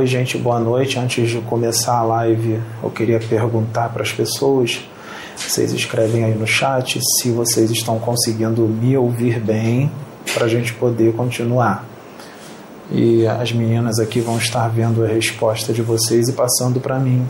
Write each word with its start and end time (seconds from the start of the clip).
Oi, 0.00 0.06
gente, 0.06 0.38
boa 0.38 0.58
noite. 0.58 0.98
Antes 0.98 1.28
de 1.28 1.42
começar 1.42 1.98
a 1.98 2.02
live, 2.02 2.58
eu 2.82 2.88
queria 2.88 3.20
perguntar 3.20 3.90
para 3.90 4.02
as 4.02 4.10
pessoas. 4.10 4.80
Vocês 5.36 5.74
escrevem 5.74 6.24
aí 6.24 6.34
no 6.34 6.46
chat 6.46 6.98
se 6.98 7.30
vocês 7.30 7.70
estão 7.70 7.98
conseguindo 7.98 8.62
me 8.62 8.96
ouvir 8.96 9.38
bem 9.38 9.92
para 10.32 10.46
a 10.46 10.48
gente 10.48 10.72
poder 10.72 11.14
continuar. 11.14 11.84
E 12.90 13.26
as 13.26 13.52
meninas 13.52 13.98
aqui 13.98 14.22
vão 14.22 14.38
estar 14.38 14.66
vendo 14.68 15.04
a 15.04 15.06
resposta 15.06 15.70
de 15.70 15.82
vocês 15.82 16.30
e 16.30 16.32
passando 16.32 16.80
para 16.80 16.98
mim. 16.98 17.28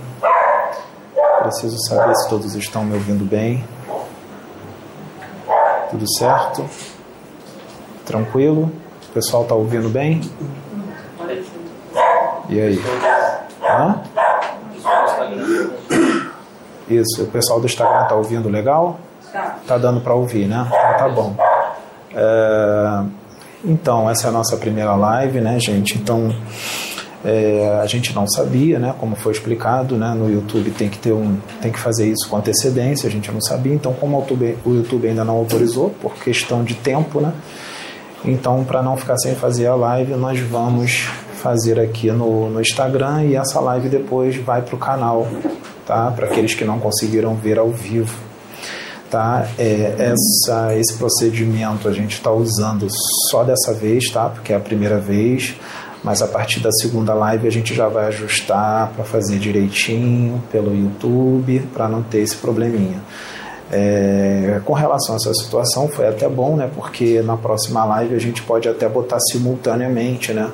Preciso 1.40 1.76
saber 1.88 2.14
se 2.14 2.28
todos 2.28 2.54
estão 2.54 2.84
me 2.84 2.94
ouvindo 2.94 3.28
bem. 3.28 3.64
Tudo 5.90 6.06
certo? 6.16 6.64
Tranquilo? 8.06 8.70
O 9.08 9.12
pessoal 9.12 9.42
está 9.42 9.56
ouvindo 9.56 9.88
bem? 9.88 10.20
E 12.50 12.60
aí? 12.60 12.80
Hã? 13.62 14.00
Isso, 16.88 17.22
o 17.22 17.26
pessoal 17.28 17.60
do 17.60 17.66
Instagram 17.66 18.04
tá 18.06 18.16
ouvindo 18.16 18.48
legal? 18.48 18.98
Tá 19.68 19.78
dando 19.78 20.00
para 20.00 20.12
ouvir, 20.14 20.48
né? 20.48 20.66
Então 20.66 20.98
tá 20.98 21.08
bom. 21.08 21.36
É, 22.12 23.04
então, 23.64 24.10
essa 24.10 24.26
é 24.26 24.30
a 24.30 24.32
nossa 24.32 24.56
primeira 24.56 24.96
live, 24.96 25.40
né, 25.40 25.60
gente? 25.60 25.96
Então, 25.96 26.34
é, 27.24 27.78
a 27.80 27.86
gente 27.86 28.12
não 28.12 28.26
sabia, 28.26 28.80
né, 28.80 28.94
como 28.98 29.14
foi 29.14 29.32
explicado, 29.32 29.96
né, 29.96 30.08
no 30.16 30.28
YouTube 30.28 30.70
tem 30.70 30.88
que 30.88 30.98
ter 30.98 31.12
um, 31.12 31.38
tem 31.60 31.70
que 31.70 31.78
fazer 31.78 32.08
isso 32.10 32.28
com 32.28 32.36
antecedência, 32.36 33.08
a 33.08 33.12
gente 33.12 33.30
não 33.30 33.40
sabia. 33.40 33.74
Então, 33.74 33.92
como 33.92 34.16
o 34.16 34.20
YouTube, 34.22 34.58
o 34.64 34.70
YouTube 34.70 35.06
ainda 35.06 35.24
não 35.24 35.36
autorizou 35.36 35.90
por 35.90 36.14
questão 36.14 36.64
de 36.64 36.74
tempo, 36.74 37.20
né? 37.20 37.32
Então, 38.24 38.64
para 38.64 38.82
não 38.82 38.96
ficar 38.96 39.16
sem 39.18 39.36
fazer 39.36 39.68
a 39.68 39.76
live, 39.76 40.14
nós 40.14 40.40
vamos 40.40 41.08
fazer 41.40 41.80
aqui 41.80 42.10
no, 42.10 42.50
no 42.50 42.60
Instagram 42.60 43.24
e 43.24 43.36
essa 43.36 43.60
live 43.60 43.88
depois 43.88 44.36
vai 44.36 44.62
para 44.62 44.74
o 44.74 44.78
canal, 44.78 45.26
tá? 45.86 46.10
Para 46.10 46.26
aqueles 46.26 46.54
que 46.54 46.64
não 46.64 46.78
conseguiram 46.78 47.34
ver 47.34 47.58
ao 47.58 47.70
vivo, 47.70 48.14
tá? 49.10 49.48
É, 49.58 50.12
essa, 50.12 50.76
esse 50.76 50.94
procedimento 50.96 51.88
a 51.88 51.92
gente 51.92 52.12
está 52.12 52.30
usando 52.30 52.86
só 53.30 53.42
dessa 53.42 53.72
vez, 53.72 54.10
tá? 54.10 54.28
Porque 54.28 54.52
é 54.52 54.56
a 54.56 54.60
primeira 54.60 54.98
vez, 54.98 55.56
mas 56.04 56.22
a 56.22 56.28
partir 56.28 56.60
da 56.60 56.70
segunda 56.72 57.14
live 57.14 57.48
a 57.48 57.50
gente 57.50 57.74
já 57.74 57.88
vai 57.88 58.06
ajustar 58.06 58.92
para 58.94 59.04
fazer 59.04 59.38
direitinho 59.38 60.42
pelo 60.52 60.74
YouTube, 60.76 61.60
para 61.72 61.88
não 61.88 62.02
ter 62.02 62.18
esse 62.18 62.36
probleminha. 62.36 63.00
É, 63.72 64.60
com 64.64 64.72
relação 64.72 65.14
a 65.14 65.16
essa 65.16 65.32
situação, 65.32 65.88
foi 65.88 66.08
até 66.08 66.28
bom, 66.28 66.56
né? 66.56 66.68
Porque 66.74 67.22
na 67.22 67.36
próxima 67.36 67.84
live 67.84 68.16
a 68.16 68.18
gente 68.18 68.42
pode 68.42 68.68
até 68.68 68.88
botar 68.88 69.20
simultaneamente, 69.20 70.32
né? 70.32 70.50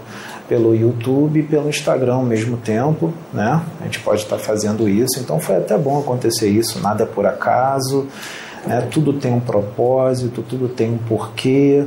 Pelo 0.48 0.74
YouTube 0.74 1.40
e 1.40 1.42
pelo 1.42 1.68
Instagram 1.68 2.14
ao 2.14 2.22
mesmo 2.22 2.56
tempo, 2.56 3.12
né? 3.32 3.60
A 3.80 3.84
gente 3.84 4.00
pode 4.00 4.22
estar 4.22 4.38
fazendo 4.38 4.88
isso, 4.88 5.18
então 5.18 5.40
foi 5.40 5.56
até 5.56 5.76
bom 5.76 5.98
acontecer 5.98 6.48
isso, 6.48 6.80
nada 6.80 7.02
é 7.02 7.06
por 7.06 7.26
acaso, 7.26 8.06
né? 8.66 8.86
Tudo 8.90 9.12
tem 9.12 9.32
um 9.32 9.40
propósito, 9.40 10.42
tudo 10.42 10.68
tem 10.68 10.92
um 10.92 10.98
porquê. 10.98 11.84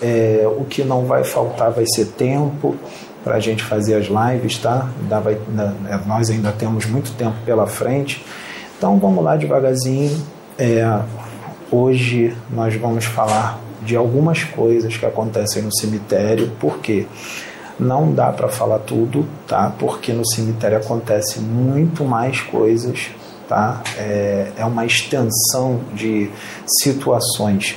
É, 0.00 0.46
o 0.58 0.64
que 0.64 0.84
não 0.84 1.06
vai 1.06 1.24
faltar 1.24 1.70
vai 1.72 1.84
ser 1.86 2.06
tempo 2.06 2.76
para 3.24 3.36
a 3.36 3.40
gente 3.40 3.64
fazer 3.64 3.94
as 3.94 4.06
lives, 4.06 4.58
tá? 4.58 4.88
Dá, 5.08 5.18
vai, 5.18 5.36
nós 6.06 6.30
ainda 6.30 6.52
temos 6.52 6.86
muito 6.86 7.12
tempo 7.16 7.36
pela 7.44 7.66
frente, 7.66 8.24
então 8.76 8.98
vamos 8.98 9.24
lá 9.24 9.36
devagarzinho 9.36 10.16
é, 10.58 11.00
hoje 11.70 12.36
nós 12.50 12.74
vamos 12.74 13.04
falar 13.04 13.60
de 13.80 13.94
algumas 13.94 14.42
coisas 14.42 14.96
que 14.96 15.06
acontecem 15.06 15.62
no 15.62 15.72
cemitério, 15.72 16.50
porque 16.58 17.06
não 17.78 18.12
dá 18.12 18.32
para 18.32 18.48
falar 18.48 18.80
tudo, 18.80 19.26
tá? 19.46 19.72
Porque 19.78 20.12
no 20.12 20.26
cemitério 20.26 20.78
acontece 20.78 21.40
muito 21.40 22.04
mais 22.04 22.40
coisas, 22.40 23.10
tá? 23.48 23.82
É, 23.96 24.52
é 24.56 24.64
uma 24.64 24.84
extensão 24.84 25.80
de 25.94 26.30
situações 26.82 27.76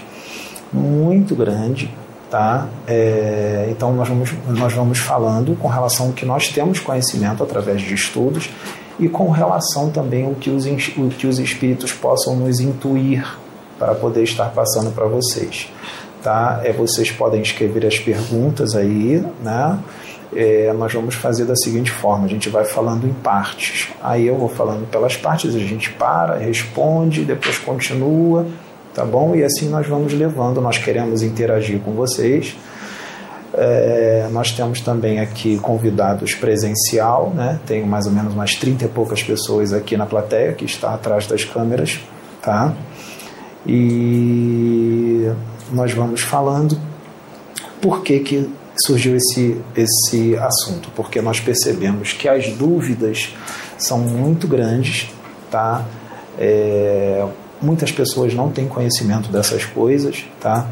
muito 0.74 1.36
grande, 1.36 1.94
tá? 2.30 2.68
É, 2.88 3.68
então 3.70 3.94
nós 3.94 4.08
vamos, 4.08 4.34
nós 4.48 4.74
vamos 4.74 5.00
falando 5.00 5.56
com 5.60 5.68
relação 5.68 6.08
ao 6.08 6.14
que 6.14 6.26
nós 6.26 6.48
temos 6.48 6.80
conhecimento 6.80 7.44
através 7.44 7.82
de 7.82 7.94
estudos 7.94 8.50
e 9.00 9.08
com 9.08 9.30
relação 9.30 9.90
também 9.90 10.26
ao 10.26 10.36
que 10.36 10.50
os, 10.50 10.66
o 10.66 11.10
que 11.10 11.28
os 11.28 11.40
espíritos 11.40 11.92
possam 11.92 12.36
nos 12.36 12.60
intuir 12.60 13.26
para 13.78 13.96
poder 13.96 14.24
estar 14.24 14.52
passando 14.52 14.92
para 14.92 15.06
vocês. 15.08 15.68
Tá? 16.22 16.62
É, 16.64 16.72
vocês 16.72 17.12
podem 17.12 17.42
escrever 17.42 17.86
as 17.86 17.98
perguntas 17.98 18.76
aí, 18.76 19.24
né? 19.44 19.80
É, 20.34 20.72
nós 20.74 20.94
vamos 20.94 21.16
fazer 21.16 21.46
da 21.46 21.56
seguinte 21.56 21.92
forma: 21.92 22.26
a 22.26 22.30
gente 22.30 22.50
vai 22.50 22.64
falando 22.64 23.08
em 23.08 23.14
partes. 23.14 23.90
Aí 24.02 24.28
eu 24.28 24.38
vou 24.38 24.50
falando 24.50 24.90
pelas 24.90 25.18
partes, 25.18 25.56
a 25.56 25.60
gente 25.60 25.92
para, 25.92 26.38
responde, 26.38 27.26
depois 27.26 27.58
continua, 27.58 28.46
tá 28.94 29.04
bom? 29.04 29.36
E 29.36 29.44
assim 29.44 29.68
nós 29.70 29.88
vamos 29.88 30.14
levando. 30.14 30.62
Nós 30.62 30.78
queremos 30.78 31.22
interagir 31.22 31.80
com 31.80 31.92
vocês 31.92 32.56
é, 33.54 34.30
nós 34.32 34.52
temos 34.52 34.80
também 34.80 35.20
aqui 35.20 35.58
convidados 35.60 36.34
presencial, 36.34 37.32
né? 37.36 37.60
Tenho 37.66 37.86
mais 37.86 38.06
ou 38.06 38.12
menos 38.12 38.34
umas 38.34 38.56
30 38.56 38.86
e 38.86 38.88
poucas 38.88 39.22
pessoas 39.22 39.74
aqui 39.74 39.98
na 39.98 40.06
plateia 40.06 40.54
que 40.54 40.66
está 40.66 40.94
atrás 40.94 41.28
das 41.28 41.44
câmeras, 41.44 42.00
tá? 42.42 42.74
E 43.66 45.30
nós 45.72 45.92
vamos 45.94 46.22
falando 46.22 46.78
por 47.82 48.04
que, 48.04 48.20
que 48.20 48.50
surgiu 48.86 49.16
esse, 49.16 49.60
esse 49.76 50.38
assunto, 50.38 50.90
porque 50.96 51.22
nós 51.22 51.40
percebemos 51.40 52.14
que 52.14 52.28
as 52.28 52.48
dúvidas 52.54 53.34
são 53.78 54.00
muito 54.00 54.48
grandes, 54.48 55.10
tá? 55.50 55.86
É, 56.38 57.26
muitas 57.62 57.92
pessoas 57.92 58.34
não 58.34 58.50
têm 58.50 58.68
conhecimento 58.68 59.32
dessas 59.32 59.66
coisas, 59.66 60.26
tá? 60.40 60.68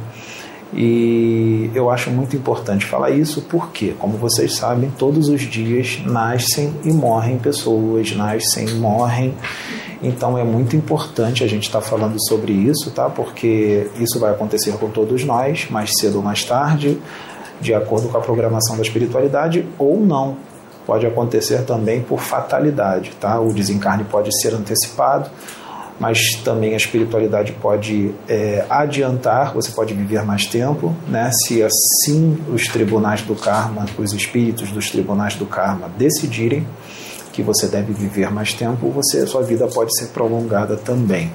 E 0.74 1.72
eu 1.74 1.90
acho 1.90 2.12
muito 2.12 2.36
importante 2.36 2.86
falar 2.86 3.10
isso 3.10 3.42
porque, 3.42 3.96
como 3.98 4.18
vocês 4.18 4.56
sabem, 4.56 4.92
todos 4.98 5.28
os 5.28 5.42
dias 5.42 6.00
nascem 6.06 6.74
e 6.84 6.92
morrem 6.92 7.40
pessoas, 7.40 8.16
nascem 8.16 8.68
e 8.68 8.74
morrem. 8.76 9.34
Então 10.02 10.38
é 10.38 10.44
muito 10.44 10.76
importante 10.76 11.44
a 11.44 11.48
gente 11.48 11.64
estar 11.64 11.82
tá 11.82 11.86
falando 11.86 12.16
sobre 12.28 12.54
isso, 12.54 12.92
tá? 12.92 13.10
Porque 13.10 13.90
isso 14.00 14.20
vai 14.20 14.32
acontecer 14.32 14.72
com 14.74 14.90
todos 14.90 15.24
nós, 15.24 15.68
mais 15.70 15.92
cedo 16.00 16.18
ou 16.18 16.24
mais 16.24 16.44
tarde, 16.44 17.00
de 17.60 17.74
acordo 17.74 18.08
com 18.08 18.18
a 18.18 18.22
programação 18.22 18.76
da 18.76 18.82
espiritualidade 18.82 19.68
ou 19.78 20.00
não. 20.00 20.38
Pode 20.86 21.06
acontecer 21.06 21.64
também 21.66 22.02
por 22.02 22.20
fatalidade, 22.20 23.12
tá? 23.20 23.40
O 23.40 23.54
desencarne 23.54 24.04
pode 24.06 24.30
ser 24.42 24.54
antecipado 24.54 25.30
mas 26.00 26.36
também 26.46 26.74
a 26.74 26.78
espiritualidade 26.78 27.52
pode 27.52 28.16
é, 28.28 28.66
adiantar, 28.70 29.54
você 29.54 29.70
pode 29.72 29.94
viver 29.94 30.24
mais 30.24 30.46
tempo, 30.46 30.96
né? 31.08 31.30
se 31.46 31.62
assim 31.62 32.38
os 32.48 32.68
tribunais 32.68 33.22
do 33.22 33.36
karma, 33.36 33.86
os 33.98 34.14
espíritos 34.14 34.72
dos 34.72 34.90
tribunais 34.90 35.36
do 35.36 35.46
karma 35.46 35.90
decidirem 35.98 36.66
que 37.40 37.44
você 37.44 37.68
deve 37.68 37.94
viver 37.94 38.30
mais 38.30 38.54
tempo, 38.54 38.90
você 38.90 39.26
sua 39.26 39.42
vida 39.42 39.66
pode 39.68 39.98
ser 39.98 40.08
prolongada 40.08 40.76
também. 40.76 41.32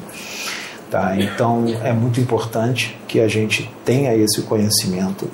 Tá? 0.90 1.16
Então 1.18 1.64
é 1.82 1.92
muito 1.92 2.20
importante 2.20 2.96
que 3.08 3.20
a 3.20 3.26
gente 3.26 3.70
tenha 3.84 4.14
esse 4.14 4.42
conhecimento, 4.42 5.30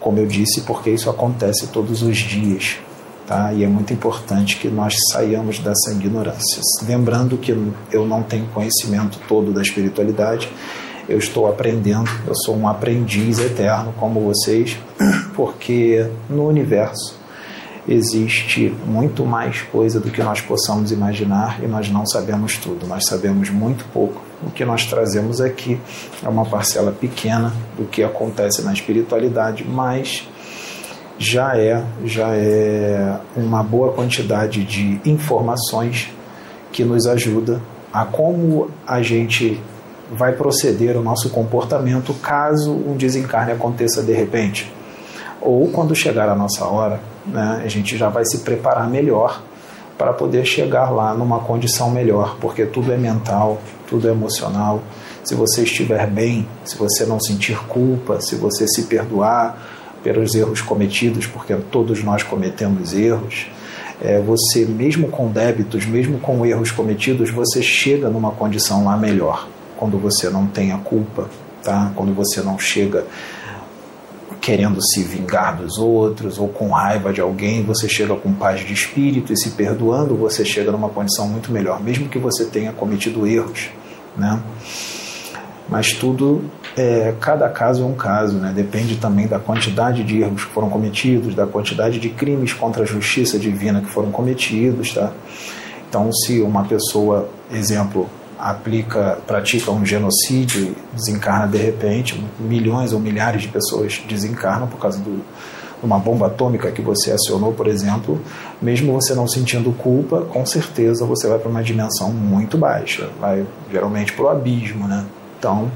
como 0.00 0.18
eu 0.18 0.26
disse, 0.26 0.62
porque 0.62 0.90
isso 0.90 1.08
acontece 1.08 1.68
todos 1.68 2.02
os 2.02 2.16
dias. 2.16 2.76
Tá? 3.24 3.52
E 3.52 3.62
é 3.62 3.68
muito 3.68 3.92
importante 3.92 4.56
que 4.56 4.68
nós 4.68 4.94
saiamos 5.12 5.60
dessa 5.60 5.92
ignorância. 5.92 6.60
Lembrando 6.86 7.38
que 7.38 7.56
eu 7.92 8.04
não 8.04 8.22
tenho 8.22 8.46
conhecimento 8.46 9.20
todo 9.28 9.52
da 9.52 9.62
espiritualidade, 9.62 10.50
eu 11.08 11.18
estou 11.18 11.46
aprendendo, 11.46 12.10
eu 12.26 12.34
sou 12.34 12.56
um 12.56 12.66
aprendiz 12.66 13.38
eterno 13.38 13.94
como 13.98 14.20
vocês, 14.20 14.76
porque 15.36 16.06
no 16.28 16.48
universo 16.48 17.23
existe 17.86 18.74
muito 18.86 19.26
mais 19.26 19.62
coisa 19.62 20.00
do 20.00 20.10
que 20.10 20.22
nós 20.22 20.40
possamos 20.40 20.90
imaginar 20.90 21.62
e 21.62 21.66
nós 21.66 21.90
não 21.90 22.06
sabemos 22.06 22.56
tudo, 22.56 22.86
nós 22.86 23.04
sabemos 23.06 23.50
muito 23.50 23.84
pouco. 23.92 24.22
O 24.42 24.50
que 24.50 24.64
nós 24.64 24.86
trazemos 24.86 25.40
aqui 25.40 25.78
é 26.22 26.28
uma 26.28 26.44
parcela 26.44 26.92
pequena 26.92 27.52
do 27.76 27.84
que 27.84 28.02
acontece 28.02 28.62
na 28.62 28.72
espiritualidade, 28.72 29.64
mas 29.64 30.28
já 31.18 31.56
é, 31.56 31.82
já 32.04 32.28
é 32.30 33.20
uma 33.36 33.62
boa 33.62 33.92
quantidade 33.92 34.64
de 34.64 35.00
informações 35.04 36.10
que 36.72 36.84
nos 36.84 37.06
ajuda 37.06 37.62
a 37.92 38.04
como 38.04 38.70
a 38.86 39.00
gente 39.02 39.60
vai 40.10 40.32
proceder 40.32 40.96
o 40.96 41.02
nosso 41.02 41.30
comportamento 41.30 42.12
caso 42.14 42.72
um 42.72 42.96
desencarne 42.96 43.52
aconteça 43.52 44.02
de 44.02 44.12
repente. 44.12 44.70
Ou 45.40 45.68
quando 45.68 45.94
chegar 45.94 46.28
a 46.28 46.34
nossa 46.34 46.64
hora, 46.64 47.00
né, 47.26 47.62
a 47.64 47.68
gente 47.68 47.96
já 47.96 48.08
vai 48.08 48.24
se 48.24 48.38
preparar 48.38 48.88
melhor 48.88 49.42
para 49.96 50.12
poder 50.12 50.44
chegar 50.44 50.90
lá 50.90 51.14
numa 51.14 51.40
condição 51.40 51.90
melhor, 51.90 52.36
porque 52.40 52.66
tudo 52.66 52.92
é 52.92 52.96
mental, 52.96 53.60
tudo 53.88 54.08
é 54.08 54.10
emocional. 54.10 54.82
Se 55.22 55.34
você 55.34 55.62
estiver 55.62 56.06
bem, 56.06 56.46
se 56.64 56.76
você 56.76 57.06
não 57.06 57.20
sentir 57.20 57.56
culpa, 57.66 58.20
se 58.20 58.34
você 58.34 58.66
se 58.66 58.82
perdoar, 58.84 59.56
pelos 60.04 60.34
erros 60.34 60.60
cometidos, 60.60 61.26
porque 61.26 61.54
todos 61.70 62.04
nós 62.04 62.22
cometemos 62.22 62.92
erros. 62.92 63.46
É, 64.02 64.20
você, 64.20 64.66
mesmo 64.66 65.08
com 65.08 65.30
débitos, 65.30 65.86
mesmo 65.86 66.18
com 66.18 66.44
erros 66.44 66.70
cometidos, 66.70 67.30
você 67.30 67.62
chega 67.62 68.10
numa 68.10 68.32
condição 68.32 68.84
lá 68.84 68.96
melhor, 68.98 69.48
quando 69.78 69.96
você 69.96 70.28
não 70.28 70.46
tem 70.46 70.72
a 70.72 70.78
culpa, 70.78 71.30
tá? 71.62 71.90
quando 71.94 72.12
você 72.12 72.42
não 72.42 72.58
chega 72.58 73.06
querendo 74.44 74.78
se 74.82 75.02
vingar 75.02 75.56
dos 75.56 75.78
outros 75.78 76.38
ou 76.38 76.48
com 76.48 76.68
raiva 76.68 77.14
de 77.14 77.20
alguém, 77.20 77.62
você 77.62 77.88
chega 77.88 78.14
com 78.14 78.30
paz 78.34 78.60
de 78.60 78.74
espírito 78.74 79.32
e 79.32 79.36
se 79.38 79.52
perdoando, 79.52 80.14
você 80.14 80.44
chega 80.44 80.70
numa 80.70 80.90
condição 80.90 81.26
muito 81.26 81.50
melhor, 81.50 81.82
mesmo 81.82 82.10
que 82.10 82.18
você 82.18 82.44
tenha 82.44 82.70
cometido 82.70 83.26
erros, 83.26 83.70
né? 84.14 84.38
Mas 85.66 85.94
tudo, 85.94 86.44
é, 86.76 87.14
cada 87.18 87.48
caso 87.48 87.84
é 87.84 87.86
um 87.86 87.94
caso, 87.94 88.36
né? 88.36 88.52
Depende 88.54 88.96
também 88.96 89.26
da 89.26 89.38
quantidade 89.38 90.04
de 90.04 90.20
erros 90.20 90.44
que 90.44 90.52
foram 90.52 90.68
cometidos, 90.68 91.34
da 91.34 91.46
quantidade 91.46 91.98
de 91.98 92.10
crimes 92.10 92.52
contra 92.52 92.82
a 92.82 92.86
justiça 92.86 93.38
divina 93.38 93.80
que 93.80 93.88
foram 93.88 94.10
cometidos, 94.10 94.92
tá? 94.92 95.10
Então, 95.88 96.12
se 96.12 96.42
uma 96.42 96.64
pessoa, 96.64 97.30
exemplo, 97.50 98.10
aplica, 98.44 99.18
pratica 99.26 99.70
um 99.70 99.86
genocídio, 99.86 100.76
desencarna 100.92 101.48
de 101.48 101.56
repente, 101.56 102.22
milhões 102.38 102.92
ou 102.92 103.00
milhares 103.00 103.40
de 103.40 103.48
pessoas 103.48 104.02
desencarnam 104.06 104.66
por 104.66 104.78
causa 104.78 105.00
de 105.00 105.18
uma 105.82 105.98
bomba 105.98 106.26
atômica 106.26 106.70
que 106.70 106.82
você 106.82 107.10
acionou, 107.10 107.54
por 107.54 107.66
exemplo, 107.66 108.20
mesmo 108.60 108.92
você 108.92 109.14
não 109.14 109.26
sentindo 109.26 109.72
culpa, 109.72 110.20
com 110.22 110.44
certeza 110.44 111.06
você 111.06 111.26
vai 111.26 111.38
para 111.38 111.48
uma 111.48 111.62
dimensão 111.62 112.10
muito 112.12 112.58
baixa, 112.58 113.08
vai 113.18 113.46
geralmente 113.72 114.12
para 114.12 114.24
o 114.26 114.28
abismo, 114.28 114.86
né? 114.86 115.06
Então, 115.38 115.70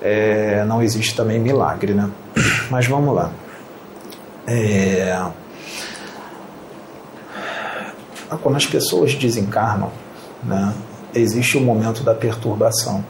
é, 0.00 0.64
não 0.64 0.82
existe 0.82 1.14
também 1.14 1.38
milagre, 1.38 1.92
né? 1.92 2.08
Mas 2.70 2.86
vamos 2.86 3.14
lá. 3.14 3.30
É... 4.46 5.26
Quando 8.42 8.56
as 8.56 8.66
pessoas 8.66 9.14
desencarnam, 9.14 9.90
né? 10.42 10.72
Existe 11.20 11.56
o 11.56 11.60
momento 11.60 12.02
da 12.02 12.14
perturbação. 12.14 13.04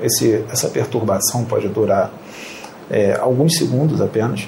Esse, 0.00 0.44
essa 0.50 0.68
perturbação 0.68 1.44
pode 1.44 1.68
durar 1.68 2.12
é, 2.90 3.16
alguns 3.20 3.56
segundos 3.56 4.00
apenas, 4.00 4.46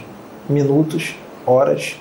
minutos, 0.49 1.15
horas, 1.47 1.97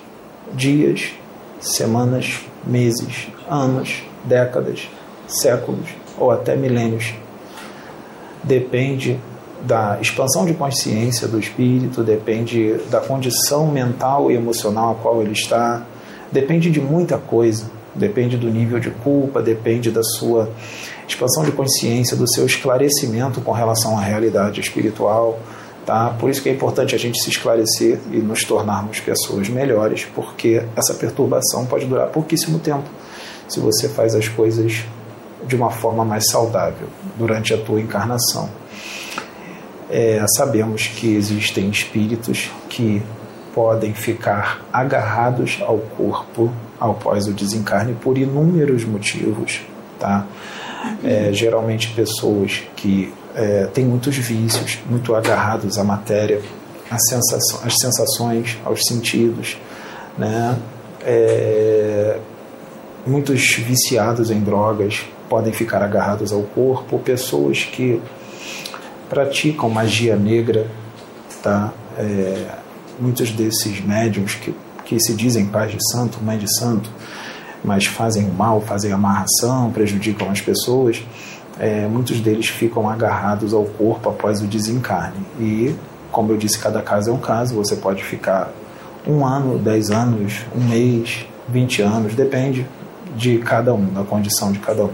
dias, 0.52 1.12
semanas, 1.60 2.40
meses, 2.66 3.28
anos, 3.48 4.02
décadas, 4.24 4.88
séculos 5.26 5.88
ou 6.18 6.30
até 6.30 6.56
milênios. 6.56 7.14
Depende 8.44 9.18
da 9.62 9.98
expansão 10.00 10.44
de 10.44 10.54
consciência 10.54 11.26
do 11.26 11.38
espírito, 11.38 12.04
depende 12.04 12.74
da 12.90 13.00
condição 13.00 13.66
mental 13.66 14.30
e 14.30 14.34
emocional 14.34 14.92
a 14.92 14.94
qual 14.94 15.20
ele 15.20 15.32
está, 15.32 15.82
depende 16.30 16.70
de 16.70 16.80
muita 16.80 17.18
coisa 17.18 17.77
depende 17.98 18.36
do 18.36 18.48
nível 18.48 18.78
de 18.78 18.90
culpa, 18.90 19.42
depende 19.42 19.90
da 19.90 20.02
sua 20.02 20.48
expansão 21.06 21.44
de 21.44 21.52
consciência, 21.52 22.16
do 22.16 22.30
seu 22.32 22.46
esclarecimento 22.46 23.40
com 23.40 23.52
relação 23.52 23.98
à 23.98 24.00
realidade 24.00 24.60
espiritual. 24.60 25.38
Tá? 25.84 26.10
Por 26.18 26.28
isso 26.28 26.42
que 26.42 26.48
é 26.48 26.52
importante 26.52 26.94
a 26.94 26.98
gente 26.98 27.18
se 27.22 27.30
esclarecer 27.30 27.98
e 28.12 28.18
nos 28.18 28.44
tornarmos 28.44 29.00
pessoas 29.00 29.48
melhores, 29.48 30.06
porque 30.14 30.62
essa 30.76 30.92
perturbação 30.94 31.64
pode 31.64 31.86
durar 31.86 32.08
pouquíssimo 32.08 32.58
tempo 32.58 32.88
se 33.48 33.58
você 33.58 33.88
faz 33.88 34.14
as 34.14 34.28
coisas 34.28 34.84
de 35.46 35.56
uma 35.56 35.70
forma 35.70 36.04
mais 36.04 36.30
saudável 36.30 36.88
durante 37.16 37.54
a 37.54 37.58
tua 37.58 37.80
encarnação. 37.80 38.50
É, 39.90 40.22
sabemos 40.36 40.86
que 40.86 41.14
existem 41.14 41.70
espíritos 41.70 42.50
que 42.68 43.02
podem 43.58 43.92
ficar 43.92 44.64
agarrados 44.72 45.58
ao 45.62 45.78
corpo 45.78 46.48
após 46.78 47.26
o 47.26 47.32
desencarne 47.32 47.92
por 47.92 48.16
inúmeros 48.16 48.84
motivos, 48.84 49.62
tá? 49.98 50.24
É, 51.02 51.30
geralmente 51.32 51.88
pessoas 51.88 52.62
que 52.76 53.12
é, 53.34 53.66
têm 53.74 53.84
muitos 53.84 54.16
vícios, 54.16 54.78
muito 54.88 55.12
agarrados 55.12 55.76
à 55.76 55.82
matéria, 55.82 56.40
às 56.88 57.02
sensações, 57.80 58.56
aos 58.64 58.86
sentidos, 58.86 59.58
né? 60.16 60.56
É, 61.04 62.16
muitos 63.04 63.56
viciados 63.56 64.30
em 64.30 64.38
drogas 64.38 65.04
podem 65.28 65.52
ficar 65.52 65.82
agarrados 65.82 66.32
ao 66.32 66.42
corpo, 66.42 67.00
pessoas 67.00 67.64
que 67.64 68.00
praticam 69.10 69.68
magia 69.68 70.14
negra, 70.14 70.68
tá? 71.42 71.72
É, 71.98 72.57
muitos 73.00 73.30
desses 73.30 73.80
médiums 73.80 74.34
que 74.34 74.54
que 74.88 74.98
se 74.98 75.12
dizem 75.12 75.44
pais 75.44 75.70
de 75.70 75.78
santo, 75.92 76.18
mãe 76.24 76.38
de 76.38 76.46
santo, 76.58 76.90
mas 77.62 77.84
fazem 77.84 78.24
o 78.24 78.32
mal, 78.32 78.62
fazem 78.62 78.90
amarração, 78.90 79.70
prejudicam 79.70 80.30
as 80.30 80.40
pessoas, 80.40 81.04
é, 81.58 81.86
muitos 81.86 82.20
deles 82.20 82.48
ficam 82.48 82.88
agarrados 82.88 83.52
ao 83.52 83.64
corpo 83.64 84.08
após 84.08 84.40
o 84.40 84.46
desencarne. 84.46 85.18
E, 85.38 85.74
como 86.10 86.32
eu 86.32 86.38
disse, 86.38 86.58
cada 86.58 86.80
caso 86.80 87.10
é 87.10 87.12
um 87.12 87.18
caso, 87.18 87.54
você 87.54 87.76
pode 87.76 88.02
ficar 88.02 88.50
um 89.06 89.26
ano, 89.26 89.58
dez 89.58 89.90
anos, 89.90 90.46
um 90.56 90.64
mês, 90.64 91.26
vinte 91.46 91.82
anos, 91.82 92.14
depende 92.14 92.66
de 93.14 93.36
cada 93.40 93.74
um, 93.74 93.92
da 93.92 94.04
condição 94.04 94.50
de 94.52 94.58
cada 94.58 94.84
um. 94.84 94.90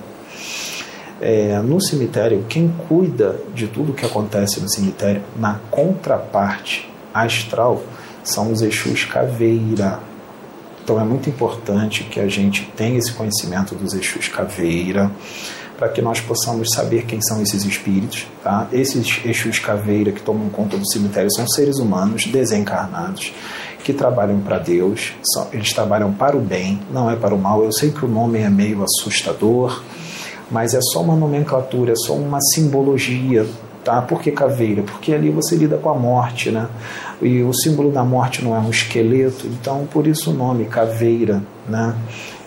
É, 1.20 1.60
no 1.60 1.80
cemitério, 1.80 2.44
quem 2.48 2.74
cuida 2.88 3.36
de 3.54 3.68
tudo 3.68 3.92
que 3.92 4.04
acontece 4.04 4.58
no 4.58 4.68
cemitério, 4.68 5.22
na 5.36 5.60
contraparte 5.70 6.90
astral, 7.14 7.80
são 8.24 8.50
os 8.50 8.62
Exus 8.62 9.04
Caveira. 9.04 10.00
Então 10.82 11.00
é 11.00 11.04
muito 11.04 11.28
importante 11.28 12.04
que 12.04 12.18
a 12.18 12.26
gente 12.26 12.70
tenha 12.76 12.98
esse 12.98 13.12
conhecimento 13.12 13.74
dos 13.74 13.94
Exus 13.94 14.28
Caveira, 14.28 15.10
para 15.78 15.88
que 15.88 16.00
nós 16.00 16.20
possamos 16.20 16.70
saber 16.72 17.04
quem 17.04 17.20
são 17.20 17.40
esses 17.42 17.64
espíritos. 17.64 18.26
Tá? 18.42 18.66
Esses 18.72 19.20
Exus 19.24 19.58
Caveira 19.58 20.12
que 20.12 20.22
tomam 20.22 20.48
conta 20.48 20.76
do 20.76 20.90
cemitério 20.90 21.30
são 21.32 21.46
seres 21.48 21.78
humanos 21.78 22.26
desencarnados 22.26 23.32
que 23.82 23.92
trabalham 23.92 24.40
para 24.40 24.58
Deus, 24.58 25.12
eles 25.52 25.70
trabalham 25.74 26.10
para 26.10 26.34
o 26.34 26.40
bem, 26.40 26.80
não 26.90 27.10
é 27.10 27.16
para 27.16 27.34
o 27.34 27.38
mal. 27.38 27.62
Eu 27.62 27.70
sei 27.70 27.90
que 27.90 28.02
o 28.02 28.08
nome 28.08 28.38
é 28.38 28.48
meio 28.48 28.82
assustador, 28.82 29.82
mas 30.50 30.72
é 30.72 30.80
só 30.80 31.02
uma 31.02 31.14
nomenclatura, 31.14 31.92
é 31.92 31.96
só 31.96 32.14
uma 32.14 32.38
simbologia 32.54 33.46
Tá? 33.84 34.00
Por 34.00 34.22
que 34.22 34.30
caveira? 34.30 34.82
Porque 34.82 35.12
ali 35.12 35.30
você 35.30 35.54
lida 35.56 35.76
com 35.76 35.90
a 35.90 35.94
morte, 35.94 36.50
né? 36.50 36.68
E 37.20 37.42
o 37.42 37.52
símbolo 37.52 37.92
da 37.92 38.02
morte 38.02 38.42
não 38.42 38.56
é 38.56 38.58
um 38.58 38.70
esqueleto, 38.70 39.46
então 39.46 39.86
por 39.92 40.06
isso 40.06 40.30
o 40.30 40.34
nome 40.34 40.64
caveira, 40.64 41.42
né? 41.68 41.94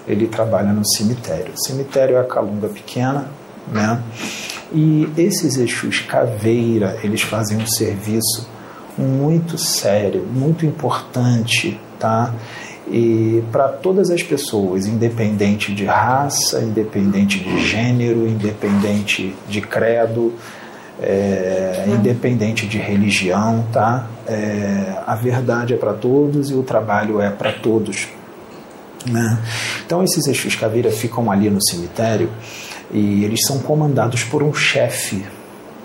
Ele 0.08 0.28
trabalha 0.28 0.74
no 0.74 0.84
cemitério. 0.84 1.54
O 1.54 1.68
cemitério 1.68 2.18
é 2.18 2.22
a 2.22 2.24
calunga 2.24 2.68
pequena, 2.68 3.30
né? 3.72 4.02
E 4.74 5.08
esses 5.16 5.58
Exus 5.58 6.00
caveira, 6.00 6.98
eles 7.04 7.22
fazem 7.22 7.58
um 7.58 7.68
serviço 7.68 8.50
muito 8.98 9.58
sério, 9.58 10.26
muito 10.26 10.66
importante, 10.66 11.80
tá? 12.00 12.34
E 12.90 13.44
para 13.52 13.68
todas 13.68 14.10
as 14.10 14.24
pessoas, 14.24 14.88
independente 14.88 15.74
de 15.74 15.86
raça, 15.86 16.62
independente 16.62 17.40
de 17.40 17.60
gênero, 17.66 18.28
independente 18.28 19.36
de 19.48 19.62
credo, 19.62 20.34
é, 21.02 21.86
independente 21.88 22.66
de 22.68 22.78
religião, 22.78 23.66
tá? 23.72 24.08
É, 24.28 25.02
a 25.06 25.16
verdade 25.16 25.74
é 25.74 25.78
para 25.78 25.94
todos 25.94 26.50
e 26.50 26.54
o 26.54 26.64
trabalho 26.64 27.22
é 27.22 27.30
para 27.30 27.52
todos. 27.52 28.08
Né? 29.06 29.38
Então 29.86 30.04
esses 30.04 30.28
Exus 30.28 30.56
Caveira 30.56 30.92
ficam 30.92 31.32
ali 31.32 31.50
no 31.50 31.64
cemitério 31.64 32.30
e 32.92 33.24
eles 33.24 33.42
são 33.46 33.60
comandados 33.60 34.24
por 34.24 34.44
um 34.44 34.54
chefe 34.54 35.26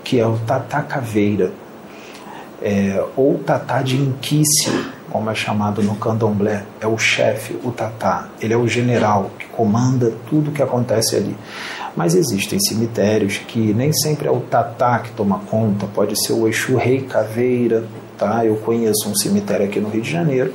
que 0.03 0.19
é 0.19 0.27
o 0.27 0.37
Tata 0.39 0.81
Caveira 0.81 1.53
é, 2.61 3.03
ou 3.17 3.37
Tata 3.39 3.81
de 3.81 3.97
Inquice, 3.97 4.71
como 5.09 5.29
é 5.29 5.35
chamado 5.35 5.83
no 5.83 5.95
candomblé, 5.95 6.63
é 6.79 6.87
o 6.87 6.97
chefe, 6.97 7.57
o 7.63 7.71
Tata, 7.71 8.29
ele 8.41 8.53
é 8.53 8.57
o 8.57 8.67
general 8.67 9.31
que 9.37 9.45
comanda 9.47 10.13
tudo 10.29 10.51
que 10.51 10.61
acontece 10.61 11.17
ali. 11.17 11.35
Mas 11.95 12.15
existem 12.15 12.59
cemitérios 12.59 13.37
que 13.37 13.73
nem 13.73 13.93
sempre 13.93 14.27
é 14.27 14.31
o 14.31 14.39
Tatá 14.39 14.99
que 14.99 15.11
toma 15.11 15.39
conta, 15.39 15.85
pode 15.85 16.15
ser 16.25 16.33
o 16.33 16.47
Exu 16.47 16.75
Rei 16.75 17.01
Caveira, 17.01 17.83
tá? 18.17 18.45
Eu 18.45 18.55
conheço 18.55 19.07
um 19.07 19.15
cemitério 19.15 19.65
aqui 19.65 19.79
no 19.79 19.89
Rio 19.89 20.01
de 20.01 20.11
Janeiro 20.11 20.53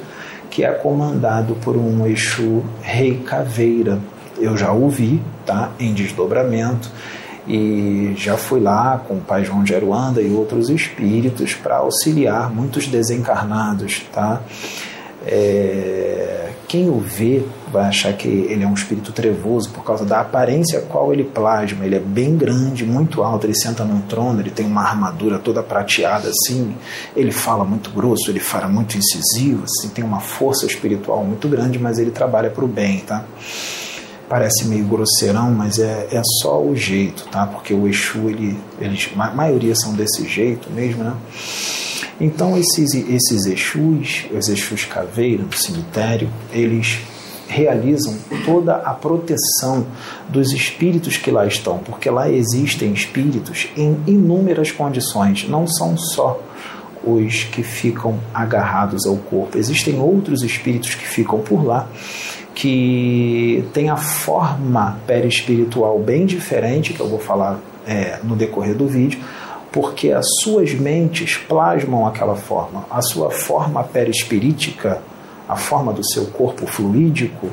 que 0.51 0.65
é 0.65 0.73
comandado 0.73 1.55
por 1.57 1.77
um 1.77 2.07
Exu 2.07 2.65
Rei 2.81 3.19
Caveira. 3.19 3.99
Eu 4.39 4.57
já 4.57 4.73
ouvi, 4.73 5.23
tá? 5.45 5.71
Em 5.79 5.93
desdobramento 5.93 6.91
e 7.49 8.13
já 8.17 8.37
fui 8.37 8.61
lá 8.61 9.03
com 9.09 9.15
o 9.15 9.21
pai 9.21 9.45
João 9.45 9.65
de 9.65 9.75
Aruanda 9.75 10.21
e 10.21 10.31
outros 10.31 10.69
espíritos 10.69 11.55
para 11.55 11.77
auxiliar 11.77 12.53
muitos 12.53 12.87
desencarnados, 12.87 14.03
tá? 14.13 14.43
É, 15.27 16.51
Quem 16.69 16.91
o 16.91 16.99
vê 16.99 17.43
vai 17.71 17.87
achar 17.87 18.13
que 18.13 18.29
ele 18.29 18.63
é 18.63 18.67
um 18.67 18.75
espírito 18.75 19.13
trevoso 19.13 19.71
por 19.71 19.85
causa 19.85 20.05
da 20.05 20.21
aparência 20.21 20.81
qual 20.83 21.13
ele 21.13 21.25
plasma. 21.25 21.85
Ele 21.85 21.97
é 21.97 22.01
bem 22.01 22.37
grande, 22.37 22.85
muito 22.85 23.23
alto, 23.23 23.47
ele 23.47 23.55
senta 23.55 23.85
num 23.85 24.01
trono, 24.03 24.41
ele 24.41 24.51
tem 24.51 24.67
uma 24.67 24.83
armadura 24.83 25.39
toda 25.39 25.63
prateada 25.63 26.29
assim, 26.29 26.75
ele 27.15 27.33
fala 27.33 27.65
muito 27.65 27.91
grosso, 27.91 28.31
ele 28.31 28.41
fala 28.41 28.69
muito 28.69 28.97
incisivo, 28.97 29.65
assim, 29.65 29.89
tem 29.89 30.05
uma 30.05 30.21
força 30.21 30.67
espiritual 30.67 31.25
muito 31.25 31.49
grande, 31.49 31.79
mas 31.79 31.99
ele 31.99 32.11
trabalha 32.11 32.51
para 32.51 32.65
o 32.65 32.69
bem, 32.69 33.01
tá? 33.01 33.25
Parece 34.29 34.67
meio 34.67 34.85
grosseirão, 34.85 35.51
mas 35.51 35.79
é, 35.79 36.09
é 36.13 36.23
só 36.43 36.63
o 36.63 36.77
jeito, 36.77 37.27
tá? 37.31 37.47
Porque 37.47 37.73
o 37.73 37.89
Exu, 37.89 38.29
ele, 38.29 38.59
eles, 38.79 39.11
a 39.17 39.31
maioria 39.31 39.75
são 39.75 39.95
desse 39.95 40.27
jeito 40.29 40.71
mesmo, 40.71 41.03
né? 41.03 41.15
Então 42.21 42.59
esses, 42.59 42.95
esses 42.95 43.47
Exus, 43.47 44.27
os 44.37 44.49
Exus 44.49 44.85
caveira 44.85 45.45
do 45.45 45.55
cemitério, 45.55 46.29
eles 46.53 46.99
realizam 47.49 48.17
toda 48.45 48.77
a 48.77 48.93
proteção 48.93 49.87
dos 50.29 50.53
espíritos 50.53 51.17
que 51.17 51.31
lá 51.31 51.47
estão, 51.47 51.79
porque 51.79 52.11
lá 52.11 52.31
existem 52.31 52.93
espíritos 52.93 53.69
em 53.77 53.97
inúmeras 54.07 54.71
condições, 54.71 55.49
não 55.49 55.67
são 55.67 55.97
só 55.97 56.41
os 57.03 57.45
que 57.45 57.63
ficam 57.63 58.19
agarrados 58.35 59.07
ao 59.07 59.17
corpo, 59.17 59.57
existem 59.57 59.99
outros 59.99 60.43
espíritos 60.43 60.95
que 60.95 61.07
ficam 61.07 61.41
por 61.41 61.65
lá 61.65 61.89
que 62.55 63.65
têm 63.73 63.89
a 63.89 63.97
forma 63.97 64.99
perispiritual 65.07 65.97
bem 66.01 66.27
diferente, 66.27 66.93
que 66.93 66.99
eu 66.99 67.09
vou 67.09 67.21
falar 67.21 67.61
é, 67.87 68.19
no 68.25 68.35
decorrer 68.35 68.75
do 68.75 68.89
vídeo, 68.89 69.21
porque 69.71 70.11
as 70.11 70.27
suas 70.43 70.75
mentes 70.75 71.37
plasmam 71.37 72.05
aquela 72.05 72.35
forma. 72.35 72.85
A 72.91 73.01
sua 73.01 73.31
forma 73.31 73.85
perispirítica, 73.85 75.01
a 75.49 75.57
forma 75.57 75.93
do 75.93 76.05
seu 76.05 76.27
corpo 76.27 76.67
fluídico, 76.67 77.49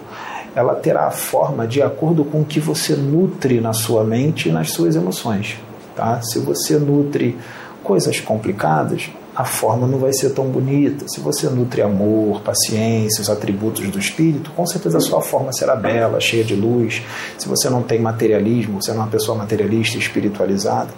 ela 0.53 0.75
terá 0.75 1.07
a 1.07 1.11
forma 1.11 1.67
de 1.67 1.81
acordo 1.81 2.23
com 2.25 2.41
o 2.41 2.45
que 2.45 2.59
você 2.59 2.95
nutre 2.95 3.59
na 3.59 3.73
sua 3.73 4.03
mente 4.03 4.49
e 4.49 4.51
nas 4.51 4.71
suas 4.71 4.95
emoções. 4.95 5.57
Tá? 5.95 6.21
Se 6.21 6.39
você 6.39 6.77
nutre 6.77 7.37
coisas 7.83 8.19
complicadas, 8.19 9.09
a 9.35 9.43
forma 9.43 9.85
não 9.85 9.99
vai 9.99 10.13
ser 10.13 10.29
tão 10.29 10.45
bonita. 10.45 11.05
Se 11.09 11.19
você 11.19 11.49
nutre 11.49 11.81
amor, 11.81 12.41
paciência, 12.41 13.21
os 13.21 13.29
atributos 13.29 13.89
do 13.89 13.99
espírito, 13.99 14.49
com 14.51 14.65
certeza 14.65 14.97
a 14.97 15.01
sua 15.01 15.21
forma 15.21 15.51
será 15.51 15.75
bela, 15.75 16.21
cheia 16.21 16.43
de 16.43 16.55
luz. 16.55 17.01
Se 17.37 17.47
você 17.47 17.69
não 17.69 17.83
tem 17.83 17.99
materialismo, 17.99 18.81
você 18.81 18.91
é 18.91 18.93
uma 18.93 19.07
pessoa 19.07 19.37
materialista, 19.37 19.97
espiritualizada, 19.97 20.89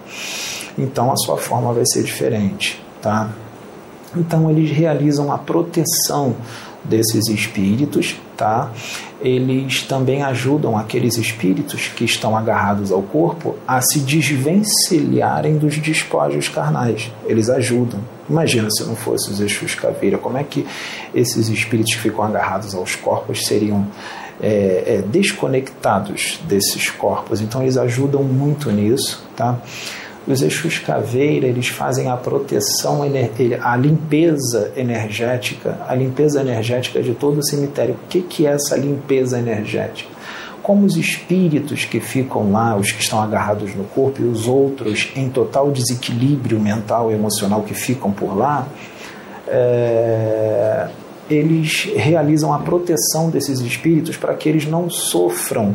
então 0.78 1.12
a 1.12 1.18
sua 1.18 1.38
forma 1.38 1.74
vai 1.74 1.86
ser 1.86 2.04
diferente, 2.04 2.80
tá? 3.02 3.32
Então 4.16 4.50
eles 4.50 4.70
realizam 4.70 5.32
a 5.32 5.38
proteção 5.38 6.36
desses 6.84 7.28
espíritos, 7.28 8.16
tá? 8.36 8.72
Eles 9.20 9.82
também 9.84 10.22
ajudam 10.24 10.78
aqueles 10.78 11.18
espíritos 11.18 11.88
que 11.88 12.06
estão 12.06 12.38
agarrados 12.38 12.92
ao 12.92 13.02
corpo 13.02 13.56
a 13.68 13.82
se 13.82 14.00
desvencilharem 14.00 15.58
dos 15.58 15.78
despojos 15.80 16.48
carnais. 16.48 17.12
Eles 17.26 17.50
ajudam. 17.50 18.00
Imagina 18.30 18.70
se 18.70 18.84
não 18.84 18.96
fosse 18.96 19.32
os 19.32 19.40
Exus 19.40 19.74
Caveira, 19.74 20.18
como 20.18 20.38
é 20.38 20.44
que 20.44 20.66
esses 21.16 21.50
espíritos 21.50 21.96
que 21.96 22.02
ficam 22.02 22.24
agarrados 22.24 22.76
aos 22.76 22.96
corpos 22.96 23.46
seriam 23.46 23.88
é, 24.40 24.84
é, 24.86 25.02
desconectados 25.02 26.40
desses 26.48 26.90
corpos? 26.90 27.42
Então 27.42 27.64
eles 27.64 27.78
ajudam 27.78 28.24
muito 28.24 28.70
nisso, 28.72 29.26
tá? 29.36 29.60
Os 30.28 30.42
Exus 30.42 30.78
Caveira, 30.80 31.48
eles 31.48 31.70
fazem 31.70 32.10
a 32.10 32.18
proteção, 32.18 33.02
a 33.64 33.78
limpeza 33.78 34.74
energética, 34.76 35.80
a 35.88 35.96
limpeza 35.96 36.42
energética 36.42 37.02
de 37.02 37.14
todo 37.14 37.38
o 37.38 37.44
cemitério. 37.44 37.96
O 37.96 38.08
que, 38.08 38.46
é 38.46 38.50
essa 38.50 38.76
limpeza 38.76 39.40
energética? 39.40 40.10
Como 40.62 40.86
os 40.86 40.98
espíritos 40.98 41.86
que 41.86 42.02
ficam 42.02 42.52
lá, 42.52 42.76
os 42.76 42.92
que 42.92 43.02
estão 43.02 43.22
agarrados 43.22 43.74
no 43.74 43.86
corpo, 43.86 44.22
e 44.22 44.26
os 44.26 44.50
outros 44.50 45.10
em 45.16 45.30
total 45.30 45.72
desequilíbrio 45.72 46.60
mental 46.60 47.10
e 47.10 47.14
emocional 47.14 47.62
que 47.62 47.74
ficam 47.74 48.12
por 48.12 48.38
lá, 48.38 48.68
é, 49.48 50.90
eles 51.30 51.90
realizam 51.96 52.54
a 52.54 52.60
proteção 52.60 53.30
desses 53.30 53.62
espíritos 53.62 54.18
para 54.18 54.34
que 54.34 54.50
eles 54.50 54.66
não 54.66 54.90
sofram 54.90 55.74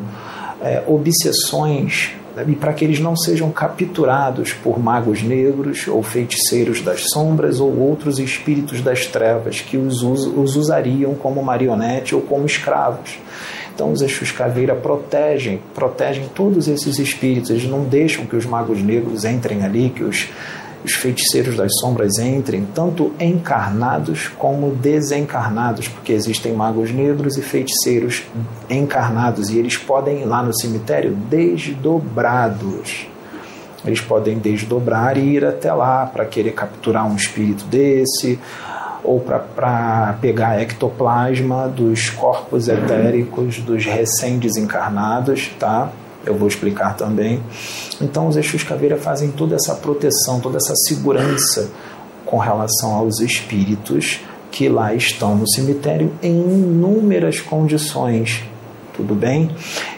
é, 0.60 0.82
obsessões 0.86 2.12
e 2.46 2.54
para 2.54 2.72
que 2.72 2.84
eles 2.84 2.98
não 2.98 3.16
sejam 3.16 3.50
capturados 3.50 4.52
por 4.52 4.78
magos 4.78 5.22
negros 5.22 5.86
ou 5.86 6.02
feiticeiros 6.02 6.80
das 6.80 7.10
sombras 7.10 7.60
ou 7.60 7.78
outros 7.78 8.18
espíritos 8.18 8.80
das 8.80 9.06
trevas 9.06 9.60
que 9.60 9.76
os, 9.76 10.02
os 10.02 10.56
usariam 10.56 11.14
como 11.14 11.42
marionete 11.42 12.14
ou 12.14 12.22
como 12.22 12.46
escravos. 12.46 13.18
Então 13.74 13.90
os 13.90 14.02
Exus 14.02 14.30
Caveira 14.30 14.74
protegem, 14.74 15.60
protegem 15.74 16.28
todos 16.34 16.68
esses 16.68 16.98
espíritos, 16.98 17.50
eles 17.50 17.64
não 17.64 17.84
deixam 17.84 18.26
que 18.26 18.36
os 18.36 18.44
magos 18.44 18.82
negros 18.82 19.24
entrem 19.24 19.64
ali, 19.64 19.90
que 19.90 20.04
os 20.04 20.28
os 20.84 20.94
feiticeiros 20.94 21.56
das 21.56 21.70
sombras 21.80 22.18
entrem, 22.18 22.66
tanto 22.74 23.12
encarnados 23.20 24.28
como 24.36 24.70
desencarnados, 24.70 25.88
porque 25.88 26.12
existem 26.12 26.52
magos 26.52 26.90
negros 26.90 27.36
e 27.36 27.42
feiticeiros 27.42 28.24
encarnados, 28.68 29.50
e 29.50 29.58
eles 29.58 29.76
podem 29.76 30.22
ir 30.22 30.24
lá 30.24 30.42
no 30.42 30.54
cemitério 30.54 31.12
desdobrados. 31.12 33.06
Eles 33.84 34.00
podem 34.00 34.38
desdobrar 34.38 35.16
e 35.16 35.20
ir 35.20 35.44
até 35.44 35.72
lá 35.72 36.06
para 36.06 36.24
querer 36.24 36.52
capturar 36.52 37.06
um 37.06 37.16
espírito 37.16 37.64
desse, 37.64 38.38
ou 39.04 39.20
para 39.20 40.16
pegar 40.20 40.60
ectoplasma 40.60 41.68
dos 41.68 42.10
corpos 42.10 42.68
etéricos 42.68 43.58
dos 43.58 43.84
recém-desencarnados, 43.84 45.50
tá? 45.58 45.90
Eu 46.24 46.34
vou 46.34 46.48
explicar 46.48 46.96
também. 46.96 47.42
Então, 48.00 48.28
os 48.28 48.36
Exus 48.36 48.62
Caveira 48.62 48.96
fazem 48.96 49.30
toda 49.30 49.56
essa 49.56 49.74
proteção, 49.74 50.40
toda 50.40 50.58
essa 50.58 50.74
segurança 50.76 51.70
com 52.24 52.38
relação 52.38 52.94
aos 52.94 53.20
espíritos 53.20 54.20
que 54.50 54.68
lá 54.68 54.94
estão 54.94 55.34
no 55.34 55.48
cemitério 55.48 56.12
em 56.22 56.40
inúmeras 56.40 57.40
condições 57.40 58.44
tudo 58.94 59.14
bem? 59.14 59.50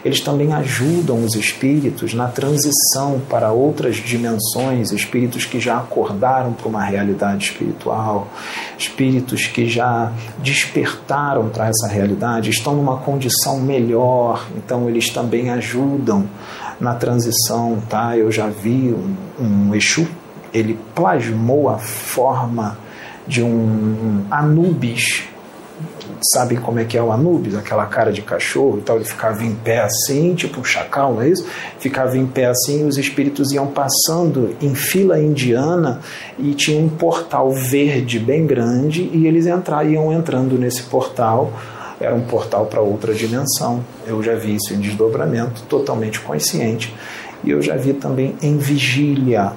Eles 0.03 0.21
também 0.21 0.53
ajudam 0.53 1.23
os 1.23 1.35
espíritos 1.35 2.13
na 2.13 2.27
transição 2.27 3.21
para 3.29 3.51
outras 3.51 3.97
dimensões, 3.97 4.91
espíritos 4.91 5.45
que 5.45 5.59
já 5.59 5.77
acordaram 5.77 6.53
para 6.53 6.67
uma 6.67 6.83
realidade 6.83 7.45
espiritual, 7.45 8.27
espíritos 8.77 9.47
que 9.47 9.67
já 9.67 10.11
despertaram 10.39 11.49
para 11.49 11.67
essa 11.67 11.87
realidade, 11.87 12.49
estão 12.49 12.75
numa 12.75 12.97
condição 12.97 13.59
melhor, 13.59 14.47
então 14.55 14.89
eles 14.89 15.09
também 15.09 15.49
ajudam 15.49 16.27
na 16.79 16.93
transição, 16.95 17.81
tá? 17.89 18.17
Eu 18.17 18.31
já 18.31 18.47
vi 18.47 18.93
um, 18.93 19.15
um 19.43 19.75
Exu, 19.75 20.07
ele 20.53 20.77
plasmou 20.93 21.69
a 21.69 21.77
forma 21.77 22.77
de 23.27 23.41
um 23.41 24.25
Anubis 24.29 25.23
sabem 26.21 26.57
como 26.57 26.79
é 26.79 26.85
que 26.85 26.97
é 26.97 27.01
o 27.01 27.11
Anubis, 27.11 27.55
aquela 27.55 27.85
cara 27.85 28.11
de 28.11 28.21
cachorro 28.21 28.79
e 28.79 28.81
tal, 28.81 28.97
ele 28.97 29.05
ficava 29.05 29.43
em 29.43 29.53
pé 29.53 29.81
assim, 29.81 30.33
tipo 30.35 30.59
um 30.59 30.63
chacal, 30.63 31.13
não 31.13 31.21
é 31.21 31.29
isso? 31.29 31.45
Ficava 31.79 32.17
em 32.17 32.25
pé 32.25 32.45
assim, 32.45 32.85
os 32.85 32.97
espíritos 32.97 33.51
iam 33.51 33.67
passando 33.67 34.55
em 34.61 34.73
fila 34.73 35.19
indiana 35.19 36.01
e 36.37 36.53
tinha 36.53 36.79
um 36.79 36.89
portal 36.89 37.51
verde 37.51 38.19
bem 38.19 38.45
grande 38.45 39.09
e 39.13 39.27
eles 39.27 39.47
entraram, 39.47 39.89
iam 39.89 40.13
entrando 40.13 40.57
nesse 40.57 40.83
portal, 40.83 41.51
era 41.99 42.13
um 42.13 42.21
portal 42.21 42.65
para 42.65 42.81
outra 42.81 43.13
dimensão. 43.13 43.83
Eu 44.05 44.21
já 44.21 44.35
vi 44.35 44.55
isso 44.55 44.73
em 44.73 44.79
desdobramento, 44.79 45.63
totalmente 45.63 46.19
consciente. 46.19 46.93
E 47.43 47.51
eu 47.51 47.61
já 47.61 47.75
vi 47.75 47.93
também 47.93 48.35
em 48.41 48.57
vigília, 48.57 49.53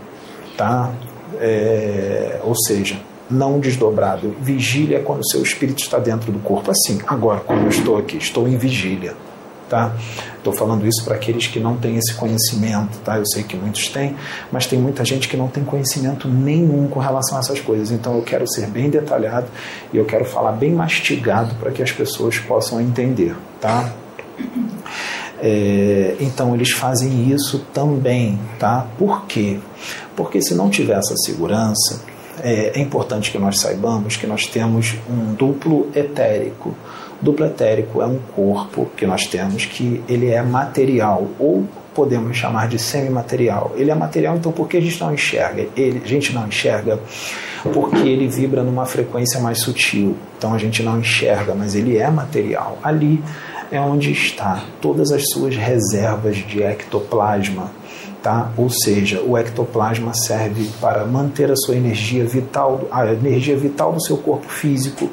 tá? 0.56 0.92
É, 1.40 2.40
ou 2.42 2.54
seja, 2.54 2.96
não 3.30 3.60
desdobrado. 3.60 4.34
Vigília 4.40 4.98
é 4.98 5.00
quando 5.00 5.20
o 5.20 5.28
seu 5.28 5.42
espírito 5.42 5.82
está 5.82 5.98
dentro 5.98 6.32
do 6.32 6.38
corpo. 6.38 6.70
Assim, 6.70 7.00
agora, 7.06 7.40
quando 7.40 7.62
eu 7.62 7.68
estou 7.68 7.98
aqui, 7.98 8.16
estou 8.16 8.48
em 8.48 8.56
vigília. 8.56 9.14
Tá? 9.68 9.94
Estou 10.38 10.54
falando 10.54 10.86
isso 10.86 11.04
para 11.04 11.14
aqueles 11.14 11.46
que 11.46 11.60
não 11.60 11.76
têm 11.76 11.98
esse 11.98 12.14
conhecimento, 12.14 12.96
tá? 13.04 13.18
Eu 13.18 13.26
sei 13.26 13.42
que 13.42 13.54
muitos 13.54 13.88
têm, 13.88 14.16
mas 14.50 14.66
tem 14.66 14.78
muita 14.78 15.04
gente 15.04 15.28
que 15.28 15.36
não 15.36 15.46
tem 15.46 15.62
conhecimento 15.62 16.26
nenhum 16.26 16.88
com 16.88 16.98
relação 16.98 17.36
a 17.36 17.40
essas 17.40 17.60
coisas. 17.60 17.90
Então 17.90 18.16
eu 18.16 18.22
quero 18.22 18.50
ser 18.50 18.66
bem 18.68 18.88
detalhado 18.88 19.46
e 19.92 19.98
eu 19.98 20.06
quero 20.06 20.24
falar 20.24 20.52
bem 20.52 20.72
mastigado 20.72 21.54
para 21.56 21.70
que 21.70 21.82
as 21.82 21.92
pessoas 21.92 22.38
possam 22.38 22.80
entender, 22.80 23.36
tá? 23.60 23.92
É, 25.40 26.16
então 26.18 26.54
eles 26.54 26.70
fazem 26.70 27.30
isso 27.30 27.64
também, 27.72 28.38
tá? 28.58 28.86
Por 28.96 29.26
quê? 29.26 29.58
Porque 30.16 30.40
se 30.40 30.54
não 30.54 30.70
tiver 30.70 30.98
essa 30.98 31.14
segurança, 31.18 32.02
é, 32.42 32.78
é 32.78 32.80
importante 32.80 33.30
que 33.30 33.38
nós 33.38 33.60
saibamos 33.60 34.16
que 34.16 34.26
nós 34.26 34.46
temos 34.46 34.94
um 35.08 35.34
duplo 35.34 35.90
etérico. 35.94 36.74
Duplo 37.20 37.46
etérico 37.46 38.00
é 38.00 38.06
um 38.06 38.18
corpo 38.34 38.88
que 38.96 39.06
nós 39.06 39.26
temos 39.26 39.64
que 39.64 40.02
ele 40.08 40.30
é 40.30 40.42
material 40.42 41.26
ou 41.38 41.66
podemos 41.94 42.36
chamar 42.36 42.68
de 42.68 42.78
semimaterial? 42.78 43.72
Ele 43.76 43.90
é 43.90 43.94
material, 43.94 44.36
então 44.36 44.52
por 44.52 44.68
que 44.68 44.76
a 44.76 44.80
gente 44.80 45.00
não 45.00 45.12
enxerga? 45.12 45.66
Ele, 45.76 46.00
a 46.04 46.06
gente 46.06 46.32
não 46.32 46.46
enxerga 46.46 47.00
porque 47.72 47.98
ele 47.98 48.28
vibra 48.28 48.62
numa 48.62 48.86
frequência 48.86 49.40
mais 49.40 49.60
sutil. 49.60 50.16
Então 50.36 50.54
a 50.54 50.58
gente 50.58 50.80
não 50.82 51.00
enxerga, 51.00 51.54
mas 51.54 51.74
ele 51.74 51.98
é 51.98 52.08
material. 52.08 52.78
Ali 52.84 53.20
é 53.70 53.80
onde 53.80 54.12
está 54.12 54.64
todas 54.80 55.10
as 55.10 55.24
suas 55.30 55.56
reservas 55.56 56.36
de 56.36 56.62
ectoplasma. 56.62 57.70
Tá? 58.22 58.50
Ou 58.56 58.68
seja, 58.68 59.22
o 59.22 59.38
ectoplasma 59.38 60.12
serve 60.12 60.68
para 60.80 61.04
manter 61.06 61.52
a 61.52 61.56
sua 61.56 61.76
energia 61.76 62.24
vital, 62.24 62.88
a 62.90 63.06
energia 63.06 63.56
vital 63.56 63.92
do 63.92 64.02
seu 64.02 64.16
corpo 64.16 64.48
físico, 64.48 65.08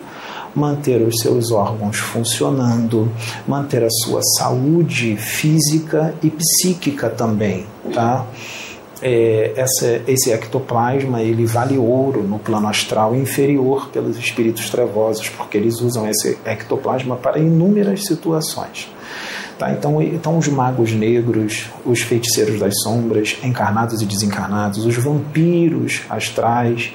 manter 0.56 1.02
os 1.02 1.20
seus 1.20 1.52
órgãos 1.52 1.98
funcionando, 1.98 3.12
manter 3.48 3.84
a 3.84 3.90
sua 3.90 4.22
saúde 4.38 5.18
física 5.18 6.16
e 6.24 6.32
psíquica 6.32 7.10
também, 7.10 7.68
tá? 7.94 8.26
É, 9.02 9.52
essa, 9.58 10.02
esse 10.08 10.32
ectoplasma 10.32 11.22
ele 11.22 11.46
vale 11.46 11.78
ouro 11.78 12.24
no 12.24 12.40
plano 12.40 12.68
astral 12.68 13.14
inferior 13.14 13.90
pelos 13.90 14.18
espíritos 14.18 14.70
trevosos, 14.70 15.28
porque 15.30 15.58
eles 15.58 15.82
usam 15.82 16.08
esse 16.08 16.38
ectoplasma 16.46 17.18
para 17.18 17.38
inúmeras 17.38 18.06
situações. 18.06 18.90
Tá? 19.58 19.72
Então, 19.72 20.02
então, 20.02 20.38
os 20.38 20.48
magos 20.50 20.92
negros, 20.92 21.70
os 21.86 22.02
feiticeiros 22.02 22.60
das 22.60 22.74
sombras, 22.82 23.38
encarnados 23.42 24.02
e 24.02 24.06
desencarnados, 24.06 24.86
os 24.86 24.96
vampiros 24.98 26.02
astrais, 26.10 26.92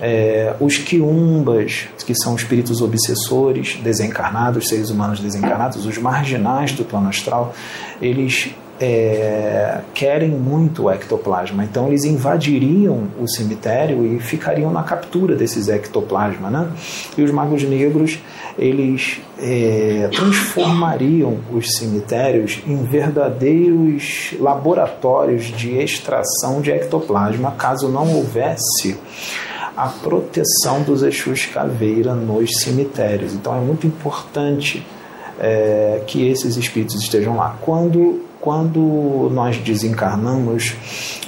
é, 0.00 0.54
os 0.60 0.76
quiumbas, 0.76 1.88
que 2.04 2.14
são 2.14 2.34
espíritos 2.34 2.82
obsessores, 2.82 3.78
desencarnados, 3.82 4.68
seres 4.68 4.90
humanos 4.90 5.20
desencarnados, 5.20 5.86
os 5.86 5.96
marginais 5.96 6.72
do 6.72 6.84
plano 6.84 7.08
astral, 7.08 7.54
eles 8.00 8.52
é, 8.80 9.80
querem 9.94 10.30
muito 10.30 10.84
o 10.84 10.90
ectoplasma, 10.90 11.62
então 11.62 11.86
eles 11.86 12.04
invadiriam 12.04 13.04
o 13.16 13.28
cemitério 13.28 14.04
e 14.04 14.18
ficariam 14.18 14.72
na 14.72 14.82
captura 14.82 15.36
desses 15.36 15.68
ectoplasma, 15.68 16.50
né? 16.50 16.68
E 17.16 17.22
os 17.22 17.30
magos 17.30 17.62
negros 17.62 18.18
eles 18.58 19.20
é, 19.38 20.08
transformariam 20.12 21.38
os 21.52 21.76
cemitérios 21.76 22.60
em 22.66 22.84
verdadeiros 22.84 24.34
laboratórios 24.38 25.46
de 25.46 25.76
extração 25.78 26.60
de 26.60 26.70
ectoplasma, 26.70 27.52
caso 27.52 27.88
não 27.88 28.14
houvesse 28.14 28.96
a 29.76 29.88
proteção 29.88 30.82
dos 30.82 31.02
Exus 31.02 31.46
Caveira 31.46 32.14
nos 32.14 32.60
cemitérios. 32.60 33.32
Então 33.32 33.56
é 33.56 33.60
muito 33.60 33.86
importante 33.86 34.84
é, 35.40 36.02
que 36.06 36.28
esses 36.28 36.56
espíritos 36.56 36.96
estejam 36.96 37.36
lá. 37.36 37.56
Quando, 37.60 38.20
quando 38.40 39.30
nós 39.32 39.56
desencarnamos, 39.58 40.74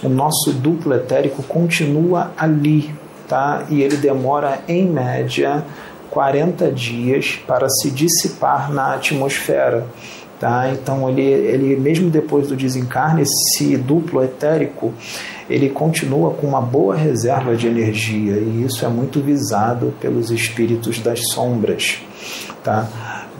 o 0.02 0.08
nosso 0.08 0.52
duplo 0.52 0.94
etérico 0.94 1.42
continua 1.42 2.32
ali, 2.36 2.94
tá? 3.26 3.64
e 3.70 3.82
ele 3.82 3.96
demora, 3.96 4.62
em 4.68 4.86
média, 4.86 5.64
40 6.14 6.70
dias 6.70 7.40
para 7.44 7.68
se 7.68 7.90
dissipar 7.90 8.72
na 8.72 8.94
atmosfera. 8.94 9.84
Tá? 10.38 10.70
Então, 10.70 11.08
ele, 11.10 11.22
ele, 11.22 11.76
mesmo 11.76 12.08
depois 12.08 12.48
do 12.48 12.56
desencarne, 12.56 13.22
esse 13.22 13.76
duplo 13.76 14.22
etérico 14.22 14.94
ele 15.50 15.68
continua 15.68 16.30
com 16.30 16.46
uma 16.46 16.60
boa 16.60 16.96
reserva 16.96 17.54
de 17.54 17.66
energia 17.66 18.36
e 18.36 18.64
isso 18.64 18.84
é 18.84 18.88
muito 18.88 19.20
visado 19.20 19.92
pelos 20.00 20.30
espíritos 20.30 21.00
das 21.00 21.20
sombras. 21.32 21.98
Tá? 22.62 22.88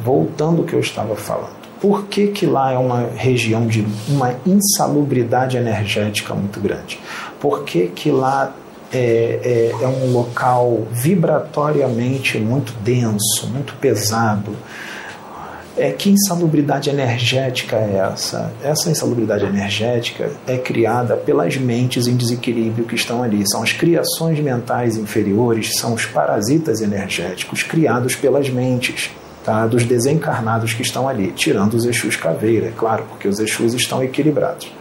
Voltando 0.04 0.62
ao 0.62 0.64
que 0.66 0.74
eu 0.74 0.80
estava 0.80 1.14
falando. 1.14 1.64
Por 1.80 2.06
que, 2.06 2.28
que 2.28 2.46
lá 2.46 2.72
é 2.72 2.78
uma 2.78 3.10
região 3.14 3.66
de 3.66 3.86
uma 4.08 4.34
insalubridade 4.46 5.56
energética 5.56 6.34
muito 6.34 6.58
grande? 6.60 6.98
Por 7.38 7.64
que, 7.64 7.88
que 7.88 8.10
lá 8.10 8.54
é, 8.94 9.72
é, 9.78 9.82
é 9.82 9.88
um 9.88 10.12
local 10.12 10.86
vibratoriamente 10.92 12.38
muito 12.38 12.72
denso, 12.82 13.48
muito 13.52 13.74
pesado? 13.74 14.56
É, 15.76 15.90
que 15.90 16.08
insalubridade 16.08 16.88
energética 16.88 17.74
é 17.74 17.96
essa? 17.96 18.52
Essa 18.62 18.90
insalubridade 18.90 19.44
energética 19.44 20.30
é 20.46 20.57
criada 20.57 21.16
pelas 21.16 21.57
mentes 21.57 22.07
em 22.07 22.16
desequilíbrio 22.16 22.85
que 22.85 22.94
estão 22.94 23.24
ali. 23.24 23.42
São 23.50 23.61
as 23.61 23.72
criações 23.72 24.38
mentais 24.38 24.96
inferiores, 24.96 25.72
são 25.76 25.94
os 25.94 26.07
parasitas 26.07 26.80
energéticos 26.80 27.64
criados 27.64 28.14
pelas 28.14 28.48
mentes. 28.48 29.11
Tá, 29.44 29.66
dos 29.66 29.85
desencarnados 29.85 30.72
que 30.72 30.80
estão 30.80 31.07
ali, 31.07 31.30
tirando 31.30 31.74
os 31.74 31.85
Exus 31.85 32.16
caveira, 32.16 32.68
é 32.68 32.72
claro, 32.74 33.04
porque 33.11 33.28
os 33.28 33.38
Exus 33.38 33.74
estão 33.74 34.02
equilibrados. 34.02 34.72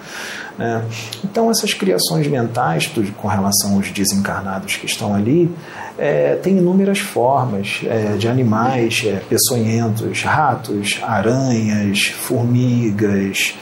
Né? 0.57 0.83
Então, 1.23 1.49
essas 1.49 1.73
criações 1.73 2.27
mentais 2.27 2.91
com 3.17 3.27
relação 3.27 3.75
aos 3.75 3.91
desencarnados 3.91 4.75
que 4.75 4.85
estão 4.85 5.15
ali, 5.15 5.53
é, 5.97 6.35
tem 6.35 6.57
inúmeras 6.57 6.99
formas 6.99 7.81
é, 7.85 8.15
de 8.17 8.27
animais 8.27 9.03
é, 9.05 9.21
peçonhentos, 9.29 10.23
ratos, 10.23 10.99
aranhas, 11.03 12.05
formigas, 12.05 13.55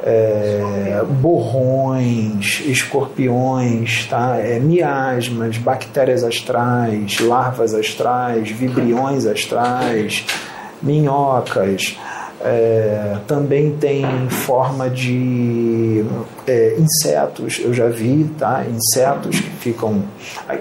é, 0.00 1.02
borrões, 1.20 2.62
escorpiões, 2.66 4.06
tá? 4.06 4.36
É, 4.38 4.58
miasmas, 4.58 5.58
bactérias 5.58 6.22
astrais, 6.22 7.20
larvas 7.20 7.74
astrais, 7.74 8.50
vibriões 8.50 9.26
astrais, 9.26 10.24
minhocas. 10.82 11.98
É, 12.40 13.18
também 13.26 13.72
tem 13.72 14.04
forma 14.30 14.88
de 14.88 16.04
é, 16.46 16.76
insetos, 16.78 17.58
eu 17.58 17.74
já 17.74 17.88
vi, 17.88 18.30
tá? 18.38 18.64
Insetos 18.64 19.40
que 19.40 19.50
ficam. 19.50 20.04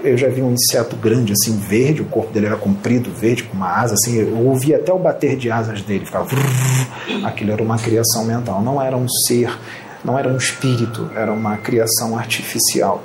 Eu 0.03 0.17
já 0.17 0.27
vi 0.27 0.41
um 0.41 0.53
inseto 0.53 0.95
grande, 0.95 1.33
assim, 1.33 1.55
verde, 1.57 2.01
o 2.01 2.05
corpo 2.05 2.33
dele 2.33 2.47
era 2.47 2.57
comprido, 2.57 3.11
verde, 3.11 3.43
com 3.43 3.55
uma 3.55 3.69
asa, 3.69 3.93
assim. 3.93 4.17
Eu 4.17 4.37
ouvi 4.47 4.73
até 4.73 4.91
o 4.91 4.97
bater 4.97 5.37
de 5.37 5.51
asas 5.51 5.81
dele, 5.83 6.05
ficava. 6.05 6.27
Aquilo 7.23 7.51
era 7.51 7.61
uma 7.61 7.77
criação 7.77 8.25
mental, 8.25 8.61
não 8.61 8.81
era 8.81 8.97
um 8.97 9.07
ser, 9.27 9.55
não 10.03 10.17
era 10.17 10.27
um 10.27 10.37
espírito, 10.37 11.11
era 11.15 11.31
uma 11.31 11.57
criação 11.57 12.17
artificial. 12.17 13.03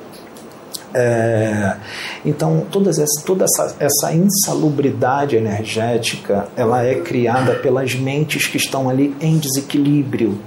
É, 0.95 1.77
então, 2.25 2.67
todas 2.71 2.99
essa, 2.99 3.23
toda 3.25 3.45
essa, 3.45 3.77
essa 3.81 4.13
insalubridade 4.13 5.37
energética 5.37 6.49
ela 6.55 6.85
é 6.85 6.97
criada 6.97 7.55
pelas 7.55 7.95
mentes 7.95 8.47
que 8.47 8.59
estão 8.59 8.91
ali 8.91 9.17
em 9.21 9.39
desequilíbrio 9.39 10.39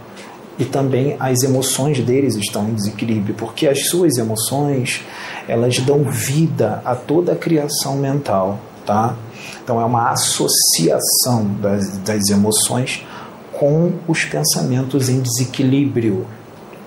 e 0.57 0.63
também 0.63 1.15
as 1.19 1.43
emoções 1.43 1.99
deles 1.99 2.35
estão 2.35 2.69
em 2.69 2.73
desequilíbrio, 2.73 3.35
porque 3.35 3.67
as 3.67 3.87
suas 3.87 4.17
emoções 4.17 5.01
elas 5.47 5.79
dão 5.79 6.03
vida 6.03 6.81
a 6.85 6.95
toda 6.95 7.33
a 7.33 7.35
criação 7.35 7.97
mental, 7.97 8.59
tá? 8.85 9.15
Então 9.63 9.81
é 9.81 9.85
uma 9.85 10.11
associação 10.11 11.45
das, 11.59 11.97
das 11.97 12.29
emoções 12.29 13.05
com 13.51 13.93
os 14.07 14.25
pensamentos 14.25 15.09
em 15.09 15.21
desequilíbrio 15.21 16.25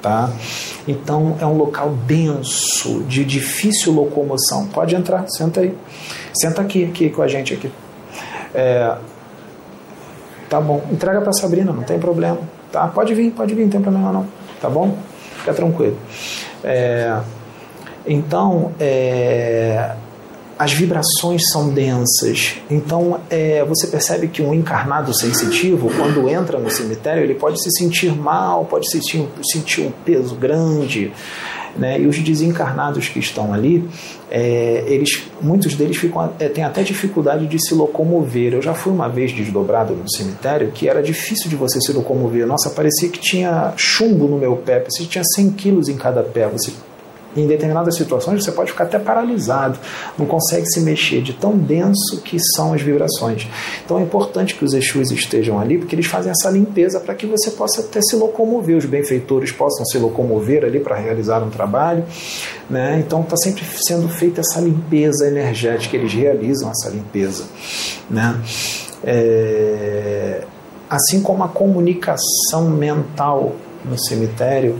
tá? 0.02 0.30
Então 0.86 1.36
é 1.40 1.46
um 1.46 1.56
local 1.56 1.90
denso, 2.06 3.02
de 3.04 3.24
difícil 3.24 3.92
locomoção. 3.92 4.66
Pode 4.66 4.94
entrar, 4.94 5.24
senta 5.28 5.60
aí. 5.60 5.76
Senta 6.32 6.62
aqui, 6.62 6.84
aqui 6.84 7.10
com 7.10 7.22
a 7.22 7.28
gente 7.28 7.54
aqui. 7.54 7.70
É, 8.54 8.96
tá 10.48 10.60
bom. 10.60 10.82
Entrega 10.90 11.20
para 11.20 11.32
Sabrina, 11.32 11.72
não 11.72 11.82
tem 11.82 11.98
problema. 11.98 12.38
Tá? 12.72 12.86
Pode 12.88 13.14
vir, 13.14 13.30
pode 13.32 13.54
vir, 13.54 13.64
não 13.64 13.70
tem 13.70 13.80
problema 13.80 14.12
não. 14.12 14.26
Tá 14.60 14.68
bom? 14.68 14.96
Fica 15.38 15.54
tranquilo. 15.54 15.96
É, 16.64 17.18
então, 18.06 18.72
é, 18.80 19.94
as 20.58 20.72
vibrações 20.72 21.42
são 21.52 21.68
densas. 21.68 22.56
Então, 22.68 23.20
é, 23.30 23.64
você 23.64 23.86
percebe 23.86 24.26
que 24.26 24.42
um 24.42 24.52
encarnado 24.52 25.16
sensitivo, 25.16 25.88
quando 25.96 26.28
entra 26.28 26.58
no 26.58 26.68
cemitério, 26.68 27.22
ele 27.22 27.34
pode 27.34 27.62
se 27.62 27.70
sentir 27.70 28.12
mal, 28.14 28.64
pode 28.64 28.90
sentir, 28.90 29.26
sentir 29.52 29.82
um 29.82 29.92
peso 30.04 30.34
grande. 30.34 31.12
Né? 31.76 32.00
E 32.00 32.06
os 32.08 32.18
desencarnados 32.18 33.08
que 33.08 33.20
estão 33.20 33.54
ali, 33.54 33.88
é, 34.28 34.82
eles, 34.88 35.22
muitos 35.40 35.76
deles 35.76 35.96
ficam, 35.96 36.32
é, 36.40 36.48
têm 36.48 36.64
até 36.64 36.82
dificuldade 36.82 37.46
de 37.46 37.64
se 37.64 37.72
locomover. 37.72 38.54
Eu 38.54 38.62
já 38.62 38.74
fui 38.74 38.92
uma 38.92 39.08
vez 39.08 39.32
desdobrado 39.32 39.94
no 39.94 40.10
cemitério 40.10 40.72
que 40.72 40.88
era 40.88 41.00
difícil 41.00 41.48
de 41.48 41.54
você 41.54 41.80
se 41.80 41.92
locomover. 41.92 42.46
Nossa, 42.48 42.70
parecia 42.70 43.08
que 43.08 43.20
tinha 43.20 43.72
chumbo 43.76 44.26
no 44.26 44.38
meu 44.38 44.56
pé, 44.56 44.80
parecia 44.80 45.04
que 45.04 45.12
tinha 45.12 45.24
100 45.24 45.50
quilos 45.52 45.88
em 45.88 45.96
cada 45.96 46.22
pé. 46.24 46.48
Você 46.48 46.72
em 47.36 47.46
determinadas 47.46 47.96
situações 47.96 48.44
você 48.44 48.52
pode 48.52 48.70
ficar 48.70 48.84
até 48.84 48.98
paralisado, 48.98 49.78
não 50.18 50.26
consegue 50.26 50.66
se 50.66 50.80
mexer 50.80 51.22
de 51.22 51.32
tão 51.32 51.56
denso 51.56 52.20
que 52.24 52.38
são 52.54 52.72
as 52.72 52.82
vibrações. 52.82 53.46
Então 53.84 53.98
é 53.98 54.02
importante 54.02 54.54
que 54.54 54.64
os 54.64 54.72
Exus 54.72 55.10
estejam 55.10 55.58
ali, 55.58 55.78
porque 55.78 55.94
eles 55.94 56.06
fazem 56.06 56.32
essa 56.32 56.50
limpeza 56.50 57.00
para 57.00 57.14
que 57.14 57.26
você 57.26 57.50
possa 57.50 57.82
até 57.82 58.00
se 58.00 58.16
locomover, 58.16 58.76
os 58.76 58.84
benfeitores 58.84 59.52
possam 59.52 59.84
se 59.84 59.98
locomover 59.98 60.64
ali 60.64 60.80
para 60.80 60.96
realizar 60.96 61.42
um 61.42 61.50
trabalho. 61.50 62.04
Né? 62.68 63.02
Então 63.04 63.20
está 63.22 63.36
sempre 63.36 63.64
sendo 63.86 64.08
feita 64.08 64.40
essa 64.40 64.60
limpeza 64.60 65.26
energética, 65.26 65.96
eles 65.96 66.12
realizam 66.12 66.70
essa 66.70 66.88
limpeza. 66.90 67.44
Né? 68.10 68.40
É... 69.04 70.42
Assim 70.90 71.20
como 71.20 71.44
a 71.44 71.48
comunicação 71.48 72.70
mental 72.70 73.54
no 73.84 73.98
cemitério, 73.98 74.78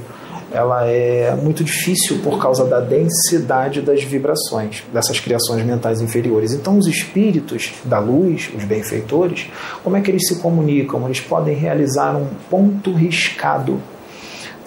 ela 0.52 0.86
é 0.86 1.34
muito 1.34 1.62
difícil 1.62 2.18
por 2.18 2.40
causa 2.40 2.64
da 2.64 2.80
densidade 2.80 3.80
das 3.80 4.02
vibrações 4.02 4.82
dessas 4.92 5.20
criações 5.20 5.64
mentais 5.64 6.00
inferiores. 6.00 6.52
Então, 6.52 6.78
os 6.78 6.86
espíritos 6.86 7.72
da 7.84 7.98
luz, 7.98 8.50
os 8.56 8.64
benfeitores, 8.64 9.50
como 9.84 9.96
é 9.96 10.00
que 10.00 10.10
eles 10.10 10.26
se 10.26 10.36
comunicam? 10.36 11.04
Eles 11.06 11.20
podem 11.20 11.54
realizar 11.54 12.16
um 12.16 12.26
ponto 12.50 12.92
riscado 12.92 13.80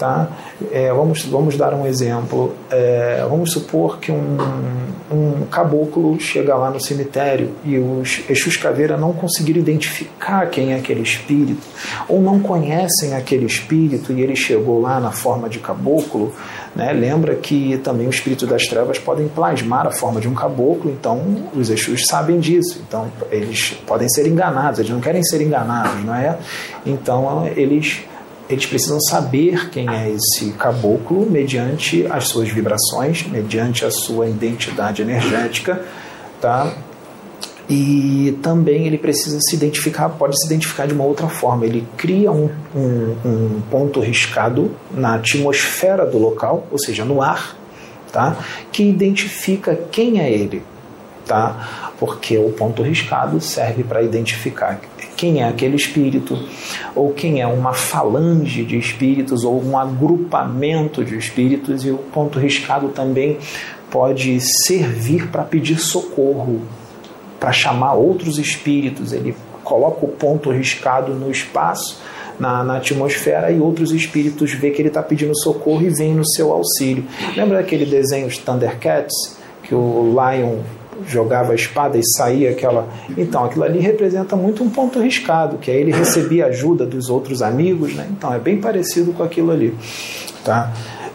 Tá? 0.01 0.29
É, 0.71 0.91
vamos, 0.91 1.25
vamos 1.25 1.55
dar 1.55 1.75
um 1.75 1.85
exemplo. 1.85 2.55
É, 2.71 3.23
vamos 3.29 3.51
supor 3.51 3.99
que 3.99 4.11
um, 4.11 4.35
um 5.11 5.45
caboclo 5.45 6.19
chega 6.19 6.55
lá 6.55 6.71
no 6.71 6.81
cemitério 6.81 7.51
e 7.63 7.77
os 7.77 8.23
Exus 8.27 8.57
Caveira 8.57 8.97
não 8.97 9.13
conseguiram 9.13 9.59
identificar 9.59 10.47
quem 10.47 10.73
é 10.73 10.77
aquele 10.77 11.01
espírito, 11.01 11.61
ou 12.09 12.19
não 12.19 12.39
conhecem 12.39 13.13
aquele 13.13 13.45
espírito 13.45 14.11
e 14.11 14.21
ele 14.21 14.35
chegou 14.35 14.81
lá 14.81 14.99
na 14.99 15.11
forma 15.11 15.47
de 15.47 15.59
caboclo. 15.59 16.33
Né? 16.75 16.91
Lembra 16.93 17.35
que 17.35 17.77
também 17.83 18.07
o 18.07 18.09
espírito 18.09 18.47
das 18.47 18.63
trevas 18.63 18.97
podem 18.97 19.27
plasmar 19.27 19.85
a 19.85 19.91
forma 19.91 20.19
de 20.19 20.27
um 20.27 20.33
caboclo, 20.33 20.89
então 20.89 21.47
os 21.53 21.69
Exus 21.69 22.07
sabem 22.07 22.39
disso. 22.39 22.83
Então 22.87 23.05
eles 23.29 23.79
podem 23.85 24.09
ser 24.09 24.25
enganados, 24.25 24.79
eles 24.79 24.91
não 24.91 24.99
querem 24.99 25.23
ser 25.23 25.43
enganados, 25.43 26.03
não 26.03 26.15
é? 26.15 26.39
Então 26.87 27.45
eles 27.55 27.99
eles 28.53 28.65
precisam 28.65 28.99
saber 28.99 29.69
quem 29.69 29.89
é 29.89 30.09
esse 30.09 30.51
caboclo 30.53 31.29
mediante 31.29 32.05
as 32.07 32.27
suas 32.27 32.49
vibrações, 32.49 33.25
mediante 33.27 33.85
a 33.85 33.91
sua 33.91 34.27
identidade 34.27 35.01
energética, 35.01 35.83
tá? 36.39 36.73
E 37.69 38.37
também 38.43 38.85
ele 38.85 38.97
precisa 38.97 39.39
se 39.39 39.55
identificar, 39.55 40.09
pode 40.09 40.37
se 40.37 40.45
identificar 40.45 40.85
de 40.87 40.93
uma 40.93 41.05
outra 41.05 41.29
forma. 41.29 41.65
Ele 41.65 41.87
cria 41.95 42.29
um, 42.29 42.49
um, 42.75 43.15
um 43.23 43.61
ponto 43.71 44.01
riscado 44.01 44.75
na 44.91 45.15
atmosfera 45.15 46.05
do 46.05 46.17
local, 46.17 46.67
ou 46.69 46.77
seja, 46.77 47.05
no 47.05 47.21
ar, 47.21 47.55
tá? 48.11 48.35
que 48.73 48.83
identifica 48.83 49.73
quem 49.89 50.19
é 50.19 50.29
ele. 50.29 50.63
Tá? 51.25 51.93
Porque 51.97 52.37
o 52.37 52.49
ponto 52.49 52.83
riscado 52.83 53.39
serve 53.39 53.83
para 53.83 54.03
identificar 54.03 54.77
quem 55.21 55.39
é 55.39 55.47
aquele 55.47 55.75
espírito, 55.75 56.35
ou 56.95 57.13
quem 57.13 57.41
é 57.41 57.45
uma 57.45 57.73
falange 57.73 58.65
de 58.65 58.75
espíritos, 58.75 59.43
ou 59.43 59.63
um 59.63 59.77
agrupamento 59.77 61.05
de 61.05 61.15
espíritos, 61.15 61.85
e 61.85 61.91
o 61.91 61.97
ponto 61.99 62.39
riscado 62.39 62.87
também 62.87 63.37
pode 63.91 64.39
servir 64.65 65.27
para 65.27 65.43
pedir 65.43 65.77
socorro, 65.77 66.61
para 67.39 67.51
chamar 67.51 67.93
outros 67.93 68.39
espíritos. 68.39 69.13
Ele 69.13 69.35
coloca 69.63 70.03
o 70.03 70.09
ponto 70.09 70.49
riscado 70.49 71.13
no 71.13 71.29
espaço, 71.29 72.01
na, 72.39 72.63
na, 72.63 72.77
atmosfera, 72.77 73.51
e 73.51 73.59
outros 73.59 73.91
espíritos 73.91 74.51
vê 74.53 74.71
que 74.71 74.81
ele 74.81 74.87
está 74.87 75.03
pedindo 75.03 75.37
socorro 75.37 75.83
e 75.83 75.89
vem 75.89 76.15
no 76.15 76.27
seu 76.27 76.51
auxílio. 76.51 77.05
Lembra 77.37 77.59
daquele 77.59 77.85
desenho 77.85 78.27
de 78.27 78.39
Thundercats? 78.39 79.37
Que 79.61 79.75
o 79.75 80.15
Lion 80.15 80.61
jogava 81.07 81.51
a 81.51 81.55
espada 81.55 81.97
e 81.97 82.01
saía 82.03 82.51
aquela. 82.51 82.87
Então, 83.17 83.43
aquilo 83.45 83.63
ali 83.63 83.79
representa 83.79 84.35
muito 84.35 84.63
um 84.63 84.69
ponto 84.69 84.99
riscado, 84.99 85.57
que 85.57 85.71
aí 85.71 85.77
ele 85.77 85.91
recebia 85.91 86.47
ajuda 86.47 86.85
dos 86.85 87.09
outros 87.09 87.41
amigos, 87.41 87.93
né? 87.93 88.07
Então, 88.11 88.33
é 88.33 88.39
bem 88.39 88.59
parecido 88.59 89.13
com 89.13 89.23
aquilo 89.23 89.51
ali, 89.51 89.75
tá? 90.43 90.73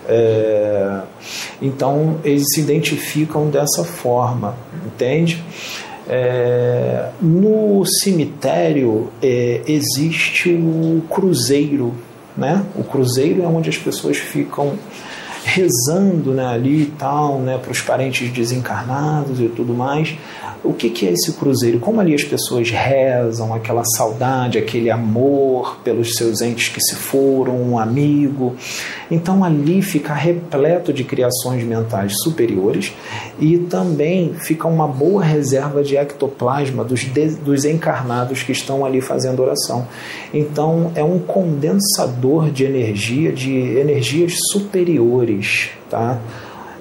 É... 0.09 1.01
Então, 1.61 2.19
eles 2.25 2.45
se 2.55 2.61
identificam 2.61 3.49
dessa 3.49 3.85
forma, 3.85 4.57
entende? 4.85 5.43
É... 6.09 7.09
no 7.21 7.85
cemitério 7.85 9.11
é, 9.21 9.61
existe 9.67 10.51
o 10.51 11.03
cruzeiro, 11.11 11.93
né? 12.37 12.65
O 12.77 12.85
cruzeiro 12.85 13.43
é 13.43 13.47
onde 13.47 13.71
as 13.71 13.79
pessoas 13.79 14.17
ficam 14.17 14.75
rezando 15.47 16.33
né, 16.33 16.45
ali 16.45 16.83
e 16.83 16.87
tal, 16.87 17.39
né, 17.39 17.57
para 17.57 17.71
os 17.71 17.81
parentes 17.81 18.29
desencarnados 18.31 19.41
e 19.41 19.49
tudo 19.49 19.73
mais. 19.73 20.17
O 20.67 20.75
que, 20.75 20.91
que 20.91 21.07
é 21.07 21.13
esse 21.13 21.33
cruzeiro? 21.33 21.79
Como 21.79 22.01
ali 22.01 22.13
as 22.13 22.25
pessoas 22.25 22.71
rezam, 22.71 23.55
aquela 23.55 23.85
saudade, 23.85 24.59
aquele 24.59 24.91
amor 24.91 25.79
pelos 25.85 26.15
seus 26.15 26.41
entes 26.41 26.69
que 26.69 26.81
se 26.81 26.97
foram, 26.97 27.55
um 27.63 27.79
amigo. 27.79 28.57
Então 29.09 29.45
ali 29.45 29.81
fica 29.81 30.13
repleto 30.13 30.93
de 30.93 31.05
criações 31.05 31.63
mentais 31.63 32.15
superiores 32.23 32.93
e 33.39 33.59
também 33.59 34.35
fica 34.35 34.67
uma 34.67 34.89
boa 34.89 35.23
reserva 35.23 35.85
de 35.85 35.97
ectoplasma 35.97 36.83
dos, 36.83 37.01
de, 37.01 37.29
dos 37.37 37.65
encarnados 37.65 38.43
que 38.43 38.51
estão 38.51 38.85
ali 38.85 39.01
fazendo 39.01 39.43
oração. 39.43 39.87
Então 40.35 40.91
é 40.97 41.05
um 41.05 41.21
condensador 41.21 42.51
de 42.51 42.65
energia, 42.65 43.33
de 43.33 43.55
energias 43.57 44.35
superiores, 44.51 45.71
tá? 45.89 46.21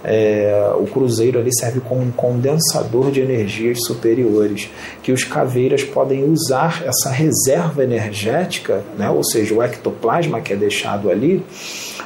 É, 0.08 0.72
o 0.80 0.86
cruzeiro 0.86 1.40
ali 1.40 1.50
serve 1.58 1.80
como 1.80 2.02
um 2.02 2.12
condensador 2.12 3.10
de 3.10 3.22
energias 3.22 3.80
superiores, 3.86 4.70
que 5.02 5.12
os 5.12 5.24
caveiras 5.24 5.84
podem 5.84 6.24
usar 6.24 6.84
essa 6.86 7.10
reserva 7.10 7.84
energética, 7.84 8.84
né, 8.98 9.10
ou 9.10 9.24
seja, 9.24 9.56
o 9.56 9.64
ectoplasma 9.64 10.42
que 10.42 10.54
é 10.54 10.56
deixado 10.56 11.10
ali, 11.10 11.44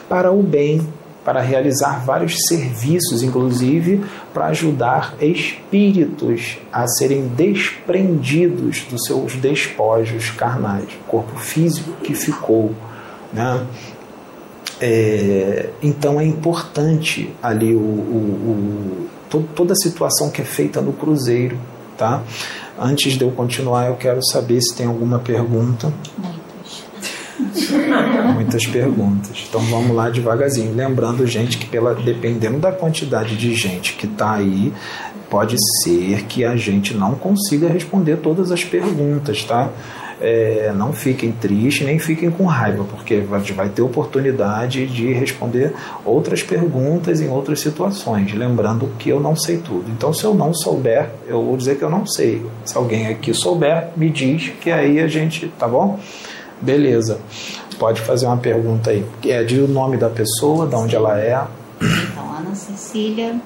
para 0.08 0.32
o 0.32 0.42
bem, 0.42 0.82
para 1.24 1.42
realizar 1.42 2.04
vários 2.06 2.36
serviços, 2.48 3.22
inclusive 3.22 4.02
para 4.34 4.48
ajudar 4.48 5.16
espíritos 5.22 6.58
a 6.72 6.88
serem 6.88 7.28
desprendidos 7.28 8.86
dos 8.90 9.04
seus 9.06 9.36
despojos 9.36 10.32
carnais, 10.32 10.88
corpo 11.08 11.38
físico 11.38 11.92
que 12.02 12.16
ficou. 12.16 12.72
Né? 13.34 13.64
É, 14.82 15.70
então 15.82 16.20
é 16.20 16.26
importante 16.26 17.34
ali 17.42 17.76
o, 17.76 17.80
o, 17.80 19.08
o, 19.34 19.44
toda 19.56 19.74
a 19.74 19.76
situação 19.76 20.30
que 20.30 20.42
é 20.42 20.46
feita 20.46 20.80
no 20.82 20.94
cruzeiro, 20.94 21.58
tá? 21.98 22.24
Antes 22.80 23.18
de 23.18 23.24
eu 23.24 23.32
continuar, 23.32 23.88
eu 23.88 23.96
quero 23.96 24.26
saber 24.26 24.62
se 24.62 24.74
tem 24.74 24.86
alguma 24.86 25.20
pergunta. 25.20 25.92
Muitas. 26.18 26.40
Muitas 28.34 28.66
perguntas. 28.68 29.46
Então 29.50 29.60
vamos 29.62 29.96
lá 29.96 30.10
devagarzinho. 30.10 30.74
Lembrando, 30.74 31.28
gente, 31.28 31.58
que 31.58 31.66
pela, 31.66 31.94
dependendo 31.94 32.58
da 32.58 32.72
quantidade 32.72 33.36
de 33.36 33.54
gente 33.54 33.94
que 33.96 34.06
está 34.06 34.36
aí, 34.36 34.74
pode 35.30 35.58
ser 35.84 36.24
que 36.24 36.46
a 36.46 36.56
gente 36.56 36.94
não 36.94 37.16
consiga 37.16 37.68
responder 37.68 38.18
todas 38.18 38.52
as 38.52 38.64
perguntas, 38.64 39.44
tá? 39.44 39.70
É, 40.22 40.74
não 40.76 40.92
fiquem 40.92 41.32
tristes 41.32 41.86
nem 41.86 41.98
fiquem 41.98 42.30
com 42.30 42.46
raiva, 42.46 42.84
porque 42.84 43.24
a 43.32 43.38
gente 43.40 43.54
vai 43.54 43.70
ter 43.70 43.82
oportunidade 43.82 44.86
de 44.88 45.14
responder 45.14 45.74
outras 46.04 46.44
perguntas 46.44 47.22
em 47.22 47.30
outras 47.30 47.60
situações, 47.62 48.34
lembrando 48.34 48.90
que 49.00 49.10
eu 49.10 49.20
não 49.20 49.36
sei 49.36 49.58
tudo. 49.58 49.86
Então, 49.90 50.14
se 50.14 50.24
eu 50.24 50.34
não 50.34 50.54
souber, 50.54 51.10
eu 51.28 51.44
vou 51.44 51.56
dizer 51.56 51.78
que 51.78 51.84
eu 51.84 51.90
não 51.90 52.06
sei. 52.06 52.46
Se 52.66 52.76
alguém 52.78 53.08
aqui 53.08 53.34
souber, 53.34 53.90
me 53.96 54.10
diz 54.10 54.52
que 54.62 54.72
aí 54.72 55.00
a 55.00 55.08
gente, 55.08 55.48
tá 55.58 55.68
bom? 55.68 56.00
Beleza. 56.62 57.20
Pode 57.78 58.02
fazer 58.02 58.26
uma 58.26 58.38
pergunta 58.38 58.90
aí. 58.90 59.06
É 59.26 59.44
de 59.44 59.62
o 59.62 59.68
nome 59.68 59.96
da 59.96 60.10
pessoa, 60.10 60.68
de 60.68 60.76
onde 60.76 60.96
ela 60.96 61.18
é. 61.20 61.42
Então, 61.82 62.36
Ana 62.38 62.54
Cecília 62.54 63.40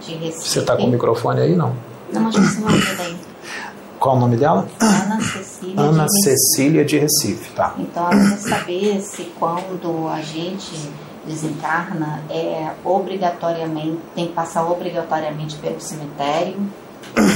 de 0.00 0.14
Recife. 0.14 0.48
Você 0.48 0.58
está 0.60 0.76
com 0.76 0.84
o 0.84 0.90
microfone 0.90 1.40
aí, 1.40 1.56
não? 1.56 1.74
Não, 2.12 2.30
que 2.30 2.40
você 2.40 2.60
vai 2.60 2.78
ver 2.78 2.96
daí. 2.96 3.29
Qual 4.00 4.16
o 4.16 4.18
nome 4.18 4.36
dela? 4.36 4.66
Ana 4.80 5.20
Cecília, 5.20 5.80
Ana 5.80 6.06
de, 6.06 6.22
Cecília 6.24 6.84
de 6.84 6.98
Recife, 6.98 7.52
tá. 7.52 7.74
Então 7.78 8.10
ela 8.10 8.30
quer 8.30 8.38
saber 8.38 9.00
se 9.02 9.24
quando 9.38 10.08
a 10.08 10.22
gente 10.22 10.90
desencarna 11.26 12.22
é 12.30 12.70
obrigatoriamente 12.82 13.98
tem 14.14 14.28
que 14.28 14.32
passar 14.32 14.64
obrigatoriamente 14.64 15.56
pelo 15.56 15.78
cemitério 15.78 16.56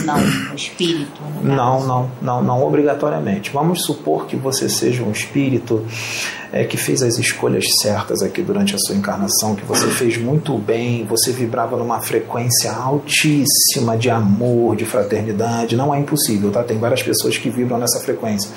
não, 0.05 0.17
o 0.53 0.55
espírito. 0.55 1.21
Não, 1.43 1.87
não, 1.87 2.11
não, 2.21 2.43
não 2.43 2.63
obrigatoriamente. 2.63 3.51
Vamos 3.51 3.85
supor 3.85 4.27
que 4.27 4.37
você 4.37 4.69
seja 4.69 5.03
um 5.03 5.11
espírito 5.11 5.85
é, 6.55 6.63
que 6.63 6.77
fez 6.77 7.03
as 7.03 7.19
escolhas 7.19 7.65
certas 7.83 8.23
aqui 8.23 8.41
durante 8.41 8.77
a 8.77 8.79
sua 8.79 8.95
encarnação, 8.95 9.57
que 9.57 9.65
você 9.65 9.89
fez 9.89 10.17
muito 10.17 10.57
bem, 10.57 11.05
você 11.05 11.33
vibrava 11.33 11.77
numa 11.77 12.01
frequência 12.01 12.71
altíssima 12.71 13.99
de 13.99 14.09
amor, 14.09 14.77
de 14.77 14.85
fraternidade. 14.85 15.75
Não 15.75 15.93
é 15.93 15.99
impossível, 15.99 16.53
tá? 16.53 16.63
Tem 16.63 16.79
várias 16.79 17.03
pessoas 17.03 17.37
que 17.37 17.51
vibram 17.51 17.77
nessa 17.77 17.99
frequência. 17.99 18.49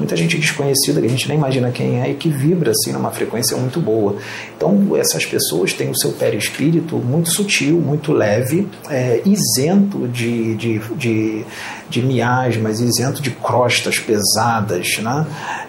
Muita 0.00 0.16
gente 0.16 0.36
desconhecida 0.36 1.00
que 1.00 1.06
a 1.06 1.10
gente 1.10 1.28
nem 1.28 1.38
imagina 1.38 1.70
quem 1.70 2.00
é 2.00 2.10
e 2.10 2.14
que 2.14 2.28
vibra 2.28 2.72
assim 2.72 2.90
numa 2.90 3.12
frequência 3.12 3.56
muito 3.56 3.78
boa. 3.78 4.16
Então, 4.56 4.96
essas 4.96 5.24
pessoas 5.24 5.72
têm 5.72 5.88
o 5.90 5.96
seu 5.96 6.10
perispírito 6.10 6.96
muito 6.96 7.30
sutil, 7.30 7.80
muito 7.80 8.12
leve, 8.12 8.66
é, 8.90 9.22
isento 9.24 10.08
de, 10.08 10.56
de, 10.56 10.78
de, 10.96 11.44
de 11.88 12.02
miasmas, 12.02 12.80
isento 12.80 13.22
de 13.22 13.30
crostas 13.30 14.00
pesadas, 14.00 14.98
né? 14.98 15.24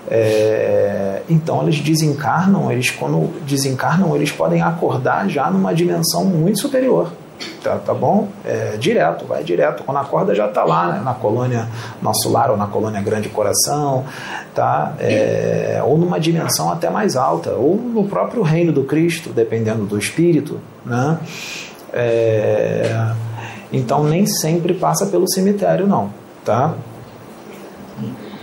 É, 0.07 1.21
então 1.29 1.59
eles 1.75 1.81
desencarnam, 1.81 2.71
eles 2.71 2.89
quando 2.89 3.33
desencarnam, 3.45 4.15
eles 4.15 4.31
podem 4.31 4.61
acordar 4.61 5.27
já 5.27 5.49
numa 5.49 5.73
dimensão 5.73 6.25
muito 6.25 6.59
superior. 6.59 7.11
Tá, 7.61 7.77
tá 7.77 7.93
bom? 7.93 8.29
É, 8.45 8.77
direto, 8.77 9.25
vai 9.25 9.43
direto. 9.43 9.83
Quando 9.83 9.97
acorda 9.97 10.33
já 10.33 10.47
está 10.47 10.63
lá, 10.63 10.93
né? 10.93 11.01
na 11.03 11.13
colônia 11.13 11.67
Nosso 12.01 12.29
Lar 12.29 12.49
ou 12.49 12.55
na 12.55 12.67
colônia 12.67 13.01
Grande 13.01 13.27
Coração, 13.27 14.05
tá? 14.53 14.93
É, 14.99 15.81
ou 15.83 15.97
numa 15.97 16.17
dimensão 16.17 16.71
até 16.71 16.89
mais 16.89 17.17
alta, 17.17 17.51
ou 17.51 17.75
no 17.75 18.07
próprio 18.07 18.41
reino 18.41 18.71
do 18.71 18.83
Cristo, 18.85 19.31
dependendo 19.31 19.85
do 19.85 19.97
espírito, 19.97 20.61
né? 20.85 21.19
É, 21.91 23.11
então 23.73 24.05
nem 24.05 24.25
sempre 24.25 24.73
passa 24.73 25.07
pelo 25.07 25.29
cemitério, 25.29 25.85
não, 25.85 26.11
tá? 26.45 26.73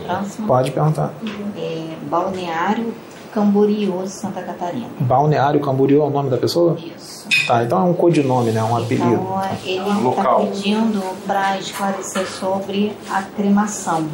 Próximo. 0.04 0.46
Pode 0.46 0.70
perguntar. 0.70 1.14
É, 1.56 1.94
Balneário 2.10 2.92
Camboriú, 3.32 4.02
Santa 4.06 4.42
Catarina. 4.42 4.88
Balneário 5.00 5.60
Camboriú 5.60 6.02
é 6.02 6.06
o 6.06 6.10
nome 6.10 6.30
da 6.30 6.36
pessoa? 6.36 6.76
Isso. 6.96 7.22
Tá, 7.46 7.62
então 7.64 7.78
é 7.80 7.84
um 7.84 7.94
codinome, 7.94 8.50
né? 8.50 8.62
Um 8.62 8.76
apelido. 8.76 9.06
Então, 9.06 9.42
ele 9.64 10.08
está 10.10 10.34
pedindo 10.36 11.02
para 11.26 11.58
esclarecer 11.58 12.26
sobre 12.26 12.92
a 13.10 13.22
cremação. 13.22 14.06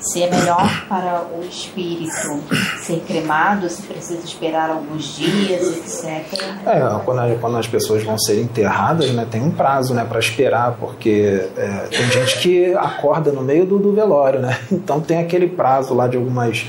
Se 0.00 0.22
é 0.22 0.30
melhor 0.30 0.86
para 0.88 1.24
o 1.36 1.44
espírito 1.44 2.40
ser 2.80 3.00
cremado, 3.00 3.68
se 3.68 3.82
precisa 3.82 4.24
esperar 4.24 4.70
alguns 4.70 5.16
dias, 5.16 5.76
etc. 5.76 6.40
É, 6.64 7.00
quando, 7.04 7.18
a- 7.18 7.34
quando 7.40 7.56
as 7.56 7.66
pessoas 7.66 8.04
vão 8.04 8.16
ser 8.16 8.40
enterradas, 8.40 9.10
né, 9.10 9.26
tem 9.28 9.42
um 9.42 9.50
prazo, 9.50 9.94
né, 9.94 10.04
para 10.08 10.20
esperar, 10.20 10.76
porque 10.78 11.48
é, 11.56 11.88
tem 11.90 12.08
gente 12.12 12.38
que 12.38 12.74
acorda 12.74 13.32
no 13.32 13.42
meio 13.42 13.66
do, 13.66 13.76
do 13.76 13.92
velório, 13.92 14.38
né? 14.38 14.56
Então 14.70 15.00
tem 15.00 15.18
aquele 15.18 15.48
prazo 15.48 15.92
lá 15.94 16.06
de 16.06 16.16
algumas 16.16 16.64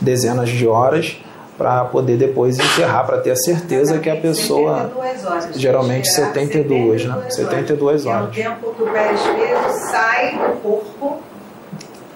dezenas 0.00 0.50
de 0.50 0.66
horas 0.66 1.16
para 1.56 1.84
poder 1.84 2.16
depois 2.16 2.58
enterrar, 2.58 3.06
para 3.06 3.18
ter 3.18 3.30
a 3.30 3.36
certeza 3.36 3.98
que 3.98 4.10
a 4.10 4.16
pessoa 4.16 4.90
72 4.92 5.24
horas. 5.24 5.48
geralmente 5.60 6.08
Esperar 6.08 6.32
72, 6.34 7.04
né? 7.06 7.22
72 7.30 8.04
É 8.04 8.08
o 8.08 8.12
horas. 8.12 8.34
tempo 8.34 8.74
que 8.74 8.82
o 8.82 8.86
perispírito 8.86 9.72
sai 9.90 10.32
do 10.32 10.60
corpo 10.60 11.18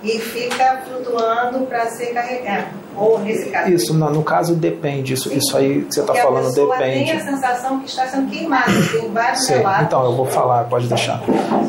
e 0.02 0.18
fica 0.18 0.82
flutuando 0.88 1.66
para 1.66 1.86
ser 1.86 2.06
carregado. 2.06 2.66
Ou 2.96 3.20
nesse 3.20 3.48
caso. 3.50 3.70
Isso, 3.70 3.94
no, 3.94 4.10
no 4.10 4.24
caso 4.24 4.54
depende, 4.56 5.14
isso, 5.14 5.32
isso 5.32 5.56
aí 5.56 5.82
que 5.82 5.94
você 5.94 6.00
está 6.00 6.14
falando 6.14 6.52
depende. 6.52 7.04
tem 7.04 7.12
a 7.12 7.20
sensação 7.20 7.78
que 7.78 7.86
está 7.86 8.06
sendo 8.06 8.28
queimada. 8.28 8.72
Tem 8.92 9.12
vários 9.12 9.46
relatos. 9.48 9.86
então 9.86 10.04
eu 10.04 10.16
vou 10.16 10.26
falar, 10.26 10.64
pode 10.64 10.88
deixar. 10.88 11.20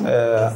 É, 0.07 0.51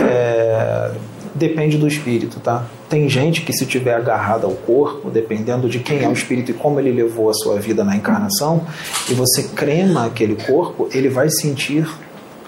é, 0.00 0.90
depende 1.38 1.78
do 1.78 1.86
espírito, 1.86 2.40
tá? 2.40 2.66
Tem 2.88 3.08
gente 3.08 3.42
que 3.42 3.52
se 3.52 3.64
tiver 3.64 3.94
agarrada 3.94 4.46
ao 4.46 4.52
corpo, 4.52 5.10
dependendo 5.10 5.68
de 5.68 5.78
quem 5.78 6.02
é 6.02 6.08
o 6.08 6.12
espírito 6.12 6.50
e 6.50 6.54
como 6.54 6.78
ele 6.78 6.92
levou 6.92 7.30
a 7.30 7.34
sua 7.34 7.58
vida 7.58 7.84
na 7.84 7.96
encarnação, 7.96 8.66
e 9.08 9.14
você 9.14 9.44
crema 9.44 10.06
aquele 10.06 10.36
corpo, 10.36 10.88
ele 10.92 11.08
vai 11.08 11.30
sentir, 11.30 11.88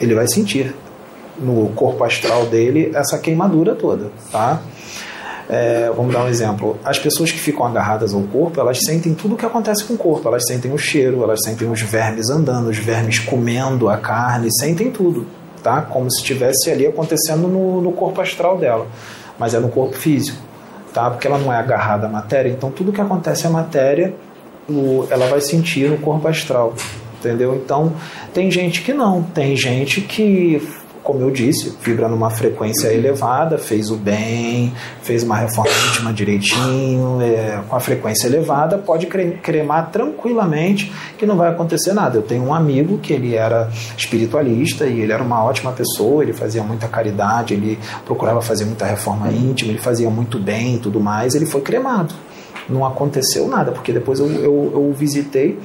ele 0.00 0.14
vai 0.14 0.26
sentir 0.29 0.74
no 1.38 1.68
corpo 1.70 2.05
astral 2.05 2.46
dele 2.46 2.90
essa 2.94 3.18
queimadura 3.18 3.74
toda, 3.74 4.11
tá? 4.31 4.61
É, 5.48 5.90
vamos 5.96 6.12
dar 6.12 6.24
um 6.24 6.29
exemplo. 6.29 6.79
As 6.85 6.96
pessoas 6.96 7.33
que 7.33 7.38
ficam 7.38 7.66
agarradas 7.66 8.14
ao 8.14 8.22
corpo, 8.22 8.61
elas 8.61 8.79
sentem 8.85 9.14
tudo 9.14 9.35
o 9.35 9.37
que 9.37 9.44
acontece 9.44 9.83
com 9.83 9.94
o 9.94 9.98
corpo. 9.98 10.29
Elas 10.29 10.46
sentem 10.46 10.72
o 10.72 10.79
cheiro, 10.79 11.24
elas 11.24 11.40
sentem 11.42 11.68
os 11.68 11.81
vermes 11.81 12.31
andando, 12.31 12.68
os 12.68 12.79
vermes 12.79 13.18
comendo 13.18 13.88
a 13.88 13.96
carne, 13.96 14.48
sentem 14.61 14.92
tudo, 14.92 15.26
tá? 15.62 15.82
Como 15.82 16.10
se 16.10 16.18
estivesse 16.18 16.70
ali 16.70 16.86
acontecendo 16.86 17.48
no, 17.48 17.80
no 17.80 17.92
corpo 17.92 18.20
astral 18.20 18.56
dela, 18.58 18.86
mas 19.38 19.54
é 19.54 19.58
no 19.60 19.68
corpo 19.68 19.94
físico, 19.96 20.38
tá? 20.92 21.10
Porque 21.10 21.26
ela 21.26 21.38
não 21.38 21.52
é 21.52 21.56
agarrada 21.56 22.06
à 22.06 22.10
matéria, 22.10 22.50
então 22.50 22.70
tudo 22.70 22.92
que 22.92 23.00
acontece 23.00 23.46
à 23.46 23.50
matéria, 23.50 24.14
o- 24.68 25.06
ela 25.10 25.26
vai 25.26 25.40
sentir 25.40 25.88
no 25.90 25.98
corpo 25.98 26.26
astral, 26.28 26.74
entendeu? 27.18 27.54
Então 27.56 27.92
tem 28.34 28.50
gente 28.50 28.82
que 28.82 28.92
não, 28.92 29.22
tem 29.22 29.56
gente 29.56 30.00
que 30.00 30.66
como 31.02 31.20
eu 31.20 31.30
disse, 31.30 31.72
vibra 31.82 32.08
numa 32.08 32.30
frequência 32.30 32.88
elevada, 32.88 33.58
fez 33.58 33.90
o 33.90 33.96
bem, 33.96 34.72
fez 35.02 35.22
uma 35.22 35.36
reforma 35.36 35.70
íntima 35.88 36.12
direitinho, 36.12 37.20
é, 37.22 37.60
com 37.68 37.74
a 37.76 37.80
frequência 37.80 38.26
elevada, 38.26 38.78
pode 38.78 39.06
cre- 39.06 39.38
cremar 39.42 39.90
tranquilamente 39.90 40.92
que 41.18 41.24
não 41.26 41.36
vai 41.36 41.50
acontecer 41.50 41.92
nada. 41.92 42.18
Eu 42.18 42.22
tenho 42.22 42.44
um 42.44 42.54
amigo 42.54 42.98
que 42.98 43.12
ele 43.12 43.34
era 43.34 43.70
espiritualista 43.96 44.86
e 44.86 45.00
ele 45.00 45.12
era 45.12 45.22
uma 45.22 45.42
ótima 45.44 45.72
pessoa, 45.72 46.22
ele 46.22 46.32
fazia 46.32 46.62
muita 46.62 46.86
caridade, 46.86 47.54
ele 47.54 47.78
procurava 48.04 48.40
fazer 48.42 48.64
muita 48.64 48.84
reforma 48.84 49.30
íntima, 49.30 49.70
ele 49.72 49.78
fazia 49.80 50.10
muito 50.10 50.38
bem 50.38 50.76
e 50.76 50.78
tudo 50.78 51.00
mais, 51.00 51.34
ele 51.34 51.46
foi 51.46 51.60
cremado 51.60 52.14
não 52.68 52.86
aconteceu 52.86 53.48
nada, 53.48 53.72
porque 53.72 53.92
depois 53.92 54.20
eu, 54.20 54.30
eu, 54.30 54.70
eu 54.74 54.92
visitei 54.96 55.58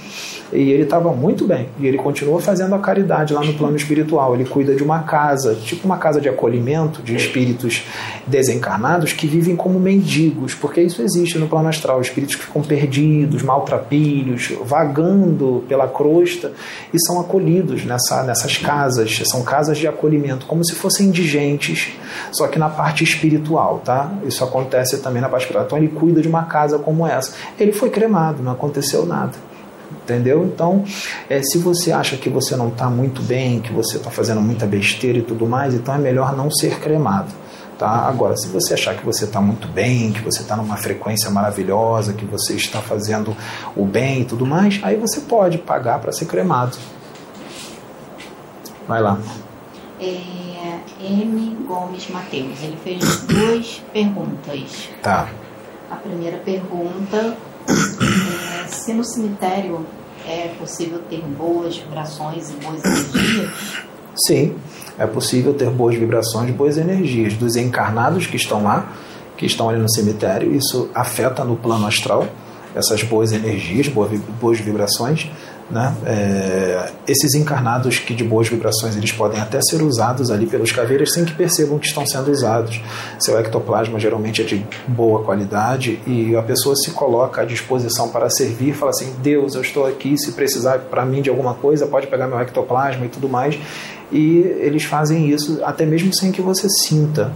e 0.54 0.72
ele 0.72 0.84
estava 0.84 1.12
muito 1.12 1.46
bem. 1.46 1.70
E 1.80 1.88
ele 1.88 1.98
continua 1.98 2.40
fazendo 2.40 2.76
a 2.76 2.80
caridade 2.80 3.34
lá 3.34 3.44
no 3.44 3.54
plano 3.54 3.76
espiritual. 3.76 4.36
Ele 4.36 4.46
cuida 4.46 4.76
de 4.76 4.84
uma 4.84 5.00
casa, 5.00 5.56
tipo 5.56 5.86
uma 5.86 5.98
casa 5.98 6.22
de 6.22 6.30
acolhimento 6.30 7.02
de 7.02 7.16
espíritos 7.16 7.84
desencarnados 8.28 9.14
que 9.14 9.28
vivem 9.28 9.56
como 9.56 9.80
mendigos, 9.80 10.54
porque 10.54 10.82
isso 10.82 11.02
existe 11.02 11.38
no 11.38 11.48
plano 11.48 11.70
astral. 11.70 12.00
Espíritos 12.02 12.36
que 12.36 12.46
ficam 12.46 12.62
perdidos, 12.62 13.42
maltrapilhos, 13.42 14.54
vagando 14.64 15.64
pela 15.68 15.88
crosta 15.88 16.54
e 16.94 17.00
são 17.00 17.20
acolhidos 17.20 17.86
nessa, 17.86 18.24
nessas 18.24 18.58
casas. 18.58 19.22
São 19.26 19.44
casas 19.44 19.78
de 19.78 19.88
acolhimento, 19.88 20.46
como 20.46 20.64
se 20.64 20.76
fossem 20.76 21.08
indigentes, 21.08 21.94
só 22.32 22.48
que 22.48 22.60
na 22.60 22.70
parte 22.70 23.04
espiritual, 23.04 23.82
tá? 23.84 24.12
Isso 24.26 24.44
acontece 24.44 25.00
também 25.00 25.22
na 25.22 25.30
parte 25.30 25.44
espiritual. 25.44 25.66
Então 25.66 25.78
ele 25.78 25.88
cuida 25.88 26.22
de 26.22 26.28
uma 26.28 26.44
casa 26.44 26.78
como 26.78 27.06
essa. 27.06 27.34
Ele 27.60 27.72
foi 27.72 27.90
cremado, 27.90 28.44
não 28.44 28.52
aconteceu 28.52 29.06
nada. 29.06 29.55
Entendeu? 30.06 30.46
Então, 30.46 30.86
é, 31.28 31.42
se 31.42 31.58
você 31.58 31.92
acha 31.92 32.16
que 32.16 32.30
você 32.30 32.56
não 32.56 32.68
está 32.68 32.92
muito 32.92 33.24
bem, 33.24 33.60
que 33.60 33.74
você 33.74 33.98
está 33.98 34.12
fazendo 34.12 34.40
muita 34.40 34.64
besteira 34.68 35.18
e 35.18 35.24
tudo 35.24 35.48
mais, 35.48 35.74
então 35.74 35.96
é 35.96 35.98
melhor 35.98 36.38
não 36.38 36.52
ser 36.52 36.80
cremado. 36.80 37.34
Tá? 37.76 37.90
Agora, 37.90 38.38
se 38.38 38.48
você 38.50 38.76
achar 38.76 38.96
que 38.96 39.04
você 39.04 39.26
está 39.26 39.42
muito 39.42 39.68
bem, 39.68 40.12
que 40.12 40.22
você 40.22 40.44
está 40.44 40.56
numa 40.56 40.78
frequência 40.78 41.32
maravilhosa, 41.32 42.14
que 42.14 42.24
você 42.24 42.54
está 42.54 42.82
fazendo 42.82 43.36
o 43.76 43.84
bem 43.84 44.22
e 44.22 44.26
tudo 44.26 44.46
mais, 44.46 44.80
aí 44.84 44.96
você 44.96 45.22
pode 45.22 45.58
pagar 45.58 46.00
para 46.00 46.12
ser 46.12 46.26
cremado. 46.26 46.78
Vai 48.88 49.02
lá. 49.02 49.18
É, 50.00 50.22
M. 51.02 51.58
Gomes 51.68 52.08
Mateus. 52.12 52.62
Ele 52.62 52.78
fez 52.84 53.22
duas 53.22 53.84
perguntas. 53.92 54.88
Tá. 55.02 55.30
A 55.90 55.96
primeira 55.96 56.38
pergunta 56.38 57.36
se 58.68 58.94
no 58.94 59.04
cemitério 59.04 59.86
é 60.28 60.48
possível 60.60 61.00
ter 61.10 61.22
boas 61.22 61.78
vibrações 61.78 62.50
e 62.50 62.54
boas 62.54 62.84
energias. 62.84 63.52
Sim, 64.26 64.56
é 64.98 65.06
possível 65.06 65.54
ter 65.54 65.70
boas 65.70 65.96
vibrações, 65.96 66.50
boas 66.52 66.78
energias 66.78 67.34
dos 67.34 67.56
encarnados 67.56 68.28
que 68.28 68.38
estão 68.38 68.64
lá, 68.64 68.92
que 69.38 69.46
estão 69.46 69.70
ali 69.70 69.80
no 69.80 69.92
cemitério. 69.92 70.56
Isso 70.56 70.90
afeta 70.94 71.44
no 71.44 71.56
plano 71.56 71.86
astral 71.86 72.28
essas 72.74 73.04
boas 73.04 73.32
energias, 73.32 73.88
boas 73.88 74.60
vibrações. 74.60 75.30
Né? 75.70 75.96
É, 76.06 76.92
esses 77.08 77.34
encarnados 77.34 77.98
que 77.98 78.14
de 78.14 78.24
boas 78.24 78.48
vibrações 78.48 78.96
eles 78.96 79.12
podem 79.12 79.42
até 79.42 79.60
ser 79.62 79.82
usados 79.82 80.30
ali 80.30 80.46
pelos 80.46 80.72
caveiras 80.72 81.12
sem 81.12 81.26
que 81.26 81.34
percebam 81.34 81.80
que 81.80 81.88
estão 81.88 82.06
sendo 82.06 82.30
usados. 82.30 82.80
Seu 83.20 83.40
ectoplasma 83.40 84.00
geralmente 84.00 84.44
é 84.44 84.46
de 84.46 84.64
boa 84.88 85.24
qualidade 85.24 86.00
e 86.06 86.36
a 86.36 86.44
pessoa 86.44 86.76
se 86.76 86.92
coloca 86.92 87.42
à 87.42 87.46
disposição 87.46 88.10
para 88.10 88.30
servir, 88.30 88.74
fala 88.74 88.92
assim: 88.92 89.12
Deus, 89.24 89.56
eu 89.56 89.62
estou 89.62 89.88
aqui, 89.88 90.16
se 90.18 90.34
precisar 90.34 90.80
para 90.80 91.04
mim 91.04 91.22
de 91.24 91.32
alguma 91.32 91.56
coisa, 91.56 91.88
pode 91.88 92.06
pegar 92.06 92.28
meu 92.28 92.40
ectoplasma 92.40 93.06
e 93.06 93.10
tudo 93.10 93.28
mais. 93.28 93.58
E 94.12 94.42
eles 94.60 94.84
fazem 94.84 95.30
isso 95.30 95.60
até 95.64 95.84
mesmo 95.84 96.14
sem 96.14 96.32
que 96.32 96.42
você 96.42 96.68
sinta. 96.70 97.34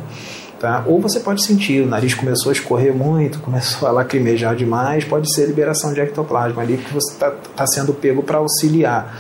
Tá? 0.60 0.84
Ou 0.86 1.00
você 1.00 1.22
pode 1.22 1.46
sentir, 1.46 1.82
o 1.82 1.88
nariz 1.88 2.14
começou 2.14 2.50
a 2.50 2.54
escorrer 2.54 2.94
muito, 2.94 3.40
começou 3.40 3.88
a 3.88 3.92
lacrimejar 3.92 4.56
demais, 4.58 5.06
pode 5.06 5.34
ser 5.34 5.46
liberação 5.46 5.94
de 5.94 6.02
ectoplasma 6.02 6.62
ali 6.62 6.76
que 6.76 6.94
você 6.94 7.14
está 7.14 7.32
tá 7.32 7.66
sendo 7.66 7.94
pego 7.94 8.22
para 8.22 8.40
auxiliar. 8.40 9.18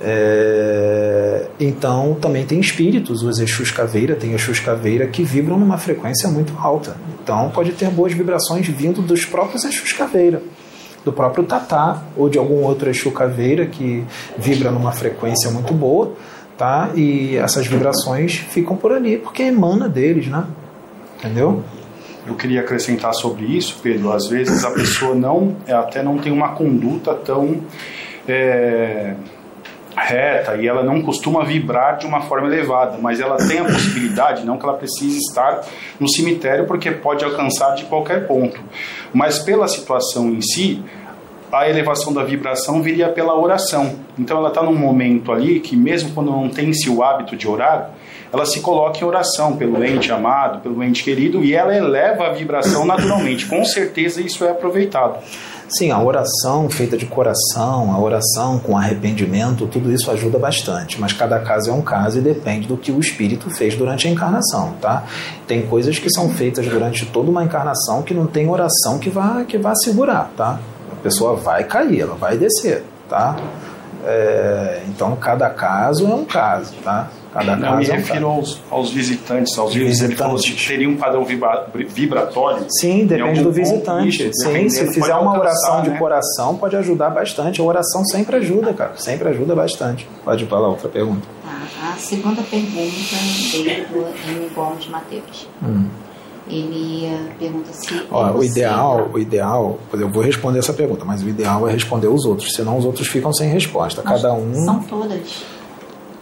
É, 0.00 1.46
então 1.58 2.16
também 2.20 2.46
tem 2.46 2.58
espíritos, 2.58 3.22
os 3.22 3.38
Exus 3.38 3.70
Caveira, 3.70 4.14
tem 4.14 4.32
Exus 4.32 4.60
Caveira 4.60 5.06
que 5.08 5.22
vibram 5.22 5.58
numa 5.58 5.76
frequência 5.76 6.28
muito 6.30 6.54
alta. 6.58 6.96
Então 7.22 7.50
pode 7.50 7.72
ter 7.72 7.90
boas 7.90 8.14
vibrações 8.14 8.66
vindo 8.66 9.02
dos 9.02 9.26
próprios 9.26 9.64
Exus 9.64 9.92
Caveira, 9.92 10.40
do 11.04 11.12
próprio 11.12 11.44
Tatá 11.44 12.02
ou 12.16 12.30
de 12.30 12.38
algum 12.38 12.62
outro 12.62 12.88
Exu 12.88 13.10
Caveira 13.10 13.66
que 13.66 14.04
vibra 14.38 14.70
numa 14.70 14.92
frequência 14.92 15.50
muito 15.50 15.74
boa, 15.74 16.14
tá? 16.56 16.90
E 16.94 17.36
essas 17.36 17.66
vibrações 17.66 18.36
ficam 18.36 18.74
por 18.74 18.92
ali 18.92 19.18
porque 19.18 19.42
emana 19.42 19.86
deles, 19.86 20.28
né? 20.28 20.44
Entendeu? 21.18 21.64
Eu 22.26 22.34
queria 22.34 22.60
acrescentar 22.60 23.12
sobre 23.14 23.46
isso, 23.46 23.78
Pedro. 23.82 24.12
Às 24.12 24.28
vezes 24.28 24.64
a 24.64 24.70
pessoa 24.70 25.14
não, 25.14 25.56
até 25.66 26.02
não 26.02 26.18
tem 26.18 26.30
uma 26.30 26.50
conduta 26.50 27.14
tão 27.14 27.62
é, 28.28 29.14
reta 29.96 30.56
e 30.56 30.68
ela 30.68 30.82
não 30.82 31.02
costuma 31.02 31.44
vibrar 31.44 31.98
de 31.98 32.06
uma 32.06 32.20
forma 32.22 32.46
elevada, 32.46 32.98
mas 33.00 33.18
ela 33.18 33.36
tem 33.36 33.58
a 33.58 33.64
possibilidade, 33.64 34.44
não 34.44 34.56
que 34.56 34.64
ela 34.64 34.74
precise 34.74 35.18
estar 35.18 35.62
no 35.98 36.08
cemitério, 36.08 36.66
porque 36.66 36.90
pode 36.90 37.24
alcançar 37.24 37.74
de 37.74 37.84
qualquer 37.84 38.26
ponto. 38.26 38.60
Mas 39.12 39.38
pela 39.38 39.66
situação 39.66 40.28
em 40.28 40.40
si, 40.40 40.82
a 41.50 41.68
elevação 41.68 42.12
da 42.12 42.22
vibração 42.22 42.82
viria 42.82 43.08
pela 43.08 43.34
oração. 43.34 43.96
Então 44.18 44.38
ela 44.38 44.48
está 44.48 44.62
num 44.62 44.74
momento 44.74 45.32
ali 45.32 45.60
que, 45.60 45.74
mesmo 45.74 46.12
quando 46.12 46.30
não 46.30 46.48
tem-se 46.48 46.88
o 46.90 47.02
hábito 47.02 47.36
de 47.36 47.48
orar, 47.48 47.90
ela 48.32 48.44
se 48.44 48.60
coloca 48.60 48.98
em 49.00 49.04
oração 49.04 49.56
pelo 49.56 49.82
ente 49.84 50.12
amado, 50.12 50.60
pelo 50.60 50.82
ente 50.82 51.02
querido, 51.02 51.42
e 51.42 51.54
ela 51.54 51.74
eleva 51.74 52.26
a 52.26 52.32
vibração 52.32 52.84
naturalmente. 52.84 53.46
Com 53.46 53.64
certeza 53.64 54.20
isso 54.20 54.44
é 54.44 54.50
aproveitado. 54.50 55.18
Sim, 55.70 55.90
a 55.90 56.02
oração 56.02 56.70
feita 56.70 56.96
de 56.96 57.04
coração, 57.04 57.92
a 57.92 58.00
oração 58.00 58.58
com 58.58 58.76
arrependimento, 58.76 59.66
tudo 59.66 59.92
isso 59.92 60.10
ajuda 60.10 60.38
bastante, 60.38 60.98
mas 60.98 61.12
cada 61.12 61.38
caso 61.40 61.68
é 61.68 61.72
um 61.74 61.82
caso 61.82 62.18
e 62.18 62.22
depende 62.22 62.66
do 62.66 62.74
que 62.74 62.90
o 62.90 62.98
espírito 62.98 63.50
fez 63.50 63.76
durante 63.76 64.08
a 64.08 64.10
encarnação, 64.10 64.72
tá? 64.80 65.04
Tem 65.46 65.66
coisas 65.66 65.98
que 65.98 66.08
são 66.10 66.30
feitas 66.30 66.66
durante 66.66 67.04
toda 67.04 67.30
uma 67.30 67.44
encarnação 67.44 68.02
que 68.02 68.14
não 68.14 68.26
tem 68.26 68.48
oração 68.48 68.98
que 68.98 69.10
vá, 69.10 69.44
que 69.46 69.58
vá 69.58 69.74
segurar, 69.74 70.30
tá? 70.34 70.58
A 70.90 70.96
pessoa 71.02 71.36
vai 71.36 71.64
cair, 71.64 72.00
ela 72.00 72.14
vai 72.14 72.38
descer, 72.38 72.84
tá? 73.06 73.36
É, 74.04 74.82
então 74.88 75.16
cada 75.16 75.50
caso 75.50 76.06
é 76.06 76.14
um 76.14 76.24
caso, 76.24 76.74
tá? 76.84 77.08
Cada 77.32 77.56
Não, 77.56 77.76
me 77.76 77.84
refiro 77.84 78.26
aos, 78.26 78.60
aos, 78.70 78.90
visitantes, 78.90 79.56
aos 79.58 79.74
visitantes. 79.74 80.02
Ele 80.02 80.16
falou 80.16 80.38
que 80.38 80.66
teria 80.66 80.88
um 80.88 80.96
padrão 80.96 81.24
vibra, 81.24 81.66
vibratório. 81.74 82.64
Sim, 82.80 83.06
depende 83.06 83.42
do 83.42 83.52
visitante. 83.52 84.24
Ponto, 84.24 84.34
Sim, 84.34 84.68
se 84.70 84.92
fizer 84.92 85.14
uma 85.14 85.38
oração 85.38 85.82
de 85.82 85.90
né? 85.90 85.98
coração, 85.98 86.56
pode 86.56 86.74
ajudar 86.76 87.10
bastante. 87.10 87.60
A 87.60 87.64
oração 87.64 88.02
sempre 88.04 88.36
ajuda, 88.36 88.72
cara. 88.72 88.92
Sempre 88.96 89.28
ajuda 89.28 89.54
bastante. 89.54 90.08
Pode 90.24 90.46
falar 90.46 90.68
outra 90.68 90.88
pergunta. 90.88 91.26
Tá, 91.44 91.92
a 91.92 91.96
segunda 91.96 92.42
pergunta 92.42 93.16
veio 93.52 93.86
do 93.88 93.98
M. 93.98 94.50
Gomes 94.54 94.88
Mateus. 94.88 95.48
Hum. 95.62 95.86
Ele 96.48 97.30
pergunta 97.38 97.72
se. 97.72 97.94
O 98.10 98.42
ideal, 98.42 99.10
o 99.12 99.18
ideal, 99.18 99.78
eu 99.92 100.08
vou 100.08 100.22
responder 100.22 100.58
essa 100.58 100.72
pergunta, 100.72 101.04
mas 101.04 101.22
o 101.22 101.28
ideal 101.28 101.68
é 101.68 101.72
responder 101.72 102.08
os 102.08 102.24
outros, 102.24 102.54
senão 102.54 102.78
os 102.78 102.84
outros 102.84 103.06
ficam 103.08 103.32
sem 103.32 103.48
resposta. 103.50 104.02
Cada 104.02 104.32
um. 104.32 104.54
São 104.64 104.82
todas. 104.82 105.44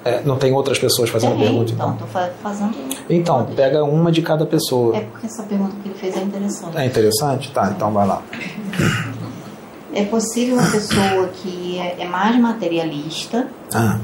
É, 0.05 0.23
não 0.25 0.37
tem 0.37 0.53
outras 0.53 0.79
pessoas 0.79 1.11
fazendo 1.11 1.35
é, 1.35 1.47
pergunta, 1.47 1.73
então? 1.73 1.93
Estou 1.95 2.09
fazendo. 2.41 2.77
Então, 3.11 3.39
todas. 3.41 3.55
pega 3.57 3.83
uma 3.83 4.13
de 4.13 4.23
cada 4.23 4.47
pessoa. 4.47 4.97
É 4.97 5.01
porque 5.01 5.27
essa 5.27 5.43
pergunta 5.43 5.75
que 5.83 5.89
ele 5.89 5.99
fez 5.99 6.17
é 6.17 6.23
interessante. 6.23 6.79
É 6.79 6.87
interessante? 6.87 7.51
Tá, 7.51 7.73
então 7.75 7.93
vai 7.93 8.07
lá. 8.07 8.23
É 9.93 10.05
possível 10.05 10.59
uma 10.59 10.71
pessoa 10.71 11.29
que 11.35 11.79
é, 11.79 12.03
é 12.03 12.05
mais 12.07 12.39
materialista, 12.39 13.49
ah. 13.75 13.99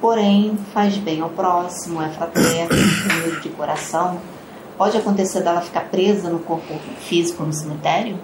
porém 0.00 0.56
faz 0.72 0.96
bem 0.96 1.20
ao 1.20 1.28
próximo, 1.28 2.00
é 2.00 2.08
fraterno, 2.08 2.74
humilde 2.74 3.42
de 3.42 3.48
coração. 3.50 4.18
Pode 4.76 4.96
acontecer 4.96 5.40
dela 5.42 5.60
ficar 5.60 5.88
presa 5.90 6.28
no 6.28 6.40
corpo 6.40 6.74
físico 7.00 7.44
no 7.44 7.52
cemitério? 7.52 8.18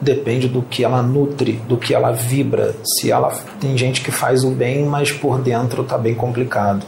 depende 0.00 0.48
do 0.48 0.62
que 0.62 0.84
ela 0.84 1.02
nutre, 1.02 1.54
do 1.66 1.76
que 1.76 1.94
ela 1.94 2.12
vibra. 2.12 2.74
Se 2.84 3.10
ela 3.10 3.32
tem 3.60 3.76
gente 3.76 4.02
que 4.02 4.10
faz 4.10 4.44
o 4.44 4.50
bem, 4.50 4.84
mas 4.84 5.10
por 5.10 5.40
dentro 5.40 5.82
está 5.82 5.96
bem 5.96 6.14
complicado. 6.14 6.84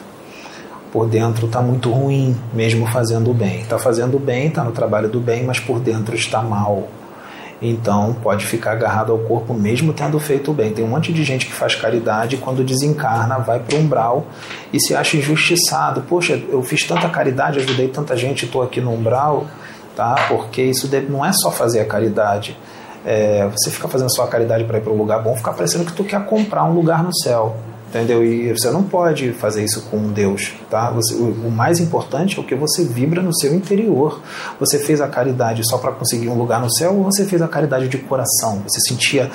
Por 0.92 1.08
dentro 1.08 1.46
está 1.46 1.60
muito 1.60 1.90
ruim, 1.90 2.36
mesmo 2.52 2.86
fazendo 2.86 3.30
o 3.30 3.34
bem. 3.34 3.60
Está 3.60 3.78
fazendo 3.78 4.16
o 4.16 4.20
bem, 4.20 4.48
está 4.48 4.62
no 4.62 4.72
trabalho 4.72 5.08
do 5.08 5.20
bem, 5.20 5.44
mas 5.44 5.58
por 5.58 5.80
dentro 5.80 6.14
está 6.14 6.42
mal. 6.42 6.88
Então 7.60 8.14
pode 8.22 8.44
ficar 8.44 8.72
agarrado 8.72 9.12
ao 9.12 9.18
corpo 9.18 9.54
mesmo 9.54 9.92
tendo 9.92 10.18
feito 10.20 10.52
bem. 10.52 10.72
Tem 10.72 10.84
um 10.84 10.88
monte 10.88 11.12
de 11.12 11.24
gente 11.24 11.46
que 11.46 11.52
faz 11.52 11.74
caridade 11.74 12.36
e 12.36 12.38
quando 12.38 12.62
desencarna 12.62 13.38
vai 13.38 13.58
para 13.58 13.76
o 13.76 13.80
umbral 13.80 14.26
e 14.72 14.80
se 14.80 14.94
acha 14.94 15.16
injustiçado. 15.16 16.02
Poxa, 16.02 16.40
eu 16.48 16.62
fiz 16.62 16.86
tanta 16.86 17.08
caridade, 17.08 17.58
ajudei 17.58 17.88
tanta 17.88 18.16
gente, 18.16 18.44
estou 18.44 18.62
aqui 18.62 18.80
no 18.80 18.92
umbral, 18.92 19.46
tá? 19.94 20.14
Porque 20.28 20.62
isso 20.62 20.88
não 21.08 21.24
é 21.24 21.32
só 21.32 21.50
fazer 21.50 21.80
a 21.80 21.84
caridade 21.86 22.56
é, 23.06 23.46
você 23.46 23.70
fica 23.70 23.86
fazendo 23.86 24.12
sua 24.12 24.26
caridade 24.26 24.64
para 24.64 24.78
ir 24.78 24.80
para 24.80 24.92
um 24.92 24.96
lugar 24.96 25.22
bom, 25.22 25.36
fica 25.36 25.52
parecendo 25.52 25.84
que 25.84 25.92
tu 25.92 26.02
quer 26.02 26.26
comprar 26.26 26.64
um 26.64 26.74
lugar 26.74 27.04
no 27.04 27.16
céu. 27.16 27.56
Entendeu? 27.96 28.22
E 28.22 28.52
você 28.52 28.70
não 28.70 28.82
pode 28.82 29.32
fazer 29.32 29.64
isso 29.64 29.80
com 29.90 30.12
Deus, 30.12 30.52
tá? 30.70 30.90
Você, 30.90 31.14
o, 31.14 31.30
o, 31.30 31.50
mais 31.50 31.80
importante 31.80 32.36
é 32.36 32.40
o 32.40 32.44
que 32.44 32.54
você 32.54 32.84
vibra 32.84 33.22
no 33.22 33.34
seu 33.34 33.54
interior. 33.54 34.20
Você 34.60 34.78
fez 34.78 35.00
a 35.00 35.08
caridade 35.08 35.66
só 35.66 35.78
para 35.78 35.92
conseguir 35.92 36.28
um 36.28 36.36
lugar 36.36 36.60
no 36.60 36.70
céu 36.70 36.94
ou 36.94 37.04
você 37.04 37.24
fez 37.24 37.40
a 37.40 37.48
caridade 37.48 37.88
de 37.88 37.96
coração? 37.96 38.62
Você 38.68 38.80
sentia 38.80 39.30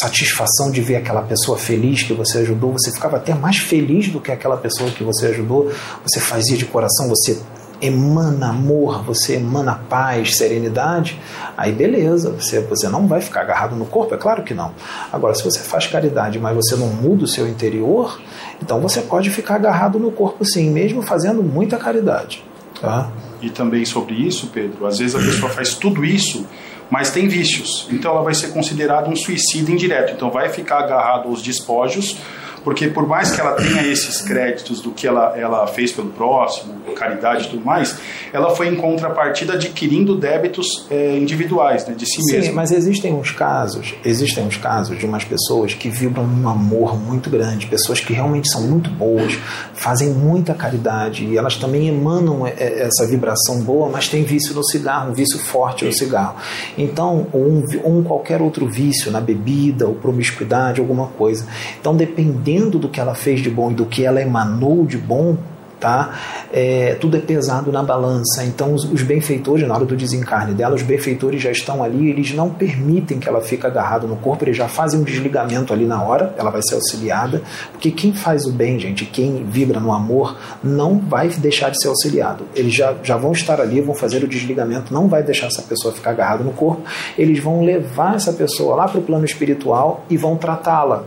satisfação 0.00 0.70
de 0.70 0.82
ver 0.82 0.96
aquela 0.96 1.22
pessoa 1.22 1.56
feliz 1.56 2.02
que 2.02 2.12
você 2.12 2.38
ajudou, 2.38 2.72
você 2.72 2.90
ficava 2.92 3.16
até 3.16 3.34
mais 3.34 3.56
feliz 3.56 4.08
do 4.08 4.20
que 4.20 4.30
aquela 4.30 4.58
pessoa 4.58 4.90
que 4.90 5.02
você 5.02 5.28
ajudou, 5.28 5.72
você 6.02 6.20
fazia 6.20 6.58
de 6.58 6.66
coração, 6.66 7.08
você 7.08 7.40
emana 7.80 8.50
amor, 8.50 9.02
você 9.02 9.34
emana 9.34 9.74
paz, 9.88 10.36
serenidade, 10.36 11.20
aí 11.56 11.72
beleza, 11.72 12.30
você, 12.30 12.60
você 12.60 12.88
não 12.88 13.06
vai 13.06 13.20
ficar 13.20 13.42
agarrado 13.42 13.76
no 13.76 13.84
corpo, 13.84 14.14
é 14.14 14.18
claro 14.18 14.42
que 14.42 14.54
não. 14.54 14.72
Agora, 15.12 15.34
se 15.34 15.42
você 15.44 15.60
faz 15.60 15.86
caridade, 15.86 16.38
mas 16.38 16.54
você 16.54 16.76
não 16.76 16.88
muda 16.88 17.24
o 17.24 17.28
seu 17.28 17.48
interior, 17.48 18.20
então 18.62 18.80
você 18.80 19.00
pode 19.00 19.30
ficar 19.30 19.56
agarrado 19.56 19.98
no 19.98 20.10
corpo 20.10 20.44
sim, 20.44 20.70
mesmo 20.70 21.02
fazendo 21.02 21.42
muita 21.42 21.76
caridade. 21.76 22.44
Tá? 22.80 23.10
E 23.40 23.50
também 23.50 23.84
sobre 23.84 24.14
isso, 24.14 24.48
Pedro, 24.48 24.86
às 24.86 24.98
vezes 24.98 25.14
a 25.14 25.18
pessoa 25.18 25.50
faz 25.50 25.74
tudo 25.74 26.04
isso, 26.04 26.46
mas 26.90 27.10
tem 27.10 27.28
vícios, 27.28 27.88
então 27.90 28.12
ela 28.12 28.22
vai 28.22 28.34
ser 28.34 28.48
considerada 28.48 29.08
um 29.08 29.16
suicídio 29.16 29.72
indireto, 29.72 30.12
então 30.12 30.30
vai 30.30 30.48
ficar 30.48 30.80
agarrado 30.80 31.28
aos 31.28 31.42
despojos 31.42 32.18
porque 32.64 32.88
por 32.88 33.06
mais 33.06 33.30
que 33.30 33.40
ela 33.40 33.52
tenha 33.52 33.86
esses 33.86 34.22
créditos 34.22 34.80
do 34.80 34.90
que 34.90 35.06
ela, 35.06 35.36
ela 35.36 35.66
fez 35.66 35.92
pelo 35.92 36.08
próximo, 36.08 36.74
caridade 36.96 37.44
e 37.44 37.50
tudo 37.50 37.64
mais, 37.64 37.96
ela 38.32 38.54
foi 38.56 38.68
em 38.68 38.74
contrapartida 38.74 39.52
adquirindo 39.52 40.16
débitos 40.16 40.86
é, 40.90 41.16
individuais, 41.18 41.86
né, 41.86 41.94
de 41.94 42.06
si 42.06 42.22
Sim, 42.22 42.36
mesma. 42.36 42.54
mas 42.54 42.72
existem 42.72 43.12
uns 43.12 43.30
casos, 43.30 43.94
existem 44.04 44.44
uns 44.44 44.56
casos 44.56 44.98
de 44.98 45.04
umas 45.04 45.24
pessoas 45.24 45.74
que 45.74 45.90
vibram 45.90 46.24
um 46.24 46.48
amor 46.48 46.98
muito 46.98 47.28
grande, 47.28 47.66
pessoas 47.66 48.00
que 48.00 48.14
realmente 48.14 48.50
são 48.50 48.62
muito 48.62 48.88
boas, 48.88 49.38
fazem 49.74 50.08
muita 50.08 50.54
caridade 50.54 51.26
e 51.26 51.36
elas 51.36 51.56
também 51.56 51.88
emanam 51.88 52.46
é, 52.46 52.54
é, 52.56 52.82
essa 52.82 53.06
vibração 53.06 53.60
boa, 53.60 53.90
mas 53.90 54.08
tem 54.08 54.22
vício 54.22 54.54
no 54.54 54.64
cigarro, 54.64 55.10
um 55.10 55.14
vício 55.14 55.38
forte 55.38 55.84
no 55.84 55.92
cigarro. 55.92 56.36
Então, 56.78 57.26
um, 57.34 57.62
um 57.84 58.02
qualquer 58.02 58.40
outro 58.40 58.66
vício 58.66 59.10
na 59.10 59.20
bebida 59.20 59.86
ou 59.86 59.94
promiscuidade, 59.94 60.80
alguma 60.80 61.08
coisa. 61.08 61.46
Então, 61.78 61.94
dependendo 61.94 62.53
dependendo 62.54 62.78
do 62.78 62.88
que 62.88 63.00
ela 63.00 63.14
fez 63.14 63.40
de 63.40 63.50
bom 63.50 63.70
e 63.70 63.74
do 63.74 63.86
que 63.86 64.04
ela 64.04 64.20
emanou 64.20 64.86
de 64.86 64.96
bom, 64.96 65.36
tá? 65.80 66.18
É, 66.52 66.96
tudo 67.00 67.16
é 67.16 67.20
pesado 67.20 67.70
na 67.70 67.82
balança. 67.82 68.44
Então, 68.44 68.72
os, 68.72 68.84
os, 68.84 69.02
benfeitores, 69.02 69.66
na 69.66 69.74
hora 69.74 69.84
do 69.84 69.96
desencarne 69.96 70.54
dela, 70.54 70.74
os 70.74 70.82
benfeitores 70.82 71.42
já 71.42 71.50
estão 71.50 71.82
ali, 71.82 72.08
eles 72.08 72.32
não 72.32 72.48
permitem 72.48 73.18
que 73.18 73.28
ela 73.28 73.40
fique 73.40 73.66
agarrada 73.66 74.06
no 74.06 74.16
corpo, 74.16 74.44
eles 74.44 74.56
já 74.56 74.68
fazem 74.68 75.00
um 75.00 75.02
desligamento 75.02 75.72
ali 75.72 75.84
na 75.84 76.02
hora, 76.02 76.32
ela 76.38 76.50
vai 76.50 76.62
ser 76.62 76.76
auxiliada, 76.76 77.42
porque 77.72 77.90
quem 77.90 78.14
faz 78.14 78.46
o 78.46 78.52
bem, 78.52 78.78
gente, 78.78 79.04
quem 79.04 79.44
vibra 79.44 79.78
no 79.80 79.92
amor, 79.92 80.38
não 80.62 80.98
vai 80.98 81.28
deixar 81.28 81.70
de 81.70 81.82
ser 81.82 81.88
auxiliado. 81.88 82.44
Eles 82.54 82.74
já, 82.74 82.94
já 83.02 83.16
vão 83.16 83.32
estar 83.32 83.60
ali, 83.60 83.80
vão 83.80 83.94
fazer 83.94 84.22
o 84.24 84.28
desligamento, 84.28 84.94
não 84.94 85.08
vai 85.08 85.22
deixar 85.22 85.48
essa 85.48 85.62
pessoa 85.62 85.92
ficar 85.92 86.12
agarrada 86.12 86.44
no 86.44 86.52
corpo, 86.52 86.82
eles 87.18 87.42
vão 87.42 87.62
levar 87.62 88.14
essa 88.14 88.32
pessoa 88.32 88.76
lá 88.76 88.88
para 88.88 89.00
o 89.00 89.02
plano 89.02 89.24
espiritual 89.24 90.04
e 90.08 90.16
vão 90.16 90.36
tratá-la, 90.36 91.04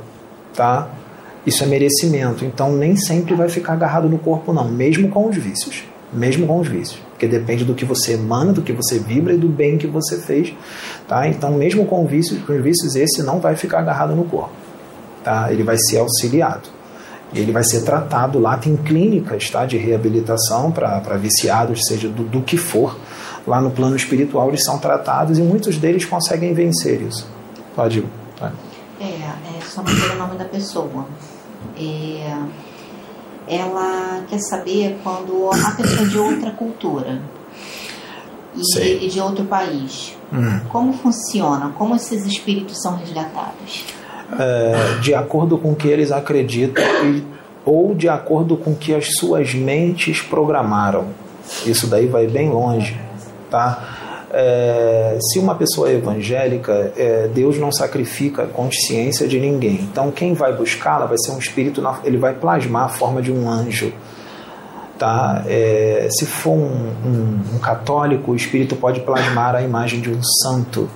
tá? 0.54 0.88
Isso 1.48 1.64
é 1.64 1.68
merecimento. 1.68 2.44
Então 2.44 2.74
nem 2.74 2.98
sempre 2.98 3.34
vai 3.34 3.48
ficar 3.48 3.74
agarrado 3.74 4.10
no 4.10 4.20
corpo, 4.20 4.52
não, 4.52 4.68
mesmo 4.68 5.08
com 5.08 5.30
os 5.30 5.38
vícios. 5.38 5.86
Mesmo 6.12 6.46
com 6.46 6.60
os 6.60 6.68
vícios. 6.68 7.00
Porque 7.12 7.26
depende 7.26 7.64
do 7.64 7.74
que 7.74 7.86
você 7.86 8.14
emana, 8.14 8.52
do 8.52 8.62
que 8.62 8.74
você 8.74 9.00
vibra 9.00 9.34
e 9.34 9.38
do 9.38 9.48
bem 9.48 9.78
que 9.78 9.88
você 9.88 10.18
fez. 10.18 10.54
Tá? 11.08 11.26
Então, 11.26 11.54
mesmo 11.54 11.86
com, 11.86 12.06
vícios, 12.06 12.44
com 12.44 12.54
os 12.54 12.62
vícios, 12.62 12.98
esse 12.98 13.24
não 13.24 13.40
vai 13.40 13.56
ficar 13.56 13.80
agarrado 13.80 14.14
no 14.14 14.26
corpo. 14.26 14.52
Tá? 15.24 15.50
Ele 15.50 15.64
vai 15.64 15.78
ser 15.78 16.00
auxiliado. 16.00 16.68
Ele 17.34 17.52
vai 17.52 17.64
ser 17.64 17.82
tratado 17.84 18.40
lá, 18.40 18.58
tem 18.58 18.76
clínicas 18.76 19.50
tá, 19.50 19.66
de 19.66 19.78
reabilitação 19.78 20.72
para 20.72 21.18
viciados, 21.18 21.82
seja 21.88 22.10
do, 22.10 22.24
do 22.24 22.42
que 22.42 22.58
for. 22.58 22.98
Lá 23.46 23.62
no 23.62 23.72
plano 23.72 23.96
espiritual 23.96 24.50
eles 24.50 24.64
são 24.66 24.78
tratados 24.80 25.40
e 25.40 25.42
muitos 25.42 25.78
deles 25.78 26.04
conseguem 26.04 26.54
vencer 26.54 27.02
isso. 27.02 27.28
Pode 27.74 28.00
ir. 28.00 28.06
É, 29.00 29.06
é 29.06 29.62
só 29.62 29.84
não 29.84 30.16
o 30.16 30.18
nome 30.18 30.38
da 30.38 30.46
pessoa 30.46 31.08
é, 31.80 32.38
ela 33.48 34.24
quer 34.30 34.40
saber 34.40 34.98
quando 35.04 35.50
a 35.52 35.72
pessoa 35.72 36.02
é 36.02 36.10
de 36.10 36.18
outra 36.18 36.52
cultura 36.52 37.22
e, 38.56 39.06
e 39.06 39.10
de 39.10 39.20
outro 39.20 39.46
país, 39.46 40.16
hum. 40.34 40.60
como 40.70 40.94
funciona? 40.94 41.72
Como 41.78 41.96
esses 41.96 42.26
espíritos 42.26 42.82
são 42.82 42.98
resgatados? 42.98 43.86
É, 44.38 45.00
de 45.00 45.14
acordo 45.14 45.58
com 45.58 45.72
o 45.72 45.76
que 45.76 45.88
eles 45.88 46.12
acreditam 46.12 46.84
e, 47.06 47.24
ou 47.64 47.96
de 47.96 48.10
acordo 48.10 48.58
com 48.58 48.72
o 48.72 48.76
que 48.76 48.94
as 48.94 49.08
suas 49.18 49.54
mentes 49.54 50.22
programaram. 50.22 51.08
Isso 51.66 51.88
daí 51.88 52.08
vai 52.08 52.28
bem 52.28 52.50
longe, 52.50 53.00
tá? 53.50 54.07
É, 54.40 55.18
se 55.20 55.40
uma 55.40 55.56
pessoa 55.56 55.90
é 55.90 55.96
evangélica, 55.96 56.94
é, 56.96 57.28
Deus 57.28 57.58
não 57.58 57.72
sacrifica 57.72 58.44
a 58.44 58.46
consciência 58.46 59.28
de 59.28 59.40
ninguém. 59.40 59.80
Então, 59.82 60.12
quem 60.12 60.36
vai 60.36 60.54
buscá-la 60.54 61.08
vai 61.08 61.18
ser 61.18 61.32
um 61.32 61.40
espírito, 61.40 61.82
ele 62.04 62.18
vai 62.18 62.36
plasmar 62.36 62.84
a 62.86 62.90
forma 62.90 63.20
de 63.20 63.32
um 63.32 63.50
anjo. 63.50 63.92
Tá? 65.00 65.44
É, 65.48 66.08
se 66.12 66.28
for 66.28 66.52
um, 66.52 66.92
um, 67.04 67.56
um, 67.56 67.60
católico, 67.60 68.32
o 68.32 68.36
espírito 68.36 68.76
pode 68.76 69.00
plasmar 69.00 69.56
a 69.56 69.64
imagem 69.64 70.02
de 70.02 70.12
um 70.12 70.22
santo. 70.44 70.88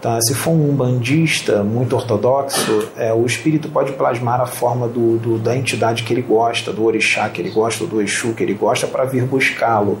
Tá? 0.00 0.18
Se 0.22 0.34
for 0.34 0.52
um 0.52 0.74
bandista 0.74 1.62
muito 1.62 1.94
ortodoxo, 1.94 2.88
é, 2.96 3.12
o 3.12 3.26
espírito 3.26 3.68
pode 3.68 3.92
plasmar 3.92 4.40
a 4.40 4.46
forma 4.46 4.88
do, 4.88 5.18
do, 5.18 5.38
da 5.38 5.54
entidade 5.54 6.04
que 6.04 6.12
ele 6.14 6.22
gosta, 6.22 6.72
do 6.72 6.84
orixá 6.84 7.28
que 7.28 7.42
ele 7.42 7.50
gosta, 7.50 7.84
do 7.84 8.00
exu 8.00 8.32
que 8.32 8.42
ele 8.42 8.54
gosta, 8.54 8.86
para 8.86 9.04
vir 9.04 9.24
buscá-lo. 9.24 9.98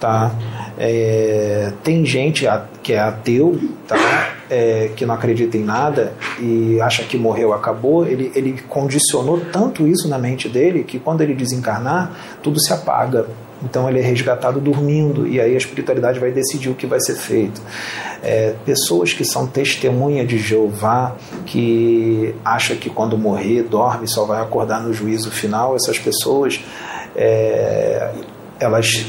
Tá? 0.00 0.34
É, 0.78 1.72
tem 1.82 2.04
gente 2.04 2.46
que 2.82 2.92
é 2.92 2.98
ateu, 2.98 3.58
tá? 3.86 4.34
É, 4.50 4.90
que 4.94 5.06
não 5.06 5.14
acredita 5.14 5.56
em 5.56 5.64
nada 5.64 6.12
e 6.38 6.80
acha 6.80 7.04
que 7.04 7.16
morreu, 7.16 7.52
acabou. 7.52 8.06
Ele, 8.06 8.30
ele 8.34 8.60
condicionou 8.68 9.40
tanto 9.52 9.86
isso 9.86 10.08
na 10.08 10.18
mente 10.18 10.48
dele 10.48 10.84
que 10.84 10.98
quando 10.98 11.22
ele 11.22 11.34
desencarnar, 11.34 12.38
tudo 12.42 12.60
se 12.60 12.72
apaga. 12.72 13.26
Então 13.62 13.88
ele 13.88 13.98
é 13.98 14.02
resgatado 14.02 14.60
dormindo 14.60 15.26
e 15.26 15.40
aí 15.40 15.54
a 15.54 15.56
espiritualidade 15.56 16.20
vai 16.20 16.30
decidir 16.30 16.68
o 16.68 16.74
que 16.74 16.86
vai 16.86 17.00
ser 17.00 17.14
feito. 17.14 17.62
É, 18.22 18.54
pessoas 18.66 19.14
que 19.14 19.24
são 19.24 19.46
testemunha 19.46 20.24
de 20.26 20.38
Jeová, 20.38 21.16
que 21.46 22.34
acha 22.44 22.74
que 22.74 22.90
quando 22.90 23.16
morrer 23.16 23.62
dorme 23.62 24.06
só 24.06 24.24
vai 24.26 24.42
acordar 24.42 24.82
no 24.82 24.92
juízo 24.92 25.30
final, 25.30 25.74
essas 25.76 25.98
pessoas 25.98 26.60
é, 27.16 28.12
elas 28.58 29.06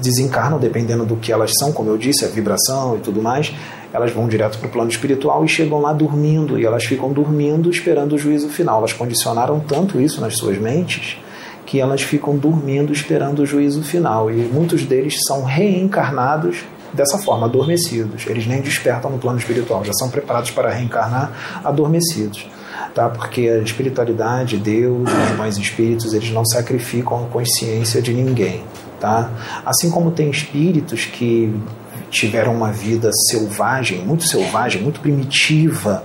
desencarnam 0.00 0.58
dependendo 0.58 1.04
do 1.04 1.16
que 1.16 1.32
elas 1.32 1.52
são, 1.58 1.72
como 1.72 1.90
eu 1.90 1.96
disse, 1.96 2.24
a 2.24 2.28
vibração 2.28 2.96
e 2.96 3.00
tudo 3.00 3.22
mais. 3.22 3.52
Elas 3.92 4.12
vão 4.12 4.28
direto 4.28 4.58
para 4.58 4.68
o 4.68 4.70
plano 4.70 4.90
espiritual 4.90 5.44
e 5.44 5.48
chegam 5.48 5.80
lá 5.80 5.92
dormindo, 5.92 6.58
e 6.58 6.66
elas 6.66 6.84
ficam 6.84 7.12
dormindo 7.12 7.70
esperando 7.70 8.14
o 8.14 8.18
juízo 8.18 8.48
final. 8.48 8.78
Elas 8.78 8.92
condicionaram 8.92 9.60
tanto 9.60 10.00
isso 10.00 10.20
nas 10.20 10.36
suas 10.36 10.58
mentes 10.58 11.18
que 11.66 11.80
elas 11.80 12.00
ficam 12.00 12.36
dormindo 12.36 12.92
esperando 12.92 13.40
o 13.40 13.46
juízo 13.46 13.82
final. 13.82 14.30
E 14.30 14.34
muitos 14.34 14.84
deles 14.84 15.18
são 15.26 15.42
reencarnados 15.42 16.64
dessa 16.92 17.18
forma, 17.18 17.46
adormecidos. 17.46 18.24
Eles 18.26 18.46
nem 18.46 18.60
despertam 18.60 19.10
no 19.10 19.18
plano 19.18 19.38
espiritual, 19.38 19.84
já 19.84 19.92
são 19.92 20.08
preparados 20.08 20.50
para 20.52 20.70
reencarnar 20.70 21.60
adormecidos. 21.64 22.48
Tá? 22.94 23.08
Porque 23.08 23.48
a 23.48 23.58
espiritualidade, 23.58 24.56
Deus, 24.56 25.08
os 25.10 25.36
bons 25.36 25.58
espíritos, 25.58 26.14
eles 26.14 26.30
não 26.30 26.44
sacrificam 26.46 27.24
a 27.24 27.28
consciência 27.28 28.00
de 28.00 28.14
ninguém. 28.14 28.62
Tá? 29.00 29.30
Assim 29.64 29.90
como 29.90 30.10
tem 30.10 30.30
espíritos 30.30 31.04
que 31.04 31.54
tiveram 32.10 32.54
uma 32.54 32.72
vida 32.72 33.10
selvagem, 33.28 33.98
muito 33.98 34.24
selvagem, 34.24 34.82
muito 34.82 35.00
primitiva, 35.00 36.04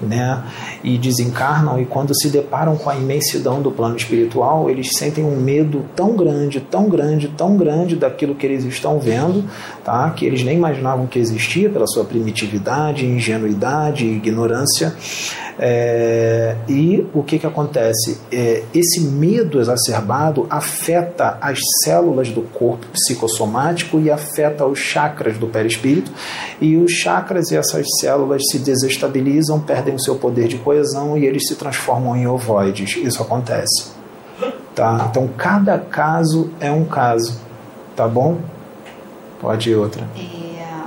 né? 0.00 0.42
E 0.82 0.98
desencarnam 0.98 1.80
e 1.80 1.86
quando 1.86 2.14
se 2.14 2.28
deparam 2.28 2.76
com 2.76 2.90
a 2.90 2.96
imensidão 2.96 3.62
do 3.62 3.70
plano 3.70 3.96
espiritual, 3.96 4.68
eles 4.70 4.90
sentem 4.96 5.24
um 5.24 5.36
medo 5.36 5.84
tão 5.94 6.16
grande, 6.16 6.60
tão 6.60 6.88
grande, 6.88 7.28
tão 7.28 7.56
grande 7.56 7.96
daquilo 7.96 8.34
que 8.34 8.46
eles 8.46 8.64
estão 8.64 8.98
vendo, 8.98 9.44
tá? 9.84 10.10
Que 10.10 10.26
eles 10.26 10.42
nem 10.42 10.56
imaginavam 10.56 11.06
que 11.06 11.18
existia 11.18 11.68
pela 11.70 11.86
sua 11.86 12.04
primitividade, 12.04 13.06
ingenuidade, 13.06 14.06
ignorância. 14.06 14.94
É, 15.58 16.54
e 16.68 17.06
o 17.14 17.22
que, 17.22 17.38
que 17.38 17.46
acontece? 17.46 18.18
É, 18.30 18.62
esse 18.74 19.00
medo 19.00 19.58
exacerbado 19.58 20.46
afeta 20.50 21.38
as 21.40 21.58
células 21.82 22.28
do 22.28 22.42
corpo 22.42 22.86
psicossomático 22.92 23.98
e 23.98 24.10
afeta 24.10 24.66
os 24.66 24.78
chakras 24.78 25.38
do 25.38 25.46
perispírito, 25.46 26.10
e 26.60 26.76
os 26.76 26.92
chakras 26.92 27.50
e 27.50 27.56
essas 27.56 27.86
células 28.00 28.42
se 28.50 28.58
desestabilizam, 28.58 29.60
perdem 29.60 29.85
o 29.94 30.00
seu 30.00 30.16
poder 30.16 30.48
de 30.48 30.58
coesão 30.58 31.16
e 31.16 31.26
eles 31.26 31.46
se 31.46 31.54
transformam 31.56 32.16
em 32.16 32.26
ovoides. 32.26 32.96
Isso 32.96 33.22
acontece. 33.22 33.92
Tá? 34.74 35.06
Então, 35.10 35.28
cada 35.36 35.78
caso 35.78 36.50
é 36.60 36.70
um 36.70 36.84
caso. 36.84 37.40
Tá 37.94 38.06
bom? 38.06 38.38
Pode 39.40 39.70
ir 39.70 39.76
outra. 39.76 40.06
É, 40.16 40.84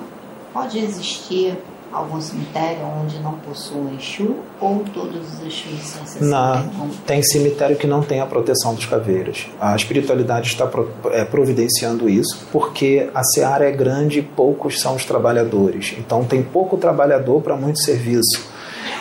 pode 0.54 0.78
existir 0.80 1.58
algum 1.92 2.22
cemitério 2.22 2.86
onde 3.02 3.20
não 3.20 3.34
possua 3.34 3.92
Exu 4.00 4.36
ou 4.60 4.84
todos 4.94 5.34
os 5.34 5.42
Exus 5.42 5.82
são 5.84 6.28
Não, 6.28 6.90
tem 7.06 7.22
cemitério 7.24 7.76
que 7.76 7.88
não 7.88 8.02
tem 8.02 8.20
a 8.20 8.26
proteção 8.26 8.76
dos 8.76 8.86
caveiras. 8.86 9.48
A 9.60 9.76
espiritualidade 9.76 10.50
está 10.50 10.70
é, 11.12 11.26
providenciando 11.26 12.08
isso 12.08 12.48
porque 12.52 13.10
a 13.14 13.24
seara 13.24 13.68
é 13.68 13.72
grande 13.72 14.20
e 14.20 14.22
poucos 14.22 14.80
são 14.80 14.96
os 14.96 15.06
trabalhadores. 15.06 15.96
Então 15.98 16.24
tem 16.24 16.44
pouco 16.44 16.78
trabalhador 16.78 17.42
para 17.42 17.56
muito 17.56 17.80
serviço. 17.80 18.59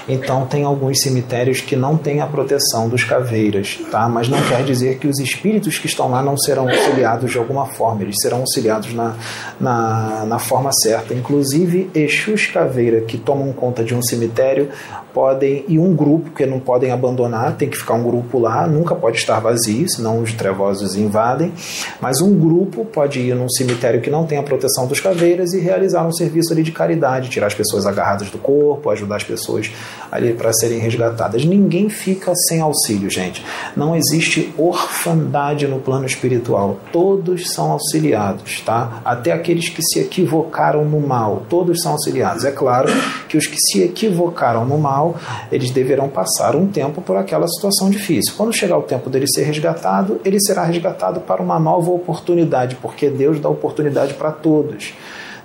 Então 0.08 0.46
tem 0.46 0.64
alguns 0.64 1.00
cemitérios 1.00 1.60
que 1.60 1.76
não 1.76 1.96
têm 1.96 2.20
a 2.20 2.26
proteção 2.26 2.88
dos 2.88 3.04
caveiras, 3.04 3.78
tá? 3.90 4.08
Mas 4.08 4.28
não 4.28 4.40
quer 4.42 4.64
dizer 4.64 4.98
que 4.98 5.06
os 5.06 5.18
espíritos 5.18 5.78
que 5.78 5.86
estão 5.86 6.10
lá 6.10 6.22
não 6.22 6.36
serão 6.36 6.68
auxiliados 6.68 7.30
de 7.30 7.38
alguma 7.38 7.66
forma, 7.66 8.02
eles 8.02 8.16
serão 8.20 8.38
auxiliados 8.38 8.94
na, 8.94 9.16
na, 9.60 10.24
na 10.26 10.38
forma 10.38 10.70
certa. 10.72 11.14
Inclusive, 11.14 11.90
Exus 11.94 12.46
Caveira 12.46 13.00
que 13.02 13.18
tomam 13.18 13.52
conta 13.52 13.84
de 13.84 13.94
um 13.94 14.02
cemitério 14.02 14.70
podem, 15.18 15.64
e 15.66 15.80
um 15.80 15.96
grupo 15.96 16.30
que 16.30 16.46
não 16.46 16.60
podem 16.60 16.92
abandonar, 16.92 17.56
tem 17.56 17.68
que 17.68 17.76
ficar 17.76 17.94
um 17.94 18.04
grupo 18.04 18.38
lá, 18.38 18.68
nunca 18.68 18.94
pode 18.94 19.16
estar 19.16 19.40
vazio, 19.40 19.84
senão 19.90 20.20
os 20.20 20.32
trevosos 20.32 20.94
invadem, 20.94 21.52
mas 22.00 22.20
um 22.20 22.38
grupo 22.38 22.84
pode 22.84 23.18
ir 23.18 23.34
num 23.34 23.50
cemitério 23.50 24.00
que 24.00 24.10
não 24.10 24.24
tem 24.24 24.38
a 24.38 24.44
proteção 24.44 24.86
dos 24.86 25.00
caveiras 25.00 25.52
e 25.54 25.58
realizar 25.58 26.06
um 26.06 26.12
serviço 26.12 26.52
ali 26.52 26.62
de 26.62 26.70
caridade, 26.70 27.30
tirar 27.30 27.48
as 27.48 27.54
pessoas 27.54 27.84
agarradas 27.84 28.30
do 28.30 28.38
corpo, 28.38 28.90
ajudar 28.90 29.16
as 29.16 29.24
pessoas 29.24 29.72
ali 30.08 30.32
para 30.34 30.52
serem 30.52 30.78
resgatadas. 30.78 31.44
Ninguém 31.44 31.88
fica 31.90 32.32
sem 32.46 32.60
auxílio, 32.60 33.10
gente. 33.10 33.44
Não 33.76 33.96
existe 33.96 34.54
orfandade 34.56 35.66
no 35.66 35.80
plano 35.80 36.06
espiritual. 36.06 36.78
Todos 36.92 37.50
são 37.52 37.72
auxiliados, 37.72 38.60
tá? 38.60 39.00
Até 39.04 39.32
aqueles 39.32 39.68
que 39.68 39.82
se 39.82 39.98
equivocaram 39.98 40.84
no 40.84 41.00
mal, 41.00 41.42
todos 41.48 41.82
são 41.82 41.92
auxiliados. 41.92 42.44
É 42.44 42.52
claro 42.52 42.88
que 43.28 43.36
os 43.36 43.48
que 43.48 43.56
se 43.58 43.82
equivocaram 43.82 44.64
no 44.64 44.78
mal, 44.78 45.07
eles 45.50 45.70
deverão 45.70 46.08
passar 46.08 46.56
um 46.56 46.66
tempo 46.66 47.00
por 47.00 47.16
aquela 47.16 47.46
situação 47.48 47.90
difícil. 47.90 48.34
Quando 48.36 48.52
chegar 48.52 48.78
o 48.78 48.82
tempo 48.82 49.10
dele 49.10 49.26
ser 49.28 49.44
resgatado, 49.44 50.20
ele 50.24 50.40
será 50.40 50.64
resgatado 50.64 51.20
para 51.20 51.42
uma 51.42 51.58
nova 51.58 51.90
oportunidade, 51.90 52.76
porque 52.76 53.08
Deus 53.08 53.40
dá 53.40 53.48
oportunidade 53.48 54.14
para 54.14 54.30
todos 54.30 54.92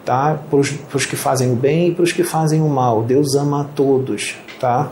tá? 0.06 0.38
Para 0.50 0.60
os 0.60 1.06
que 1.06 1.16
fazem 1.16 1.52
o 1.52 1.56
bem 1.56 1.90
e 1.90 1.96
para 1.96 2.04
os 2.04 2.12
que 2.12 2.24
fazem 2.24 2.62
o 2.62 2.68
mal. 2.68 3.04
Deus 3.04 3.36
ama 3.36 3.62
a 3.62 3.64
todos, 3.64 4.36
tá? 4.60 4.92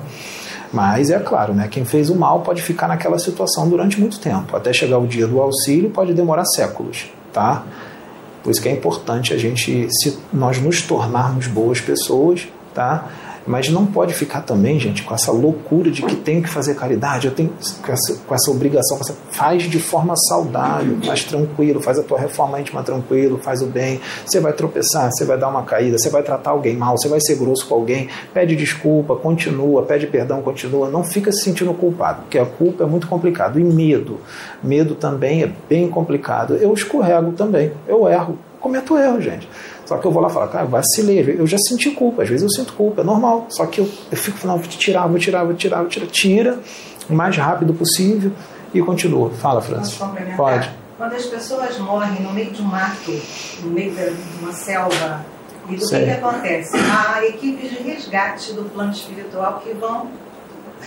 Mas 0.71 1.09
é 1.09 1.19
claro, 1.19 1.53
né? 1.53 1.67
Quem 1.69 1.83
fez 1.83 2.09
o 2.09 2.15
mal 2.15 2.41
pode 2.41 2.61
ficar 2.61 2.87
naquela 2.87 3.19
situação 3.19 3.67
durante 3.67 3.99
muito 3.99 4.19
tempo. 4.19 4.55
Até 4.55 4.71
chegar 4.71 4.97
o 4.97 5.07
dia 5.07 5.27
do 5.27 5.41
auxílio 5.41 5.89
pode 5.89 6.13
demorar 6.13 6.45
séculos, 6.45 7.09
tá? 7.33 7.63
Por 8.41 8.51
isso 8.51 8.61
que 8.61 8.69
é 8.69 8.71
importante 8.71 9.33
a 9.33 9.37
gente, 9.37 9.87
se 9.91 10.17
nós 10.33 10.59
nos 10.59 10.81
tornarmos 10.81 11.47
boas 11.47 11.81
pessoas, 11.81 12.47
tá? 12.73 13.07
Mas 13.45 13.69
não 13.69 13.85
pode 13.85 14.13
ficar 14.13 14.41
também, 14.41 14.79
gente, 14.79 15.03
com 15.03 15.13
essa 15.13 15.31
loucura 15.31 15.89
de 15.89 16.01
que 16.01 16.15
tenho 16.15 16.41
que 16.41 16.49
fazer 16.49 16.75
caridade, 16.75 17.27
eu 17.27 17.33
tenho 17.33 17.51
com 17.83 17.91
essa, 17.91 18.21
com 18.25 18.35
essa 18.35 18.51
obrigação. 18.51 18.97
Você 18.97 19.13
faz 19.31 19.63
de 19.63 19.79
forma 19.79 20.13
saudável, 20.15 20.97
faz 21.03 21.23
tranquilo, 21.23 21.81
faz 21.81 21.97
a 21.97 22.03
tua 22.03 22.19
reforma 22.19 22.59
íntima 22.59 22.83
tranquilo, 22.83 23.37
faz 23.37 23.61
o 23.61 23.65
bem. 23.65 23.99
Você 24.25 24.39
vai 24.39 24.53
tropeçar, 24.53 25.09
você 25.11 25.25
vai 25.25 25.37
dar 25.37 25.49
uma 25.49 25.63
caída, 25.63 25.97
você 25.97 26.09
vai 26.09 26.23
tratar 26.23 26.51
alguém 26.51 26.75
mal, 26.75 26.97
você 26.97 27.07
vai 27.07 27.19
ser 27.19 27.35
grosso 27.35 27.67
com 27.67 27.75
alguém, 27.75 28.09
pede 28.33 28.55
desculpa, 28.55 29.15
continua, 29.15 29.83
pede 29.83 30.07
perdão, 30.07 30.41
continua. 30.41 30.89
Não 30.89 31.03
fica 31.03 31.31
se 31.31 31.43
sentindo 31.43 31.73
culpado, 31.73 32.21
porque 32.21 32.37
a 32.37 32.45
culpa 32.45 32.83
é 32.83 32.87
muito 32.87 33.07
complicado. 33.07 33.59
E 33.59 33.63
medo. 33.63 34.19
Medo 34.63 34.95
também 34.95 35.43
é 35.43 35.51
bem 35.69 35.89
complicado. 35.89 36.55
Eu 36.55 36.73
escorrego 36.73 37.31
também, 37.31 37.71
eu 37.87 38.07
erro, 38.07 38.37
cometo 38.59 38.97
erro, 38.97 39.19
gente. 39.19 39.47
Só 39.91 39.97
que 39.97 40.07
eu 40.07 40.11
vou 40.11 40.21
lá 40.21 40.29
e 40.29 40.31
falo, 40.31 40.47
cara, 40.47 40.65
vacilei. 40.65 41.35
Eu 41.37 41.45
já 41.45 41.57
senti 41.67 41.91
culpa, 41.91 42.23
às 42.23 42.29
vezes 42.29 42.43
eu 42.43 42.49
sinto 42.49 42.71
culpa, 42.71 43.01
é 43.01 43.03
normal. 43.03 43.47
Só 43.49 43.65
que 43.65 43.81
eu, 43.81 43.89
eu 44.09 44.17
fico 44.17 44.37
falando, 44.37 44.59
vou 44.61 44.69
tirar, 44.69 45.05
vou 45.05 45.19
tirar, 45.19 45.43
vou 45.43 45.53
tirar, 45.53 45.79
vou 45.79 45.89
tirar. 45.89 46.07
Tira 46.07 46.59
o 47.09 47.13
mais 47.13 47.35
rápido 47.35 47.73
possível 47.73 48.31
e 48.73 48.81
continua. 48.81 49.31
Fala, 49.31 49.61
Francis. 49.61 49.99
Pode. 50.37 50.71
Quando 50.97 51.13
as 51.13 51.25
pessoas 51.25 51.77
morrem 51.79 52.21
no 52.21 52.31
meio 52.31 52.51
de 52.51 52.61
um 52.61 52.65
mato, 52.65 53.11
no 53.63 53.71
meio 53.71 53.91
de 53.91 54.15
uma 54.41 54.53
selva, 54.53 55.25
e 55.67 55.75
do 55.75 55.85
que, 55.89 56.03
que 56.05 56.09
acontece? 56.09 56.77
Há 56.77 57.25
equipes 57.25 57.69
de 57.69 57.83
resgate 57.83 58.53
do 58.53 58.63
plano 58.69 58.93
espiritual 58.93 59.61
que 59.61 59.73
vão 59.73 60.07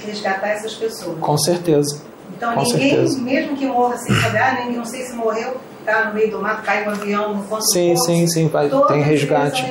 resgatar 0.06 0.48
essas 0.48 0.72
pessoas. 0.72 1.18
Com 1.20 1.36
certeza. 1.36 2.00
Então 2.34 2.54
Com 2.54 2.62
ninguém, 2.62 2.90
certeza. 2.90 3.20
mesmo 3.20 3.54
que 3.54 3.66
morra 3.66 3.98
sem 3.98 4.14
saber, 4.16 4.38
ah, 4.38 4.54
nem, 4.54 4.76
não 4.76 4.84
sei 4.86 5.02
se 5.02 5.14
morreu, 5.14 5.58
está 5.84 6.06
no 6.06 6.14
meio 6.14 6.30
do 6.30 6.40
mato, 6.40 6.62
cai 6.62 6.86
um 6.86 6.90
avião, 6.90 7.34
no 7.34 7.42
ponto 7.44 7.62
Sim, 7.72 7.94
sim, 7.96 8.26
sim, 8.26 8.48
vai, 8.48 8.68
tem 8.88 9.02
resgate. 9.02 9.62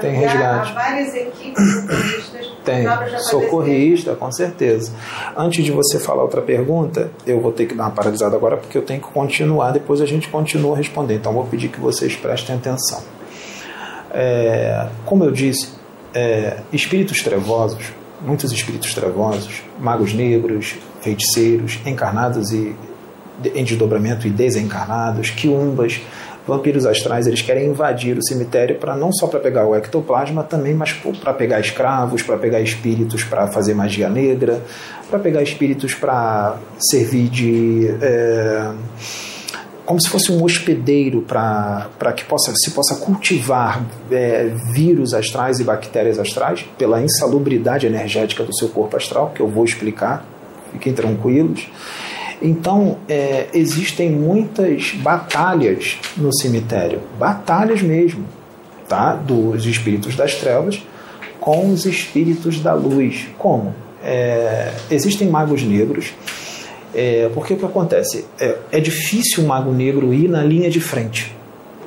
Tem 0.00 0.14
resgate. 0.14 0.70
Há 0.70 0.74
várias 0.74 1.14
equipes 1.14 1.74
socorristas. 1.74 2.46
Tem, 2.64 2.86
socorrista, 3.18 4.14
com 4.14 4.32
certeza. 4.32 4.92
Antes 5.36 5.64
de 5.64 5.72
você 5.72 5.98
falar 5.98 6.22
outra 6.22 6.40
pergunta, 6.40 7.10
eu 7.26 7.40
vou 7.40 7.52
ter 7.52 7.66
que 7.66 7.74
dar 7.74 7.84
uma 7.84 7.90
paralisada 7.90 8.36
agora 8.36 8.56
porque 8.56 8.78
eu 8.78 8.82
tenho 8.82 9.00
que 9.00 9.08
continuar, 9.08 9.72
depois 9.72 10.00
a 10.00 10.06
gente 10.06 10.28
continua 10.28 10.74
a 10.74 10.76
responder. 10.76 11.14
Então 11.14 11.32
vou 11.32 11.44
pedir 11.44 11.68
que 11.68 11.80
vocês 11.80 12.16
prestem 12.16 12.56
atenção. 12.56 13.02
É, 14.12 14.88
como 15.04 15.24
eu 15.24 15.30
disse, 15.30 15.74
é, 16.14 16.58
espíritos 16.72 17.22
trevosos, 17.22 17.92
muitos 18.20 18.50
espíritos 18.52 18.94
trevosos, 18.94 19.62
magos 19.78 20.14
negros, 20.14 20.76
feiticeiros, 21.00 21.78
encarnados 21.84 22.52
e 22.52 22.74
em 23.54 23.64
desdobramento 23.64 24.26
e 24.26 24.30
desencarnados, 24.30 25.30
quiumbas, 25.30 26.00
vampiros 26.46 26.86
astrais 26.86 27.26
eles 27.26 27.42
querem 27.42 27.66
invadir 27.66 28.16
o 28.16 28.22
cemitério 28.22 28.76
para 28.76 28.96
não 28.96 29.12
só 29.12 29.26
para 29.26 29.40
pegar 29.40 29.66
o 29.66 29.74
ectoplasma 29.74 30.44
também, 30.44 30.74
mas 30.74 30.92
para 30.92 31.34
pegar 31.34 31.60
escravos, 31.60 32.22
para 32.22 32.36
pegar 32.36 32.60
espíritos 32.60 33.24
para 33.24 33.48
fazer 33.48 33.74
magia 33.74 34.08
negra, 34.08 34.62
para 35.10 35.18
pegar 35.18 35.42
espíritos 35.42 35.94
para 35.94 36.56
servir 36.78 37.28
de 37.28 37.88
é, 38.00 38.70
como 39.86 40.00
se 40.00 40.08
fosse 40.08 40.32
um 40.32 40.42
hospedeiro 40.42 41.22
para 41.22 42.12
que 42.14 42.24
possa, 42.24 42.52
se 42.56 42.72
possa 42.72 42.96
cultivar 42.96 43.82
é, 44.10 44.52
vírus 44.72 45.14
astrais 45.14 45.60
e 45.60 45.64
bactérias 45.64 46.18
astrais 46.18 46.66
pela 46.76 47.00
insalubridade 47.00 47.86
energética 47.86 48.42
do 48.42 48.54
seu 48.54 48.68
corpo 48.68 48.96
astral, 48.96 49.30
que 49.32 49.40
eu 49.40 49.48
vou 49.48 49.64
explicar, 49.64 50.26
fiquem 50.72 50.92
tranquilos. 50.92 51.68
Então, 52.40 52.98
é, 53.08 53.48
existem 53.54 54.10
muitas 54.10 54.92
batalhas 54.96 55.98
no 56.16 56.32
cemitério, 56.32 57.00
batalhas 57.18 57.80
mesmo, 57.82 58.24
tá? 58.88 59.14
dos 59.14 59.66
espíritos 59.66 60.14
das 60.14 60.34
trevas 60.34 60.82
com 61.40 61.70
os 61.70 61.86
espíritos 61.86 62.60
da 62.60 62.74
luz. 62.74 63.26
Como? 63.38 63.74
É, 64.02 64.72
existem 64.90 65.28
magos 65.28 65.62
negros, 65.62 66.12
é, 66.94 67.30
porque 67.34 67.54
o 67.54 67.56
que 67.56 67.64
acontece? 67.64 68.24
É, 68.38 68.56
é 68.72 68.80
difícil 68.80 69.44
o 69.44 69.46
mago 69.46 69.72
negro 69.72 70.12
ir 70.14 70.28
na 70.28 70.42
linha 70.42 70.70
de 70.70 70.80
frente 70.80 71.34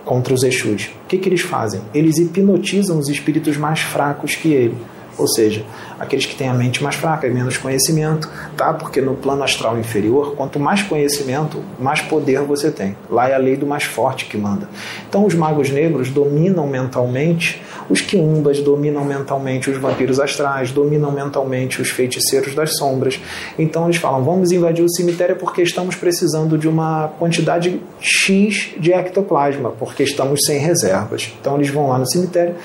contra 0.06 0.34
os 0.34 0.44
Exus. 0.44 0.90
O 1.04 1.08
que, 1.08 1.18
que 1.18 1.30
eles 1.30 1.42
fazem? 1.42 1.82
Eles 1.94 2.18
hipnotizam 2.18 2.98
os 2.98 3.10
espíritos 3.10 3.58
mais 3.58 3.80
fracos 3.80 4.36
que 4.36 4.50
ele. 4.50 4.76
Ou 5.20 5.28
seja, 5.28 5.64
aqueles 6.00 6.26
que 6.26 6.36
têm 6.36 6.48
a 6.48 6.54
mente 6.54 6.82
mais 6.82 6.96
fraca 6.96 7.28
e 7.28 7.30
menos 7.30 7.58
conhecimento, 7.58 8.30
tá? 8.56 8.74
Porque 8.74 9.02
no 9.02 9.16
plano 9.16 9.44
astral 9.44 9.78
inferior, 9.78 10.34
quanto 10.36 10.60
mais 10.60 10.82
conhecimento, 10.82 11.62
mais 11.78 12.02
poder 12.02 12.42
você 12.42 12.72
tem. 12.72 12.96
Lá 13.10 13.30
é 13.30 13.36
a 13.36 13.38
lei 13.38 13.58
do 13.58 13.68
mais 13.68 13.84
forte 13.84 14.26
que 14.26 14.38
manda. 14.38 14.70
Então 15.08 15.26
os 15.26 15.36
magos 15.36 15.70
negros 15.70 16.10
dominam 16.10 16.66
mentalmente 16.66 17.62
os 17.90 18.02
quiumbas, 18.02 18.60
dominam 18.60 19.04
mentalmente 19.04 19.70
os 19.70 19.78
vampiros 19.78 20.20
astrais, 20.20 20.72
dominam 20.72 21.12
mentalmente 21.12 21.82
os 21.82 21.90
feiticeiros 21.90 22.54
das 22.54 22.78
sombras. 22.78 23.20
Então 23.58 23.86
eles 23.86 23.98
falam: 23.98 24.24
vamos 24.24 24.52
invadir 24.52 24.84
o 24.84 24.90
cemitério 24.90 25.36
porque 25.36 25.62
estamos 25.62 25.96
precisando 25.96 26.58
de 26.58 26.68
uma 26.68 27.10
quantidade 27.20 27.82
X 28.00 28.72
de 28.78 28.94
ectoplasma, 28.94 29.72
porque 29.72 30.04
estamos 30.04 30.40
sem 30.46 30.60
reservas. 30.60 31.34
Então 31.42 31.56
eles 31.56 31.70
vão 31.70 31.90
lá 31.90 31.98
no 31.98 32.10
cemitério 32.10 32.56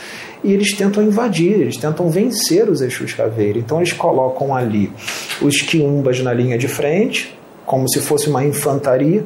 e 0.45 0.53
eles 0.53 0.77
tentam 0.77 1.03
invadir, 1.03 1.53
eles 1.53 1.77
tentam 1.79 2.11
vencer 2.11 2.69
os 2.69 2.83
Exus 2.83 3.15
Caveira. 3.15 3.59
Então 3.59 3.79
eles 3.79 3.93
colocam 3.93 4.55
ali 4.55 4.93
os 5.41 5.63
quiumbas 5.63 6.21
na 6.21 6.33
linha 6.33 6.59
de 6.59 6.69
frente, 6.69 7.37
como 7.65 7.89
se 7.89 8.01
fosse 8.01 8.29
uma 8.29 8.45
infantaria, 8.45 9.25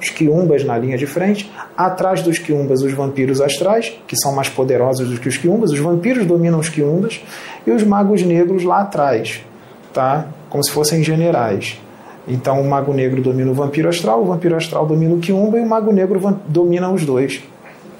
os 0.00 0.10
quiumbas 0.10 0.64
na 0.64 0.76
linha 0.76 0.98
de 0.98 1.06
frente, 1.06 1.50
atrás 1.76 2.22
dos 2.22 2.38
quiumbas 2.38 2.82
os 2.82 2.92
vampiros 2.92 3.40
astrais, 3.40 3.92
que 4.06 4.16
são 4.16 4.34
mais 4.34 4.48
poderosos 4.48 5.08
do 5.08 5.18
que 5.18 5.28
os 5.28 5.36
quiumbas, 5.36 5.70
os 5.70 5.78
vampiros 5.78 6.26
dominam 6.26 6.58
os 6.58 6.68
quiumbas, 6.68 7.20
e 7.66 7.70
os 7.70 7.82
magos 7.82 8.22
negros 8.22 8.64
lá 8.64 8.80
atrás, 8.80 9.40
tá? 9.92 10.26
como 10.50 10.62
se 10.62 10.70
fossem 10.70 11.02
generais. 11.02 11.80
Então 12.28 12.60
o 12.60 12.68
mago 12.68 12.92
negro 12.92 13.22
domina 13.22 13.50
o 13.50 13.54
vampiro 13.54 13.88
astral, 13.88 14.22
o 14.22 14.26
vampiro 14.26 14.54
astral 14.54 14.86
domina 14.86 15.14
o 15.14 15.18
quiumba 15.18 15.58
e 15.58 15.62
o 15.62 15.66
mago 15.66 15.92
negro 15.92 16.20
domina 16.46 16.90
os 16.90 17.04
dois 17.04 17.42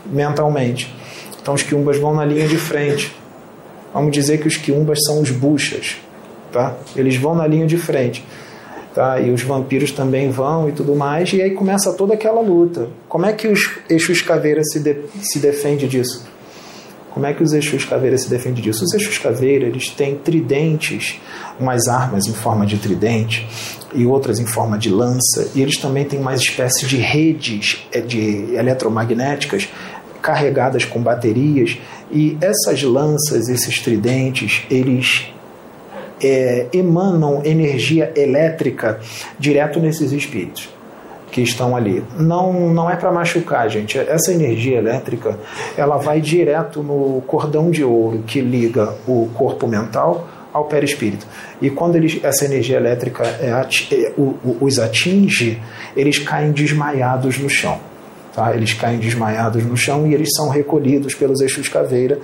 mentalmente. 0.07 0.93
Então 1.43 1.55
os 1.55 1.63
quiumbas 1.63 1.99
vão 1.99 2.15
na 2.15 2.25
linha 2.25 2.47
de 2.47 2.57
frente. 2.57 3.15
Vamos 3.93 4.13
dizer 4.13 4.39
que 4.39 4.49
os 4.49 4.57
quiumbas 4.57 5.01
são 5.05 5.21
os 5.21 5.31
buchas, 5.31 5.97
tá? 6.53 6.77
Eles 6.97 7.17
vão 7.17 7.35
na 7.35 7.47
linha 7.47 7.67
de 7.67 7.77
frente, 7.77 8.25
tá? 8.95 9.21
E 9.21 9.31
os 9.31 9.43
vampiros 9.43 9.91
também 9.91 10.31
vão 10.31 10.69
e 10.69 10.73
tudo 10.73 10.95
mais, 10.95 11.33
e 11.33 11.43
aí 11.43 11.51
começa 11.51 11.93
toda 11.93 12.15
aquela 12.15 12.41
luta. 12.41 12.89
Como 13.09 13.27
é 13.27 13.33
que 13.33 13.49
os 13.49 13.79
Exus 13.91 14.23
Caveira 14.23 14.63
se, 14.65 14.81
de, 14.81 14.97
se 15.21 15.41
defende 15.41 15.87
disso? 15.87 16.25
Como 17.13 17.27
é 17.27 17.35
que 17.35 17.43
os 17.43 17.53
Exus 17.53 17.85
Caveira 17.85 18.17
se 18.17 18.31
defendem 18.31 18.63
disso? 18.63 18.85
Os 18.85 18.95
Exus 18.95 19.19
Caveira, 19.19 19.67
eles 19.67 19.91
têm 19.91 20.17
tridentes, 20.17 21.21
umas 21.61 21.87
armas 21.87 22.27
em 22.27 22.33
forma 22.33 22.65
de 22.65 22.79
tridente 22.79 23.47
e 23.93 24.07
outras 24.07 24.39
em 24.39 24.47
forma 24.47 24.79
de 24.79 24.89
lança, 24.89 25.51
e 25.55 25.61
eles 25.61 25.77
também 25.77 26.07
têm 26.07 26.19
uma 26.19 26.35
espécie 26.35 26.87
de 26.87 26.97
redes 26.97 27.87
é, 27.93 28.01
de 28.01 28.55
eletromagnéticas 28.55 29.69
carregadas 30.23 30.85
com 30.85 31.03
baterias 31.03 31.79
e 32.11 32.39
essas 32.41 32.83
lanças, 32.83 33.49
esses 33.49 33.81
tridentes, 33.81 34.65
eles 34.71 35.33
é, 36.23 36.69
emanam 36.73 37.43
energia 37.45 38.13
elétrica 38.17 39.01
direto 39.39 39.81
nesses 39.81 40.13
espíritos 40.13 40.71
que 41.33 41.41
estão 41.41 41.75
ali. 41.75 42.05
Não, 42.19 42.53
não 42.73 42.91
é 42.91 42.95
para 42.95 43.11
machucar, 43.11 43.69
gente. 43.69 43.99
Essa 43.99 44.33
energia 44.33 44.77
elétrica, 44.77 45.39
ela 45.77 45.97
vai 45.97 46.21
direto 46.21 46.83
no 46.83 47.23
cordão 47.27 47.71
de 47.71 47.83
ouro 47.83 48.23
que 48.27 48.41
liga 48.41 48.95
o 49.09 49.31
corpo 49.35 49.67
mental 49.67 50.29
ao 50.53 50.67
perispírito. 50.67 51.27
E 51.61 51.71
quando 51.71 51.97
eles, 51.97 52.21
essa 52.23 52.45
energia 52.45 52.77
elétrica 52.77 53.25
é, 53.25 53.49
é, 53.49 54.13
os 54.61 54.79
atinge, 54.79 55.61
eles 55.97 56.19
caem 56.19 56.53
desmaiados 56.53 57.39
no 57.39 57.49
chão. 57.49 57.81
Tá? 58.35 58.55
Eles 58.55 58.73
caem 58.73 58.99
desmaiados 58.99 59.65
no 59.65 59.77
chão 59.77 60.07
e 60.07 60.15
eles 60.15 60.31
são 60.35 60.49
recolhidos 60.49 61.15
pelos 61.15 61.41
eixos 61.41 61.69
caveira 61.69 62.19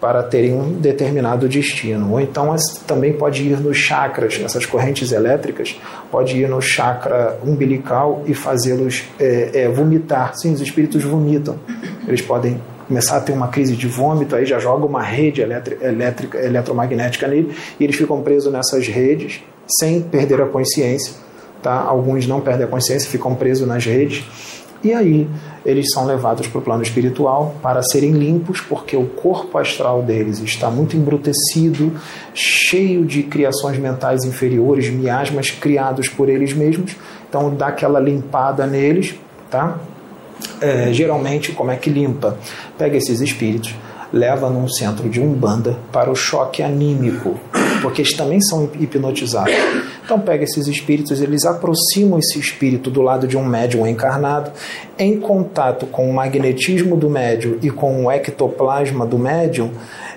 para 0.00 0.22
terem 0.22 0.52
um 0.52 0.72
determinado 0.74 1.48
destino. 1.48 2.12
Ou 2.12 2.20
então 2.20 2.54
também 2.86 3.12
pode 3.12 3.42
ir 3.42 3.58
nos 3.58 3.76
chakras, 3.76 4.38
essas 4.44 4.66
correntes 4.66 5.12
elétricas, 5.12 5.80
pode 6.10 6.36
ir 6.36 6.48
no 6.48 6.60
chakra 6.60 7.38
umbilical 7.44 8.22
e 8.26 8.34
fazê-los 8.34 9.04
é, 9.18 9.62
é, 9.62 9.68
vomitar. 9.68 10.36
Sim, 10.36 10.52
os 10.52 10.60
espíritos 10.60 11.02
vomitam. 11.02 11.58
Eles 12.06 12.20
podem 12.20 12.60
começar 12.86 13.16
a 13.16 13.20
ter 13.20 13.32
uma 13.32 13.48
crise 13.48 13.74
de 13.74 13.88
vômito, 13.88 14.36
aí 14.36 14.46
já 14.46 14.58
joga 14.58 14.86
uma 14.86 15.02
rede 15.02 15.40
elétrica, 15.40 16.38
eletromagnética 16.38 17.26
nele 17.26 17.52
e 17.80 17.84
eles 17.84 17.96
ficam 17.96 18.22
presos 18.22 18.52
nessas 18.52 18.86
redes 18.86 19.42
sem 19.80 20.02
perder 20.02 20.40
a 20.40 20.46
consciência. 20.46 21.14
Tá? 21.62 21.72
Alguns 21.72 22.26
não 22.28 22.40
perdem 22.40 22.64
a 22.64 22.68
consciência, 22.68 23.10
ficam 23.10 23.34
presos 23.34 23.66
nas 23.66 23.84
redes 23.84 24.24
e 24.82 24.92
aí 24.92 25.28
eles 25.64 25.86
são 25.92 26.06
levados 26.06 26.46
para 26.46 26.58
o 26.58 26.62
plano 26.62 26.82
espiritual 26.82 27.56
para 27.62 27.82
serem 27.82 28.12
limpos, 28.12 28.60
porque 28.60 28.96
o 28.96 29.06
corpo 29.06 29.58
astral 29.58 30.02
deles 30.02 30.38
está 30.40 30.70
muito 30.70 30.96
embrutecido, 30.96 31.92
cheio 32.34 33.04
de 33.04 33.22
criações 33.24 33.78
mentais 33.78 34.24
inferiores, 34.24 34.88
miasmas 34.90 35.50
criados 35.50 36.08
por 36.08 36.28
eles 36.28 36.52
mesmos. 36.52 36.94
Então 37.28 37.54
dá 37.54 37.68
aquela 37.68 37.98
limpada 37.98 38.66
neles, 38.66 39.14
tá? 39.50 39.78
É, 40.60 40.92
geralmente, 40.92 41.52
como 41.52 41.70
é 41.70 41.76
que 41.76 41.90
limpa? 41.90 42.38
Pega 42.78 42.96
esses 42.96 43.20
espíritos, 43.20 43.74
leva 44.12 44.48
num 44.48 44.68
centro 44.68 45.08
de 45.08 45.20
umbanda 45.20 45.78
para 45.90 46.10
o 46.10 46.14
choque 46.14 46.62
anímico, 46.62 47.38
porque 47.82 48.02
eles 48.02 48.16
também 48.16 48.40
são 48.40 48.70
hipnotizados. 48.78 49.54
Então 50.06 50.20
pega 50.20 50.44
esses 50.44 50.68
espíritos, 50.68 51.20
eles 51.20 51.44
aproximam 51.44 52.20
esse 52.20 52.38
espírito 52.38 52.92
do 52.92 53.02
lado 53.02 53.26
de 53.26 53.36
um 53.36 53.44
médium 53.44 53.84
encarnado, 53.84 54.52
em 54.96 55.18
contato 55.18 55.84
com 55.84 56.08
o 56.08 56.14
magnetismo 56.14 56.96
do 56.96 57.10
médium 57.10 57.58
e 57.60 57.70
com 57.70 58.04
o 58.04 58.10
ectoplasma 58.10 59.04
do 59.04 59.18
médium, 59.18 59.72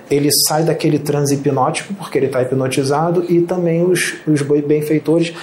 ele 0.10 0.30
sai 0.48 0.62
daquele 0.62 1.00
transe 1.00 1.34
hipnótico, 1.34 1.96
porque 1.96 2.20
ele 2.20 2.28
está 2.28 2.40
hipnotizado, 2.40 3.26
e 3.28 3.42
também 3.42 3.84
os, 3.84 4.14
os 4.28 4.44
benfeitores 4.44 5.34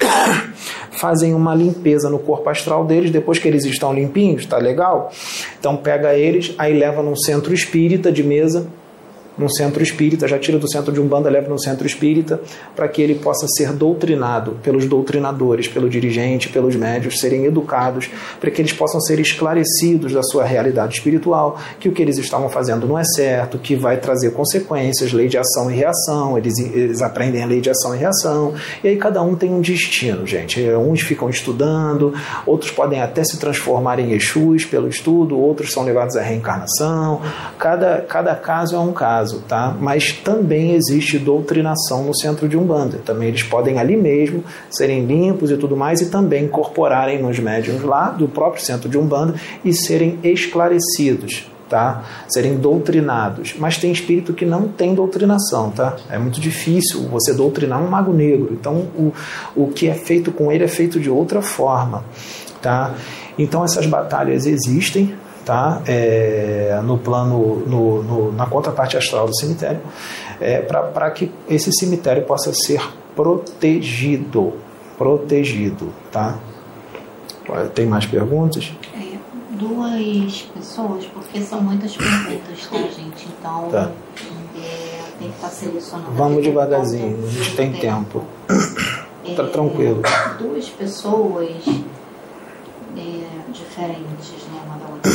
fazem 0.90 1.32
uma 1.32 1.54
limpeza 1.54 2.10
no 2.10 2.18
corpo 2.18 2.50
astral 2.50 2.84
deles, 2.84 3.12
depois 3.12 3.38
que 3.38 3.46
eles 3.46 3.64
estão 3.64 3.94
limpinhos, 3.94 4.44
tá 4.46 4.58
legal? 4.58 5.12
Então 5.60 5.76
pega 5.76 6.12
eles, 6.12 6.52
aí 6.58 6.76
leva 6.76 7.04
num 7.04 7.14
centro 7.14 7.54
espírita 7.54 8.10
de 8.10 8.24
mesa, 8.24 8.66
num 9.36 9.48
centro 9.48 9.82
espírita, 9.82 10.28
já 10.28 10.38
tira 10.38 10.58
do 10.58 10.70
centro 10.70 10.92
de 10.92 11.00
Umbanda, 11.00 11.30
leva 11.30 11.48
no 11.48 11.58
centro 11.58 11.86
espírita, 11.86 12.40
para 12.76 12.88
que 12.88 13.00
ele 13.00 13.14
possa 13.14 13.46
ser 13.48 13.72
doutrinado 13.72 14.58
pelos 14.62 14.86
doutrinadores, 14.86 15.68
pelo 15.68 15.88
dirigente, 15.88 16.48
pelos 16.48 16.76
médios, 16.76 17.18
serem 17.18 17.44
educados, 17.44 18.10
para 18.40 18.50
que 18.50 18.60
eles 18.60 18.72
possam 18.72 19.00
ser 19.00 19.18
esclarecidos 19.18 20.12
da 20.12 20.22
sua 20.22 20.44
realidade 20.44 20.94
espiritual, 20.94 21.58
que 21.80 21.88
o 21.88 21.92
que 21.92 22.02
eles 22.02 22.18
estavam 22.18 22.48
fazendo 22.48 22.86
não 22.86 22.98
é 22.98 23.04
certo, 23.04 23.58
que 23.58 23.74
vai 23.74 23.96
trazer 23.96 24.32
consequências, 24.32 25.12
lei 25.12 25.28
de 25.28 25.38
ação 25.38 25.70
e 25.70 25.74
reação, 25.74 26.36
eles, 26.36 26.58
eles 26.58 27.02
aprendem 27.02 27.42
a 27.42 27.46
lei 27.46 27.60
de 27.60 27.70
ação 27.70 27.94
e 27.94 27.98
reação, 27.98 28.54
e 28.84 28.88
aí 28.88 28.96
cada 28.96 29.22
um 29.22 29.34
tem 29.34 29.52
um 29.52 29.60
destino, 29.60 30.26
gente. 30.26 30.60
Uns 30.70 31.00
ficam 31.00 31.28
estudando, 31.30 32.14
outros 32.46 32.70
podem 32.70 33.00
até 33.00 33.24
se 33.24 33.38
transformar 33.38 33.98
em 33.98 34.12
Exus 34.12 34.64
pelo 34.64 34.88
estudo, 34.88 35.38
outros 35.38 35.72
são 35.72 35.84
levados 35.84 36.16
à 36.16 36.22
reencarnação, 36.22 37.22
cada, 37.58 38.02
cada 38.02 38.34
caso 38.34 38.76
é 38.76 38.78
um 38.78 38.92
caso 38.92 39.21
caso, 39.22 39.40
tá? 39.48 39.76
Mas 39.80 40.12
também 40.12 40.74
existe 40.74 41.18
doutrinação 41.18 42.04
no 42.04 42.14
centro 42.14 42.48
de 42.48 42.56
Umbanda. 42.56 42.98
Também 42.98 43.28
eles 43.28 43.42
podem 43.42 43.78
ali 43.78 43.96
mesmo 43.96 44.44
serem 44.70 45.04
limpos 45.06 45.50
e 45.50 45.56
tudo 45.56 45.76
mais 45.76 46.00
e 46.00 46.10
também 46.10 46.44
incorporarem 46.44 47.22
nos 47.22 47.38
médiums 47.38 47.82
lá 47.82 48.10
do 48.10 48.28
próprio 48.28 48.62
centro 48.62 48.88
de 48.88 48.98
Umbanda 48.98 49.34
e 49.64 49.72
serem 49.72 50.18
esclarecidos, 50.22 51.46
tá? 51.68 52.04
Serem 52.28 52.56
doutrinados. 52.56 53.54
Mas 53.58 53.78
tem 53.78 53.92
espírito 53.92 54.34
que 54.34 54.44
não 54.44 54.68
tem 54.68 54.94
doutrinação, 54.94 55.70
tá? 55.70 55.96
É 56.10 56.18
muito 56.18 56.40
difícil 56.40 57.02
você 57.08 57.32
doutrinar 57.32 57.82
um 57.82 57.88
mago 57.88 58.12
negro. 58.12 58.48
Então, 58.52 58.88
o, 58.96 59.12
o 59.54 59.68
que 59.68 59.88
é 59.88 59.94
feito 59.94 60.32
com 60.32 60.50
ele 60.50 60.64
é 60.64 60.68
feito 60.68 60.98
de 60.98 61.08
outra 61.08 61.40
forma 61.40 62.04
tá? 62.62 62.94
Então 63.36 63.64
essas 63.64 63.86
batalhas 63.86 64.46
existem, 64.46 65.14
tá? 65.44 65.82
É, 65.86 66.80
no 66.84 66.98
plano, 66.98 67.62
no, 67.66 68.02
no, 68.02 68.32
na 68.32 68.46
contraparte 68.46 68.96
astral 68.96 69.26
do 69.26 69.36
cemitério, 69.36 69.80
é, 70.40 70.60
para 70.60 71.10
que 71.10 71.30
esse 71.48 71.72
cemitério 71.72 72.24
possa 72.24 72.52
ser 72.52 72.80
protegido, 73.14 74.54
protegido, 74.96 75.92
tá? 76.10 76.38
Tem 77.74 77.86
mais 77.86 78.06
perguntas? 78.06 78.72
É, 78.94 79.16
duas 79.56 80.42
pessoas, 80.54 81.04
porque 81.06 81.40
são 81.40 81.60
muitas 81.60 81.96
perguntas, 81.96 82.66
tá, 82.66 82.78
gente? 82.78 83.28
Então, 83.38 83.68
tá. 83.70 83.90
É, 84.56 85.02
tem 85.18 85.28
que 85.28 85.34
estar 85.34 85.48
selecionando. 85.48 86.10
Vamos 86.12 86.42
devagarzinho, 86.42 87.24
a 87.24 87.30
gente 87.30 87.56
tem 87.56 87.72
tempo. 87.72 88.24
tempo. 89.22 89.36
tá 89.36 89.44
tranquilo. 89.48 90.02
Duas 90.38 90.68
pessoas 90.68 91.50
é, 92.96 93.50
diferentes, 93.52 94.30
né, 94.52 94.62
uma 94.66 94.76
da 94.76 94.92
outra, 94.92 95.10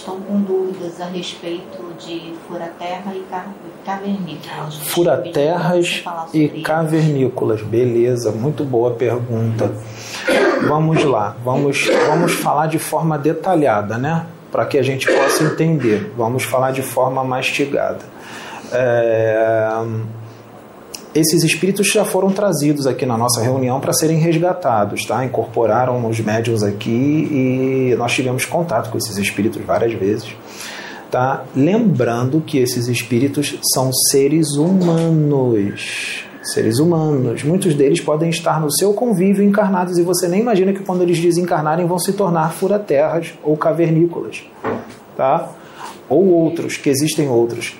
estão 0.00 0.20
com 0.20 0.40
dúvidas 0.40 1.00
a 1.00 1.06
respeito 1.06 1.94
de 1.98 2.34
furaterra 2.48 3.14
e 3.14 3.24
cavernícolas. 3.84 4.76
Furaterras 4.76 6.02
e 6.32 6.48
cavernícolas, 6.62 7.62
beleza, 7.62 8.32
muito 8.32 8.64
boa 8.64 8.92
pergunta. 8.92 9.72
Vamos 10.66 11.04
lá, 11.04 11.36
vamos, 11.44 11.86
vamos 12.08 12.32
falar 12.32 12.66
de 12.66 12.78
forma 12.78 13.18
detalhada, 13.18 13.96
né? 13.96 14.26
Para 14.50 14.66
que 14.66 14.78
a 14.78 14.82
gente 14.82 15.06
possa 15.06 15.44
entender. 15.44 16.12
Vamos 16.16 16.42
falar 16.42 16.72
de 16.72 16.82
forma 16.82 17.22
mastigada. 17.22 18.00
É 18.72 19.68
esses 21.14 21.42
espíritos 21.42 21.88
já 21.88 22.04
foram 22.04 22.30
trazidos 22.30 22.86
aqui 22.86 23.04
na 23.04 23.18
nossa 23.18 23.40
reunião 23.40 23.80
para 23.80 23.92
serem 23.92 24.18
resgatados, 24.18 25.04
tá? 25.04 25.24
Incorporaram 25.24 26.08
os 26.08 26.20
médiums 26.20 26.62
aqui 26.62 26.90
e 26.90 27.94
nós 27.98 28.12
tivemos 28.12 28.44
contato 28.44 28.90
com 28.90 28.98
esses 28.98 29.16
espíritos 29.16 29.62
várias 29.64 29.92
vezes, 29.92 30.34
tá? 31.10 31.44
Lembrando 31.54 32.40
que 32.40 32.58
esses 32.58 32.86
espíritos 32.86 33.58
são 33.74 33.92
seres 33.92 34.52
humanos, 34.52 36.24
seres 36.42 36.78
humanos. 36.78 37.42
Muitos 37.42 37.74
deles 37.74 38.00
podem 38.00 38.30
estar 38.30 38.60
no 38.60 38.70
seu 38.70 38.94
convívio 38.94 39.42
encarnados 39.42 39.98
e 39.98 40.02
você 40.02 40.28
nem 40.28 40.40
imagina 40.40 40.72
que 40.72 40.84
quando 40.84 41.02
eles 41.02 41.18
desencarnarem 41.18 41.86
vão 41.86 41.98
se 41.98 42.12
tornar 42.12 42.52
furaterras 42.52 43.34
ou 43.42 43.56
cavernícolas, 43.56 44.44
tá? 45.16 45.50
Ou 46.08 46.28
outros, 46.28 46.76
que 46.76 46.88
existem 46.88 47.28
outros 47.28 47.74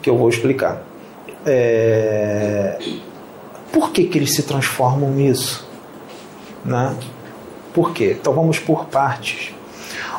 que 0.00 0.08
eu 0.08 0.16
vou 0.16 0.30
explicar. 0.30 0.89
É... 1.46 2.78
Por 3.72 3.92
que, 3.92 4.04
que 4.04 4.18
eles 4.18 4.34
se 4.34 4.42
transformam 4.42 5.10
nisso? 5.10 5.68
Né? 6.64 6.94
Por 7.72 7.92
quê? 7.92 8.16
Então 8.20 8.32
vamos 8.32 8.58
por 8.58 8.86
partes. 8.86 9.54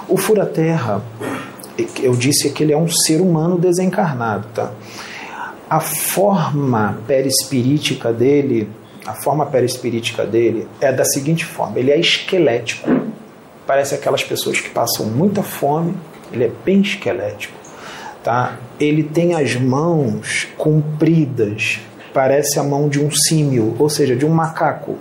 O 0.08 0.18
fura-terra, 0.18 1.04
eu 2.02 2.16
disse 2.16 2.50
que 2.52 2.64
ele 2.64 2.74
é 2.74 2.78
um 2.78 2.90
ser 2.90 3.22
humano 3.22 3.58
desencarnado. 3.58 4.48
Tá? 4.54 4.72
A 5.70 5.80
forma 5.80 7.00
perispirítica 7.06 8.12
dele, 8.12 8.70
a 9.06 9.14
forma 9.14 9.46
perispirítica 9.46 10.26
dele 10.26 10.68
é 10.80 10.92
da 10.92 11.06
seguinte 11.06 11.46
forma: 11.46 11.78
ele 11.78 11.92
é 11.92 12.00
esquelético. 12.00 12.90
Parece 13.68 13.96
aquelas 13.96 14.24
pessoas 14.24 14.60
que 14.60 14.70
passam 14.70 15.06
muita 15.06 15.44
fome, 15.44 15.96
ele 16.32 16.46
é 16.46 16.52
bem 16.66 16.82
esquelético 16.82 17.61
tá? 18.24 18.58
Ele 18.80 19.04
tem 19.04 19.36
as 19.36 19.56
mãos 19.56 20.48
compridas, 20.58 21.80
parece 22.14 22.60
a 22.60 22.64
mão 22.64 22.90
de 22.90 23.00
um 23.00 23.10
símil, 23.12 23.76
ou 23.78 23.90
seja, 23.90 24.16
de 24.16 24.26
um 24.26 24.30
macaco. 24.30 24.98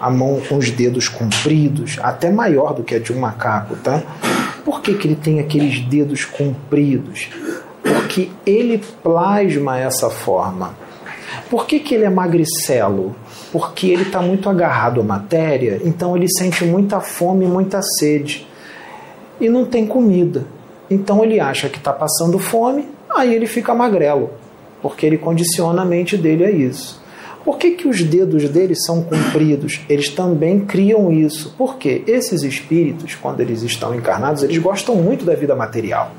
A 0.00 0.10
mão 0.10 0.40
com 0.48 0.56
os 0.56 0.68
dedos 0.70 1.08
compridos, 1.08 1.98
até 2.02 2.28
maior 2.28 2.74
do 2.74 2.82
que 2.82 2.96
a 2.96 2.98
de 2.98 3.12
um 3.12 3.20
macaco, 3.20 3.76
tá? 3.76 4.02
Por 4.64 4.80
que, 4.80 4.94
que 4.94 5.06
ele 5.06 5.14
tem 5.14 5.38
aqueles 5.38 5.80
dedos 5.80 6.24
compridos? 6.24 7.28
Porque 7.82 8.30
ele 8.44 8.82
plasma 9.00 9.78
essa 9.78 10.10
forma. 10.10 10.74
Por 11.48 11.66
que, 11.66 11.78
que 11.78 11.94
ele 11.94 12.04
é 12.04 12.10
magricelo? 12.10 13.14
Porque 13.52 13.86
ele 13.88 14.02
está 14.02 14.20
muito 14.20 14.48
agarrado 14.48 15.00
à 15.00 15.04
matéria, 15.04 15.80
então 15.84 16.16
ele 16.16 16.28
sente 16.28 16.64
muita 16.64 17.00
fome 17.00 17.44
e 17.44 17.48
muita 17.48 17.80
sede. 17.82 18.46
E 19.40 19.48
não 19.48 19.64
tem 19.64 19.86
comida. 19.86 20.46
Então 20.92 21.24
ele 21.24 21.40
acha 21.40 21.68
que 21.68 21.78
está 21.78 21.92
passando 21.92 22.38
fome, 22.38 22.86
aí 23.10 23.34
ele 23.34 23.46
fica 23.46 23.74
magrelo, 23.74 24.30
porque 24.82 25.06
ele 25.06 25.16
condiciona 25.16 25.82
a 25.82 25.84
mente 25.84 26.16
dele 26.16 26.44
a 26.44 26.50
isso. 26.50 27.00
Por 27.44 27.58
que, 27.58 27.72
que 27.72 27.88
os 27.88 28.02
dedos 28.04 28.48
dele 28.48 28.74
são 28.76 29.02
compridos? 29.02 29.80
Eles 29.88 30.10
também 30.10 30.60
criam 30.60 31.10
isso. 31.10 31.54
Porque 31.58 32.04
esses 32.06 32.42
espíritos, 32.42 33.16
quando 33.16 33.40
eles 33.40 33.62
estão 33.62 33.94
encarnados, 33.94 34.44
eles 34.44 34.58
gostam 34.58 34.94
muito 34.94 35.24
da 35.24 35.34
vida 35.34 35.56
material. 35.56 36.12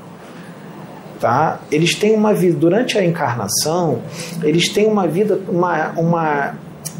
Tá? 1.18 1.60
Eles 1.72 1.94
têm 1.94 2.14
uma 2.14 2.34
vida 2.34 2.58
durante 2.58 2.98
a 2.98 3.04
encarnação, 3.04 4.02
eles 4.42 4.68
têm 4.68 4.86
uma 4.86 5.06
vida, 5.06 5.40
uma, 5.48 5.92
uma, 5.92 6.54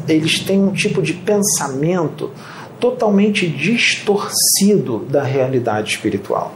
eles 0.07 0.39
têm 0.39 0.59
um 0.59 0.71
tipo 0.71 1.03
de 1.03 1.13
pensamento 1.13 2.31
totalmente 2.79 3.47
distorcido 3.47 5.05
da 5.07 5.21
realidade 5.21 5.91
espiritual. 5.91 6.51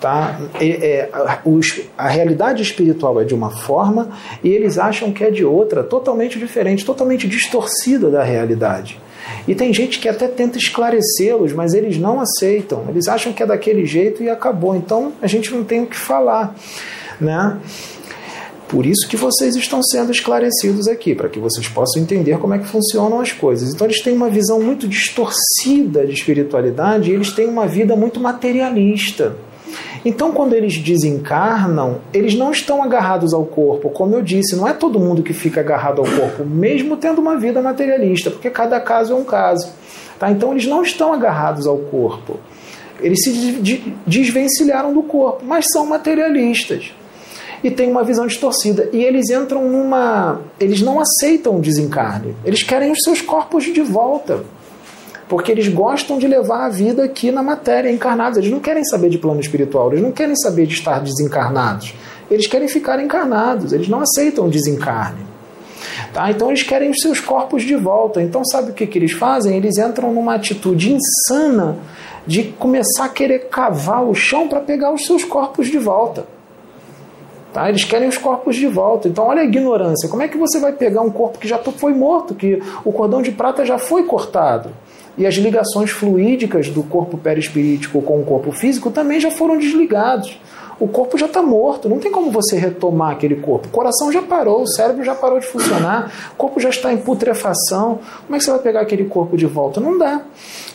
Tá? 0.00 0.40
É, 0.60 1.08
a, 1.12 1.40
os, 1.44 1.80
a 1.96 2.08
realidade 2.08 2.62
espiritual 2.62 3.20
é 3.20 3.24
de 3.24 3.34
uma 3.34 3.50
forma 3.50 4.10
e 4.44 4.48
eles 4.48 4.78
acham 4.78 5.12
que 5.12 5.24
é 5.24 5.30
de 5.30 5.44
outra, 5.44 5.82
totalmente 5.82 6.38
diferente, 6.38 6.84
totalmente 6.84 7.26
distorcida 7.26 8.08
da 8.08 8.22
realidade. 8.22 9.00
E 9.46 9.54
tem 9.54 9.72
gente 9.74 9.98
que 9.98 10.08
até 10.08 10.28
tenta 10.28 10.56
esclarecê-los, 10.56 11.52
mas 11.52 11.74
eles 11.74 11.98
não 11.98 12.20
aceitam. 12.20 12.84
Eles 12.88 13.08
acham 13.08 13.32
que 13.32 13.42
é 13.42 13.46
daquele 13.46 13.84
jeito 13.84 14.22
e 14.22 14.30
acabou. 14.30 14.76
Então 14.76 15.12
a 15.20 15.26
gente 15.26 15.52
não 15.52 15.64
tem 15.64 15.82
o 15.82 15.86
que 15.86 15.96
falar, 15.96 16.54
né? 17.20 17.58
Por 18.68 18.84
isso 18.84 19.08
que 19.08 19.16
vocês 19.16 19.56
estão 19.56 19.82
sendo 19.82 20.12
esclarecidos 20.12 20.86
aqui, 20.86 21.14
para 21.14 21.30
que 21.30 21.38
vocês 21.38 21.66
possam 21.66 22.02
entender 22.02 22.38
como 22.38 22.52
é 22.52 22.58
que 22.58 22.66
funcionam 22.66 23.18
as 23.18 23.32
coisas. 23.32 23.72
Então 23.72 23.86
eles 23.86 24.02
têm 24.02 24.12
uma 24.12 24.28
visão 24.28 24.60
muito 24.60 24.86
distorcida 24.86 26.06
de 26.06 26.12
espiritualidade 26.12 27.10
e 27.10 27.14
eles 27.14 27.32
têm 27.32 27.48
uma 27.48 27.66
vida 27.66 27.96
muito 27.96 28.20
materialista. 28.20 29.34
Então, 30.04 30.32
quando 30.32 30.52
eles 30.54 30.78
desencarnam, 30.78 32.00
eles 32.12 32.34
não 32.34 32.50
estão 32.50 32.82
agarrados 32.82 33.32
ao 33.32 33.44
corpo. 33.44 33.90
Como 33.90 34.14
eu 34.14 34.22
disse, 34.22 34.56
não 34.56 34.66
é 34.66 34.72
todo 34.72 34.98
mundo 34.98 35.22
que 35.22 35.32
fica 35.32 35.60
agarrado 35.60 36.00
ao 36.00 36.06
corpo, 36.06 36.44
mesmo 36.44 36.96
tendo 36.96 37.20
uma 37.20 37.36
vida 37.36 37.60
materialista, 37.60 38.30
porque 38.30 38.50
cada 38.50 38.80
caso 38.80 39.12
é 39.12 39.16
um 39.16 39.24
caso. 39.24 39.70
Tá? 40.18 40.30
Então, 40.30 40.52
eles 40.52 40.66
não 40.66 40.82
estão 40.82 41.12
agarrados 41.12 41.66
ao 41.66 41.78
corpo. 41.78 42.38
Eles 43.00 43.22
se 43.22 43.84
desvencilharam 44.06 44.92
do 44.92 45.02
corpo, 45.02 45.44
mas 45.44 45.66
são 45.72 45.86
materialistas. 45.86 46.92
E 47.62 47.70
têm 47.70 47.90
uma 47.90 48.04
visão 48.04 48.26
distorcida. 48.26 48.88
E 48.92 49.02
eles 49.02 49.30
entram 49.30 49.68
numa. 49.68 50.40
Eles 50.60 50.80
não 50.80 51.00
aceitam 51.00 51.56
o 51.56 51.60
desencarne. 51.60 52.34
Eles 52.44 52.62
querem 52.62 52.92
os 52.92 52.98
seus 53.02 53.20
corpos 53.20 53.64
de 53.64 53.82
volta 53.82 54.44
porque 55.28 55.52
eles 55.52 55.68
gostam 55.68 56.18
de 56.18 56.26
levar 56.26 56.64
a 56.64 56.68
vida 56.68 57.04
aqui 57.04 57.30
na 57.30 57.42
matéria, 57.42 57.90
encarnados. 57.90 58.38
Eles 58.38 58.50
não 58.50 58.60
querem 58.60 58.84
saber 58.84 59.10
de 59.10 59.18
plano 59.18 59.40
espiritual, 59.40 59.92
eles 59.92 60.02
não 60.02 60.10
querem 60.10 60.34
saber 60.34 60.66
de 60.66 60.74
estar 60.74 61.00
desencarnados. 61.00 61.94
Eles 62.30 62.46
querem 62.46 62.66
ficar 62.66 63.02
encarnados, 63.02 63.72
eles 63.72 63.88
não 63.88 64.00
aceitam 64.00 64.48
desencarne. 64.48 65.26
Tá? 66.12 66.30
Então 66.30 66.48
eles 66.48 66.62
querem 66.62 66.90
os 66.90 66.98
seus 67.00 67.20
corpos 67.20 67.62
de 67.62 67.76
volta. 67.76 68.22
Então 68.22 68.44
sabe 68.44 68.70
o 68.70 68.74
que, 68.74 68.86
que 68.86 68.98
eles 68.98 69.12
fazem? 69.12 69.56
Eles 69.56 69.76
entram 69.78 70.12
numa 70.12 70.34
atitude 70.34 70.94
insana 70.94 71.76
de 72.26 72.44
começar 72.44 73.04
a 73.04 73.08
querer 73.08 73.48
cavar 73.48 74.04
o 74.04 74.14
chão 74.14 74.48
para 74.48 74.60
pegar 74.60 74.92
os 74.92 75.04
seus 75.04 75.24
corpos 75.24 75.68
de 75.68 75.78
volta. 75.78 76.26
Tá? 77.52 77.68
Eles 77.68 77.84
querem 77.84 78.08
os 78.08 78.18
corpos 78.18 78.56
de 78.56 78.66
volta. 78.66 79.08
Então, 79.08 79.24
olha 79.24 79.40
a 79.40 79.44
ignorância. 79.44 80.08
Como 80.08 80.22
é 80.22 80.28
que 80.28 80.36
você 80.36 80.60
vai 80.60 80.72
pegar 80.72 81.00
um 81.00 81.10
corpo 81.10 81.38
que 81.38 81.48
já 81.48 81.58
foi 81.58 81.94
morto, 81.94 82.34
que 82.34 82.62
o 82.84 82.92
cordão 82.92 83.22
de 83.22 83.32
prata 83.32 83.64
já 83.64 83.78
foi 83.78 84.04
cortado? 84.04 84.70
E 85.18 85.26
as 85.26 85.34
ligações 85.34 85.90
fluídicas 85.90 86.70
do 86.70 86.82
corpo 86.82 87.18
perispirítico 87.18 88.00
com 88.00 88.20
o 88.20 88.24
corpo 88.24 88.52
físico 88.52 88.90
também 88.90 89.18
já 89.20 89.30
foram 89.30 89.58
desligados. 89.58 90.38
O 90.80 90.86
corpo 90.86 91.18
já 91.18 91.26
está 91.26 91.42
morto, 91.42 91.88
não 91.88 91.98
tem 91.98 92.10
como 92.10 92.30
você 92.30 92.56
retomar 92.56 93.10
aquele 93.10 93.34
corpo. 93.34 93.66
O 93.66 93.70
coração 93.70 94.12
já 94.12 94.22
parou, 94.22 94.62
o 94.62 94.66
cérebro 94.66 95.02
já 95.02 95.12
parou 95.12 95.40
de 95.40 95.46
funcionar, 95.46 96.30
o 96.34 96.36
corpo 96.36 96.60
já 96.60 96.68
está 96.68 96.92
em 96.92 96.98
putrefação. 96.98 97.98
Como 98.24 98.36
é 98.36 98.38
que 98.38 98.44
você 98.44 98.50
vai 98.52 98.60
pegar 98.60 98.82
aquele 98.82 99.04
corpo 99.06 99.36
de 99.36 99.44
volta? 99.44 99.80
Não 99.80 99.98
dá. 99.98 100.22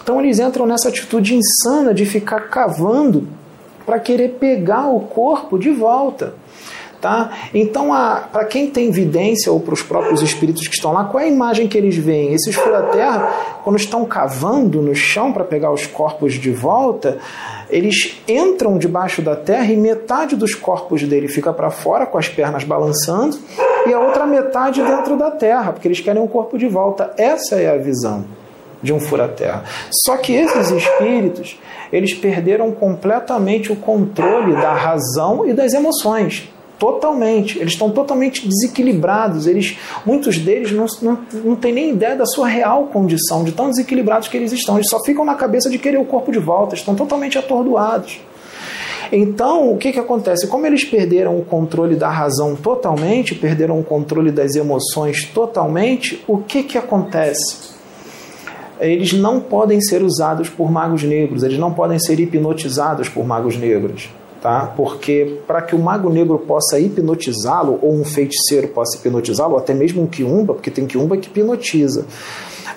Então 0.03 0.19
eles 0.19 0.39
entram 0.39 0.65
nessa 0.65 0.89
atitude 0.89 1.35
insana 1.35 1.93
de 1.93 2.05
ficar 2.05 2.49
cavando 2.49 3.25
para 3.85 3.97
querer 3.97 4.37
pegar 4.39 4.89
o 4.89 4.99
corpo 4.99 5.57
de 5.57 5.69
volta. 5.69 6.33
Tá? 7.03 7.31
Então, 7.53 7.89
para 8.31 8.45
quem 8.45 8.69
tem 8.69 8.89
vidência 8.89 9.51
ou 9.51 9.59
para 9.59 9.73
os 9.73 9.83
próprios 9.83 10.21
espíritos 10.21 10.69
que 10.69 10.73
estão 10.73 10.93
lá, 10.93 11.03
qual 11.03 11.21
é 11.21 11.25
a 11.25 11.29
imagem 11.29 11.67
que 11.67 11.77
eles 11.77 11.97
veem? 11.97 12.33
Esses 12.33 12.55
fura-terra, 12.55 13.59
quando 13.61 13.75
estão 13.75 14.05
cavando 14.05 14.81
no 14.81 14.95
chão 14.95 15.33
para 15.33 15.43
pegar 15.43 15.69
os 15.69 15.85
corpos 15.85 16.35
de 16.35 16.49
volta, 16.49 17.17
eles 17.69 18.21
entram 18.25 18.77
debaixo 18.77 19.21
da 19.21 19.35
terra 19.35 19.65
e 19.65 19.75
metade 19.75 20.37
dos 20.37 20.55
corpos 20.55 21.03
dele 21.03 21.27
fica 21.27 21.51
para 21.51 21.69
fora 21.69 22.05
com 22.05 22.17
as 22.17 22.29
pernas 22.29 22.63
balançando 22.63 23.37
e 23.85 23.93
a 23.93 23.99
outra 23.99 24.25
metade 24.25 24.81
dentro 24.81 25.17
da 25.17 25.29
terra, 25.29 25.73
porque 25.73 25.89
eles 25.89 25.99
querem 25.99 26.23
o 26.23 26.27
corpo 26.29 26.57
de 26.57 26.69
volta. 26.69 27.13
Essa 27.17 27.55
é 27.55 27.69
a 27.69 27.77
visão. 27.77 28.23
de 28.81 28.93
um 28.93 28.99
fura-terra. 28.99 29.63
Só 30.05 30.17
que 30.17 30.33
esses 30.33 30.69
espíritos, 30.71 31.59
eles 31.91 32.13
perderam 32.13 32.71
completamente 32.71 33.71
o 33.71 33.75
controle 33.75 34.53
da 34.53 34.73
razão 34.73 35.45
e 35.45 35.53
das 35.53 35.73
emoções. 35.73 36.52
Totalmente. 36.79 37.59
Eles 37.59 37.73
estão 37.73 37.89
totalmente 37.89 38.47
desequilibrados. 38.47 39.47
Eles, 39.47 39.77
muitos 40.05 40.37
deles 40.37 40.71
não, 40.71 40.85
não, 41.01 41.19
não 41.43 41.55
têm 41.55 41.73
nem 41.73 41.91
ideia 41.91 42.15
da 42.15 42.25
sua 42.25 42.47
real 42.47 42.87
condição, 42.87 43.43
de 43.43 43.51
tão 43.51 43.69
desequilibrados 43.69 44.27
que 44.27 44.35
eles 44.35 44.51
estão. 44.51 44.75
Eles 44.75 44.89
só 44.89 44.99
ficam 45.03 45.23
na 45.23 45.35
cabeça 45.35 45.69
de 45.69 45.77
querer 45.77 45.97
o 45.97 46.05
corpo 46.05 46.31
de 46.31 46.39
volta, 46.39 46.75
estão 46.75 46.95
totalmente 46.95 47.37
atordoados. 47.37 48.19
Então, 49.11 49.71
o 49.71 49.77
que, 49.77 49.91
que 49.91 49.99
acontece? 49.99 50.47
Como 50.47 50.65
eles 50.65 50.83
perderam 50.83 51.37
o 51.37 51.45
controle 51.45 51.95
da 51.95 52.09
razão 52.09 52.55
totalmente, 52.55 53.35
perderam 53.35 53.79
o 53.79 53.83
controle 53.83 54.31
das 54.31 54.55
emoções 54.55 55.25
totalmente, 55.25 56.23
o 56.27 56.39
que, 56.39 56.63
que 56.63 56.77
acontece? 56.77 57.73
Eles 58.79 59.13
não 59.13 59.39
podem 59.39 59.79
ser 59.79 60.01
usados 60.01 60.49
por 60.49 60.71
magos 60.71 61.03
negros, 61.03 61.43
eles 61.43 61.59
não 61.59 61.71
podem 61.71 61.99
ser 61.99 62.19
hipnotizados 62.19 63.07
por 63.07 63.23
magos 63.23 63.55
negros 63.55 64.09
tá? 64.43 64.73
Porque 64.75 65.39
para 65.47 65.61
que 65.61 65.73
o 65.73 65.79
mago 65.79 66.09
negro 66.09 66.37
possa 66.37 66.77
hipnotizá-lo 66.77 67.79
ou 67.81 67.93
um 67.93 68.03
feiticeiro 68.03 68.67
possa 68.67 68.97
hipnotizá-lo, 68.97 69.53
ou 69.53 69.57
até 69.57 69.73
mesmo 69.73 70.03
um 70.03 70.05
quiumba, 70.05 70.53
porque 70.53 70.69
tem 70.69 70.85
quiumba 70.85 71.15
que 71.15 71.29
hipnotiza. 71.29 72.05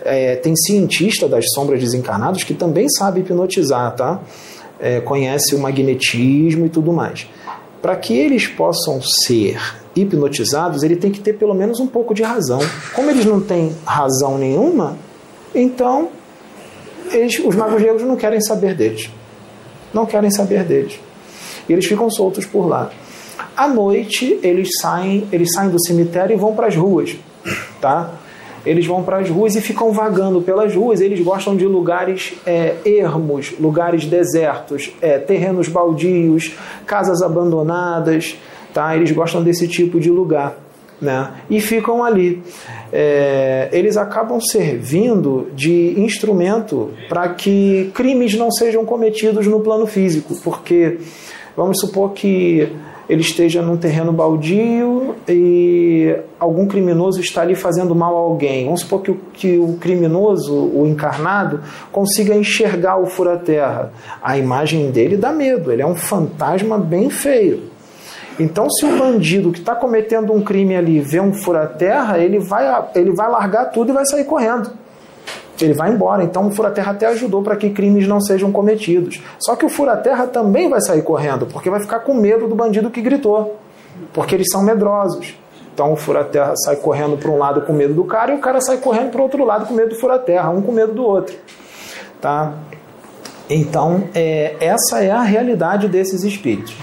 É, 0.05 0.37
tem 0.37 0.55
cientista 0.55 1.27
das 1.27 1.45
sombras 1.53 1.81
desencarnados 1.81 2.45
que 2.45 2.55
também 2.55 2.89
sabe 2.89 3.21
hipnotizar, 3.21 3.97
tá? 3.97 4.21
É, 4.79 5.01
conhece 5.01 5.57
o 5.57 5.59
magnetismo 5.59 6.67
e 6.67 6.69
tudo 6.69 6.93
mais. 6.93 7.27
Para 7.83 7.97
que 7.97 8.17
eles 8.17 8.47
possam 8.47 9.01
ser 9.03 9.59
hipnotizados, 9.97 10.85
ele 10.85 10.95
tem 10.95 11.11
que 11.11 11.19
ter 11.19 11.33
pelo 11.33 11.53
menos 11.53 11.81
um 11.81 11.89
pouco 11.89 12.15
de 12.15 12.23
razão. 12.23 12.61
Como 12.95 13.11
eles 13.11 13.27
não 13.27 13.41
têm 13.41 13.75
razão 13.85 14.39
nenhuma, 14.39 14.97
então 15.53 16.11
eles, 17.11 17.37
os 17.41 17.57
magos 17.57 17.83
negros 17.83 18.03
não 18.03 18.15
querem 18.15 18.41
saber 18.41 18.77
deles. 18.77 19.11
Não 19.93 20.07
querem 20.07 20.31
saber 20.31 20.63
deles. 20.63 21.01
E 21.69 21.73
eles 21.73 21.87
ficam 21.87 22.11
soltos 22.11 22.45
por 22.45 22.67
lá. 22.67 22.91
À 23.57 23.67
noite, 23.67 24.39
eles 24.43 24.69
saem, 24.81 25.27
eles 25.33 25.53
saem 25.53 25.71
do 25.71 25.83
cemitério 25.83 26.35
e 26.35 26.37
vão 26.37 26.55
para 26.55 26.67
as 26.67 26.77
ruas, 26.77 27.17
tá? 27.81 28.13
Eles 28.67 28.85
vão 28.85 29.03
para 29.05 29.19
as 29.19 29.31
ruas 29.31 29.55
e 29.55 29.61
ficam 29.61 29.93
vagando 29.93 30.43
pelas 30.43 30.75
ruas. 30.75 31.01
Eles 31.01 31.21
gostam 31.21 31.57
de 31.57 31.65
lugares 31.65 32.35
é, 32.45 32.75
ermos, 32.85 33.55
lugares 33.61 34.05
desertos, 34.05 34.93
é, 35.01 35.19
terrenos 35.19 35.69
baldios, 35.69 36.53
casas 36.85 37.23
abandonadas, 37.23 38.37
tá? 38.75 38.97
Eles 38.97 39.13
gostam 39.13 39.43
desse 39.43 39.69
tipo 39.69 40.01
de 40.01 40.11
lugar. 40.11 40.59
Né? 41.01 41.31
E 41.51 41.61
ficam 41.61 42.03
ali. 42.03 42.43
É, 42.91 43.69
eles 43.71 43.99
acabam 43.99 44.41
servindo 44.41 45.49
de 45.55 45.95
instrumento 46.01 46.91
para 47.07 47.29
que 47.29 47.91
crimes 47.95 48.35
não 48.35 48.51
sejam 48.51 48.85
cometidos 48.85 49.47
no 49.47 49.61
plano 49.61 49.87
físico, 49.87 50.35
porque 50.43 50.99
Vamos 51.57 51.81
supor 51.81 52.13
que 52.13 52.71
ele 53.09 53.21
esteja 53.21 53.63
num 53.63 53.77
terreno 53.77 54.13
baldio 54.13 55.15
e 55.29 56.15
algum 56.39 56.67
criminoso 56.67 57.21
está 57.21 57.43
ali 57.43 57.55
fazendo 57.55 57.95
mal 57.95 58.17
a 58.17 58.19
alguém. 58.19 58.65
Vamos 58.65 58.81
supor 58.81 59.03
que 59.03 59.11
o, 59.11 59.21
que 59.33 59.59
o 59.59 59.79
criminoso, 59.81 60.53
o 60.55 60.87
encarnado, 60.87 61.61
consiga 61.93 62.35
enxergar 62.35 62.99
o 62.99 63.07
fura-terra. 63.07 63.93
A 64.23 64.37
imagem 64.37 64.91
dele 64.91 65.17
dá 65.17 65.33
medo, 65.33 65.73
ele 65.73 65.83
é 65.83 65.87
um 65.87 65.95
fantasma 65.95 66.79
bem 66.79 67.09
feio. 67.09 67.71
Então, 68.39 68.69
se 68.69 68.85
o 68.85 68.99
bandido 68.99 69.51
que 69.51 69.61
está 69.61 69.75
cometendo 69.75 70.33
um 70.33 70.43
crime 70.43 70.77
ali 70.77 71.01
vê 71.01 71.21
um 71.21 71.33
fura-terra, 71.33 72.19
ele 72.19 72.39
vai, 72.39 72.85
ele 72.95 73.13
vai 73.13 73.31
largar 73.31 73.67
tudo 73.67 73.91
e 73.91 73.95
vai 73.95 74.05
sair 74.05 74.25
correndo 74.25 74.71
ele 75.65 75.75
vai 75.75 75.91
embora. 75.91 76.23
Então 76.23 76.47
o 76.47 76.51
fura-terra 76.51 76.93
até 76.93 77.07
ajudou 77.07 77.43
para 77.43 77.57
que 77.57 77.71
crimes 77.71 78.07
não 78.07 78.21
sejam 78.21 78.53
cometidos. 78.53 79.23
Só 79.39 79.57
que 79.57 79.65
o 79.65 79.69
fura-terra 79.69 80.27
também 80.27 80.69
vai 80.69 80.81
sair 80.81 81.03
correndo, 81.03 81.47
porque 81.47 81.71
vai 81.71 81.81
ficar 81.81 82.01
com 82.01 82.15
medo 82.15 82.47
do 82.47 82.55
bandido 82.55 82.91
que 82.91 83.01
gritou, 83.01 83.57
porque 84.13 84.35
eles 84.35 84.49
são 84.51 84.63
medrosos. 84.63 85.35
Então 85.73 85.93
o 85.93 85.97
fura-terra 85.97 86.55
sai 86.57 86.77
correndo 86.77 87.17
para 87.17 87.31
um 87.31 87.39
lado 87.39 87.63
com 87.63 87.73
medo 87.73 87.95
do 87.95 88.05
cara 88.05 88.33
e 88.33 88.37
o 88.37 88.41
cara 88.41 88.61
sai 88.61 88.79
correndo 88.79 89.11
para 89.11 89.21
o 89.21 89.25
outro 89.25 89.45
lado 89.45 89.67
com 89.67 89.75
medo 89.75 89.91
do 89.91 89.97
fura-terra, 89.97 90.51
um 90.51 90.63
com 90.63 90.73
medo 90.73 90.93
do 90.93 91.05
outro. 91.05 91.37
Tá? 92.21 92.55
Então, 93.49 94.05
é, 94.15 94.57
essa 94.59 95.05
é 95.05 95.11
a 95.11 95.23
realidade 95.23 95.87
desses 95.87 96.25
espíritos. 96.25 96.77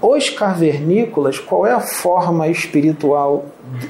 Os 0.00 0.30
cavernícolas, 0.30 1.40
qual 1.40 1.66
é 1.66 1.72
a 1.72 1.80
forma 1.80 2.46
espiritual, 2.46 3.46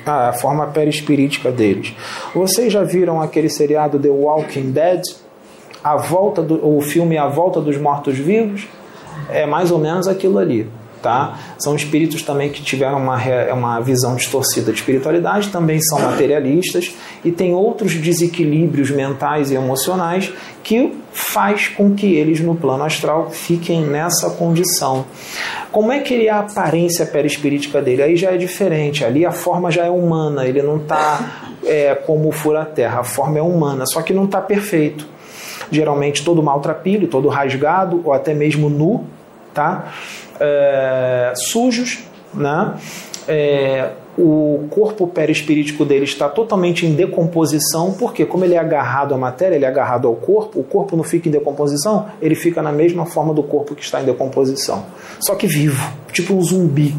a 0.06 0.32
forma 0.32 0.66
perispirítica 0.66 1.50
deles? 1.50 1.94
Vocês 2.34 2.72
já 2.72 2.82
viram 2.82 3.20
aquele 3.20 3.48
seriado 3.48 3.98
The 3.98 4.08
Walking 4.08 4.70
Dead? 4.70 5.02
A 5.82 5.96
volta 5.96 6.42
do, 6.42 6.76
o 6.76 6.80
filme 6.80 7.16
A 7.16 7.28
Volta 7.28 7.60
dos 7.60 7.76
Mortos-Vivos? 7.76 8.66
É 9.30 9.46
mais 9.46 9.70
ou 9.70 9.78
menos 9.78 10.08
aquilo 10.08 10.38
ali 10.38 10.68
tá? 11.03 11.38
São 11.59 11.74
espíritos 11.74 12.22
também 12.22 12.51
que 12.51 12.62
tiveram 12.62 12.99
uma, 12.99 13.18
uma 13.53 13.80
visão 13.80 14.16
distorcida 14.16 14.72
de 14.72 14.78
espiritualidade, 14.78 15.49
também 15.49 15.80
são 15.80 16.01
materialistas 16.01 16.94
e 17.24 17.30
tem 17.30 17.55
outros 17.55 17.94
desequilíbrios 17.94 18.90
mentais 18.90 19.51
e 19.51 19.55
emocionais 19.55 20.32
que 20.62 20.92
faz 21.12 21.68
com 21.68 21.94
que 21.94 22.14
eles 22.14 22.40
no 22.40 22.55
plano 22.55 22.84
astral 22.84 23.30
fiquem 23.30 23.82
nessa 23.82 24.30
condição. 24.30 25.05
Como 25.72 25.90
é 25.92 26.01
que 26.01 26.14
ele 26.14 26.26
é 26.26 26.30
a 26.30 26.40
aparência 26.40 27.07
perispirítica 27.07 27.80
dele? 27.80 28.03
Aí 28.03 28.16
já 28.16 28.30
é 28.30 28.36
diferente, 28.36 29.05
ali 29.05 29.24
a 29.24 29.32
forma 29.32 29.70
já 29.70 29.84
é 29.84 29.90
humana, 29.90 30.46
ele 30.46 30.62
não 30.62 30.76
está 30.76 31.49
é, 31.64 31.94
como 31.94 32.30
fura-terra, 32.32 33.01
a 33.01 33.05
forma 33.05 33.38
é 33.38 33.42
humana, 33.42 33.84
só 33.86 34.03
que 34.03 34.12
não 34.12 34.24
está 34.24 34.40
perfeito. 34.40 35.07
Geralmente 35.70 36.24
todo 36.24 36.42
maltrapilho, 36.42 37.09
todo 37.09 37.28
rasgado 37.28 38.01
ou 38.05 38.12
até 38.12 38.32
mesmo 38.32 38.70
nu, 38.70 39.05
tá? 39.53 39.92
É, 40.41 41.32
sujos, 41.36 42.05
né? 42.34 42.74
É, 43.26 43.91
o 44.18 44.66
corpo 44.70 45.07
perispirítico 45.07 45.84
dele 45.84 46.05
está 46.05 46.28
totalmente 46.28 46.84
em 46.84 46.95
decomposição, 46.95 47.93
porque 47.93 48.26
como 48.26 48.45
ele 48.45 48.55
é 48.55 48.59
agarrado 48.59 49.14
à 49.14 49.18
matéria, 49.18 49.55
ele 49.55 49.64
é 49.64 49.68
agarrado 49.68 50.09
ao 50.09 50.16
corpo, 50.16 50.59
o 50.59 50.64
corpo 50.64 50.97
não 50.97 51.05
fica 51.05 51.28
em 51.28 51.32
decomposição, 51.32 52.07
ele 52.20 52.34
fica 52.34 52.61
na 52.61 52.72
mesma 52.72 53.07
forma 53.07 53.32
do 53.32 53.45
corpo 53.45 53.76
que 53.76 53.82
está 53.82 54.03
em 54.03 54.05
decomposição, 54.05 54.86
só 55.20 55.36
que 55.36 55.47
vivo, 55.47 55.86
tipo 56.12 56.34
um 56.34 56.43
zumbi, 56.43 56.97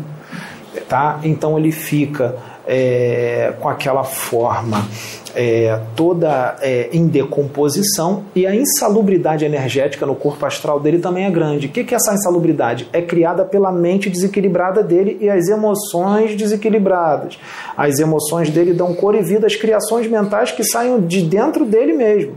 tá? 0.87 1.19
Então 1.23 1.57
ele 1.57 1.73
fica 1.73 2.35
é, 2.71 3.51
com 3.59 3.67
aquela 3.67 4.03
forma 4.03 4.87
é, 5.35 5.79
toda 5.95 6.55
é, 6.61 6.89
em 6.93 7.07
decomposição 7.07 8.25
e 8.35 8.45
a 8.45 8.55
insalubridade 8.55 9.43
energética 9.43 10.05
no 10.05 10.13
corpo 10.13 10.45
astral 10.45 10.79
dele 10.79 10.99
também 10.99 11.25
é 11.25 11.31
grande. 11.31 11.65
O 11.65 11.69
que, 11.69 11.83
que 11.83 11.95
é 11.95 11.97
essa 11.97 12.13
insalubridade? 12.13 12.87
É 12.93 13.01
criada 13.01 13.43
pela 13.43 13.71
mente 13.71 14.09
desequilibrada 14.09 14.83
dele 14.83 15.17
e 15.19 15.27
as 15.29 15.47
emoções 15.47 16.35
desequilibradas. 16.35 17.39
As 17.75 17.97
emoções 17.97 18.51
dele 18.51 18.73
dão 18.73 18.93
cor 18.93 19.15
e 19.15 19.21
vida 19.21 19.47
às 19.47 19.55
criações 19.55 20.07
mentais 20.07 20.51
que 20.51 20.63
saem 20.63 21.01
de 21.01 21.23
dentro 21.23 21.65
dele 21.65 21.93
mesmo. 21.93 22.35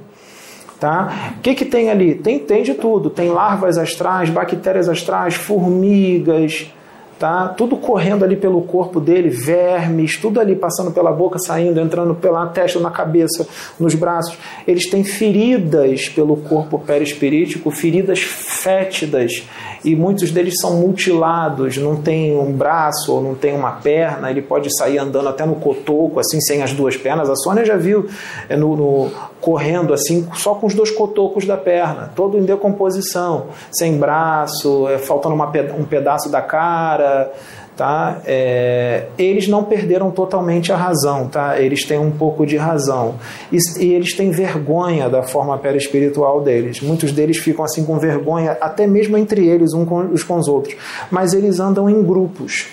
Tá? 0.80 1.34
O 1.38 1.40
que, 1.42 1.54
que 1.54 1.64
tem 1.66 1.90
ali? 1.90 2.14
Tem, 2.14 2.38
tem 2.38 2.62
de 2.62 2.74
tudo. 2.74 3.10
Tem 3.10 3.28
larvas 3.28 3.76
astrais, 3.76 4.30
bactérias 4.30 4.88
astrais, 4.88 5.34
formigas, 5.34 6.72
tá? 7.18 7.48
Tudo 7.48 7.76
correndo 7.76 8.24
ali 8.24 8.36
pelo 8.36 8.62
corpo 8.62 9.00
dele, 9.00 9.28
vermes, 9.28 10.16
tudo 10.16 10.40
ali 10.40 10.56
passando 10.56 10.90
pela 10.90 11.12
boca, 11.12 11.38
saindo, 11.38 11.80
entrando 11.80 12.14
pela 12.14 12.46
testa, 12.46 12.80
na 12.80 12.90
cabeça, 12.90 13.46
nos 13.78 13.94
braços. 13.94 14.36
Eles 14.66 14.88
têm 14.88 15.04
feridas 15.04 16.08
pelo 16.08 16.36
corpo 16.36 16.78
perispirítico, 16.78 17.70
feridas 17.70 18.20
fétidas, 18.20 19.44
e 19.84 19.96
muitos 19.96 20.30
deles 20.30 20.54
são 20.60 20.76
mutilados, 20.76 21.76
não 21.76 21.96
tem 21.96 22.36
um 22.36 22.52
braço 22.52 23.12
ou 23.12 23.22
não 23.22 23.34
tem 23.34 23.54
uma 23.54 23.72
perna, 23.72 24.30
ele 24.30 24.42
pode 24.42 24.68
sair 24.76 24.98
andando 24.98 25.28
até 25.28 25.44
no 25.44 25.56
cotoco, 25.56 26.20
assim, 26.20 26.40
sem 26.40 26.62
as 26.62 26.72
duas 26.72 26.96
pernas. 26.96 27.28
A 27.28 27.36
Sônia 27.36 27.64
já 27.64 27.76
viu 27.76 28.08
é, 28.48 28.56
no, 28.56 28.76
no 28.76 29.10
correndo 29.40 29.92
assim, 29.92 30.28
só 30.34 30.54
com 30.54 30.66
os 30.66 30.74
dois 30.74 30.90
cotocos 30.90 31.44
da 31.46 31.56
perna, 31.56 32.12
todo 32.14 32.38
em 32.38 32.42
decomposição, 32.42 33.46
sem 33.72 33.98
braço, 33.98 34.88
é, 34.88 34.98
faltando 34.98 35.34
uma, 35.34 35.50
um 35.76 35.84
pedaço 35.84 36.30
da 36.30 36.40
cara, 36.40 37.32
tá? 37.76 38.20
É, 38.24 39.06
eles 39.18 39.48
não 39.48 39.64
perderam 39.64 40.10
totalmente 40.10 40.72
a 40.72 40.76
razão, 40.76 41.28
tá? 41.28 41.60
Eles 41.60 41.84
têm 41.84 41.98
um 41.98 42.10
pouco 42.10 42.46
de 42.46 42.56
razão 42.56 43.14
e, 43.50 43.58
e 43.80 43.92
eles 43.92 44.14
têm 44.14 44.30
vergonha 44.30 45.08
da 45.08 45.22
forma 45.22 45.56
perispiritual 45.58 46.40
deles. 46.40 46.80
Muitos 46.80 47.12
deles 47.12 47.38
ficam 47.38 47.64
assim 47.64 47.84
com 47.84 47.98
vergonha, 47.98 48.56
até 48.60 48.86
mesmo 48.86 49.16
entre 49.16 49.46
eles, 49.46 49.72
uns 49.72 49.88
com, 49.88 50.08
com 50.26 50.38
os 50.38 50.48
outros. 50.48 50.76
Mas 51.10 51.32
eles 51.32 51.60
andam 51.60 51.88
em 51.88 52.02
grupos. 52.02 52.68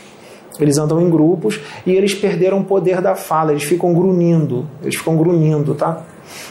Eles 0.59 0.77
andam 0.77 0.99
em 0.99 1.09
grupos 1.09 1.59
e 1.85 1.91
eles 1.91 2.13
perderam 2.13 2.59
o 2.59 2.65
poder 2.65 3.01
da 3.01 3.15
fala. 3.15 3.51
Eles 3.51 3.63
ficam 3.63 3.93
grunhindo. 3.93 4.67
Eles 4.81 4.95
ficam 4.95 5.15
grunhindo, 5.15 5.73
tá? 5.73 6.03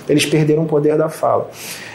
Eles 0.09 0.25
perderam 0.25 0.63
o 0.63 0.67
poder 0.67 0.97
da 0.97 1.11
fala. 1.11 1.51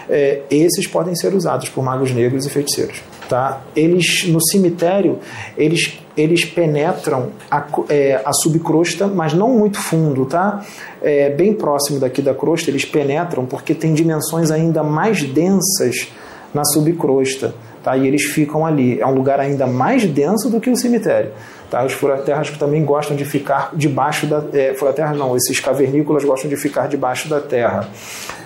É, 0.08 0.42
esses 0.52 0.86
podem 0.86 1.16
ser 1.16 1.34
usados 1.34 1.70
por 1.70 1.84
magos 1.84 2.12
negros 2.12 2.46
e 2.46 2.50
feiticeiros. 2.50 3.02
Tá? 3.34 3.64
Eles 3.76 4.28
no 4.28 4.40
cemitério 4.40 5.18
eles, 5.58 6.00
eles 6.16 6.46
penetram 6.46 7.32
a, 7.50 7.66
é, 7.90 8.22
a 8.24 8.32
subcrosta, 8.32 9.08
mas 9.08 9.34
não 9.34 9.58
muito 9.58 9.80
fundo, 9.80 10.28
tá? 10.28 10.64
É, 11.02 11.32
bem 11.32 11.52
próximo 11.52 12.00
daqui 12.00 12.22
da 12.22 12.36
crosta 12.36 12.70
eles 12.70 12.86
penetram 12.86 13.48
porque 13.48 13.74
tem 13.74 13.96
dimensões 13.96 14.52
ainda 14.52 14.84
mais 14.84 15.24
densas 15.24 16.10
na 16.54 16.64
subcrosta, 16.64 17.56
tá? 17.84 17.98
E 17.98 18.06
eles 18.06 18.22
ficam 18.22 18.64
ali. 18.68 19.02
É 19.02 19.08
um 19.08 19.16
lugar 19.16 19.40
ainda 19.40 19.66
mais 19.66 20.06
denso 20.06 20.48
do 20.48 20.62
que 20.62 20.70
o 20.70 20.78
cemitério. 20.78 21.32
Tá? 21.72 21.84
Os 21.84 21.94
furaterras 21.94 22.52
também 22.52 22.86
gostam 22.86 23.18
de 23.18 23.26
ficar 23.26 23.72
debaixo 23.74 24.28
da 24.28 24.44
é, 24.54 24.76
furaterras 24.76 25.18
não, 25.18 25.36
esses 25.36 25.60
cavernícolas 25.60 26.24
gostam 26.24 26.48
de 26.48 26.56
ficar 26.56 26.88
debaixo 26.88 27.28
da 27.28 27.40
terra. 27.40 27.90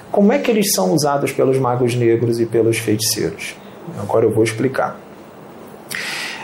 Como 0.09 0.31
é 0.31 0.39
que 0.39 0.49
eles 0.49 0.71
são 0.71 0.93
usados 0.93 1.33
pelos 1.33 1.57
magos 1.57 1.93
negros 1.93 2.39
e 2.39 2.45
pelos 2.45 2.77
feiticeiros? 2.77 3.66
Agora 3.99 4.25
eu 4.25 4.31
vou 4.31 4.43
explicar. 4.43 4.99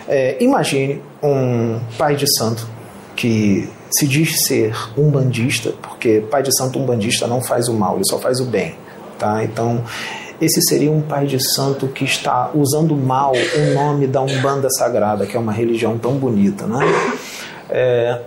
É, 0.08 0.38
imagine 0.41 1.02
um 1.22 1.80
pai 1.98 2.16
de 2.16 2.26
santo 2.38 2.68
que 3.16 3.70
se 3.91 4.08
diz 4.08 4.46
ser 4.48 4.76
um 4.98 5.10
bandista, 5.10 5.74
porque 5.82 6.24
pai 6.30 6.44
de 6.44 6.56
santo 6.58 6.80
um 6.80 6.86
bandista 6.86 7.28
não 7.28 7.41
faz 7.41 7.68
o 7.68 7.74
mal, 7.74 7.96
ele 7.96 8.06
só 8.06 8.20
faz 8.20 8.39
o 8.39 8.46
bem, 8.46 8.76
tá? 9.18 9.44
Então 9.44 9.84
esse 10.41 10.62
seria 10.64 10.91
um 10.91 11.02
pai 11.02 11.26
de 11.26 11.39
santo 11.39 11.88
que 11.88 12.04
está 12.04 12.52
usando 12.54 12.96
mal 12.96 13.34
o 13.34 13.74
nome 13.74 14.08
da 14.08 14.22
Umbanda 14.22 14.68
Sagrada, 14.70 15.26
que 15.26 15.38
é 15.38 15.39
uma 15.39 15.54
religião 15.54 15.98
tão 15.98 16.16
bonita, 16.16 16.66
né? 16.66 16.80
É, 17.70 18.20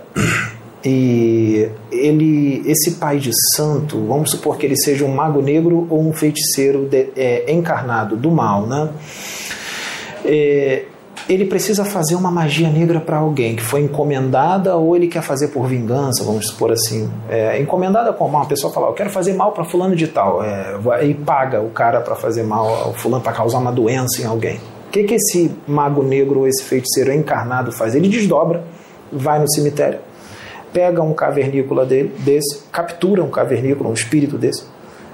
e 0.85 1.69
ele, 1.91 2.63
esse 2.65 2.91
pai 2.91 3.17
de 3.17 3.31
santo, 3.55 3.97
vamos 4.05 4.31
supor 4.31 4.57
que 4.57 4.65
ele 4.65 4.77
seja 4.77 5.03
um 5.05 5.13
mago 5.13 5.41
negro 5.41 5.87
ou 5.89 6.07
um 6.07 6.13
feiticeiro 6.13 6.85
de, 6.85 7.09
é, 7.15 7.51
encarnado 7.51 8.15
do 8.15 8.29
mal, 8.29 8.65
né? 8.65 8.89
É, 10.23 10.83
ele 11.27 11.45
precisa 11.45 11.83
fazer 11.83 12.15
uma 12.15 12.31
magia 12.31 12.69
negra 12.69 13.01
para 13.01 13.17
alguém 13.17 13.55
que 13.55 13.61
foi 13.61 13.81
encomendada 13.81 14.75
ou 14.77 14.95
ele 14.95 15.07
quer 15.07 15.21
fazer 15.21 15.49
por 15.49 15.67
vingança, 15.67 16.23
vamos 16.23 16.47
supor 16.47 16.71
assim. 16.71 17.09
É, 17.27 17.59
encomendada 17.59 18.13
como 18.13 18.37
uma 18.37 18.45
pessoa 18.45 18.71
fala, 18.71 18.87
eu 18.87 18.93
quero 18.93 19.09
fazer 19.09 19.33
mal 19.33 19.51
para 19.51 19.65
fulano 19.65 19.95
de 19.95 20.07
tal, 20.07 20.41
é, 20.43 20.77
e 21.03 21.13
paga 21.13 21.61
o 21.61 21.69
cara 21.69 21.99
para 21.99 22.15
fazer 22.15 22.43
mal 22.43 22.67
ao 22.67 22.93
fulano 22.93 23.21
para 23.21 23.33
causar 23.33 23.57
uma 23.57 23.71
doença 23.71 24.21
em 24.21 24.25
alguém. 24.25 24.57
O 24.87 24.89
que, 24.89 25.03
que 25.03 25.15
esse 25.15 25.51
mago 25.67 26.01
negro 26.01 26.39
ou 26.39 26.47
esse 26.47 26.63
feiticeiro 26.63 27.11
encarnado 27.11 27.73
faz? 27.73 27.93
Ele 27.93 28.07
desdobra, 28.07 28.63
vai 29.11 29.37
no 29.37 29.51
cemitério, 29.51 29.99
pega 30.73 31.01
um 31.01 31.13
cavernícola 31.13 31.85
dele, 31.85 32.13
desse, 32.19 32.63
captura 32.71 33.23
um 33.23 33.29
cavernícola, 33.29 33.89
um 33.89 33.93
espírito 33.93 34.37
desse, 34.37 34.63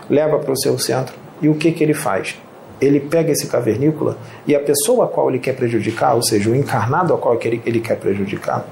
leva 0.10 0.39
para 0.39 0.51
o 0.51 0.58
seu 0.58 0.78
centro 0.78 1.16
e 1.41 1.49
o 1.49 1.56
que, 1.56 1.72
que 1.72 1.84
ele 1.84 1.93
faz? 1.93 2.38
ele 2.86 2.99
pega 2.99 3.32
esse 3.32 3.47
cavernícola 3.47 4.18
e 4.45 4.56
a 4.56 4.60
pessoa 4.60 5.06
a 5.06 5.08
qual 5.08 5.30
ele 5.30 5.39
quer 5.39 5.56
prejudicar, 5.56 6.16
ou 6.16 6.24
seja, 6.24 6.49
o 6.49 6.56
encarnado 6.56 7.14
a 7.14 7.18
qual 7.18 7.38
ele, 7.41 7.62
ele 7.66 7.80
quer 7.80 7.97
prejudicar, 7.97 8.66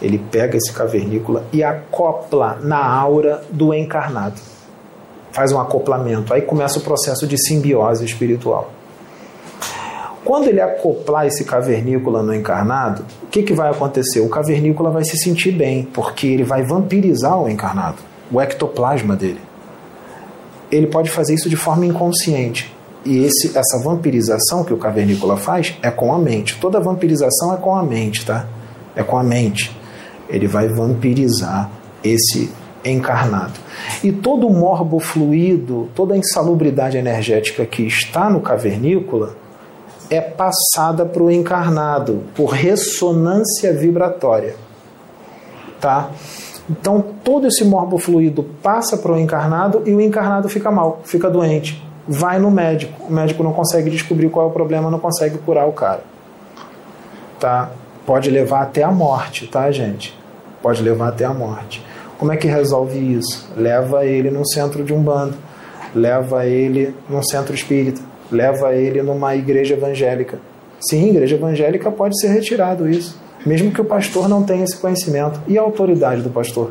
ele 0.00 0.18
pega 0.18 0.56
esse 0.56 0.72
cavernícola 0.72 1.44
e 1.52 1.62
acopla 1.62 2.58
na 2.62 2.84
aura 2.84 3.42
do 3.50 3.74
encarnado. 3.74 4.40
Faz 5.32 5.52
um 5.52 5.60
acoplamento. 5.60 6.32
Aí 6.32 6.42
começa 6.42 6.78
o 6.78 6.82
processo 6.82 7.26
de 7.26 7.36
simbiose 7.36 8.04
espiritual. 8.04 8.72
Quando 10.24 10.48
ele 10.48 10.60
acoplar 10.60 11.26
esse 11.26 11.44
cavernícola 11.44 12.22
no 12.22 12.34
encarnado, 12.34 13.04
o 13.22 13.26
que, 13.26 13.42
que 13.42 13.52
vai 13.52 13.70
acontecer? 13.70 14.20
O 14.20 14.28
cavernícola 14.28 14.90
vai 14.90 15.04
se 15.04 15.16
sentir 15.16 15.52
bem, 15.52 15.88
porque 15.92 16.26
ele 16.26 16.44
vai 16.44 16.62
vampirizar 16.62 17.40
o 17.40 17.48
encarnado, 17.48 17.98
o 18.30 18.40
ectoplasma 18.40 19.16
dele. 19.16 19.40
Ele 20.70 20.86
pode 20.86 21.08
fazer 21.08 21.34
isso 21.34 21.48
de 21.48 21.56
forma 21.56 21.86
inconsciente. 21.86 22.74
E 23.04 23.24
esse, 23.24 23.56
essa 23.56 23.82
vampirização 23.82 24.64
que 24.64 24.74
o 24.74 24.76
cavernícola 24.76 25.36
faz 25.36 25.74
é 25.82 25.90
com 25.90 26.12
a 26.12 26.18
mente. 26.18 26.58
Toda 26.60 26.80
vampirização 26.80 27.54
é 27.54 27.56
com 27.56 27.74
a 27.74 27.82
mente, 27.82 28.26
tá? 28.26 28.46
É 28.94 29.02
com 29.02 29.16
a 29.16 29.22
mente. 29.22 29.74
Ele 30.28 30.46
vai 30.46 30.68
vampirizar 30.68 31.70
esse 32.04 32.50
encarnado. 32.84 33.54
E 34.02 34.12
todo 34.12 34.46
o 34.46 34.52
morbo 34.52 34.98
fluido, 34.98 35.88
toda 35.94 36.14
a 36.14 36.16
insalubridade 36.18 36.96
energética 36.96 37.64
que 37.64 37.82
está 37.84 38.28
no 38.28 38.40
cavernícola 38.40 39.36
é 40.10 40.20
passada 40.20 41.04
para 41.04 41.22
o 41.22 41.30
encarnado 41.30 42.24
por 42.34 42.46
ressonância 42.46 43.72
vibratória. 43.72 44.56
Tá? 45.80 46.10
Então 46.68 47.04
todo 47.24 47.46
esse 47.46 47.64
morbo 47.64 47.98
fluido 47.98 48.42
passa 48.62 48.96
para 48.96 49.12
o 49.12 49.18
encarnado 49.18 49.82
e 49.86 49.94
o 49.94 50.00
encarnado 50.00 50.48
fica 50.48 50.70
mal, 50.70 51.00
fica 51.04 51.30
doente 51.30 51.88
vai 52.08 52.38
no 52.38 52.50
médico. 52.50 53.04
O 53.04 53.12
médico 53.12 53.42
não 53.42 53.52
consegue 53.52 53.90
descobrir 53.90 54.30
qual 54.30 54.46
é 54.46 54.48
o 54.48 54.52
problema, 54.52 54.90
não 54.90 54.98
consegue 54.98 55.36
curar 55.38 55.68
o 55.68 55.72
cara. 55.72 56.00
Tá? 57.38 57.70
Pode 58.06 58.30
levar 58.30 58.62
até 58.62 58.82
a 58.82 58.90
morte, 58.90 59.46
tá, 59.46 59.70
gente? 59.70 60.18
Pode 60.62 60.82
levar 60.82 61.08
até 61.08 61.26
a 61.26 61.34
morte. 61.34 61.84
Como 62.18 62.32
é 62.32 62.36
que 62.36 62.48
resolve 62.48 62.98
isso? 62.98 63.52
Leva 63.54 64.06
ele 64.06 64.30
num 64.30 64.44
centro 64.44 64.82
de 64.82 64.92
umbanda, 64.92 65.34
leva 65.94 66.46
ele 66.46 66.94
num 67.08 67.22
centro 67.22 67.54
espírita, 67.54 68.00
leva 68.30 68.74
ele 68.74 69.02
numa 69.02 69.34
igreja 69.34 69.74
evangélica. 69.74 70.38
Sim, 70.80 71.10
igreja 71.10 71.36
evangélica 71.36 71.90
pode 71.90 72.18
ser 72.20 72.28
retirado 72.28 72.88
isso, 72.88 73.18
mesmo 73.44 73.72
que 73.72 73.80
o 73.80 73.84
pastor 73.84 74.28
não 74.28 74.42
tenha 74.42 74.64
esse 74.64 74.76
conhecimento. 74.76 75.40
E 75.46 75.58
a 75.58 75.62
autoridade 75.62 76.22
do 76.22 76.30
pastor? 76.30 76.70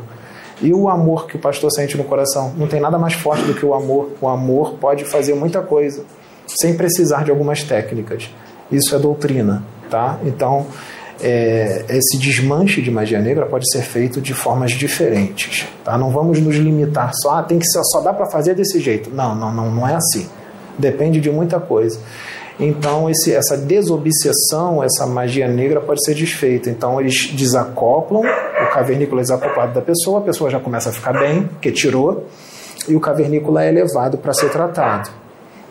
E 0.60 0.72
o 0.72 0.88
amor 0.88 1.26
que 1.26 1.36
o 1.36 1.38
pastor 1.38 1.70
sente 1.70 1.96
no 1.96 2.04
coração. 2.04 2.52
Não 2.56 2.66
tem 2.66 2.80
nada 2.80 2.98
mais 2.98 3.14
forte 3.14 3.44
do 3.44 3.54
que 3.54 3.64
o 3.64 3.74
amor. 3.74 4.10
O 4.20 4.28
amor 4.28 4.74
pode 4.80 5.04
fazer 5.04 5.34
muita 5.34 5.60
coisa 5.60 6.04
sem 6.46 6.76
precisar 6.76 7.24
de 7.24 7.30
algumas 7.30 7.62
técnicas. 7.62 8.30
Isso 8.70 8.94
é 8.94 8.98
doutrina, 8.98 9.62
tá? 9.88 10.18
Então, 10.24 10.66
é, 11.20 11.84
esse 11.88 12.18
desmanche 12.18 12.80
de 12.80 12.90
magia 12.90 13.20
negra 13.20 13.46
pode 13.46 13.70
ser 13.70 13.82
feito 13.82 14.20
de 14.20 14.34
formas 14.34 14.72
diferentes, 14.72 15.66
tá? 15.84 15.96
Não 15.96 16.10
vamos 16.10 16.40
nos 16.40 16.56
limitar 16.56 17.12
só, 17.14 17.38
ah, 17.38 17.42
tem 17.42 17.58
que 17.58 17.66
ser, 17.66 17.80
só 17.84 18.00
dá 18.00 18.12
para 18.12 18.30
fazer 18.30 18.54
desse 18.54 18.78
jeito. 18.80 19.10
Não, 19.10 19.34
não, 19.34 19.52
não, 19.52 19.70
não 19.70 19.88
é 19.88 19.94
assim. 19.94 20.28
Depende 20.78 21.20
de 21.20 21.30
muita 21.30 21.58
coisa. 21.58 21.98
Então, 22.60 23.08
esse, 23.08 23.32
essa 23.32 23.56
desobsessão, 23.56 24.82
essa 24.82 25.06
magia 25.06 25.46
negra 25.46 25.80
pode 25.80 26.04
ser 26.04 26.14
desfeita. 26.14 26.68
Então, 26.68 27.00
eles 27.00 27.30
desacoplam 27.32 28.22
o 28.68 28.70
cavernícola 28.70 29.20
é 29.20 29.22
desacoplado 29.22 29.72
da 29.72 29.80
pessoa, 29.80 30.18
a 30.18 30.22
pessoa 30.22 30.50
já 30.50 30.60
começa 30.60 30.90
a 30.90 30.92
ficar 30.92 31.12
bem, 31.12 31.44
porque 31.44 31.70
tirou, 31.72 32.26
e 32.86 32.94
o 32.94 33.00
cavernícola 33.00 33.64
é 33.64 33.70
levado 33.70 34.18
para 34.18 34.32
ser 34.32 34.50
tratado. 34.50 35.10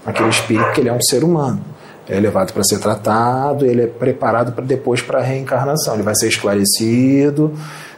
Aquele 0.05 0.29
espírito, 0.29 0.71
que 0.71 0.81
ele 0.81 0.89
é 0.89 0.93
um 0.93 1.01
ser 1.01 1.23
humano. 1.23 1.61
É 2.07 2.19
levado 2.19 2.53
para 2.53 2.63
ser 2.63 2.79
tratado, 2.79 3.65
ele 3.65 3.83
é 3.83 3.87
preparado 3.87 4.53
para 4.53 4.63
depois 4.63 5.01
para 5.01 5.19
a 5.19 5.21
reencarnação. 5.21 5.93
Ele 5.95 6.03
vai 6.03 6.15
ser 6.15 6.29
esclarecido, 6.29 7.53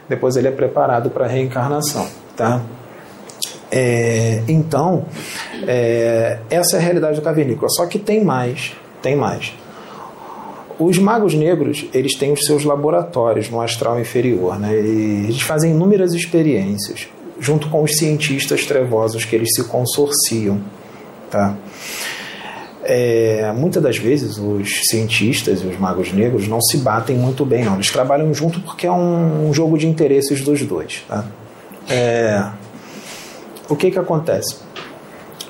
depois 0.08 0.36
ele 0.36 0.48
é 0.48 0.50
preparado 0.50 1.10
para 1.10 1.26
a 1.26 1.28
reencarnação. 1.28 2.06
Tá? 2.36 2.60
É, 3.70 4.42
então, 4.48 5.04
é, 5.66 6.38
essa 6.50 6.76
é 6.76 6.80
a 6.80 6.82
realidade 6.82 7.16
do 7.16 7.22
cavernícola. 7.22 7.68
Só 7.70 7.86
que 7.86 7.98
tem 7.98 8.24
mais, 8.24 8.72
tem 9.00 9.14
mais. 9.14 9.54
Os 10.78 10.98
magos 10.98 11.34
negros, 11.34 11.84
eles 11.92 12.16
têm 12.16 12.32
os 12.32 12.40
seus 12.44 12.64
laboratórios 12.64 13.50
no 13.50 13.60
astral 13.60 14.00
inferior, 14.00 14.58
né? 14.58 14.74
E 14.74 15.24
eles 15.24 15.42
fazem 15.42 15.72
inúmeras 15.72 16.14
experiências, 16.14 17.06
junto 17.38 17.68
com 17.68 17.82
os 17.82 17.96
cientistas 17.98 18.64
trevosos 18.64 19.24
que 19.24 19.36
eles 19.36 19.50
se 19.54 19.64
consorciam, 19.64 20.60
tá? 21.30 21.54
É, 22.82 23.52
muitas 23.54 23.82
das 23.82 23.98
vezes 23.98 24.38
os 24.38 24.86
cientistas 24.88 25.60
e 25.62 25.66
os 25.66 25.78
magos 25.78 26.12
negros 26.14 26.48
não 26.48 26.62
se 26.62 26.78
batem 26.78 27.14
muito 27.14 27.44
bem, 27.44 27.62
não. 27.62 27.74
Eles 27.74 27.90
trabalham 27.90 28.32
junto 28.32 28.58
porque 28.60 28.86
é 28.86 28.90
um, 28.90 29.50
um 29.50 29.52
jogo 29.52 29.76
de 29.76 29.86
interesses 29.86 30.40
dos 30.40 30.62
dois, 30.62 31.04
tá? 31.06 31.26
É, 31.90 32.42
o 33.70 33.76
que 33.76 33.90
que 33.90 33.98
acontece? 33.98 34.56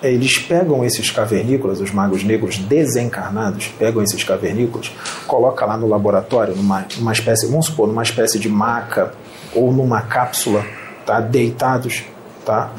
eles 0.03 0.39
pegam 0.39 0.85
esses 0.85 1.11
cavernícolas, 1.11 1.81
os 1.81 1.91
magos 1.91 2.25
negros 2.25 2.59
desencarnados, 2.59 3.69
pegam 3.79 4.03
esses 4.03 4.25
cavernícolas, 4.25 4.91
coloca 5.27 5.67
lá 5.67 5.77
no 5.77 5.87
laboratório, 5.87 6.57
numa, 6.57 6.87
numa 6.97 7.13
espécie, 7.13 7.47
vamos 7.47 7.67
supor, 7.67 7.87
numa 7.87 8.03
espécie 8.03 8.39
de 8.39 8.49
maca 8.49 9.13
ou 9.55 9.73
numa 9.73 10.01
cápsula, 10.01 10.65
tá? 11.05 11.21
deitados, 11.21 12.05
tá? 12.45 12.71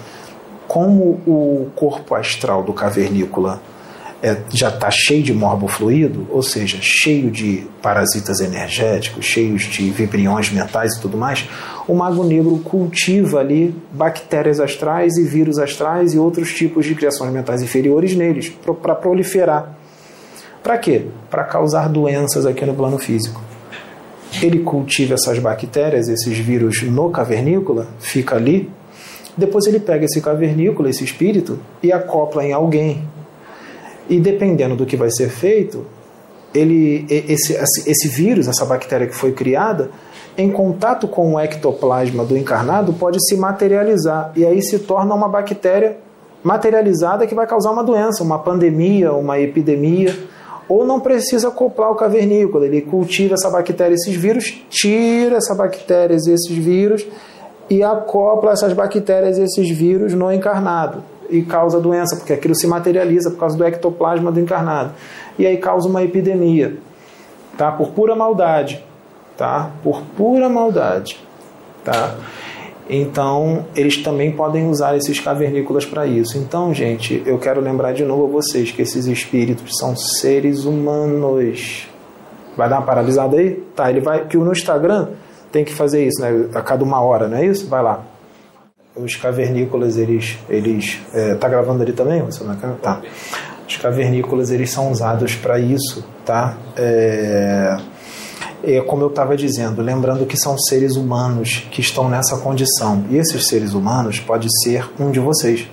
Como 0.67 1.21
o 1.27 1.69
corpo 1.75 2.15
astral 2.15 2.63
do 2.63 2.73
cavernícola 2.73 3.61
é, 4.24 4.38
já 4.53 4.69
está 4.69 4.89
cheio 4.91 5.24
de 5.24 5.34
morbo 5.34 5.67
fluido, 5.67 6.28
ou 6.30 6.43
seja, 6.43 6.78
cheio 6.80 7.32
de 7.32 7.67
parasitas 7.82 8.39
energéticos, 8.39 9.26
cheios 9.26 9.63
de 9.63 9.89
vibriões 9.89 10.51
mentais 10.51 10.95
e 10.95 11.01
tudo 11.01 11.17
mais, 11.17 11.49
o 11.88 11.95
mago 11.95 12.24
negro 12.24 12.59
cultiva 12.59 13.39
ali 13.39 13.76
bactérias 13.91 14.59
astrais 14.59 15.17
e 15.17 15.24
vírus 15.24 15.57
astrais 15.57 16.13
e 16.13 16.19
outros 16.19 16.53
tipos 16.53 16.86
de 16.86 16.93
criações 16.93 17.34
mentais 17.34 17.63
inferiores 17.63 18.15
neles, 18.15 18.49
para 18.82 18.93
proliferar. 18.93 19.76
Para 20.61 20.78
quê? 20.78 21.05
Para 21.30 21.43
causar 21.43 21.89
doenças 21.89 22.45
aqui 22.45 22.63
no 22.65 22.76
plano 22.76 22.99
físico. 22.99 23.41
Ele 24.41 24.59
cultiva 24.59 25.15
essas 25.15 25.39
bactérias, 25.39 26.07
esses 26.07 26.38
vírus 26.38 26.84
no 26.84 27.09
cavernícola, 27.09 27.88
fica 27.99 28.36
ali. 28.36 28.69
Depois 29.36 29.65
ele 29.65 29.80
pega 29.80 30.05
esse 30.05 30.22
cavernícola, 30.22 30.89
esse 30.89 31.03
espírito, 31.03 31.59
e 31.82 31.91
acopla 31.91 32.45
em 32.45 32.53
alguém, 32.53 33.03
e 34.09 34.19
dependendo 34.19 34.75
do 34.75 34.85
que 34.85 34.95
vai 34.95 35.09
ser 35.11 35.29
feito, 35.29 35.85
ele, 36.53 37.05
esse, 37.09 37.53
esse 37.89 38.07
vírus, 38.09 38.47
essa 38.47 38.65
bactéria 38.65 39.07
que 39.07 39.15
foi 39.15 39.31
criada, 39.31 39.89
em 40.37 40.49
contato 40.49 41.07
com 41.07 41.33
o 41.33 41.39
ectoplasma 41.39 42.25
do 42.25 42.37
encarnado, 42.37 42.93
pode 42.93 43.17
se 43.25 43.35
materializar. 43.35 44.31
E 44.35 44.45
aí 44.45 44.61
se 44.61 44.79
torna 44.79 45.13
uma 45.13 45.27
bactéria 45.27 45.97
materializada 46.43 47.27
que 47.27 47.35
vai 47.35 47.45
causar 47.45 47.71
uma 47.71 47.83
doença, 47.83 48.23
uma 48.23 48.39
pandemia, 48.39 49.13
uma 49.13 49.39
epidemia. 49.39 50.15
Ou 50.67 50.85
não 50.85 50.99
precisa 50.99 51.49
acoplar 51.49 51.91
o 51.91 51.95
cavernícola, 51.95 52.65
ele 52.65 52.81
cultiva 52.81 53.33
essa 53.33 53.49
bactéria, 53.49 53.93
esses 53.93 54.15
vírus, 54.15 54.63
tira 54.69 55.37
essa 55.37 55.53
bactéria, 55.53 56.15
esses 56.15 56.47
vírus 56.47 57.05
e 57.69 57.83
acopla 57.83 58.51
essas 58.51 58.71
bactérias, 58.71 59.37
esses 59.37 59.69
vírus 59.69 60.13
no 60.13 60.31
encarnado 60.31 61.03
e 61.32 61.41
causa 61.43 61.79
doença, 61.79 62.15
porque 62.15 62.34
aquilo 62.34 62.55
se 62.55 62.67
materializa 62.67 63.32
por 63.32 63.39
causa 63.39 63.57
do 63.57 63.65
ectoplasma 63.65 64.32
do 64.32 64.39
encarnado. 64.39 64.91
E 65.39 65.45
aí 65.45 65.57
causa 65.57 65.88
uma 65.88 66.03
epidemia, 66.03 66.77
tá? 67.57 67.71
Por 67.71 67.89
pura 67.89 68.15
maldade, 68.15 68.84
tá? 69.38 69.71
Por 69.84 70.01
pura 70.17 70.49
maldade, 70.49 71.19
tá? 71.84 72.15
Então, 72.89 73.65
eles 73.73 74.03
também 74.03 74.32
podem 74.34 74.67
usar 74.67 74.97
esses 74.97 75.19
cavernícolas 75.19 75.86
para 75.86 76.05
isso. 76.05 76.38
Então, 76.38 76.73
gente, 76.73 77.23
eu 77.25 77.39
quero 77.39 77.61
lembrar 77.61 77.93
de 77.93 78.03
novo 78.03 78.25
a 78.25 78.27
vocês 78.27 78.71
que 78.71 78.82
esses 78.82 79.05
espíritos 79.05 79.77
são 79.77 79.95
seres 79.95 80.65
humanos. 80.65 81.88
Vai 82.57 82.67
dar 82.67 82.79
uma 82.79 82.86
paralisada 82.86 83.38
aí? 83.38 83.63
Tá, 83.75 83.89
ele 83.89 84.01
vai. 84.01 84.25
Que 84.25 84.36
no 84.36 84.51
Instagram 84.51 85.07
tem 85.51 85.63
que 85.63 85.73
fazer 85.73 86.05
isso, 86.05 86.21
né? 86.21 86.49
A 86.53 86.61
cada 86.61 86.84
uma 86.84 86.99
hora, 87.01 87.29
não 87.29 87.38
é 87.38 87.45
isso? 87.45 87.67
Vai 87.67 87.82
lá. 87.82 88.03
Os 88.95 89.15
cavernícolas, 89.15 89.97
eles. 89.97 90.37
eles 90.49 90.99
é, 91.13 91.35
tá 91.35 91.47
gravando 91.47 91.83
ali 91.83 91.93
também? 91.93 92.21
Você 92.21 92.43
não 92.43 92.55
Tá. 92.75 93.01
Os 93.67 93.77
cavernícolas, 93.77 94.51
eles 94.51 94.69
são 94.69 94.91
usados 94.91 95.35
para 95.35 95.57
isso, 95.59 96.03
tá? 96.25 96.57
É 96.75 97.77
é, 98.63 98.79
como 98.81 99.01
eu 99.03 99.07
estava 99.07 99.35
dizendo, 99.35 99.81
lembrando 99.81 100.25
que 100.25 100.37
são 100.37 100.57
seres 100.57 100.95
humanos 100.95 101.67
que 101.71 101.81
estão 101.81 102.09
nessa 102.09 102.37
condição. 102.37 103.05
E 103.09 103.17
esses 103.17 103.47
seres 103.47 103.73
humanos 103.73 104.19
pode 104.19 104.47
ser 104.63 104.89
um 104.99 105.11
de 105.11 105.19
vocês. 105.19 105.67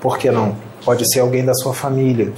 Por 0.00 0.18
que 0.18 0.30
não? 0.30 0.56
Pode 0.84 1.10
ser 1.12 1.20
alguém 1.20 1.44
da 1.44 1.54
sua 1.54 1.74
família. 1.74 2.32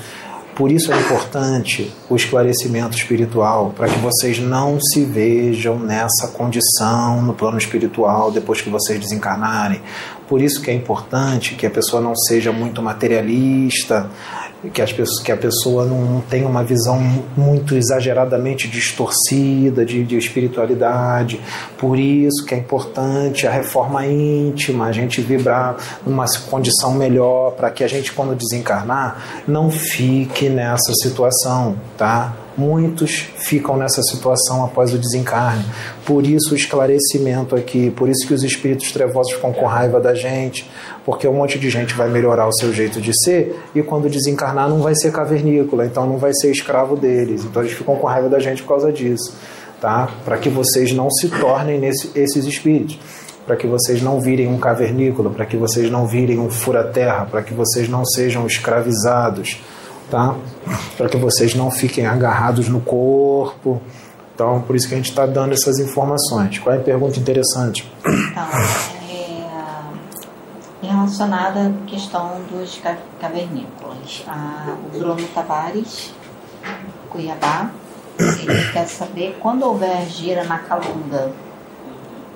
Por 0.54 0.70
isso 0.70 0.92
é 0.92 0.96
importante 0.96 1.92
o 2.08 2.14
esclarecimento 2.14 2.96
espiritual, 2.96 3.72
para 3.76 3.88
que 3.88 3.98
vocês 3.98 4.38
não 4.38 4.78
se 4.80 5.04
vejam 5.04 5.80
nessa 5.80 6.28
condição 6.32 7.20
no 7.22 7.34
plano 7.34 7.58
espiritual 7.58 8.30
depois 8.30 8.60
que 8.60 8.70
vocês 8.70 9.00
desencarnarem. 9.00 9.80
Por 10.28 10.40
isso 10.40 10.62
que 10.62 10.70
é 10.70 10.74
importante 10.74 11.56
que 11.56 11.66
a 11.66 11.70
pessoa 11.70 12.00
não 12.00 12.14
seja 12.14 12.52
muito 12.52 12.80
materialista, 12.80 14.08
que, 14.72 14.82
as 14.82 14.92
que 14.92 15.32
a 15.32 15.36
pessoa 15.36 15.84
não 15.84 16.20
tenha 16.22 16.46
uma 16.46 16.62
visão 16.64 16.98
muito 17.36 17.74
exageradamente 17.74 18.68
distorcida 18.68 19.84
de, 19.84 20.04
de 20.04 20.16
espiritualidade. 20.16 21.40
Por 21.78 21.98
isso 21.98 22.44
que 22.46 22.54
é 22.54 22.58
importante 22.58 23.46
a 23.46 23.50
reforma 23.50 24.06
íntima, 24.06 24.86
a 24.86 24.92
gente 24.92 25.20
vibrar 25.20 25.76
numa 26.06 26.24
condição 26.48 26.94
melhor 26.94 27.52
para 27.52 27.70
que 27.70 27.84
a 27.84 27.88
gente, 27.88 28.12
quando 28.12 28.34
desencarnar, 28.34 29.42
não 29.46 29.70
fique 29.70 30.48
nessa 30.48 30.92
situação, 30.94 31.76
tá? 31.96 32.43
Muitos 32.56 33.10
ficam 33.36 33.76
nessa 33.76 34.02
situação 34.02 34.64
após 34.64 34.94
o 34.94 34.98
desencarne. 34.98 35.64
Por 36.06 36.24
isso 36.24 36.52
o 36.52 36.56
esclarecimento 36.56 37.56
aqui, 37.56 37.90
por 37.90 38.08
isso 38.08 38.26
que 38.26 38.34
os 38.34 38.42
espíritos 38.42 38.92
trevosos 38.92 39.32
ficam 39.32 39.52
com 39.52 39.66
raiva 39.66 40.00
da 40.00 40.14
gente, 40.14 40.70
porque 41.04 41.26
um 41.26 41.34
monte 41.34 41.58
de 41.58 41.68
gente 41.68 41.94
vai 41.94 42.08
melhorar 42.08 42.46
o 42.46 42.52
seu 42.52 42.72
jeito 42.72 43.00
de 43.00 43.12
ser 43.24 43.58
e 43.74 43.82
quando 43.82 44.08
desencarnar 44.08 44.68
não 44.68 44.80
vai 44.80 44.94
ser 44.94 45.10
cavernícola, 45.10 45.84
então 45.84 46.06
não 46.06 46.16
vai 46.16 46.32
ser 46.32 46.50
escravo 46.50 46.96
deles. 46.96 47.44
Então 47.44 47.62
eles 47.62 47.74
ficam 47.74 47.96
com 47.96 48.06
raiva 48.06 48.28
da 48.28 48.38
gente 48.38 48.62
por 48.62 48.68
causa 48.68 48.92
disso, 48.92 49.34
tá? 49.80 50.08
Para 50.24 50.38
que 50.38 50.48
vocês 50.48 50.92
não 50.92 51.10
se 51.10 51.28
tornem 51.28 51.78
nesse, 51.78 52.10
esses 52.14 52.44
espíritos 52.44 52.98
para 53.46 53.56
que 53.56 53.66
vocês 53.66 54.02
não 54.02 54.20
virem 54.20 54.48
um 54.48 54.58
cavernícola, 54.58 55.30
para 55.30 55.44
que 55.44 55.56
vocês 55.56 55.90
não 55.90 56.06
virem 56.06 56.38
um 56.38 56.50
fura-terra, 56.50 57.26
para 57.26 57.42
que 57.42 57.52
vocês 57.52 57.88
não 57.88 58.04
sejam 58.04 58.46
escravizados, 58.46 59.60
tá? 60.14 60.36
Para 60.96 61.08
que 61.08 61.16
vocês 61.16 61.56
não 61.56 61.72
fiquem 61.72 62.06
agarrados 62.06 62.68
no 62.68 62.80
corpo. 62.80 63.82
Então, 64.32 64.62
por 64.62 64.76
isso 64.76 64.86
que 64.86 64.94
a 64.94 64.96
gente 64.96 65.10
está 65.10 65.26
dando 65.26 65.54
essas 65.54 65.80
informações. 65.80 66.60
Qual 66.60 66.72
é 66.72 66.78
a 66.78 66.80
pergunta 66.80 67.18
interessante? 67.18 67.92
Então, 68.06 68.46
é 70.82 70.86
relacionada 70.86 71.66
à 71.66 71.72
questão 71.88 72.42
dos 72.48 72.80
cavernícolas. 73.20 74.24
O 74.94 74.98
Bruno 74.98 75.26
Tavares, 75.34 76.12
Cuiabá, 77.10 77.70
ele 78.16 78.72
quer 78.72 78.86
saber 78.86 79.36
quando 79.40 79.64
houver 79.64 80.06
gira 80.08 80.44
na 80.44 80.58
calunga, 80.58 81.32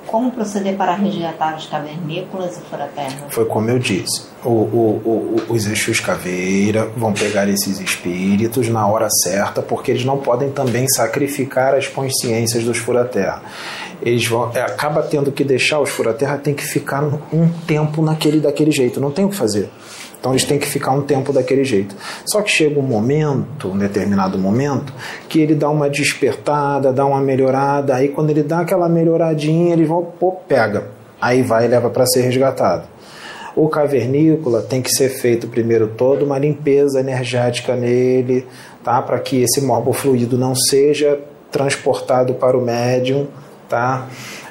como 0.09 0.32
proceder 0.32 0.76
para 0.76 0.94
resgatar 0.94 1.56
os 1.56 1.66
cavernícolas 1.66 2.56
e 2.56 2.61
fura-terra? 2.62 3.26
Foi 3.28 3.44
como 3.44 3.70
eu 3.70 3.78
disse. 3.78 4.26
O, 4.44 4.48
o, 4.48 5.42
o, 5.48 5.52
os 5.52 5.66
Exus 5.66 6.00
Caveira 6.00 6.86
vão 6.96 7.12
pegar 7.12 7.48
esses 7.48 7.78
espíritos 7.80 8.68
na 8.68 8.86
hora 8.86 9.09
certa, 9.22 9.61
porque 9.62 9.90
eles 9.90 10.04
não 10.04 10.18
podem 10.18 10.50
também 10.50 10.88
sacrificar 10.88 11.74
as 11.74 11.86
consciências 11.86 12.64
dos 12.64 12.78
fura-terra. 12.78 13.42
Eles 14.00 14.26
vão, 14.26 14.50
é, 14.54 14.62
acaba 14.62 15.02
tendo 15.02 15.30
que 15.30 15.44
deixar 15.44 15.80
os 15.80 15.90
fura-terra, 15.90 16.38
tem 16.38 16.54
que 16.54 16.64
ficar 16.64 17.04
um 17.32 17.48
tempo 17.66 18.00
naquele 18.02 18.40
daquele 18.40 18.70
jeito, 18.70 19.00
não 19.00 19.11
tem 19.11 19.24
o 19.24 19.28
que 19.28 19.36
fazer. 19.36 19.70
Então 20.19 20.33
eles 20.33 20.45
têm 20.45 20.59
que 20.59 20.66
ficar 20.66 20.93
um 20.93 21.03
tempo 21.03 21.33
daquele 21.33 21.64
jeito. 21.64 21.95
Só 22.27 22.43
que 22.43 22.51
chega 22.51 22.79
um 22.79 22.83
momento, 22.83 23.69
um 23.69 23.79
determinado 23.79 24.39
momento, 24.39 24.93
que 25.29 25.41
ele 25.41 25.55
dá 25.55 25.71
uma 25.71 25.89
despertada, 25.89 26.93
dá 26.93 27.07
uma 27.07 27.21
melhorada, 27.21 27.95
aí 27.95 28.09
quando 28.09 28.31
ele 28.31 28.43
dá 28.43 28.61
aquela 28.61 28.89
melhoradinha, 28.89 29.73
eles 29.73 29.89
vão, 29.89 30.05
pô, 30.05 30.33
pega. 30.33 30.89
Aí 31.21 31.43
vai 31.43 31.66
e 31.66 31.69
leva 31.69 31.91
para 31.91 32.07
ser 32.07 32.23
resgatado. 32.23 32.87
O 33.55 33.69
cavernícola 33.69 34.62
tem 34.62 34.81
que 34.81 34.91
ser 34.91 35.09
feito 35.09 35.49
primeiro 35.49 35.89
toda 35.89 36.25
uma 36.25 36.39
limpeza 36.39 37.01
energética 37.01 37.75
nele, 37.75 38.47
tá? 38.85 39.03
Para 39.03 39.19
que 39.19 39.43
esse 39.43 39.61
morbofluido 39.61 40.39
não 40.39 40.55
seja 40.55 41.19
transportado 41.51 42.35
para 42.35 42.57
o 42.57 42.61
médium, 42.61 43.27
tá? 43.69 44.07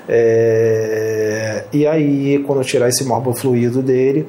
É... 0.09 1.63
E 1.71 1.87
aí, 1.87 2.43
quando 2.45 2.63
tirar 2.65 2.89
esse 2.89 3.05
morbofluido 3.05 3.81
dele, 3.81 4.27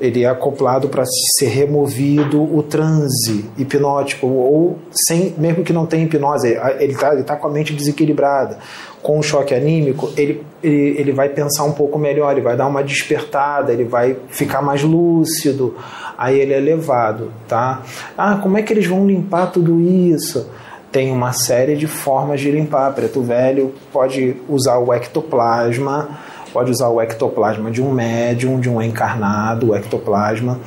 ele 0.00 0.24
é 0.24 0.28
acoplado 0.28 0.88
para 0.88 1.04
ser 1.38 1.46
removido 1.46 2.42
o 2.42 2.62
transe 2.62 3.48
hipnótico 3.56 4.26
ou 4.26 4.78
sem 4.90 5.34
mesmo 5.38 5.62
que 5.62 5.72
não 5.72 5.86
tenha 5.86 6.04
hipnose 6.04 6.58
ele 6.78 6.92
está 6.92 7.14
tá 7.22 7.36
com 7.36 7.46
a 7.46 7.50
mente 7.50 7.72
desequilibrada 7.72 8.58
com 9.02 9.18
o 9.18 9.22
choque 9.22 9.54
anímico 9.54 10.12
ele, 10.16 10.44
ele, 10.62 10.98
ele 10.98 11.12
vai 11.12 11.28
pensar 11.28 11.64
um 11.64 11.72
pouco 11.72 11.98
melhor 11.98 12.32
ele 12.32 12.40
vai 12.40 12.56
dar 12.56 12.66
uma 12.66 12.82
despertada 12.82 13.72
ele 13.72 13.84
vai 13.84 14.16
ficar 14.28 14.60
mais 14.60 14.82
lúcido 14.82 15.76
aí 16.18 16.40
ele 16.40 16.52
é 16.52 16.60
levado 16.60 17.32
tá? 17.46 17.82
Ah 18.18 18.36
como 18.42 18.58
é 18.58 18.62
que 18.62 18.72
eles 18.72 18.86
vão 18.86 19.06
limpar 19.06 19.52
tudo 19.52 19.80
isso? 19.80 20.48
Tem 20.90 21.10
uma 21.10 21.32
série 21.32 21.74
de 21.74 21.88
formas 21.88 22.40
de 22.40 22.52
limpar. 22.52 22.94
Preto 22.94 23.20
velho 23.20 23.74
pode 23.92 24.36
usar 24.48 24.78
o 24.78 24.94
ectoplasma 24.94 26.20
pode 26.54 26.70
usar 26.70 26.88
o 26.88 27.00
ectoplasma 27.00 27.68
de 27.68 27.82
um 27.82 27.90
médium, 27.90 28.60
de 28.60 28.70
um 28.70 28.80
encarnado, 28.80 29.72
o 29.72 29.74
ectoplasma, 29.74 30.60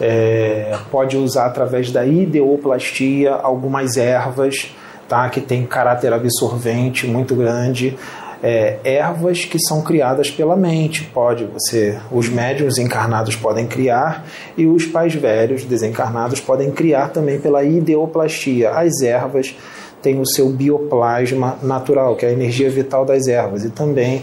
é, 0.00 0.78
pode 0.88 1.16
usar 1.16 1.46
através 1.46 1.90
da 1.90 2.06
ideoplastia 2.06 3.32
algumas 3.32 3.96
ervas, 3.96 4.72
tá, 5.08 5.28
que 5.28 5.40
tem 5.40 5.66
caráter 5.66 6.12
absorvente 6.12 7.08
muito 7.08 7.34
grande, 7.34 7.98
é, 8.40 8.78
ervas 8.84 9.44
que 9.44 9.58
são 9.58 9.82
criadas 9.82 10.30
pela 10.30 10.56
mente. 10.56 11.02
Pode 11.12 11.44
você, 11.44 11.98
os 12.12 12.28
médiums 12.28 12.78
encarnados 12.78 13.34
podem 13.34 13.66
criar 13.66 14.24
e 14.56 14.64
os 14.64 14.86
pais 14.86 15.12
velhos 15.12 15.64
desencarnados 15.64 16.40
podem 16.40 16.70
criar 16.70 17.08
também 17.08 17.40
pela 17.40 17.64
ideoplastia. 17.64 18.70
As 18.70 19.02
ervas 19.02 19.56
tem 20.02 20.20
o 20.20 20.26
seu 20.26 20.48
bioplasma 20.48 21.58
natural, 21.62 22.16
que 22.16 22.26
é 22.26 22.30
a 22.30 22.32
energia 22.32 22.68
vital 22.68 23.04
das 23.04 23.28
ervas, 23.28 23.64
e 23.64 23.70
também 23.70 24.22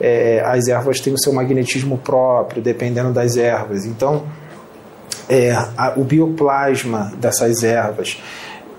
é, 0.00 0.42
as 0.44 0.68
ervas 0.68 1.00
têm 1.00 1.12
o 1.12 1.18
seu 1.18 1.32
magnetismo 1.32 1.98
próprio, 1.98 2.62
dependendo 2.62 3.12
das 3.12 3.36
ervas. 3.36 3.86
Então, 3.86 4.24
é, 5.28 5.52
a, 5.52 5.94
o 5.96 6.04
bioplasma 6.04 7.12
dessas 7.16 7.62
ervas 7.62 8.20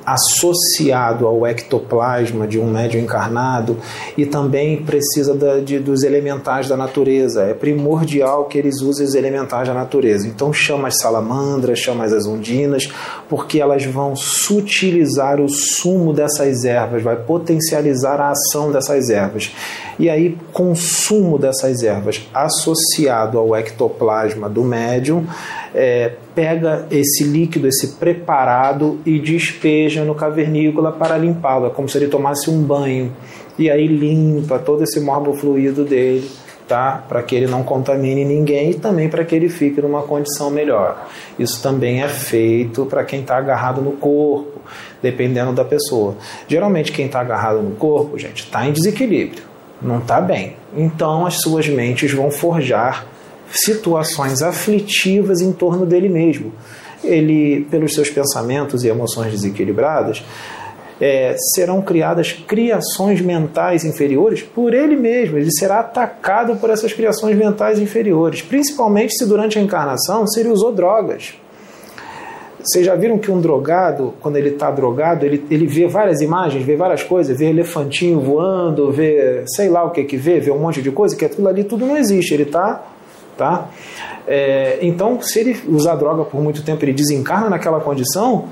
associado 0.05 1.25
ao 1.25 1.45
ectoplasma 1.45 2.47
de 2.47 2.59
um 2.59 2.69
médium 2.69 3.01
encarnado 3.01 3.77
e 4.17 4.25
também 4.25 4.83
precisa 4.83 5.33
da, 5.33 5.59
de, 5.59 5.79
dos 5.79 6.03
elementais 6.03 6.67
da 6.67 6.77
natureza. 6.77 7.43
É 7.43 7.53
primordial 7.53 8.45
que 8.45 8.57
eles 8.57 8.81
usem 8.81 9.05
os 9.05 9.15
elementais 9.15 9.67
da 9.67 9.73
natureza. 9.73 10.27
Então 10.27 10.53
chama 10.53 10.87
as 10.87 10.99
salamandras, 10.99 11.79
chama 11.79 12.05
as 12.05 12.25
ondinas, 12.25 12.89
porque 13.27 13.59
elas 13.59 13.83
vão 13.85 14.15
sutilizar 14.15 15.41
o 15.41 15.49
sumo 15.49 16.13
dessas 16.13 16.63
ervas, 16.65 17.01
vai 17.01 17.15
potencializar 17.15 18.19
a 18.19 18.31
ação 18.31 18.71
dessas 18.71 19.09
ervas. 19.09 19.51
E 19.97 20.09
aí, 20.09 20.37
consumo 20.51 21.37
dessas 21.37 21.83
ervas 21.83 22.27
associado 22.33 23.37
ao 23.37 23.55
ectoplasma 23.55 24.49
do 24.49 24.63
médium 24.63 25.25
é, 25.73 26.13
pega 26.33 26.85
esse 26.91 27.23
líquido, 27.23 27.67
esse 27.67 27.93
preparado 27.93 28.99
e 29.05 29.19
despeja 29.19 30.03
no 30.03 30.15
cavernícola 30.15 30.91
para 30.91 31.17
limpá-lo. 31.17 31.67
É 31.67 31.69
como 31.69 31.87
se 31.87 31.97
ele 31.97 32.07
tomasse 32.07 32.49
um 32.49 32.61
banho. 32.61 33.11
E 33.57 33.69
aí 33.69 33.87
limpa 33.87 34.59
todo 34.59 34.83
esse 34.83 34.99
fluido 35.39 35.85
dele, 35.85 36.29
tá? 36.67 37.03
Para 37.07 37.23
que 37.23 37.35
ele 37.35 37.47
não 37.47 37.63
contamine 37.63 38.25
ninguém 38.25 38.71
e 38.71 38.73
também 38.73 39.07
para 39.07 39.23
que 39.23 39.33
ele 39.33 39.47
fique 39.47 39.81
numa 39.81 40.01
condição 40.01 40.49
melhor. 40.49 41.07
Isso 41.39 41.61
também 41.63 42.03
é 42.03 42.07
feito 42.09 42.85
para 42.85 43.03
quem 43.05 43.21
está 43.21 43.37
agarrado 43.37 43.81
no 43.81 43.93
corpo, 43.93 44.61
dependendo 45.01 45.53
da 45.53 45.63
pessoa. 45.63 46.15
Geralmente 46.47 46.91
quem 46.91 47.05
está 47.05 47.21
agarrado 47.21 47.61
no 47.61 47.75
corpo, 47.75 48.17
gente, 48.19 48.43
está 48.43 48.67
em 48.67 48.73
desequilíbrio, 48.73 49.43
não 49.81 49.99
está 49.99 50.19
bem. 50.21 50.55
Então 50.75 51.25
as 51.25 51.41
suas 51.41 51.67
mentes 51.67 52.11
vão 52.11 52.31
forjar 52.31 53.05
situações 53.49 54.41
aflitivas 54.41 55.41
em 55.41 55.51
torno 55.51 55.85
dele 55.85 56.09
mesmo. 56.09 56.53
Ele, 57.03 57.67
pelos 57.69 57.93
seus 57.93 58.09
pensamentos 58.09 58.83
e 58.83 58.87
emoções 58.87 59.31
desequilibradas, 59.31 60.23
é, 60.99 61.35
serão 61.53 61.81
criadas 61.81 62.31
criações 62.31 63.21
mentais 63.21 63.83
inferiores 63.83 64.41
por 64.41 64.73
ele 64.73 64.95
mesmo. 64.95 65.37
Ele 65.37 65.51
será 65.51 65.79
atacado 65.79 66.55
por 66.55 66.69
essas 66.69 66.93
criações 66.93 67.35
mentais 67.35 67.79
inferiores, 67.79 68.41
principalmente 68.41 69.15
se 69.15 69.25
durante 69.25 69.59
a 69.59 69.61
encarnação 69.61 70.25
se 70.25 70.39
ele 70.39 70.49
usou 70.49 70.71
drogas. 70.71 71.35
Vocês 72.65 72.85
já 72.85 72.95
viram 72.95 73.19
que 73.19 73.29
um 73.29 73.39
drogado, 73.39 74.13
quando 74.19 74.37
ele 74.37 74.49
está 74.49 74.71
drogado, 74.71 75.25
ele, 75.25 75.45
ele 75.51 75.67
vê 75.67 75.87
várias 75.87 76.19
imagens, 76.19 76.63
vê 76.63 76.75
várias 76.75 77.03
coisas, 77.03 77.37
vê 77.37 77.45
elefantinho 77.45 78.19
voando, 78.19 78.91
vê 78.91 79.43
sei 79.45 79.69
lá 79.69 79.83
o 79.83 79.91
que 79.91 80.03
que 80.03 80.17
vê, 80.17 80.39
vê 80.39 80.51
um 80.51 80.59
monte 80.59 80.81
de 80.81 80.91
coisa, 80.91 81.15
que 81.15 81.25
aquilo 81.25 81.47
ali 81.47 81.63
tudo 81.63 81.85
não 81.85 81.95
existe. 81.95 82.33
Ele 82.33 82.43
está 82.43 82.83
Tá? 83.37 83.67
É, 84.25 84.79
então, 84.81 85.21
se 85.21 85.39
ele 85.39 85.61
usar 85.67 85.95
droga 85.95 86.23
por 86.23 86.41
muito 86.41 86.63
tempo, 86.63 86.83
ele 86.85 86.93
desencarna 86.93 87.49
naquela 87.49 87.81
condição, 87.81 88.47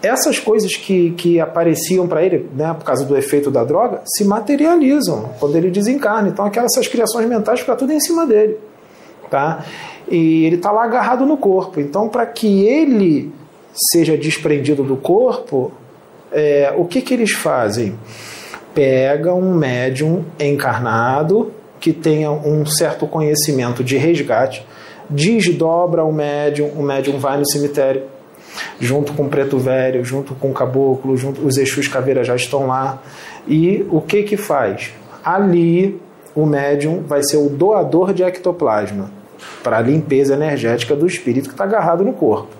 essas 0.00 0.38
coisas 0.38 0.76
que, 0.76 1.10
que 1.12 1.40
apareciam 1.40 2.06
para 2.06 2.22
ele, 2.22 2.48
né, 2.54 2.72
por 2.72 2.84
causa 2.84 3.04
do 3.04 3.16
efeito 3.16 3.50
da 3.50 3.64
droga, 3.64 4.00
se 4.04 4.24
materializam 4.24 5.30
quando 5.40 5.56
ele 5.56 5.70
desencarna. 5.70 6.28
Então, 6.28 6.44
aquelas 6.44 6.72
essas 6.72 6.86
criações 6.86 7.28
mentais 7.28 7.60
ficam 7.60 7.76
tudo 7.76 7.92
em 7.92 8.00
cima 8.00 8.24
dele. 8.24 8.58
Tá? 9.28 9.64
E 10.08 10.44
ele 10.44 10.56
está 10.56 10.70
lá 10.70 10.84
agarrado 10.84 11.26
no 11.26 11.36
corpo. 11.36 11.80
Então, 11.80 12.08
para 12.08 12.24
que 12.24 12.64
ele 12.64 13.32
seja 13.92 14.16
desprendido 14.16 14.82
do 14.82 14.96
corpo, 14.96 15.72
é, 16.32 16.72
o 16.76 16.84
que, 16.84 17.00
que 17.00 17.14
eles 17.14 17.32
fazem? 17.32 17.98
Pega 18.74 19.34
um 19.34 19.54
médium 19.54 20.24
encarnado 20.38 21.52
que 21.80 21.92
tenha 21.92 22.30
um 22.30 22.66
certo 22.66 23.06
conhecimento 23.06 23.82
de 23.82 23.96
resgate, 23.96 24.66
desdobra 25.08 26.04
o 26.04 26.12
médium, 26.12 26.68
o 26.76 26.82
médium 26.82 27.18
vai 27.18 27.38
no 27.38 27.48
cemitério, 27.48 28.02
junto 28.80 29.12
com 29.12 29.24
o 29.24 29.28
preto 29.28 29.58
velho, 29.58 30.04
junto 30.04 30.34
com 30.34 30.50
o 30.50 30.52
caboclo, 30.52 31.16
junto, 31.16 31.46
os 31.46 31.56
Exus 31.56 31.88
Caveira 31.88 32.24
já 32.24 32.34
estão 32.34 32.66
lá. 32.66 33.02
E 33.46 33.86
o 33.90 34.00
que 34.00 34.22
que 34.22 34.36
faz? 34.36 34.92
Ali 35.24 36.00
o 36.34 36.44
médium 36.44 37.02
vai 37.02 37.22
ser 37.22 37.36
o 37.36 37.48
doador 37.48 38.12
de 38.12 38.22
ectoplasma 38.22 39.10
para 39.62 39.78
a 39.78 39.80
limpeza 39.80 40.34
energética 40.34 40.94
do 40.94 41.06
espírito 41.06 41.48
que 41.48 41.54
está 41.54 41.64
agarrado 41.64 42.04
no 42.04 42.12
corpo. 42.12 42.57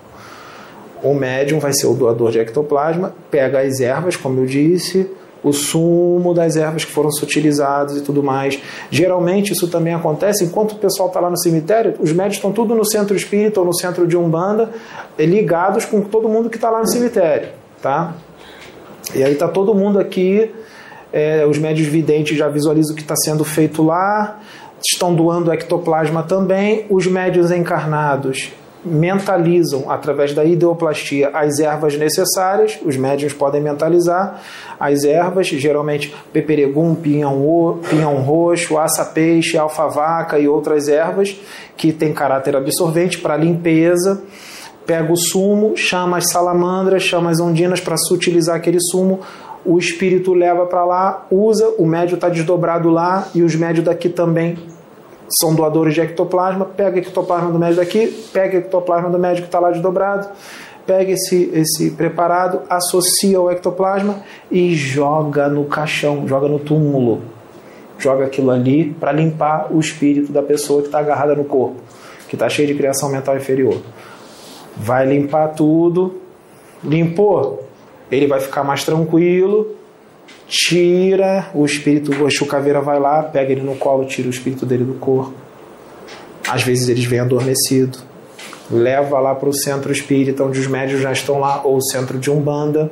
O 1.01 1.13
médium 1.13 1.59
vai 1.59 1.71
ser 1.73 1.87
o 1.87 1.93
doador 1.93 2.31
de 2.31 2.39
ectoplasma, 2.39 3.13
pega 3.31 3.61
as 3.61 3.79
ervas, 3.79 4.15
como 4.15 4.41
eu 4.41 4.45
disse, 4.45 5.09
o 5.43 5.53
sumo 5.53 6.33
das 6.33 6.55
ervas 6.55 6.83
que 6.83 6.91
foram 6.91 7.09
utilizadas 7.09 7.97
e 7.97 8.01
tudo 8.01 8.21
mais. 8.21 8.59
Geralmente 8.91 9.53
isso 9.53 9.67
também 9.67 9.93
acontece 9.93 10.43
enquanto 10.43 10.73
o 10.73 10.75
pessoal 10.75 11.07
está 11.07 11.19
lá 11.19 11.29
no 11.29 11.37
cemitério, 11.37 11.95
os 11.99 12.11
médicos 12.11 12.37
estão 12.37 12.51
tudo 12.51 12.75
no 12.75 12.85
centro 12.85 13.15
espírita 13.15 13.59
ou 13.59 13.65
no 13.65 13.73
centro 13.73 14.05
de 14.05 14.17
umbanda, 14.17 14.69
eh, 15.17 15.25
ligados 15.25 15.85
com 15.85 16.01
todo 16.01 16.27
mundo 16.27 16.49
que 16.49 16.57
está 16.57 16.69
lá 16.69 16.79
no 16.79 16.87
cemitério, 16.87 17.49
tá? 17.81 18.15
E 19.15 19.23
aí 19.23 19.33
está 19.33 19.47
todo 19.47 19.73
mundo 19.73 19.99
aqui, 19.99 20.51
é, 21.11 21.45
os 21.45 21.57
médios 21.57 21.87
videntes 21.87 22.37
já 22.37 22.47
visualizam 22.47 22.93
o 22.93 22.95
que 22.95 23.01
está 23.01 23.15
sendo 23.15 23.43
feito 23.43 23.83
lá, 23.83 24.39
estão 24.85 25.15
doando 25.15 25.51
ectoplasma 25.51 26.21
também, 26.23 26.85
os 26.89 27.07
médios 27.07 27.51
encarnados 27.51 28.51
mentalizam 28.83 29.89
através 29.91 30.33
da 30.33 30.43
ideoplastia 30.45 31.29
as 31.33 31.59
ervas 31.59 31.97
necessárias, 31.97 32.79
os 32.83 32.95
médiums 32.95 33.33
podem 33.33 33.61
mentalizar 33.61 34.41
as 34.79 35.03
ervas, 35.03 35.47
geralmente 35.47 36.15
peperegum, 36.31 36.95
pinhão, 36.95 37.79
pinhão 37.89 38.15
roxo, 38.21 38.77
aça-peixe, 38.77 39.57
alfavaca 39.57 40.39
e 40.39 40.47
outras 40.47 40.87
ervas 40.87 41.39
que 41.75 41.91
têm 41.91 42.13
caráter 42.13 42.55
absorvente 42.55 43.19
para 43.19 43.35
limpeza. 43.35 44.21
Pega 44.85 45.11
o 45.11 45.17
sumo, 45.17 45.77
chama 45.77 46.17
as 46.17 46.29
salamandras, 46.31 47.03
chama 47.03 47.29
as 47.29 47.39
ondinas 47.39 47.79
para 47.79 47.95
sutilizar 47.97 48.55
aquele 48.55 48.79
sumo, 48.79 49.19
o 49.65 49.77
espírito 49.77 50.33
leva 50.33 50.65
para 50.65 50.85
lá, 50.85 51.27
usa, 51.29 51.75
o 51.77 51.85
médio 51.85 52.15
está 52.15 52.29
desdobrado 52.29 52.89
lá 52.89 53.27
e 53.35 53.43
os 53.43 53.55
médios 53.55 53.85
daqui 53.85 54.09
também 54.09 54.57
são 55.39 55.53
doadores 55.53 55.93
de 55.93 56.01
ectoplasma, 56.01 56.65
pega 56.65 56.97
o 56.97 56.99
ectoplasma 56.99 57.51
do 57.51 57.59
médico 57.59 57.81
daqui, 57.81 58.07
pega 58.33 58.57
o 58.57 58.59
ectoplasma 58.61 59.09
do 59.09 59.19
médico 59.19 59.43
que 59.43 59.47
está 59.47 59.59
lá 59.59 59.71
desdobrado, 59.71 60.27
pega 60.85 61.11
esse, 61.11 61.51
esse 61.53 61.91
preparado, 61.91 62.61
associa 62.69 63.37
ao 63.37 63.51
ectoplasma 63.51 64.23
e 64.49 64.73
joga 64.73 65.47
no 65.47 65.65
caixão, 65.65 66.27
joga 66.27 66.47
no 66.47 66.59
túmulo. 66.59 67.21
Joga 67.97 68.25
aquilo 68.25 68.49
ali 68.49 68.91
para 68.93 69.11
limpar 69.11 69.67
o 69.71 69.79
espírito 69.79 70.31
da 70.31 70.41
pessoa 70.41 70.81
que 70.81 70.87
está 70.87 70.99
agarrada 70.99 71.35
no 71.35 71.43
corpo, 71.43 71.75
que 72.27 72.35
está 72.35 72.47
cheio 72.47 72.67
de 72.67 72.73
criação 72.73 73.09
mental 73.09 73.35
inferior. 73.35 73.77
Vai 74.77 75.05
limpar 75.05 75.49
tudo, 75.49 76.15
limpou, 76.83 77.67
ele 78.09 78.25
vai 78.25 78.39
ficar 78.39 78.63
mais 78.63 78.83
tranquilo, 78.83 79.75
tira 80.47 81.49
o 81.53 81.65
espírito, 81.65 82.11
o 82.11 82.27
Exu 82.27 82.45
Caveira 82.45 82.81
vai 82.81 82.99
lá, 82.99 83.21
pega 83.23 83.51
ele 83.51 83.61
no 83.61 83.75
colo, 83.75 84.05
tira 84.05 84.27
o 84.27 84.31
espírito 84.31 84.65
dele 84.65 84.83
do 84.83 84.95
corpo. 84.95 85.33
Às 86.47 86.63
vezes 86.63 86.89
eles 86.89 87.05
vêm 87.05 87.19
adormecido, 87.19 87.99
leva 88.71 89.19
lá 89.19 89.35
para 89.35 89.47
o 89.47 89.53
centro 89.53 89.91
espírita, 89.91 90.43
onde 90.43 90.59
os 90.59 90.67
médios 90.67 91.01
já 91.01 91.11
estão 91.11 91.39
lá, 91.39 91.61
ou 91.63 91.79
centro 91.81 92.17
de 92.17 92.31
Umbanda. 92.31 92.91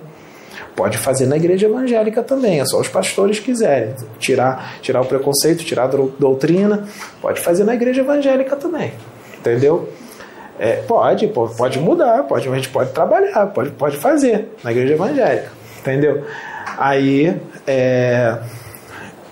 Pode 0.75 0.99
fazer 0.99 1.25
na 1.25 1.35
igreja 1.35 1.65
evangélica 1.65 2.21
também, 2.21 2.59
é 2.59 2.65
só 2.65 2.79
os 2.79 2.88
pastores 2.88 3.39
quiserem. 3.39 3.95
Tirar, 4.19 4.77
tirar 4.79 5.01
o 5.01 5.05
preconceito, 5.05 5.63
tirar 5.63 5.85
a 5.85 5.88
doutrina, 6.19 6.88
pode 7.19 7.41
fazer 7.41 7.63
na 7.63 7.73
igreja 7.73 8.01
evangélica 8.01 8.55
também. 8.55 8.93
Entendeu? 9.39 9.89
É, 10.59 10.77
pode, 10.88 11.27
pode 11.27 11.79
mudar, 11.79 12.23
pode, 12.23 12.47
a 12.47 12.55
gente 12.55 12.69
pode 12.69 12.91
trabalhar, 12.91 13.47
pode, 13.47 13.71
pode 13.71 13.97
fazer 13.97 14.49
na 14.63 14.71
igreja 14.71 14.93
evangélica. 14.93 15.51
Entendeu? 15.79 16.23
Aí, 16.78 17.36
é, 17.65 18.38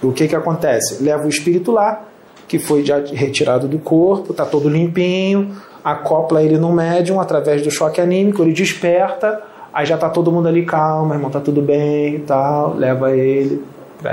o 0.01 0.11
que 0.11 0.27
que 0.27 0.35
acontece? 0.35 1.03
Leva 1.03 1.25
o 1.25 1.29
espírito 1.29 1.71
lá, 1.71 2.03
que 2.47 2.59
foi 2.59 2.83
já 2.83 2.99
retirado 2.99 3.67
do 3.67 3.79
corpo, 3.79 4.33
tá 4.33 4.45
todo 4.45 4.67
limpinho, 4.67 5.55
acopla 5.83 6.41
ele 6.41 6.57
no 6.57 6.71
médium 6.71 7.19
através 7.19 7.61
do 7.61 7.69
choque 7.69 8.01
anímico, 8.01 8.41
ele 8.41 8.53
desperta, 8.53 9.41
aí 9.71 9.85
já 9.85 9.97
tá 9.97 10.09
todo 10.09 10.31
mundo 10.31 10.47
ali, 10.47 10.65
calma, 10.65 11.15
irmão, 11.15 11.29
tá 11.29 11.39
tudo 11.39 11.61
bem 11.61 12.15
e 12.15 12.19
tal, 12.19 12.75
leva 12.75 13.15
ele 13.15 13.63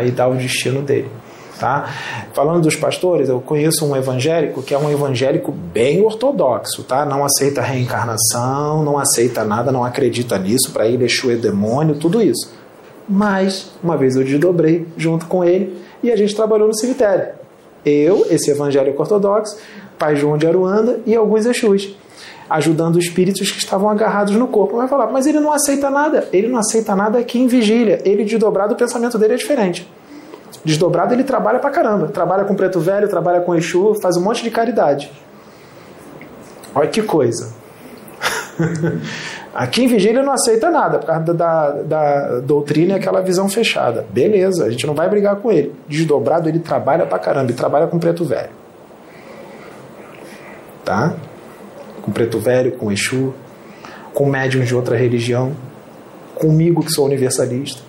ir 0.05 0.11
dar 0.11 0.28
o 0.28 0.35
destino 0.35 0.83
dele. 0.83 1.09
Tá? 1.59 1.89
Falando 2.33 2.62
dos 2.62 2.74
pastores, 2.74 3.28
eu 3.28 3.41
conheço 3.41 3.87
um 3.87 3.95
evangélico 3.95 4.62
que 4.62 4.74
é 4.74 4.78
um 4.78 4.91
evangélico 4.91 5.53
bem 5.53 6.05
ortodoxo, 6.05 6.83
tá? 6.83 7.05
Não 7.05 7.24
aceita 7.24 7.62
reencarnação, 7.62 8.83
não 8.83 8.99
aceita 8.99 9.45
nada, 9.45 9.70
não 9.70 9.85
acredita 9.85 10.37
nisso, 10.39 10.72
para 10.72 10.89
ele 10.89 11.05
Exu 11.05 11.30
é 11.30 11.37
demônio, 11.37 11.95
tudo 11.95 12.20
isso. 12.20 12.53
Mas, 13.12 13.70
uma 13.84 13.94
vez 13.94 14.16
eu 14.16 14.24
desdobrei 14.24 14.88
junto 14.96 15.26
com 15.26 15.44
ele 15.44 15.76
e 16.02 16.10
a 16.10 16.16
gente 16.16 16.34
trabalhou 16.34 16.66
no 16.66 16.74
cemitério. 16.74 17.34
Eu, 17.84 18.26
esse 18.30 18.50
evangélico 18.50 19.02
ortodoxo, 19.02 19.58
Pai 19.98 20.16
João 20.16 20.38
de 20.38 20.46
Aruanda 20.46 20.98
e 21.04 21.14
alguns 21.14 21.44
Exus, 21.44 21.94
ajudando 22.48 22.97
os 22.97 23.05
espíritos 23.05 23.51
que 23.51 23.59
estavam 23.59 23.90
agarrados 23.90 24.34
no 24.34 24.48
corpo. 24.48 24.78
Vai 24.78 24.89
falar, 24.89 25.09
mas 25.09 25.26
ele 25.26 25.40
não 25.40 25.52
aceita 25.52 25.90
nada. 25.90 26.26
Ele 26.32 26.48
não 26.48 26.59
aceita 26.59 26.97
nada 26.97 27.18
aqui 27.18 27.39
em 27.39 27.47
vigília. 27.47 28.01
Ele 28.02 28.24
desdobrado, 28.24 28.72
o 28.72 28.76
pensamento 28.78 29.18
dele 29.18 29.34
é 29.34 29.36
diferente. 29.36 29.86
Desdobrado, 30.64 31.12
ele 31.12 31.24
trabalha 31.24 31.59
pra 31.59 31.68
caramba. 31.68 32.06
Trabalha 32.09 32.44
com 32.44 32.55
preto 32.55 32.80
velho, 32.80 33.09
trabalha 33.09 33.43
com 33.43 33.55
Exu, 33.55 33.94
faz 34.01 34.16
um 34.16 34.22
monte 34.22 34.43
de 34.43 34.51
caridade. 34.51 35.12
Olha 36.74 36.89
que 36.89 37.02
coisa. 37.02 37.52
Aqui 39.55 39.85
em 39.85 39.87
Vigília 39.87 40.23
não 40.23 40.33
aceita 40.33 40.70
nada, 40.70 40.99
por 40.99 41.07
causa 41.07 41.35
da, 41.35 41.70
da 41.83 42.41
doutrina 42.41 42.95
e 42.95 42.97
aquela 42.97 43.20
visão 43.20 43.51
fechada. 43.51 44.07
Beleza, 44.11 44.65
a 44.65 44.70
gente 44.70 44.87
não 44.87 44.95
vai 44.95 45.11
brigar 45.11 45.37
com 45.37 45.53
ele. 45.53 45.74
Desdobrado, 45.87 46.49
ele 46.49 46.59
trabalha 46.59 47.05
pra 47.05 47.19
caramba, 47.19 47.51
e 47.51 47.55
trabalha 47.55 47.87
com 47.87 47.99
preto 47.99 48.24
velho. 48.24 48.51
Tá? 50.83 51.15
Com 52.01 52.11
preto 52.11 52.39
velho, 52.39 52.73
com 52.73 52.91
Exu, 52.91 53.35
com 54.15 54.24
médiums 54.27 54.69
de 54.69 54.74
outra 54.74 54.97
religião, 54.97 55.53
comigo 56.35 56.83
que 56.83 56.91
sou 56.91 57.05
universalista. 57.05 57.83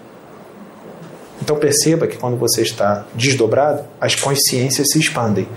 Então 1.41 1.56
perceba 1.56 2.07
que 2.07 2.18
quando 2.18 2.38
você 2.38 2.61
está 2.61 3.06
desdobrado, 3.15 3.84
as 3.99 4.15
consciências 4.15 4.90
se 4.91 4.99
expandem. 4.99 5.48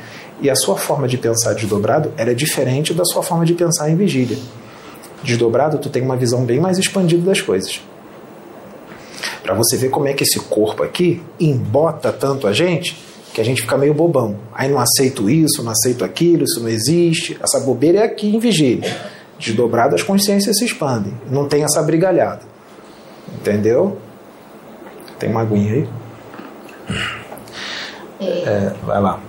E 0.40 0.48
a 0.50 0.54
sua 0.54 0.76
forma 0.76 1.08
de 1.08 1.18
pensar 1.18 1.54
desdobrado 1.54 2.12
é 2.16 2.32
diferente 2.32 2.94
da 2.94 3.04
sua 3.04 3.22
forma 3.22 3.44
de 3.44 3.54
pensar 3.54 3.90
em 3.90 3.96
vigília. 3.96 4.36
Desdobrado, 5.26 5.78
tu 5.78 5.90
tem 5.90 6.02
uma 6.02 6.16
visão 6.16 6.44
bem 6.44 6.60
mais 6.60 6.78
expandida 6.78 7.22
das 7.26 7.40
coisas. 7.40 7.80
Para 9.42 9.54
você 9.54 9.76
ver 9.76 9.90
como 9.90 10.06
é 10.06 10.12
que 10.12 10.22
esse 10.22 10.38
corpo 10.38 10.84
aqui 10.84 11.20
embota 11.40 12.12
tanto 12.12 12.46
a 12.46 12.52
gente 12.52 12.96
que 13.34 13.40
a 13.40 13.44
gente 13.44 13.60
fica 13.60 13.76
meio 13.76 13.92
bobão. 13.92 14.36
Aí 14.54 14.70
não 14.70 14.78
aceito 14.78 15.28
isso, 15.28 15.64
não 15.64 15.72
aceito 15.72 16.04
aquilo, 16.04 16.44
isso 16.44 16.60
não 16.60 16.68
existe. 16.68 17.36
Essa 17.42 17.58
bobeira 17.58 17.98
é 17.98 18.02
aqui 18.04 18.34
em 18.34 18.38
vigília. 18.38 18.96
Desdobrado, 19.36 19.96
as 19.96 20.02
consciências 20.02 20.56
se 20.58 20.64
expandem. 20.64 21.12
Não 21.28 21.48
tem 21.48 21.64
essa 21.64 21.82
brigalhada. 21.82 22.42
Entendeu? 23.34 23.98
Tem 25.18 25.28
uma 25.28 25.42
aguinha 25.42 25.72
aí? 25.72 25.88
É, 28.20 28.72
vai 28.84 29.00
lá. 29.00 29.20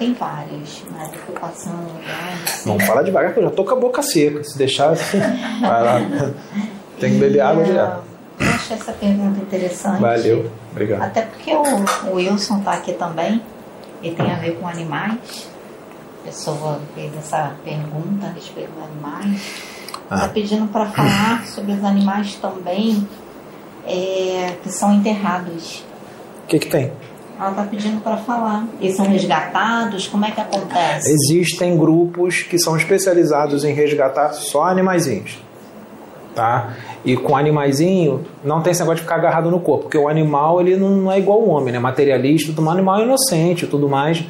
Tem 0.00 0.14
várias, 0.14 0.82
tô 1.26 1.32
passando 1.38 1.76
lugares. 1.82 2.64
Não 2.64 2.80
fala 2.80 3.04
devagar, 3.04 3.34
que 3.34 3.38
eu 3.40 3.44
já 3.44 3.50
tô 3.50 3.64
com 3.64 3.74
a 3.74 3.76
boca 3.76 4.02
seca. 4.02 4.42
Se 4.42 4.56
deixar, 4.56 4.90
assim, 4.90 5.18
vai 5.60 5.82
lá. 5.84 6.00
Tem 6.98 7.12
que 7.12 7.18
beber 7.18 7.40
água 7.40 7.62
direto. 7.62 8.02
Eu 8.40 8.48
achei 8.48 8.76
essa 8.76 8.92
pergunta 8.92 9.38
interessante. 9.40 10.00
Valeu, 10.00 10.50
obrigado. 10.72 11.02
Até 11.02 11.22
porque 11.22 11.52
o, 11.54 12.10
o 12.10 12.14
Wilson 12.14 12.58
está 12.60 12.72
aqui 12.72 12.94
também, 12.94 13.42
e 14.02 14.10
tem 14.12 14.32
a 14.32 14.36
ver 14.36 14.58
com 14.58 14.66
animais. 14.66 15.48
A 16.22 16.26
pessoa 16.26 16.80
fez 16.94 17.14
essa 17.18 17.52
pergunta 17.62 18.26
a 18.26 18.30
respeito 18.30 18.70
dos 18.72 18.84
animais. 18.84 19.42
Está 20.04 20.24
Ah. 20.24 20.28
pedindo 20.28 20.66
para 20.68 20.86
falar 20.86 21.44
sobre 21.54 21.72
os 21.72 21.84
animais 21.84 22.34
também 22.36 23.06
é, 23.86 24.54
que 24.62 24.70
são 24.72 24.94
enterrados. 24.94 25.84
O 26.44 26.46
que, 26.48 26.58
que 26.58 26.68
tem? 26.68 26.90
Ela 27.40 27.50
está 27.52 27.62
pedindo 27.62 28.02
para 28.02 28.18
falar. 28.18 28.66
Eles 28.78 28.94
são 28.94 29.06
resgatados? 29.06 30.06
Como 30.06 30.26
é 30.26 30.30
que 30.30 30.42
acontece? 30.42 31.10
Existem 31.10 31.74
grupos 31.74 32.42
que 32.42 32.58
são 32.58 32.76
especializados 32.76 33.64
em 33.64 33.72
resgatar 33.72 34.34
só 34.34 34.64
animaizinhos. 34.64 35.38
Tá? 36.34 36.74
E 37.02 37.16
com 37.16 37.34
animaizinho, 37.34 38.26
não 38.44 38.60
tem 38.60 38.72
esse 38.72 38.80
negócio 38.80 38.96
de 38.96 39.02
ficar 39.02 39.14
agarrado 39.16 39.50
no 39.50 39.58
corpo, 39.58 39.84
porque 39.84 39.96
o 39.96 40.06
animal 40.06 40.60
ele 40.60 40.76
não 40.76 41.10
é 41.10 41.18
igual 41.18 41.40
ao 41.40 41.48
homem, 41.48 41.72
né? 41.72 41.78
Materialista, 41.78 42.48
tudo 42.48 42.60
mais, 42.60 42.76
animal 42.76 43.00
é 43.00 43.04
inocente 43.04 43.64
e 43.64 43.68
tudo 43.68 43.88
mais. 43.88 44.22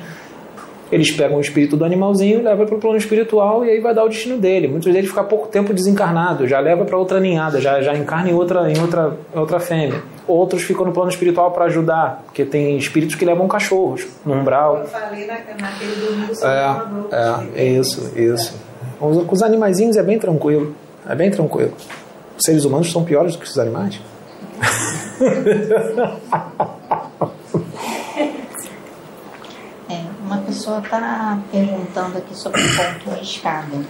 Eles 0.91 1.11
pegam 1.11 1.39
o 1.39 1.41
espírito 1.41 1.77
do 1.77 1.85
animalzinho, 1.85 2.43
levam 2.43 2.65
para 2.65 2.77
o 2.77 2.78
plano 2.78 2.97
espiritual 2.97 3.65
e 3.65 3.70
aí 3.70 3.81
vai 3.81 3.93
dar 3.93 4.05
o 4.05 4.09
destino 4.09 4.39
dele. 4.39 4.69
Muitos 4.69 4.93
deles 4.93 5.09
ficam 5.09 5.24
pouco 5.24 5.49
tempo 5.49 5.74
desencarnados, 5.74 6.49
já 6.49 6.61
leva 6.61 6.85
para 6.85 6.97
outra 6.97 7.19
ninhada, 7.20 7.61
já, 7.61 7.81
já 7.81 7.95
encarna 7.97 8.31
em 8.31 8.35
outra, 8.35 8.70
em 8.70 8.81
outra, 8.81 9.16
outra 9.35 9.61
fêmea. 9.61 10.01
Outros 10.31 10.62
ficam 10.62 10.86
no 10.86 10.93
plano 10.93 11.11
espiritual 11.11 11.51
para 11.51 11.65
ajudar, 11.65 12.23
porque 12.24 12.44
tem 12.44 12.77
espíritos 12.78 13.16
que 13.16 13.24
levam 13.24 13.48
cachorros 13.48 14.07
no 14.24 14.35
umbral. 14.35 14.78
Eu 14.78 14.85
falei 14.86 15.27
na, 15.27 15.35
naquele 15.61 16.07
domingo 16.07 16.35
sobre 16.35 16.48
o 16.48 17.15
É, 17.15 17.62
é, 17.62 17.65
isso, 17.65 18.12
isso. 18.16 18.55
Com 18.98 19.27
os 19.32 19.43
animaizinhos 19.43 19.97
é 19.97 20.02
bem 20.02 20.19
tranquilo. 20.19 20.74
É 21.09 21.15
bem 21.15 21.31
tranquilo. 21.31 21.73
Os 22.39 22.44
seres 22.44 22.65
humanos 22.65 22.90
são 22.93 23.05
piores 23.05 23.35
do 23.35 23.40
que 23.40 23.47
os 23.47 23.59
animais? 23.59 24.01
É, 29.89 30.05
uma 30.24 30.39
pessoa 30.39 30.78
está 30.78 31.39
perguntando 31.51 32.19
aqui 32.19 32.36
sobre 32.36 32.61
o 32.61 32.77
ponto 32.77 33.11
riscado. 33.19 33.85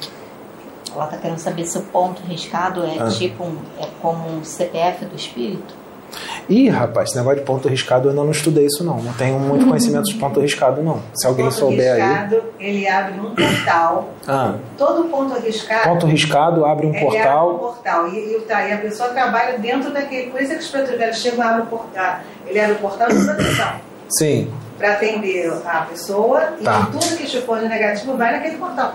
Ela 0.94 1.04
está 1.04 1.18
querendo 1.18 1.38
saber 1.38 1.64
se 1.66 1.78
o 1.78 1.82
ponto 1.82 2.22
riscado 2.22 2.84
é 2.84 2.96
Ah. 2.98 3.08
tipo 3.08 3.44
um, 3.44 3.56
é 3.78 3.86
como 4.00 4.26
um 4.28 4.42
CPF 4.42 5.04
do 5.04 5.14
espírito. 5.14 5.74
Ih, 6.48 6.68
rapaz, 6.68 7.08
esse 7.10 7.18
negócio 7.18 7.38
de 7.40 7.44
ponto 7.46 7.68
riscado 7.68 8.06
eu 8.06 8.10
ainda 8.10 8.22
não 8.24 8.30
estudei 8.30 8.66
isso 8.66 8.82
não. 8.84 9.00
Não 9.02 9.12
tenho 9.12 9.38
muito 9.38 9.66
conhecimento 9.66 10.04
de 10.06 10.14
ponto 10.14 10.40
riscado 10.40 10.82
não. 10.82 11.00
Se 11.14 11.26
alguém 11.26 11.44
ponto 11.46 11.54
souber 11.56 11.94
aí. 11.94 12.00
riscado, 12.02 12.42
ele 12.58 12.88
abre 12.88 13.20
um 13.20 13.34
portal. 13.34 14.08
Ah, 14.26 14.54
Todo 14.76 15.04
ponto 15.08 15.38
riscado. 15.40 15.88
ponto 15.88 16.06
riscado 16.06 16.64
abre 16.64 16.86
um 16.86 16.90
ele 16.94 16.98
abre 16.98 17.08
um 17.08 17.22
portal. 17.22 17.58
portal. 17.58 18.08
E, 18.08 18.36
e, 18.36 18.40
tá, 18.40 18.66
e 18.66 18.72
a 18.72 18.78
pessoa 18.78 19.10
trabalha 19.10 19.58
dentro 19.58 19.92
daquele. 19.92 20.30
Por 20.30 20.40
isso 20.40 20.52
é 20.52 20.56
que 20.56 20.62
os 20.62 20.68
protetores 20.70 21.16
chegam 21.18 21.44
e 21.44 21.48
abrem 21.48 21.64
o 21.64 21.66
portal. 21.68 22.16
Ele 22.46 22.60
abre 22.60 22.72
o 22.72 22.78
portal 22.78 23.08
de 23.08 23.24
proteção. 23.24 23.72
Sim. 24.18 24.50
Para 24.76 24.92
atender 24.94 25.52
a 25.66 25.82
pessoa 25.82 26.40
Tá. 26.64 26.88
e 26.88 26.92
tudo 26.92 27.16
que 27.16 27.26
te 27.26 27.40
for 27.42 27.58
de 27.60 27.68
negativo 27.68 28.16
vai 28.16 28.32
naquele 28.32 28.56
portal. 28.56 28.94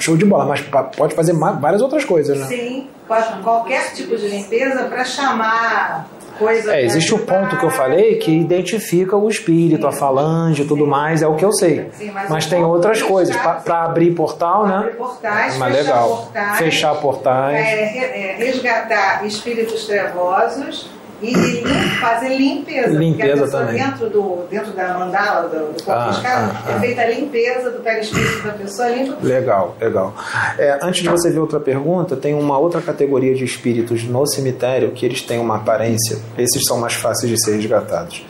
Show 0.00 0.16
de 0.16 0.24
bola, 0.24 0.46
mas 0.46 0.60
pode 0.96 1.14
fazer 1.14 1.34
várias 1.34 1.82
outras 1.82 2.04
coisas, 2.04 2.38
né? 2.38 2.46
Sim, 2.46 2.88
pode, 3.06 3.42
qualquer 3.42 3.92
tipo 3.92 4.16
de 4.16 4.28
limpeza 4.28 4.84
para 4.84 5.04
chamar 5.04 6.06
coisa. 6.38 6.74
É, 6.74 6.82
existe 6.82 7.14
o 7.14 7.18
ponto 7.18 7.58
que 7.58 7.64
eu 7.64 7.70
falei 7.70 8.16
que 8.16 8.32
identifica 8.32 9.14
o 9.14 9.28
espírito, 9.28 9.86
a 9.86 9.92
falange 9.92 10.62
e 10.62 10.64
tudo 10.64 10.86
mais, 10.86 11.20
é 11.22 11.26
o 11.26 11.34
que 11.34 11.44
eu 11.44 11.52
sei. 11.52 11.90
Sim, 11.92 12.10
mas 12.12 12.30
Mas 12.30 12.46
tem 12.46 12.60
ponto 12.60 12.72
outras 12.72 13.02
coisas. 13.02 13.36
Para 13.36 13.84
abrir 13.84 14.14
portal, 14.14 14.66
né? 14.66 14.76
Abrir 14.76 14.96
portais, 14.96 15.58
Mas 15.58 15.76
fechar 15.76 15.92
legal. 15.92 16.08
portais. 16.08 16.58
Fechar 16.58 16.94
portais. 16.96 17.56
é, 17.56 18.32
é, 18.32 18.36
resgatar 18.38 19.26
espíritos 19.26 19.84
trevosos 19.86 20.88
e 21.22 21.62
fazer 22.00 22.36
limpeza. 22.36 22.98
Limpeza 22.98 23.48
também. 23.48 23.82
Dentro, 23.82 24.08
do, 24.08 24.44
dentro 24.50 24.72
da 24.72 24.98
mandala, 24.98 25.48
do, 25.48 25.72
do 25.72 25.82
corpo 25.82 26.00
Ah, 26.00 26.10
riscado, 26.10 26.52
ah, 26.54 26.70
é 26.70 26.74
ah. 26.74 26.80
feita 26.80 27.02
a 27.02 27.06
limpeza 27.06 27.70
do 27.70 27.80
perispírito 27.80 28.42
da 28.42 28.52
pessoa, 28.52 28.88
limpa 28.88 29.16
Legal, 29.22 29.76
legal. 29.80 30.14
É, 30.58 30.78
antes 30.82 31.02
de 31.02 31.08
você 31.08 31.30
ver 31.30 31.38
outra 31.38 31.60
pergunta, 31.60 32.16
tem 32.16 32.34
uma 32.34 32.58
outra 32.58 32.80
categoria 32.80 33.34
de 33.34 33.44
espíritos 33.44 34.04
no 34.04 34.26
cemitério 34.26 34.92
que 34.92 35.04
eles 35.04 35.22
têm 35.22 35.38
uma 35.38 35.56
aparência, 35.56 36.18
esses 36.38 36.62
são 36.66 36.78
mais 36.78 36.94
fáceis 36.94 37.30
de 37.30 37.42
ser 37.42 37.56
resgatados. 37.56 38.24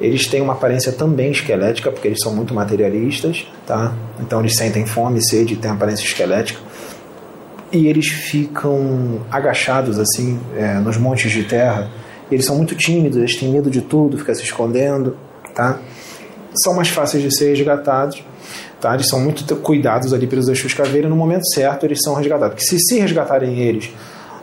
Eles 0.00 0.26
têm 0.26 0.40
uma 0.40 0.54
aparência 0.54 0.92
também 0.92 1.30
esquelética, 1.30 1.90
porque 1.90 2.08
eles 2.08 2.18
são 2.20 2.34
muito 2.34 2.52
materialistas, 2.52 3.46
tá? 3.64 3.92
Então 4.18 4.40
eles 4.40 4.56
sentem 4.56 4.84
fome, 4.84 5.24
sede, 5.24 5.56
têm 5.56 5.70
aparência 5.70 6.04
esquelética. 6.04 6.58
E 7.70 7.86
eles 7.86 8.08
ficam 8.08 9.20
agachados 9.30 9.98
assim, 9.98 10.40
é, 10.56 10.74
nos 10.74 10.96
montes 10.96 11.30
de 11.30 11.44
terra. 11.44 11.90
Eles 12.30 12.46
são 12.46 12.56
muito 12.56 12.74
tímidos, 12.74 13.18
eles 13.18 13.36
têm 13.36 13.50
medo 13.50 13.70
de 13.70 13.80
tudo, 13.80 14.18
ficam 14.18 14.34
se 14.34 14.42
escondendo, 14.42 15.16
tá? 15.54 15.78
São 16.62 16.74
mais 16.74 16.88
fáceis 16.88 17.22
de 17.22 17.36
ser 17.36 17.50
resgatados 17.50 18.22
tá? 18.84 18.92
Eles 18.92 19.08
são 19.08 19.18
muito 19.18 19.56
cuidados 19.56 20.12
ali 20.12 20.26
pelos 20.26 20.46
Exus 20.46 20.74
Caveira, 20.74 21.08
no 21.08 21.16
momento 21.16 21.46
certo 21.54 21.86
eles 21.86 22.00
são 22.02 22.14
resgatados. 22.14 22.54
Porque 22.54 22.64
se 22.64 22.78
se 22.78 23.00
resgatarem 23.00 23.58
eles 23.58 23.90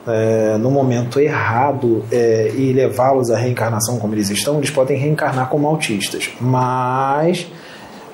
é, 0.07 0.57
no 0.57 0.71
momento 0.71 1.19
errado 1.19 2.03
é, 2.11 2.51
e 2.55 2.73
levá-los 2.73 3.29
à 3.29 3.37
reencarnação 3.37 3.99
como 3.99 4.15
eles 4.15 4.31
estão, 4.31 4.57
eles 4.57 4.71
podem 4.71 4.97
reencarnar 4.97 5.47
como 5.47 5.67
autistas. 5.67 6.31
Mas 6.41 7.47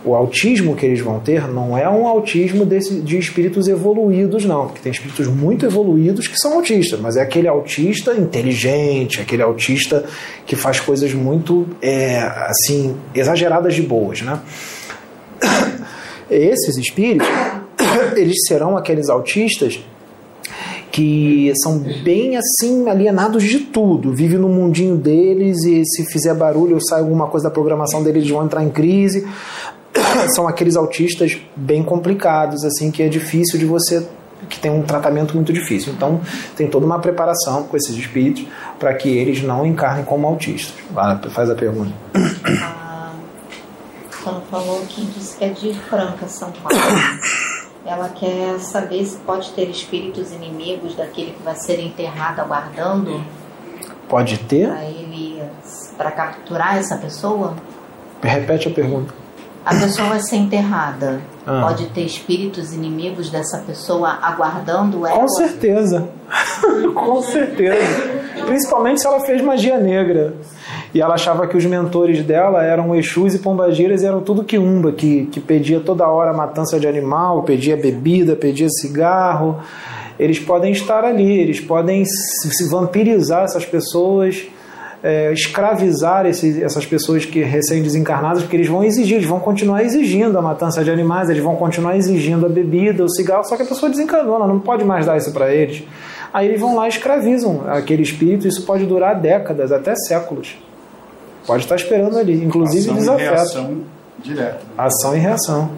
o 0.07 0.15
autismo 0.15 0.75
que 0.75 0.85
eles 0.85 1.01
vão 1.01 1.19
ter 1.19 1.47
não 1.47 1.77
é 1.77 1.89
um 1.89 2.07
autismo 2.07 2.65
desse, 2.65 3.01
de 3.01 3.17
espíritos 3.17 3.67
evoluídos, 3.67 4.45
não, 4.45 4.67
porque 4.67 4.81
tem 4.81 4.91
espíritos 4.91 5.27
muito 5.27 5.65
evoluídos 5.65 6.27
que 6.27 6.37
são 6.37 6.53
autistas, 6.53 6.99
mas 6.99 7.17
é 7.17 7.21
aquele 7.21 7.47
autista 7.47 8.13
inteligente, 8.13 9.21
aquele 9.21 9.41
autista 9.41 10.05
que 10.45 10.55
faz 10.55 10.79
coisas 10.79 11.13
muito 11.13 11.67
é, 11.81 12.19
assim 12.19 12.95
exageradas 13.13 13.75
de 13.75 13.81
boas, 13.81 14.21
né? 14.21 14.39
Esses 16.29 16.77
espíritos, 16.77 17.27
eles 18.15 18.37
serão 18.47 18.77
aqueles 18.77 19.09
autistas 19.09 19.79
que 20.97 21.53
são 21.61 21.77
bem 22.03 22.37
assim 22.37 22.89
alienados 22.89 23.43
de 23.43 23.59
tudo, 23.59 24.11
vivem 24.15 24.39
no 24.39 24.49
mundinho 24.49 24.97
deles 24.97 25.63
e 25.63 25.83
se 25.85 26.03
fizer 26.11 26.33
barulho 26.33 26.73
ou 26.73 26.81
sai 26.81 27.01
alguma 27.01 27.27
coisa 27.27 27.49
da 27.49 27.53
programação 27.53 28.01
deles, 28.01 28.23
eles 28.23 28.31
vão 28.31 28.43
entrar 28.43 28.63
em 28.63 28.69
crise. 28.69 29.27
São 30.35 30.47
aqueles 30.47 30.75
autistas 30.75 31.37
bem 31.55 31.83
complicados, 31.83 32.63
assim, 32.63 32.91
que 32.91 33.03
é 33.03 33.07
difícil 33.07 33.59
de 33.59 33.65
você 33.65 34.07
que 34.49 34.59
tem 34.59 34.69
um 34.69 34.83
tratamento 34.83 35.35
muito 35.35 35.51
difícil. 35.51 35.93
Então, 35.93 36.21
tem 36.55 36.67
toda 36.67 36.85
uma 36.85 36.99
preparação 36.99 37.63
com 37.63 37.75
esses 37.75 37.95
espíritos 37.95 38.45
para 38.77 38.93
que 38.93 39.09
eles 39.09 39.41
não 39.41 39.65
encarnem 39.65 40.05
como 40.05 40.27
autistas. 40.27 40.75
Vai, 40.91 41.17
faz 41.29 41.49
a 41.49 41.55
pergunta. 41.55 41.91
A 42.13 42.87
quando 44.27 44.41
falou 44.47 44.81
que 44.89 45.05
disse 45.05 45.37
que 45.37 45.45
é 45.45 45.49
de 45.49 45.73
Franca, 45.73 46.27
São 46.27 46.51
Paulo. 46.51 46.77
Ela 47.85 48.09
quer 48.09 48.59
saber 48.59 49.05
se 49.05 49.17
pode 49.19 49.51
ter 49.51 49.69
espíritos 49.69 50.33
inimigos 50.33 50.95
daquele 50.95 51.31
que 51.31 51.41
vai 51.41 51.55
ser 51.55 51.79
enterrado 51.79 52.41
aguardando 52.41 53.23
Pode 54.09 54.37
ter? 54.39 54.69
para 55.95 56.11
capturar 56.11 56.77
essa 56.77 56.97
pessoa. 56.97 57.55
Repete 58.21 58.67
a 58.67 58.71
pergunta. 58.71 59.13
A 59.67 59.75
pessoa 59.75 60.07
vai 60.07 60.21
ser 60.21 60.37
enterrada. 60.37 61.19
Ah. 61.45 61.63
Pode 61.67 61.87
ter 61.87 62.03
espíritos 62.05 62.71
inimigos 62.71 63.29
dessa 63.29 63.57
pessoa 63.57 64.17
aguardando 64.21 65.05
ela. 65.05 65.19
Com 65.19 65.27
certeza. 65.27 66.07
Com 66.95 67.21
certeza. 67.21 67.75
Principalmente 68.45 69.01
se 69.01 69.07
ela 69.07 69.19
fez 69.19 69.41
magia 69.41 69.77
negra. 69.77 70.35
E 70.93 71.01
ela 71.01 71.15
achava 71.15 71.45
que 71.47 71.57
os 71.57 71.65
mentores 71.65 72.23
dela 72.23 72.63
eram 72.63 72.95
Exus 72.95 73.35
e 73.35 73.39
Pombagiras 73.39 74.01
e 74.01 74.05
eram 74.05 74.21
tudo 74.21 74.45
quiumba, 74.45 74.93
que, 74.93 75.25
que 75.25 75.41
pedia 75.41 75.81
toda 75.81 76.07
hora 76.07 76.31
matança 76.31 76.79
de 76.79 76.87
animal, 76.87 77.43
pedia 77.43 77.75
bebida, 77.75 78.37
pedia 78.37 78.69
cigarro. 78.69 79.59
Eles 80.17 80.39
podem 80.39 80.71
estar 80.71 81.03
ali, 81.03 81.39
eles 81.39 81.59
podem 81.59 82.05
se 82.05 82.49
se 82.49 82.69
vampirizar 82.69 83.43
essas 83.43 83.65
pessoas 83.65 84.47
é, 85.03 85.31
escravizar 85.31 86.25
esses, 86.25 86.61
essas 86.61 86.85
pessoas 86.85 87.25
que 87.25 87.41
recém-desencarnadas, 87.41 88.43
porque 88.43 88.55
eles 88.55 88.67
vão 88.67 88.83
exigir, 88.83 89.17
eles 89.17 89.27
vão 89.27 89.39
continuar 89.39 89.83
exigindo 89.83 90.37
a 90.37 90.41
matança 90.41 90.83
de 90.83 90.91
animais, 90.91 91.29
eles 91.29 91.43
vão 91.43 91.55
continuar 91.55 91.95
exigindo 91.95 92.45
a 92.45 92.49
bebida, 92.49 93.03
o 93.03 93.09
cigarro, 93.09 93.43
só 93.43 93.55
que 93.55 93.63
a 93.63 93.65
pessoa 93.65 93.89
desencarnou, 93.89 94.35
ela 94.35 94.47
não 94.47 94.59
pode 94.59 94.83
mais 94.83 95.05
dar 95.05 95.17
isso 95.17 95.31
para 95.31 95.53
eles. 95.53 95.83
Aí 96.33 96.47
eles 96.47 96.59
vão 96.59 96.75
lá 96.75 96.85
e 96.85 96.89
escravizam 96.89 97.63
aquele 97.67 98.01
espírito, 98.01 98.47
isso 98.47 98.65
pode 98.65 98.85
durar 98.85 99.19
décadas, 99.19 99.71
até 99.71 99.95
séculos. 99.95 100.57
Pode 101.45 101.63
estar 101.63 101.75
esperando 101.75 102.17
ali, 102.17 102.43
inclusive 102.43 102.89
Ação 102.89 102.95
desafeto. 102.95 103.21
e 103.21 103.35
reação 103.35 103.77
direta. 104.19 104.59
Ação 104.77 105.15
e 105.15 105.19
reação. 105.19 105.71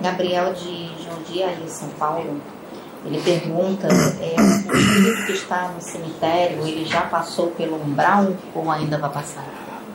Gabriel 0.00 0.52
de 0.52 0.90
Jundiaí, 1.02 1.64
São 1.66 1.88
Paulo, 1.98 2.40
ele 3.04 3.20
pergunta, 3.20 3.88
é, 3.88 4.40
o 4.40 4.76
espírito 4.76 5.26
que 5.26 5.32
está 5.32 5.70
no 5.74 5.80
cemitério, 5.80 6.66
ele 6.66 6.84
já 6.84 7.02
passou 7.02 7.48
pelo 7.48 7.76
umbral 7.76 8.28
ou 8.54 8.70
ainda 8.70 8.98
vai 8.98 9.10
passar? 9.10 9.44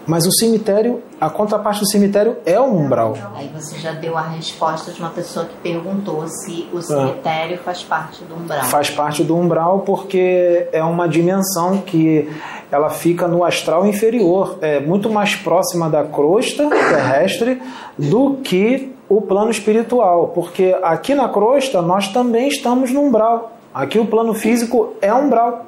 Mas 0.07 0.27
o 0.27 0.31
cemitério, 0.31 1.01
a 1.19 1.29
contraparte 1.29 1.79
do 1.79 1.89
cemitério 1.89 2.37
é 2.45 2.59
o 2.59 2.65
umbral. 2.65 3.17
Aí 3.33 3.49
você 3.53 3.79
já 3.79 3.91
deu 3.91 4.15
a 4.15 4.21
resposta 4.21 4.91
de 4.91 4.99
uma 4.99 5.09
pessoa 5.09 5.45
que 5.45 5.55
perguntou 5.55 6.27
se 6.27 6.69
o 6.71 6.81
cemitério 6.81 7.57
faz 7.57 7.83
parte 7.83 8.23
do 8.23 8.35
umbral. 8.35 8.65
Faz 8.65 8.89
parte 8.89 9.23
do 9.23 9.35
umbral 9.35 9.79
porque 9.79 10.67
é 10.71 10.83
uma 10.83 11.07
dimensão 11.07 11.79
que 11.79 12.29
ela 12.71 12.89
fica 12.89 13.27
no 13.27 13.43
astral 13.43 13.85
inferior, 13.87 14.59
é 14.61 14.79
muito 14.79 15.09
mais 15.09 15.35
próxima 15.35 15.89
da 15.89 16.03
crosta 16.03 16.69
terrestre 16.69 17.61
do 17.97 18.37
que 18.43 18.94
o 19.07 19.21
plano 19.21 19.51
espiritual, 19.51 20.29
porque 20.29 20.75
aqui 20.81 21.13
na 21.13 21.29
crosta 21.29 21.81
nós 21.81 22.07
também 22.07 22.47
estamos 22.47 22.91
no 22.91 23.01
umbral. 23.01 23.57
Aqui 23.73 23.99
o 23.99 24.05
plano 24.05 24.33
físico 24.33 24.93
é 25.01 25.13
umbral. 25.13 25.65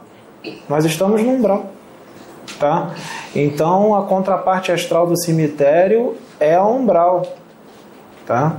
Nós 0.68 0.86
estamos 0.86 1.22
no 1.22 1.32
umbral. 1.32 1.68
Tá? 2.60 2.96
Então 3.36 3.96
a 3.96 4.04
contraparte 4.04 4.72
astral 4.72 5.06
do 5.06 5.18
cemitério 5.18 6.16
é 6.40 6.60
umbral. 6.60 7.24
Tá? 8.26 8.58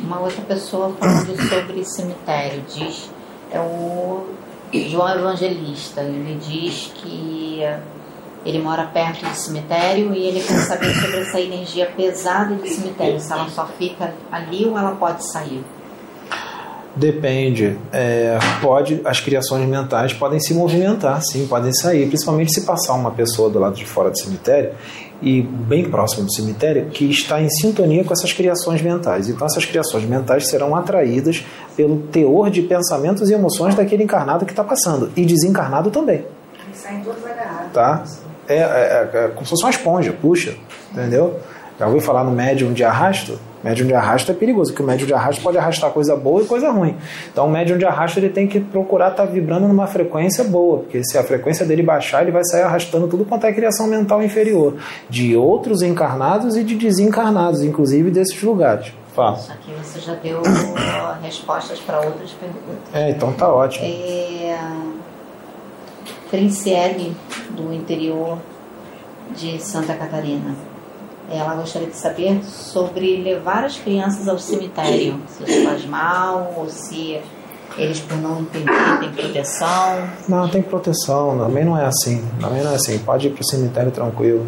Uma 0.00 0.20
outra 0.20 0.42
pessoa 0.42 0.92
falando 0.98 1.36
sobre 1.48 1.84
cemitério 1.84 2.62
diz 2.68 3.10
é 3.50 3.58
o 3.58 4.26
João 4.72 5.08
Evangelista. 5.14 6.02
Ele 6.02 6.38
diz 6.40 6.92
que 6.94 7.62
ele 8.44 8.58
mora 8.58 8.84
perto 8.84 9.24
do 9.24 9.34
cemitério 9.34 10.14
e 10.14 10.26
ele 10.26 10.40
quer 10.40 10.60
saber 10.60 10.94
sobre 10.94 11.18
essa 11.20 11.40
energia 11.40 11.86
pesada 11.96 12.54
do 12.54 12.66
cemitério, 12.66 13.20
se 13.20 13.32
ela 13.32 13.48
só 13.48 13.66
fica 13.66 14.14
ali 14.30 14.66
ou 14.66 14.78
ela 14.78 14.92
pode 14.92 15.30
sair. 15.30 15.62
Depende. 16.94 17.78
É, 17.92 18.38
pode, 18.60 19.00
as 19.04 19.20
criações 19.20 19.66
mentais 19.68 20.12
podem 20.12 20.40
se 20.40 20.52
movimentar, 20.52 21.22
sim, 21.22 21.46
podem 21.46 21.72
sair, 21.72 22.06
principalmente 22.08 22.52
se 22.52 22.66
passar 22.66 22.94
uma 22.94 23.10
pessoa 23.10 23.48
do 23.48 23.58
lado 23.58 23.76
de 23.76 23.86
fora 23.86 24.10
do 24.10 24.18
cemitério 24.18 24.72
e 25.22 25.42
bem 25.42 25.88
próximo 25.88 26.24
do 26.24 26.32
cemitério 26.32 26.86
que 26.86 27.04
está 27.04 27.40
em 27.40 27.48
sintonia 27.48 28.02
com 28.02 28.12
essas 28.12 28.32
criações 28.32 28.82
mentais. 28.82 29.28
Então 29.28 29.46
essas 29.46 29.64
criações 29.64 30.04
mentais 30.04 30.48
serão 30.48 30.74
atraídas 30.74 31.44
pelo 31.76 31.98
teor 32.08 32.50
de 32.50 32.62
pensamentos 32.62 33.30
e 33.30 33.34
emoções 33.34 33.74
daquele 33.74 34.02
encarnado 34.02 34.44
que 34.44 34.52
está 34.52 34.64
passando 34.64 35.12
e 35.14 35.24
desencarnado 35.24 35.90
também. 35.90 36.24
E 36.72 36.76
saem 36.76 37.02
todos 37.02 37.24
agarrados. 37.24 37.72
Tá? 37.72 38.04
É, 38.50 38.58
é, 38.58 39.10
é, 39.12 39.28
como 39.28 39.44
se 39.44 39.50
fosse 39.50 39.62
uma 39.62 39.70
esponja, 39.70 40.12
puxa, 40.12 40.56
entendeu? 40.90 41.38
Já 41.78 41.86
ouviu 41.86 42.00
falar 42.00 42.24
no 42.24 42.32
médium 42.32 42.72
de 42.72 42.82
arrasto? 42.82 43.38
Médium 43.62 43.86
de 43.86 43.94
arrasto 43.94 44.32
é 44.32 44.34
perigoso, 44.34 44.72
porque 44.72 44.82
o 44.82 44.86
médium 44.86 45.06
de 45.06 45.14
arrasto 45.14 45.40
pode 45.40 45.56
arrastar 45.56 45.90
coisa 45.90 46.16
boa 46.16 46.42
e 46.42 46.46
coisa 46.46 46.70
ruim. 46.70 46.96
Então 47.30 47.46
o 47.46 47.50
médium 47.50 47.78
de 47.78 47.84
arrasto 47.84 48.18
ele 48.18 48.28
tem 48.28 48.48
que 48.48 48.58
procurar 48.58 49.12
estar 49.12 49.26
tá 49.26 49.30
vibrando 49.30 49.68
numa 49.68 49.86
frequência 49.86 50.42
boa, 50.42 50.78
porque 50.78 51.04
se 51.04 51.16
a 51.16 51.22
frequência 51.22 51.64
dele 51.64 51.82
baixar, 51.82 52.22
ele 52.22 52.32
vai 52.32 52.42
sair 52.44 52.62
arrastando 52.62 53.06
tudo 53.06 53.24
quanto 53.24 53.46
é 53.46 53.52
criação 53.52 53.86
mental 53.86 54.22
inferior, 54.22 54.74
de 55.08 55.36
outros 55.36 55.80
encarnados 55.80 56.56
e 56.56 56.64
de 56.64 56.74
desencarnados, 56.74 57.62
inclusive 57.62 58.10
desses 58.10 58.42
lugares. 58.42 58.92
Fala. 59.14 59.38
Aqui 59.48 59.72
você 59.82 60.00
já 60.00 60.14
deu 60.14 60.42
respostas 61.22 61.78
para 61.80 62.00
outras 62.00 62.32
perguntas. 62.32 62.78
É, 62.92 63.10
então 63.10 63.32
tá 63.32 63.48
ótimo. 63.48 63.86
É... 63.86 64.99
Franciele, 66.30 67.14
do 67.50 67.74
interior 67.74 68.38
de 69.36 69.60
Santa 69.60 69.94
Catarina. 69.94 70.54
Ela 71.28 71.54
gostaria 71.54 71.88
de 71.88 71.96
saber 71.96 72.42
sobre 72.44 73.16
levar 73.22 73.64
as 73.64 73.76
crianças 73.76 74.28
ao 74.28 74.38
cemitério. 74.38 75.20
Se 75.28 75.44
isso 75.44 75.64
faz 75.64 75.84
mal 75.86 76.54
ou 76.56 76.68
se 76.68 77.20
eles, 77.76 78.00
por 78.00 78.16
não 78.16 78.40
entender, 78.40 78.98
têm 79.00 79.12
proteção. 79.12 80.08
Não, 80.28 80.48
tem 80.48 80.62
proteção. 80.62 81.38
Também 81.38 81.64
não 81.64 81.76
é 81.76 81.86
assim. 81.86 82.24
Também 82.40 82.62
não 82.62 82.72
é 82.72 82.74
assim. 82.74 82.98
Pode 82.98 83.28
ir 83.28 83.30
para 83.30 83.42
o 83.42 83.46
cemitério 83.46 83.90
tranquilo. 83.90 84.46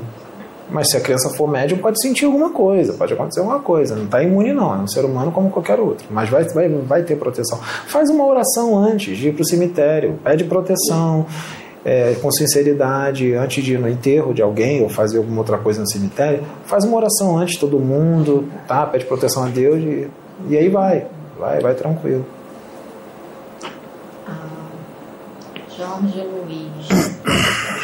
Mas 0.70 0.90
se 0.90 0.96
a 0.96 1.00
criança 1.00 1.28
for 1.36 1.46
médium, 1.46 1.78
pode 1.78 2.00
sentir 2.00 2.24
alguma 2.24 2.50
coisa, 2.50 2.94
pode 2.94 3.12
acontecer 3.12 3.40
alguma 3.40 3.60
coisa. 3.60 3.94
Não 3.94 4.04
está 4.04 4.22
imune, 4.22 4.52
não. 4.52 4.74
É 4.74 4.78
um 4.78 4.86
ser 4.86 5.04
humano 5.04 5.30
como 5.30 5.50
qualquer 5.50 5.78
outro. 5.78 6.06
Mas 6.10 6.30
vai, 6.30 6.44
vai, 6.44 6.68
vai 6.68 7.02
ter 7.02 7.16
proteção. 7.16 7.58
Faz 7.86 8.08
uma 8.08 8.24
oração 8.24 8.76
antes 8.76 9.16
de 9.18 9.28
ir 9.28 9.32
para 9.34 9.42
o 9.42 9.46
cemitério. 9.46 10.18
Pede 10.24 10.44
proteção 10.44 11.26
é, 11.84 12.14
com 12.20 12.30
sinceridade, 12.30 13.34
antes 13.34 13.64
de 13.64 13.74
ir 13.74 13.78
no 13.78 13.88
enterro 13.88 14.32
de 14.32 14.42
alguém 14.42 14.82
ou 14.82 14.88
fazer 14.88 15.18
alguma 15.18 15.38
outra 15.38 15.58
coisa 15.58 15.80
no 15.80 15.90
cemitério, 15.90 16.44
faz 16.64 16.84
uma 16.84 16.96
oração 16.96 17.36
antes, 17.36 17.58
todo 17.58 17.78
mundo, 17.78 18.48
tá? 18.68 18.86
Pede 18.86 19.04
proteção 19.04 19.44
a 19.44 19.48
Deus 19.48 19.80
e, 19.80 20.08
e 20.48 20.56
aí 20.56 20.68
vai, 20.68 21.06
vai, 21.38 21.60
vai 21.60 21.74
tranquilo. 21.74 22.24
Ah, 24.26 24.46
Jorge 25.76 26.22
Luiz, 26.22 26.88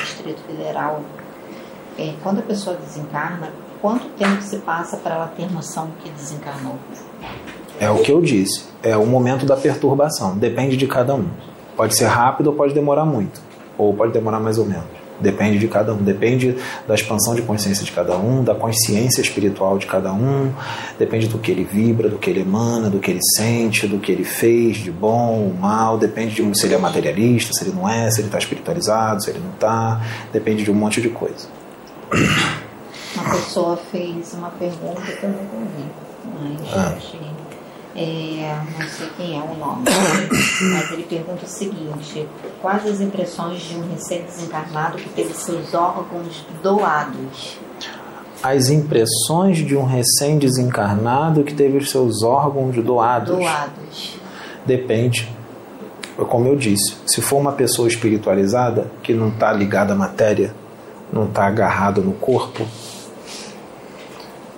Distrito 0.05 0.41
Federal. 0.47 1.03
É, 1.99 2.15
quando 2.23 2.39
a 2.39 2.43
pessoa 2.43 2.77
desencarna, 2.77 3.51
quanto 3.83 4.07
tempo 4.11 4.41
se 4.41 4.59
passa 4.59 4.97
para 4.99 5.17
ela 5.17 5.33
ter 5.37 5.51
noção 5.53 5.89
que 6.01 6.09
desencarnou? 6.11 6.77
É 7.81 7.91
o 7.91 7.99
que 7.99 8.13
eu 8.13 8.21
disse, 8.21 8.65
é 8.83 8.97
o 8.97 9.05
momento 9.05 9.45
da 9.45 9.57
perturbação, 9.57 10.37
depende 10.39 10.77
de 10.77 10.87
cada 10.87 11.17
um. 11.17 11.27
Pode 11.77 11.97
ser 11.97 12.07
rápido 12.07 12.49
ou 12.49 12.53
pode 12.55 12.73
demorar 12.73 13.05
muito 13.05 13.48
ou 13.79 13.95
pode 13.95 14.13
demorar 14.13 14.41
mais 14.41 14.59
ou 14.59 14.67
menos. 14.67 15.09
Depende 15.21 15.59
de 15.59 15.67
cada 15.67 15.93
um, 15.93 15.97
depende 15.97 16.57
da 16.87 16.95
expansão 16.95 17.35
de 17.35 17.43
consciência 17.43 17.85
de 17.85 17.91
cada 17.91 18.17
um, 18.17 18.45
da 18.45 18.55
consciência 18.55 19.21
espiritual 19.21 19.77
de 19.77 19.87
cada 19.87 20.13
um, 20.13 20.53
depende 20.97 21.27
do 21.27 21.39
que 21.39 21.51
ele 21.51 21.65
vibra, 21.65 22.09
do 22.09 22.19
que 22.19 22.31
ele 22.31 22.41
emana, 22.41 22.89
do 22.89 23.01
que 23.01 23.11
ele 23.11 23.21
sente, 23.37 23.89
do 23.89 23.99
que 23.99 24.13
ele 24.13 24.23
fez 24.23 24.77
de 24.77 24.93
bom 24.93 25.41
ou 25.41 25.55
mal, 25.55 25.99
depende 25.99 26.41
de 26.41 26.59
se 26.59 26.67
ele 26.67 26.75
é 26.75 26.79
materialista, 26.79 27.53
se 27.53 27.65
ele 27.65 27.75
não 27.75 27.89
é, 27.89 28.09
se 28.11 28.21
ele 28.21 28.29
está 28.29 28.39
espiritualizado, 28.39 29.23
se 29.23 29.31
ele 29.31 29.41
não 29.41 29.51
está, 29.51 30.01
depende 30.33 30.63
de 30.63 30.71
um 30.71 30.75
monte 30.75 31.01
de 31.01 31.09
coisa. 31.09 31.49
Uma 33.17 33.31
pessoa 33.31 33.77
fez 33.91 34.35
uma 34.35 34.51
pergunta 34.51 35.03
que 35.03 35.25
eu 35.25 35.31
não 35.31 35.41
ouvi, 35.61 36.61
mas 36.63 36.73
ah. 36.75 36.95
achei 36.97 37.38
é, 38.01 38.57
não 38.79 38.89
sei 38.89 39.09
quem 39.17 39.37
é 39.37 39.43
o 39.43 39.57
nome, 39.57 39.83
mas 40.73 40.93
ele 40.93 41.03
pergunta 41.03 41.45
o 41.45 41.49
seguinte: 41.49 42.29
quais 42.63 42.87
as 42.87 43.01
impressões 43.01 43.61
de 43.63 43.77
um 43.77 43.91
recém-desencarnado 43.91 44.99
que 44.99 45.09
teve 45.09 45.35
seus 45.35 45.75
órgãos 45.75 46.47
doados? 46.63 47.59
As 48.41 48.69
impressões 48.71 49.59
de 49.59 49.77
um 49.77 49.85
recém-desencarnado 49.85 51.43
que 51.43 51.53
teve 51.53 51.79
os 51.79 51.91
seus 51.91 52.23
órgãos 52.23 52.77
doados. 52.77 53.37
Doados. 53.37 54.17
Depende. 54.65 55.29
Como 56.17 56.47
eu 56.47 56.55
disse, 56.55 56.95
se 57.05 57.21
for 57.21 57.39
uma 57.39 57.53
pessoa 57.53 57.89
espiritualizada 57.89 58.93
que 59.03 59.13
não 59.13 59.29
está 59.29 59.53
ligada 59.53 59.93
à 59.93 59.97
matéria, 59.97 60.55
não 61.13 61.25
está 61.25 61.47
agarrado 61.47 62.01
no 62.01 62.13
corpo, 62.13 62.65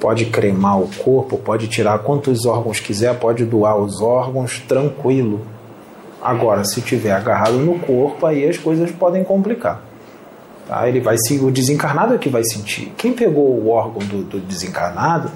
pode 0.01 0.25
cremar 0.27 0.81
o 0.81 0.89
corpo, 0.89 1.37
pode 1.37 1.69
tirar 1.69 1.99
quantos 1.99 2.47
órgãos 2.47 2.81
quiser, 2.81 3.19
pode 3.19 3.45
doar 3.45 3.77
os 3.77 4.01
órgãos 4.01 4.59
tranquilo. 4.67 5.43
Agora, 6.23 6.65
se 6.65 6.81
tiver 6.81 7.13
agarrado 7.13 7.59
no 7.59 7.79
corpo, 7.79 8.27
aí 8.27 8.49
as 8.49 8.57
coisas 8.57 8.91
podem 8.91 9.23
complicar. 9.23 9.83
Tá? 10.67 10.89
Ele 10.89 11.01
vai 11.01 11.17
se, 11.19 11.39
o 11.39 11.51
desencarnado 11.51 12.15
é 12.15 12.19
que 12.19 12.29
vai 12.29 12.43
sentir. 12.45 12.93
Quem 12.97 13.13
pegou 13.13 13.59
o 13.59 13.69
órgão 13.69 14.07
do, 14.07 14.23
do 14.23 14.41
desencarnado 14.41 15.31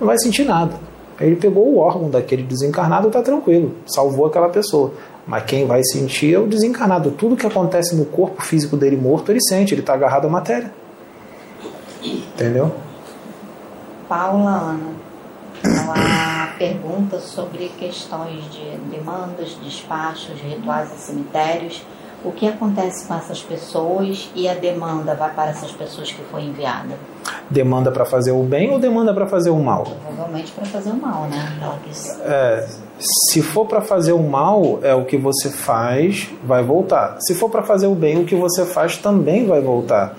não 0.00 0.06
vai 0.06 0.18
sentir 0.18 0.44
nada. 0.44 0.74
Ele 1.20 1.36
pegou 1.36 1.66
o 1.68 1.78
órgão 1.78 2.10
daquele 2.10 2.42
desencarnado, 2.42 3.08
está 3.08 3.22
tranquilo, 3.22 3.74
salvou 3.86 4.26
aquela 4.26 4.48
pessoa. 4.48 4.92
Mas 5.26 5.44
quem 5.44 5.66
vai 5.66 5.82
sentir 5.84 6.34
é 6.34 6.38
o 6.38 6.46
desencarnado. 6.46 7.10
Tudo 7.10 7.36
que 7.36 7.46
acontece 7.46 7.94
no 7.94 8.04
corpo 8.04 8.42
físico 8.42 8.76
dele 8.76 8.96
morto, 8.96 9.30
ele 9.30 9.40
sente, 9.46 9.74
ele 9.74 9.82
está 9.82 9.94
agarrado 9.94 10.26
à 10.26 10.30
matéria. 10.30 10.72
Entendeu? 12.02 12.72
Paula 14.08 14.50
Ana. 14.50 15.08
Ela 15.62 16.54
pergunta 16.56 17.20
sobre 17.20 17.68
questões 17.78 18.44
de 18.50 18.76
demandas, 18.90 19.56
despachos, 19.62 20.40
rituais 20.40 20.88
e 20.94 20.98
cemitérios. 20.98 21.82
O 22.24 22.32
que 22.32 22.48
acontece 22.48 23.06
com 23.06 23.14
essas 23.14 23.40
pessoas 23.42 24.28
e 24.34 24.48
a 24.48 24.54
demanda 24.54 25.14
vai 25.14 25.32
para 25.32 25.50
essas 25.50 25.70
pessoas 25.70 26.10
que 26.10 26.20
foi 26.22 26.42
enviada? 26.42 26.96
Demanda 27.48 27.92
para 27.92 28.04
fazer 28.04 28.32
o 28.32 28.42
bem 28.42 28.70
ou 28.72 28.78
demanda 28.78 29.14
para 29.14 29.26
fazer 29.26 29.50
o 29.50 29.58
mal? 29.58 29.84
Provavelmente 29.84 30.50
para 30.50 30.64
fazer 30.64 30.90
o 30.90 30.96
mal, 30.96 31.24
né? 31.24 31.58
Quis... 31.84 32.18
É, 32.20 32.68
se 32.98 33.40
for 33.40 33.66
para 33.66 33.80
fazer 33.80 34.12
o 34.12 34.22
mal, 34.22 34.80
é 34.82 34.94
o 34.94 35.04
que 35.04 35.16
você 35.16 35.48
faz, 35.48 36.28
vai 36.42 36.62
voltar. 36.62 37.16
Se 37.20 37.34
for 37.34 37.48
para 37.48 37.62
fazer 37.62 37.86
o 37.86 37.94
bem, 37.94 38.20
o 38.20 38.24
que 38.24 38.34
você 38.34 38.66
faz 38.66 38.96
também 38.96 39.46
vai 39.46 39.60
voltar. 39.60 40.16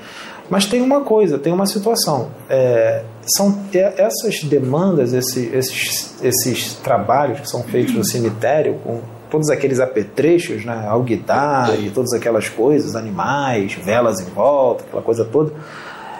Mas 0.50 0.66
tem 0.66 0.82
uma 0.82 1.02
coisa, 1.02 1.38
tem 1.38 1.54
uma 1.54 1.66
situação. 1.66 2.30
É, 2.50 3.04
são 3.36 3.60
é, 3.74 3.94
essas 3.98 4.44
demandas, 4.44 5.14
esse, 5.14 5.46
esses, 5.54 6.16
esses 6.24 6.74
trabalhos 6.76 7.42
que 7.42 7.50
são 7.50 7.64
feitos 7.64 7.94
no 7.94 8.04
cemitério, 8.04 8.80
com 8.84 9.02
todos 9.30 9.50
aqueles 9.50 9.80
apetrechos, 9.80 10.66
né, 10.66 10.88
alguidar 10.88 11.80
e 11.80 11.92
todas 11.92 12.14
aquelas 12.14 12.50
coisas, 12.50 12.96
animais, 12.96 13.74
velas 13.74 14.20
em 14.20 14.26
volta, 14.26 14.84
aquela 14.86 15.04
coisa 15.04 15.24
toda. 15.24 15.54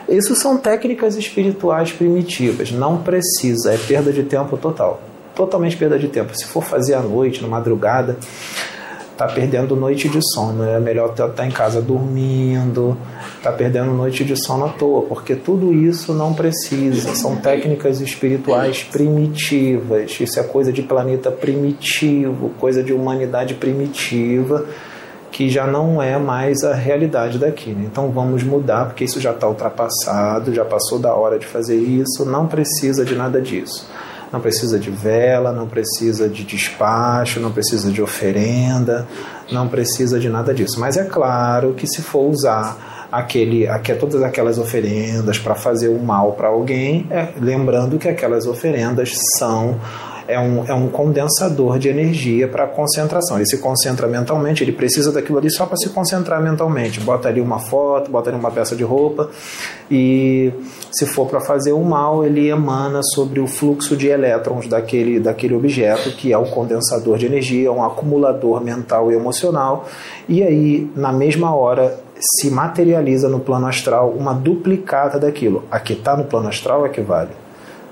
Isso 0.08 0.36
são 0.36 0.58
técnicas 0.58 1.16
espirituais 1.16 1.92
primitivas, 1.92 2.72
não 2.72 2.98
precisa, 2.98 3.74
é 3.74 3.78
perda 3.78 4.12
de 4.12 4.24
tempo 4.24 4.58
total. 4.58 5.02
Totalmente 5.36 5.78
perda 5.78 5.98
de 5.98 6.08
tempo. 6.08 6.36
Se 6.36 6.46
for 6.46 6.64
fazer 6.64 6.96
à 6.96 7.00
noite, 7.00 7.42
na 7.42 7.48
madrugada, 7.48 8.18
tá 9.20 9.28
perdendo 9.28 9.76
noite 9.76 10.08
de 10.08 10.20
sono. 10.34 10.64
É 10.64 10.80
melhor 10.80 11.10
estar 11.10 11.28
tá 11.28 11.46
em 11.46 11.52
casa 11.52 11.82
dormindo, 11.82 12.98
tá 13.44 13.52
perdendo 13.52 13.92
noite 13.92 14.24
de 14.24 14.34
sono 14.42 14.66
à 14.66 14.70
toa, 14.70 15.02
porque 15.02 15.36
tudo 15.36 15.74
isso 15.74 16.14
não 16.14 16.34
precisa. 16.34 17.14
São 17.16 17.36
técnicas 17.36 18.00
espirituais 18.00 18.82
primitivas. 18.84 20.18
Isso 20.22 20.40
é 20.40 20.44
coisa 20.44 20.72
de 20.72 20.82
planeta 20.82 21.30
primitivo, 21.30 22.52
coisa 22.58 22.82
de 22.82 22.94
humanidade 22.94 23.56
primitiva 23.56 24.66
que 25.32 25.48
já 25.48 25.68
não 25.68 26.02
é 26.02 26.18
mais 26.18 26.64
a 26.64 26.74
realidade 26.74 27.38
daqui. 27.38 27.70
Né? 27.72 27.84
Então 27.86 28.10
vamos 28.10 28.42
mudar, 28.44 28.86
porque 28.86 29.04
isso 29.04 29.22
já 29.22 29.32
está 29.32 29.48
ultrapassado, 29.48 30.54
já 30.54 30.66
passou 30.66 30.98
da 30.98 31.14
hora 31.14 31.38
de 31.38 31.46
fazer 31.46 31.78
isso, 31.78 32.26
não 32.26 32.48
precisa 32.48 33.06
de 33.06 33.16
nada 33.16 33.40
disso 33.40 33.88
não 34.32 34.40
precisa 34.40 34.80
de 34.80 34.90
vela, 34.90 35.52
não 35.52 35.68
precisa 35.68 36.30
de 36.30 36.44
despacho, 36.44 37.40
não 37.40 37.52
precisa 37.52 37.92
de 37.92 38.02
oferenda, 38.02 39.08
não 39.52 39.68
precisa 39.68 40.20
de 40.20 40.30
nada 40.30 40.54
disso. 40.54 40.80
Mas 40.80 40.98
é 40.98 41.04
claro 41.04 41.74
que 41.74 41.88
se 41.88 42.02
for 42.02 42.30
usar 42.30 43.08
aquele, 43.12 43.68
aqui, 43.68 43.94
todas 43.96 44.22
aquelas 44.22 44.58
oferendas 44.58 45.40
para 45.40 45.56
fazer 45.56 45.90
o 45.90 46.00
mal 46.00 46.34
para 46.34 46.48
alguém, 46.48 47.08
é, 47.10 47.30
lembrando 47.40 47.98
que 47.98 48.08
aquelas 48.08 48.46
oferendas 48.46 49.14
são 49.38 49.80
é 50.30 50.40
um, 50.40 50.64
é 50.66 50.74
um 50.74 50.88
condensador 50.88 51.80
de 51.80 51.90
energia 51.90 52.48
para 52.48 52.68
concentração. 52.68 53.38
Ele 53.38 53.48
se 53.48 53.58
concentra 53.58 54.08
mentalmente, 54.08 54.64
ele 54.64 54.72
precisa 54.72 55.12
daquilo 55.12 55.40
ali 55.40 55.52
só 55.52 55.66
para 55.66 55.76
se 55.76 55.90
concentrar 55.90 56.42
mentalmente. 56.42 57.00
Bota 57.00 57.28
ali 57.28 57.42
uma 57.42 57.60
foto, 57.60 58.12
bota 58.12 58.30
ali 58.30 58.38
uma 58.38 58.52
peça 58.52 58.76
de 58.76 58.84
roupa 58.84 59.30
e 59.90 60.54
se 60.92 61.08
for 61.08 61.28
para 61.28 61.40
fazer 61.40 61.72
o 61.72 61.84
mal, 61.84 62.24
ele 62.24 62.48
emana 62.48 63.02
sobre 63.02 63.40
o 63.40 63.48
fluxo 63.48 63.98
de 63.98 64.08
elétrons 64.08 64.68
daquele, 64.68 65.20
daquele 65.20 65.56
objeto, 65.56 66.12
que 66.12 66.32
é 66.32 66.38
o 66.38 66.46
condensador 66.46 67.18
de 67.18 67.26
energia, 67.26 67.72
um 67.72 67.84
acumulador 67.84 68.64
mental 68.64 69.12
e 69.12 69.16
emocional. 69.16 69.88
E 70.28 70.44
aí, 70.44 70.90
na 70.96 71.12
mesma 71.12 71.56
hora, 71.56 72.00
se 72.20 72.52
materializa 72.52 73.28
no 73.28 73.40
plano 73.40 73.66
astral 73.66 74.12
uma 74.12 74.34
duplicata 74.34 75.18
daquilo. 75.18 75.64
A 75.72 75.80
que 75.80 75.94
está 75.94 76.16
no 76.16 76.26
plano 76.26 76.50
astral 76.50 76.86
é 76.86 76.90
que 76.90 77.02
vale. 77.02 77.32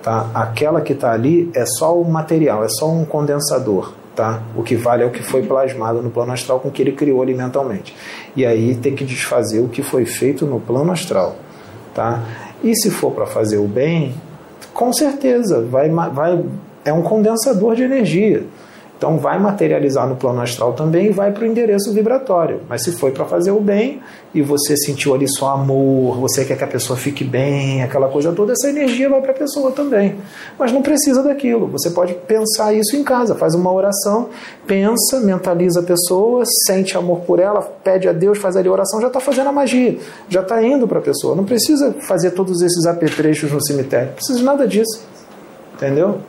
Tá? 0.08 0.26
Aquela 0.34 0.80
que 0.80 0.94
está 0.94 1.12
ali 1.12 1.52
é 1.54 1.66
só 1.66 1.94
o 2.00 2.10
material, 2.10 2.64
é 2.64 2.70
só 2.70 2.90
um 2.90 3.04
condensador. 3.04 3.92
Tá? 4.16 4.42
O 4.56 4.64
que 4.64 4.74
vale 4.74 5.04
é 5.04 5.06
o 5.06 5.10
que 5.10 5.22
foi 5.22 5.44
plasmado 5.44 6.02
no 6.02 6.10
plano 6.10 6.32
astral 6.32 6.62
com 6.62 6.72
que 6.72 6.82
ele 6.82 6.94
criou 6.94 7.22
ali 7.22 7.34
mentalmente. 7.34 7.94
E 8.34 8.46
aí 8.46 8.74
tem 8.76 8.96
que 8.96 9.04
desfazer 9.04 9.60
o 9.60 9.68
que 9.68 9.84
foi 9.84 10.06
feito 10.06 10.46
no 10.46 10.62
plano 10.62 10.94
astral. 10.94 11.36
Tá? 11.94 12.24
E 12.64 12.74
se 12.74 12.90
for 12.90 13.12
para 13.12 13.26
fazer 13.26 13.58
o 13.58 13.68
bem, 13.68 14.16
com 14.74 14.94
certeza 14.94 15.62
vai, 15.70 15.90
vai, 15.90 16.42
é 16.86 16.94
um 16.94 17.02
condensador 17.02 17.76
de 17.76 17.84
energia. 17.84 18.46
Então 18.98 19.20
vai 19.20 19.40
materializar 19.40 20.08
no 20.08 20.16
plano 20.16 20.42
astral 20.42 20.74
também 20.74 21.08
e 21.08 21.10
vai 21.12 21.32
para 21.32 21.44
o 21.44 21.46
endereço 21.46 21.94
vibratório. 21.94 22.62
Mas 22.68 22.84
se 22.84 22.92
foi 22.92 23.12
para 23.12 23.26
fazer 23.26 23.52
o 23.52 23.62
bem 23.62 24.02
e 24.34 24.42
você 24.42 24.76
sentiu 24.76 25.14
ali 25.14 25.28
só 25.30 25.52
amor, 25.52 26.20
você 26.20 26.44
quer 26.44 26.58
que 26.58 26.64
a 26.64 26.68
pessoa 26.68 26.98
fique 26.98 27.24
bem, 27.24 27.84
aquela 27.84 28.10
coisa 28.10 28.32
toda, 28.32 28.54
essa 28.54 28.70
energia 28.70 29.08
vai 29.08 29.22
para 29.22 29.32
a 29.32 29.36
pessoa 29.36 29.72
também. 29.72 30.16
Mas 30.58 30.72
não 30.72 30.82
precisa 30.82 31.22
daquilo. 31.22 31.68
Você 31.68 31.92
pode 31.92 32.16
pensar 32.16 32.74
isso 32.74 32.96
em 32.96 33.04
casa, 33.04 33.36
faz 33.36 33.54
uma 33.54 33.72
oração, 33.72 34.30
pensa, 34.66 35.20
mentaliza 35.20 35.82
a 35.82 35.84
pessoa, 35.84 36.44
sente 36.66 36.98
amor 36.98 37.20
por 37.20 37.40
ela, 37.40 37.62
pede 37.62 38.08
a 38.08 38.14
Deus, 38.14 38.40
faz 38.40 38.56
ali 38.56 38.68
a 38.68 38.72
oração, 38.72 39.00
já 39.00 39.08
está 39.08 39.20
fazendo 39.20 39.50
a 39.50 39.52
magia, 39.52 40.00
já 40.28 40.42
está 40.42 40.62
indo 40.64 40.88
para 40.88 40.98
a 40.98 41.04
pessoa. 41.04 41.36
Não 41.36 41.46
precisa 41.46 41.94
fazer 42.08 42.32
todos 42.32 42.64
esses 42.64 42.86
apetrechos 42.88 43.52
no 43.52 43.64
cemitério, 43.64 44.08
não 44.08 44.14
precisa 44.16 44.40
de 44.40 44.44
nada 44.44 44.68
disso. 44.68 45.06
Entendeu? 45.76 46.20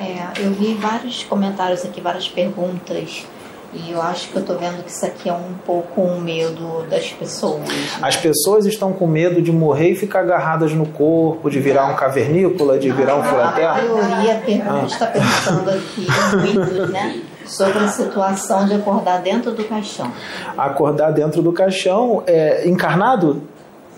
É, 0.00 0.42
eu 0.42 0.52
vi 0.52 0.74
vários 0.74 1.24
comentários 1.24 1.84
aqui, 1.84 2.00
várias 2.00 2.28
perguntas. 2.28 3.26
E 3.72 3.90
eu 3.90 4.00
acho 4.00 4.28
que 4.28 4.36
eu 4.36 4.40
estou 4.40 4.56
vendo 4.56 4.82
que 4.82 4.90
isso 4.90 5.04
aqui 5.04 5.28
é 5.28 5.32
um 5.32 5.54
pouco 5.64 6.00
um 6.00 6.20
medo 6.20 6.86
das 6.88 7.12
pessoas. 7.12 7.60
Né? 7.60 7.74
As 8.00 8.16
pessoas 8.16 8.64
estão 8.64 8.92
com 8.92 9.06
medo 9.06 9.42
de 9.42 9.52
morrer 9.52 9.90
e 9.90 9.94
ficar 9.94 10.20
agarradas 10.20 10.72
no 10.72 10.86
corpo, 10.86 11.50
de 11.50 11.60
virar 11.60 11.86
um 11.86 11.94
cavernícola, 11.94 12.78
de 12.78 12.90
virar 12.90 13.16
um 13.16 13.22
furaterra? 13.22 13.80
A 13.80 13.82
maioria 13.82 14.34
pergunta, 14.36 14.80
ah. 14.82 14.86
está 14.86 15.06
perguntando 15.06 15.70
aqui, 15.70 16.06
muitos, 16.36 16.90
né? 16.90 17.20
Sobre 17.44 17.78
a 17.78 17.88
situação 17.88 18.66
de 18.66 18.74
acordar 18.74 19.20
dentro 19.20 19.52
do 19.52 19.62
caixão. 19.64 20.10
Acordar 20.56 21.10
dentro 21.10 21.42
do 21.42 21.52
caixão, 21.52 22.22
é, 22.26 22.66
encarnado? 22.66 23.42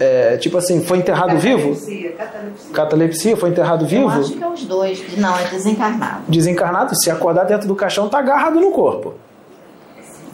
É, 0.00 0.36
tipo 0.36 0.56
assim, 0.56 0.82
foi 0.84 0.98
enterrado 0.98 1.34
catalepsia, 1.34 1.56
vivo? 1.56 2.16
Catalepsia. 2.16 2.72
Catalepsia, 2.72 3.36
foi 3.36 3.50
enterrado 3.50 3.86
vivo? 3.86 4.04
Eu 4.04 4.08
acho 4.08 4.32
que 4.32 4.42
é 4.42 4.48
os 4.48 4.64
dois. 4.64 5.18
Não, 5.18 5.36
é 5.36 5.44
desencarnado. 5.48 6.22
Desencarnado, 6.28 6.96
se 6.96 7.10
acordar 7.10 7.44
dentro 7.44 7.66
do 7.66 7.74
caixão, 7.74 8.08
tá 8.08 8.18
agarrado 8.18 8.60
no 8.60 8.70
corpo. 8.70 9.14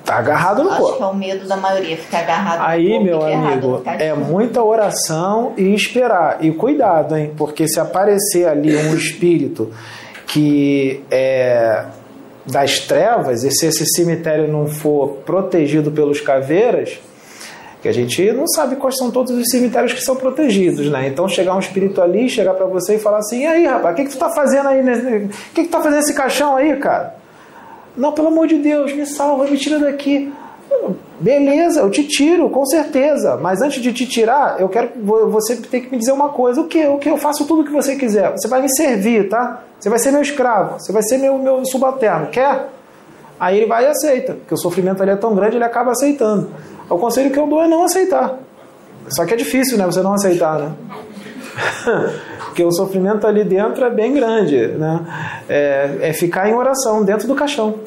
Tá 0.05 0.17
agarrado 0.17 0.63
no 0.63 0.71
acho 0.71 0.79
corpo. 0.79 0.91
Acho 0.91 0.99
que 0.99 1.03
é 1.03 1.07
o 1.07 1.15
medo 1.15 1.49
da 1.49 1.57
maioria, 1.57 1.97
ficar 1.97 2.19
agarrado 2.19 2.61
Aí, 2.61 2.99
no 2.99 3.11
corpo. 3.11 3.25
Aí, 3.25 3.37
meu 3.37 3.49
amigo, 3.49 3.83
é 3.87 4.13
muita 4.13 4.63
oração 4.63 5.55
e 5.57 5.75
esperar. 5.75 6.45
E 6.45 6.53
cuidado, 6.53 7.17
hein? 7.17 7.33
Porque 7.35 7.67
se 7.67 7.81
aparecer 7.81 8.47
ali 8.47 8.77
um 8.77 8.93
espírito 8.97 9.73
que 10.27 11.03
é 11.11 11.87
das 12.47 12.81
trevas, 12.81 13.43
e 13.43 13.51
se 13.51 13.65
esse 13.67 13.87
cemitério 13.87 14.47
não 14.47 14.67
for 14.67 15.21
protegido 15.25 15.91
pelos 15.91 16.21
caveiras 16.21 17.01
que 17.85 17.89
a 17.91 17.93
gente 17.93 18.33
não 18.33 18.47
sabe 18.47 18.77
quais 18.77 18.97
são 18.97 19.11
todos 19.11 19.31
os 19.31 19.47
cemitérios 19.51 19.93
que 19.93 20.01
são 20.01 20.17
protegidos, 20.17 20.91
né? 20.91 21.07
Então 21.07 21.29
chegar 21.29 21.55
um 21.55 21.59
espírito 21.59 22.01
ali, 22.01 22.31
chegar 22.31 22.55
para 22.55 22.65
você 22.65 22.95
e 22.95 22.99
falar 22.99 23.19
assim, 23.19 23.43
e 23.43 23.47
aí 23.47 23.67
rapaz, 23.67 23.93
o 23.93 23.97
que, 23.97 24.05
que 24.05 24.11
tu 24.13 24.17
tá 24.17 24.31
fazendo 24.31 24.71
aí? 24.71 24.81
O 24.81 25.29
que, 25.53 25.65
que 25.65 25.65
tu 25.65 25.71
tá 25.71 25.83
fazendo 25.83 25.99
nesse 25.99 26.15
caixão 26.15 26.57
aí, 26.57 26.75
cara? 26.77 27.15
Não, 27.95 28.13
pelo 28.13 28.29
amor 28.29 28.47
de 28.47 28.57
Deus, 28.57 28.91
me 28.95 29.05
salva, 29.05 29.45
me 29.45 29.59
tira 29.59 29.79
daqui. 29.79 30.33
Beleza, 31.21 31.81
eu 31.81 31.91
te 31.91 32.05
tiro, 32.05 32.49
com 32.49 32.65
certeza. 32.65 33.37
Mas 33.37 33.61
antes 33.61 33.83
de 33.83 33.93
te 33.93 34.07
tirar, 34.07 34.59
eu 34.59 34.71
quero 34.71 34.89
você 35.29 35.57
tem 35.57 35.83
que 35.83 35.91
me 35.91 35.99
dizer 35.99 36.13
uma 36.13 36.31
coisa. 36.31 36.63
O 36.63 36.67
que? 36.67 36.87
O 36.87 36.97
que? 36.97 37.11
Eu 37.11 37.19
faço 37.19 37.45
tudo 37.45 37.61
o 37.61 37.65
que 37.67 37.71
você 37.71 37.97
quiser. 37.97 38.31
Você 38.31 38.49
vai 38.49 38.63
me 38.63 38.75
servir, 38.75 39.29
tá? 39.29 39.63
Você 39.79 39.91
vai 39.91 39.99
ser 39.99 40.11
meu 40.11 40.23
escravo. 40.23 40.81
Você 40.81 40.91
vai 40.91 41.03
ser 41.03 41.19
meu, 41.19 41.37
meu 41.37 41.63
subalterno. 41.67 42.29
Quer? 42.29 42.71
Aí 43.39 43.59
ele 43.59 43.67
vai 43.67 43.85
e 43.85 43.89
aceita. 43.89 44.33
Porque 44.33 44.55
o 44.55 44.57
sofrimento 44.57 45.03
ali 45.03 45.13
é 45.13 45.17
tão 45.17 45.35
grande, 45.35 45.59
ele 45.59 45.65
acaba 45.65 45.91
aceitando. 45.91 46.49
O 46.89 46.99
conselho 46.99 47.31
que 47.31 47.39
eu 47.39 47.47
dou 47.47 47.63
é 47.63 47.69
não 47.69 47.85
aceitar. 47.85 48.39
Só 49.09 49.25
que 49.25 49.35
é 49.35 49.37
difícil, 49.37 49.77
né? 49.77 49.85
Você 49.87 50.03
não 50.03 50.15
aceitar, 50.15 50.59
né? 50.59 50.73
Porque 52.47 52.63
o 52.63 52.73
sofrimento 52.73 53.27
ali 53.27 53.43
dentro 53.43 53.85
é 53.85 53.91
bem 53.91 54.15
grande, 54.15 54.69
né? 54.69 55.01
É, 55.49 55.99
é 56.03 56.13
ficar 56.13 56.49
em 56.49 56.55
oração 56.55 57.05
dentro 57.05 57.27
do 57.27 57.35
caixão. 57.35 57.81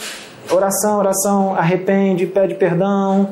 Oração, 0.52 0.98
oração, 0.98 1.56
arrepende, 1.56 2.26
pede 2.26 2.56
perdão 2.56 3.30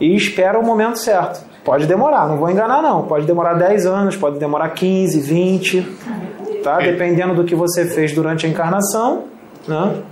e 0.00 0.14
espera 0.14 0.58
o 0.58 0.64
momento 0.64 0.98
certo. 0.98 1.44
Pode 1.64 1.86
demorar, 1.86 2.28
não 2.28 2.36
vou 2.36 2.50
enganar 2.50 2.82
não. 2.82 3.04
Pode 3.04 3.26
demorar 3.26 3.54
10 3.54 3.86
anos, 3.86 4.16
pode 4.16 4.38
demorar 4.38 4.68
15, 4.70 5.18
20, 5.20 5.96
tá? 6.62 6.78
Dependendo 6.78 7.34
do 7.34 7.44
que 7.44 7.54
você 7.54 7.86
fez 7.86 8.12
durante 8.12 8.46
a 8.46 8.48
encarnação, 8.48 9.24
né? 9.66 10.02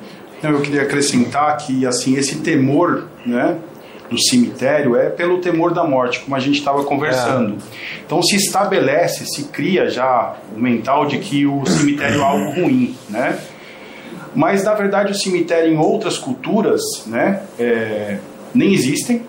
Eu 0.42 0.60
queria 0.60 0.82
acrescentar 0.82 1.56
que 1.58 1.86
assim 1.86 2.16
esse 2.16 2.36
temor, 2.36 3.04
né, 3.24 3.58
do 4.12 4.22
cemitério 4.22 4.94
é 4.94 5.08
pelo 5.08 5.38
temor 5.38 5.72
da 5.72 5.84
morte, 5.84 6.20
como 6.20 6.36
a 6.36 6.38
gente 6.38 6.58
estava 6.58 6.84
conversando. 6.84 7.54
É. 7.54 8.00
Então 8.04 8.22
se 8.22 8.36
estabelece, 8.36 9.24
se 9.24 9.44
cria 9.44 9.88
já 9.88 10.36
o 10.54 10.60
mental 10.60 11.06
de 11.06 11.18
que 11.18 11.46
o 11.46 11.64
cemitério 11.64 12.20
é 12.20 12.24
algo 12.24 12.50
ruim, 12.50 12.94
né? 13.08 13.38
Mas 14.34 14.62
na 14.64 14.74
verdade 14.74 15.12
o 15.12 15.14
cemitério 15.14 15.72
em 15.72 15.78
outras 15.78 16.18
culturas, 16.18 16.80
né, 17.06 17.42
é, 17.58 18.18
nem 18.54 18.72
existem. 18.72 19.22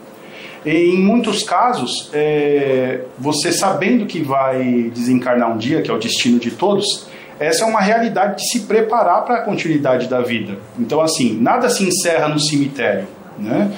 E, 0.65 0.95
em 0.95 1.01
muitos 1.01 1.43
casos, 1.43 2.10
é, 2.14 3.01
você 3.19 3.51
sabendo 3.51 4.05
que 4.05 4.22
vai 4.22 4.91
desencarnar 4.93 5.51
um 5.51 5.57
dia, 5.57 5.81
que 5.81 5.91
é 5.91 5.93
o 5.93 5.97
destino 5.97 6.39
de 6.39 6.51
todos, 6.51 7.07
essa 7.38 7.65
é 7.65 7.68
uma 7.68 7.81
realidade 7.81 8.38
de 8.38 8.49
se 8.49 8.61
preparar 8.61 9.26
para 9.26 9.39
a 9.39 9.41
continuidade 9.41 10.07
da 10.07 10.22
vida. 10.22 10.57
Então, 10.80 11.01
assim, 11.01 11.38
nada 11.38 11.69
se 11.69 11.84
encerra 11.84 12.30
no 12.30 12.39
cemitério 12.39 13.07
Né? 13.38 13.72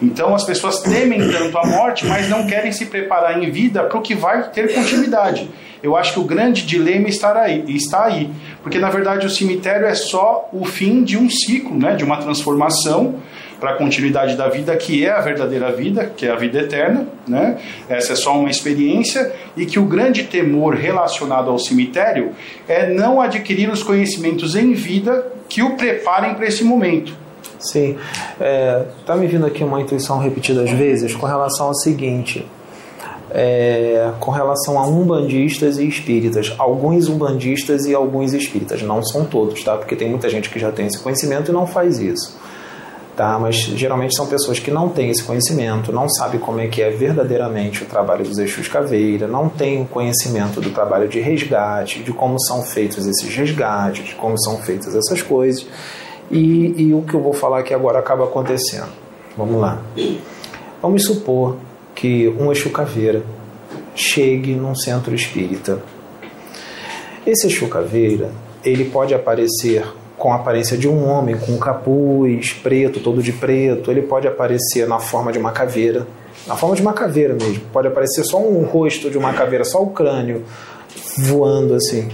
Então 0.00 0.34
as 0.34 0.44
pessoas 0.44 0.80
temem 0.80 1.30
tanto 1.30 1.56
a 1.58 1.66
morte, 1.66 2.06
mas 2.06 2.28
não 2.28 2.46
querem 2.46 2.72
se 2.72 2.86
preparar 2.86 3.42
em 3.42 3.50
vida 3.50 3.84
para 3.84 3.98
o 3.98 4.02
que 4.02 4.14
vai 4.14 4.50
ter 4.50 4.74
continuidade. 4.74 5.48
Eu 5.82 5.96
acho 5.96 6.12
que 6.14 6.20
o 6.20 6.24
grande 6.24 6.66
dilema 6.66 7.08
está 7.08 7.40
aí, 7.40 7.64
está 7.68 8.04
aí, 8.04 8.30
porque 8.62 8.78
na 8.78 8.90
verdade 8.90 9.26
o 9.26 9.30
cemitério 9.30 9.86
é 9.86 9.94
só 9.94 10.48
o 10.52 10.64
fim 10.64 11.04
de 11.04 11.16
um 11.16 11.30
ciclo, 11.30 11.78
né, 11.78 11.94
de 11.94 12.04
uma 12.04 12.16
transformação 12.16 13.16
para 13.60 13.70
a 13.70 13.74
continuidade 13.74 14.36
da 14.36 14.48
vida, 14.48 14.76
que 14.76 15.04
é 15.04 15.10
a 15.10 15.20
verdadeira 15.20 15.72
vida, 15.72 16.12
que 16.16 16.26
é 16.26 16.30
a 16.30 16.36
vida 16.36 16.60
eterna, 16.60 17.06
né? 17.26 17.58
Essa 17.88 18.12
é 18.12 18.16
só 18.16 18.38
uma 18.38 18.48
experiência 18.48 19.32
e 19.56 19.66
que 19.66 19.80
o 19.80 19.84
grande 19.84 20.24
temor 20.24 20.74
relacionado 20.74 21.50
ao 21.50 21.58
cemitério 21.58 22.32
é 22.68 22.88
não 22.88 23.20
adquirir 23.20 23.68
os 23.68 23.82
conhecimentos 23.82 24.54
em 24.54 24.74
vida 24.74 25.26
que 25.48 25.62
o 25.62 25.76
preparem 25.76 26.34
para 26.34 26.46
esse 26.46 26.62
momento. 26.62 27.12
Sim. 27.58 27.96
É, 28.40 28.84
tá 29.04 29.16
me 29.16 29.26
vindo 29.26 29.44
aqui 29.46 29.64
uma 29.64 29.80
intuição 29.80 30.18
repetidas 30.18 30.70
vezes 30.70 31.14
com 31.14 31.26
relação 31.26 31.66
ao 31.66 31.74
seguinte. 31.74 32.46
É, 33.30 34.10
com 34.20 34.30
relação 34.30 34.78
a 34.78 34.86
umbandistas 34.86 35.78
e 35.78 35.86
espíritas. 35.86 36.54
Alguns 36.56 37.08
umbandistas 37.08 37.84
e 37.84 37.94
alguns 37.94 38.32
espíritas. 38.32 38.82
Não 38.82 39.02
são 39.02 39.24
todos, 39.24 39.62
tá? 39.62 39.76
Porque 39.76 39.94
tem 39.94 40.08
muita 40.08 40.28
gente 40.28 40.48
que 40.48 40.58
já 40.58 40.72
tem 40.72 40.86
esse 40.86 40.98
conhecimento 40.98 41.50
e 41.50 41.54
não 41.54 41.66
faz 41.66 41.98
isso. 41.98 42.38
Tá? 43.14 43.36
Mas 43.36 43.56
geralmente 43.56 44.14
são 44.14 44.28
pessoas 44.28 44.60
que 44.60 44.70
não 44.70 44.88
têm 44.88 45.10
esse 45.10 45.24
conhecimento, 45.24 45.90
não 45.90 46.08
sabem 46.08 46.38
como 46.38 46.60
é 46.60 46.68
que 46.68 46.80
é 46.80 46.88
verdadeiramente 46.88 47.82
o 47.82 47.86
trabalho 47.86 48.24
dos 48.24 48.38
Exus 48.38 48.68
Caveira, 48.68 49.26
não 49.26 49.48
têm 49.48 49.84
conhecimento 49.84 50.60
do 50.60 50.70
trabalho 50.70 51.08
de 51.08 51.18
resgate, 51.18 52.04
de 52.04 52.12
como 52.12 52.40
são 52.40 52.62
feitos 52.62 53.08
esses 53.08 53.34
resgates, 53.34 54.04
de 54.04 54.14
como 54.14 54.40
são 54.40 54.58
feitas 54.58 54.94
essas 54.94 55.20
coisas. 55.20 55.66
E, 56.30 56.74
e 56.82 56.94
o 56.94 57.02
que 57.02 57.14
eu 57.14 57.20
vou 57.20 57.32
falar 57.32 57.60
aqui 57.60 57.72
agora 57.72 57.98
acaba 57.98 58.24
acontecendo. 58.24 58.88
Vamos 59.36 59.60
lá. 59.60 59.80
Vamos 60.82 61.04
supor 61.04 61.56
que 61.94 62.28
um 62.38 62.52
Exu 62.52 62.70
Caveira 62.70 63.22
chegue 63.94 64.54
num 64.54 64.74
centro 64.74 65.14
espírita. 65.14 65.80
Esse 67.26 67.46
Exu 67.46 67.68
Caveira, 67.68 68.30
ele 68.64 68.84
pode 68.86 69.14
aparecer 69.14 69.84
com 70.16 70.32
a 70.32 70.36
aparência 70.36 70.76
de 70.76 70.88
um 70.88 71.08
homem, 71.08 71.36
com 71.36 71.52
um 71.52 71.58
capuz 71.58 72.52
preto, 72.52 73.00
todo 73.00 73.22
de 73.22 73.32
preto. 73.32 73.90
Ele 73.90 74.02
pode 74.02 74.26
aparecer 74.26 74.86
na 74.86 74.98
forma 74.98 75.32
de 75.32 75.38
uma 75.38 75.52
caveira, 75.52 76.06
na 76.46 76.56
forma 76.56 76.74
de 76.74 76.82
uma 76.82 76.92
caveira 76.92 77.34
mesmo. 77.34 77.62
Pode 77.72 77.86
aparecer 77.86 78.24
só 78.24 78.40
um 78.40 78.64
rosto 78.64 79.08
de 79.10 79.16
uma 79.16 79.32
caveira, 79.32 79.64
só 79.64 79.82
o 79.82 79.90
crânio 79.90 80.44
voando 81.18 81.74
assim. 81.74 82.08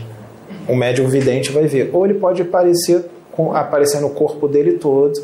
O 0.68 0.76
médium 0.76 1.08
vidente 1.08 1.50
vai 1.50 1.66
ver. 1.66 1.90
Ou 1.92 2.04
ele 2.04 2.14
pode 2.14 2.42
aparecer 2.42 3.04
com, 3.34 3.54
aparecer 3.54 4.00
no 4.00 4.10
corpo 4.10 4.46
dele 4.46 4.74
todo, 4.74 5.14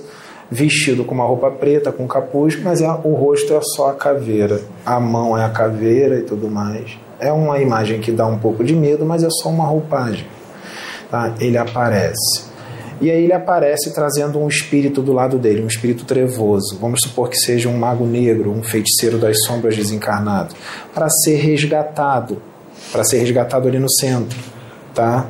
vestido 0.51 1.05
com 1.05 1.15
uma 1.15 1.25
roupa 1.25 1.51
preta, 1.51 1.93
com 1.93 2.07
capuz, 2.09 2.61
mas 2.61 2.81
é, 2.81 2.89
o 3.05 3.15
rosto 3.15 3.55
é 3.55 3.61
só 3.63 3.91
a 3.91 3.95
caveira. 3.95 4.61
A 4.85 4.99
mão 4.99 5.39
é 5.39 5.45
a 5.45 5.51
caveira 5.51 6.19
e 6.19 6.23
tudo 6.23 6.51
mais. 6.51 6.99
É 7.21 7.31
uma 7.33 7.61
imagem 7.61 8.01
que 8.01 8.11
dá 8.11 8.27
um 8.27 8.39
pouco 8.39 8.65
de 8.65 8.75
medo, 8.75 9.05
mas 9.07 9.23
é 9.23 9.29
só 9.31 9.49
uma 9.49 9.65
roupagem. 9.65 10.27
Tá? 11.11 11.35
Ele 11.39 11.57
aparece. 11.57 12.51
E 13.01 13.11
aí 13.11 13.25
ele 13.25 13.33
aparece 13.33 13.95
trazendo 13.95 14.39
um 14.39 14.47
espírito 14.47 15.01
do 15.01 15.13
lado 15.13 15.39
dele, 15.39 15.63
um 15.63 15.67
espírito 15.67 16.05
trevoso. 16.05 16.77
Vamos 16.79 17.01
supor 17.03 17.31
que 17.31 17.37
seja 17.37 17.69
um 17.69 17.79
mago 17.79 18.05
negro, 18.05 18.51
um 18.51 18.63
feiticeiro 18.63 19.17
das 19.17 19.43
sombras 19.45 19.75
desencarnado, 19.75 20.55
para 20.93 21.09
ser 21.09 21.37
resgatado, 21.37 22.43
para 22.93 23.03
ser 23.03 23.19
resgatado 23.19 23.69
ali 23.69 23.79
no 23.79 23.91
centro, 23.91 24.39
tá? 24.95 25.27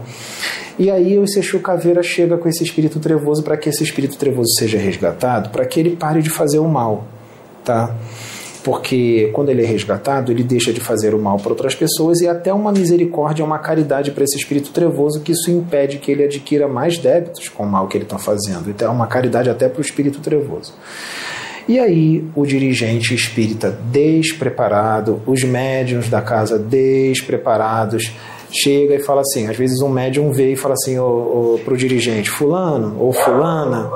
E 0.81 0.91
aí 0.91 1.19
o 1.19 1.29
Seixu 1.29 1.61
Caveira 1.61 2.03
chega 2.03 2.39
com 2.39 2.49
esse 2.49 2.65
espírito 2.65 2.99
trevoso 2.99 3.43
para 3.43 3.55
que 3.55 3.69
esse 3.69 3.85
espírito 3.85 4.17
trevoso 4.17 4.49
seja 4.59 4.79
resgatado, 4.79 5.51
para 5.51 5.67
que 5.67 5.79
ele 5.79 5.95
pare 5.95 6.23
de 6.23 6.31
fazer 6.31 6.59
o 6.59 6.67
mal, 6.67 7.05
tá? 7.63 7.95
Porque 8.65 9.29
quando 9.35 9.51
ele 9.51 9.63
é 9.63 9.67
resgatado, 9.67 10.33
ele 10.33 10.43
deixa 10.43 10.73
de 10.73 10.81
fazer 10.81 11.15
o 11.15 11.21
mal 11.21 11.37
para 11.37 11.51
outras 11.51 11.75
pessoas 11.75 12.23
e 12.23 12.29
até 12.29 12.51
uma 12.51 12.73
misericórdia, 12.73 13.45
uma 13.45 13.59
caridade 13.59 14.11
para 14.11 14.25
esse 14.25 14.39
espírito 14.39 14.71
trevoso, 14.71 15.21
que 15.21 15.33
isso 15.33 15.51
impede 15.51 15.99
que 15.99 16.11
ele 16.11 16.25
adquira 16.25 16.67
mais 16.67 16.97
débitos 16.97 17.51
com 17.51 17.65
o 17.65 17.71
mal 17.71 17.87
que 17.87 17.99
ele 17.99 18.05
está 18.05 18.17
fazendo. 18.17 18.71
Então 18.71 18.89
é 18.89 18.91
uma 18.91 19.07
caridade 19.07 19.51
até 19.51 19.69
para 19.69 19.81
o 19.81 19.83
espírito 19.83 20.21
trevoso. 20.21 20.73
E 21.69 21.79
aí 21.79 22.25
o 22.35 22.47
dirigente 22.47 23.15
espírita 23.15 23.79
despreparado, 23.93 25.21
os 25.27 25.45
médiuns 25.45 26.09
da 26.09 26.23
casa 26.23 26.59
despreparados, 26.59 28.15
chega 28.53 28.95
e 28.95 28.99
fala 29.01 29.21
assim, 29.21 29.47
às 29.49 29.57
vezes 29.57 29.81
um 29.81 29.89
médium 29.89 30.33
vê 30.33 30.53
e 30.53 30.57
fala 30.57 30.75
assim 30.75 30.97
para 31.65 31.75
o 31.75 31.77
dirigente, 31.77 32.29
fulano 32.29 32.97
ou 32.99 33.13
fulana, 33.13 33.91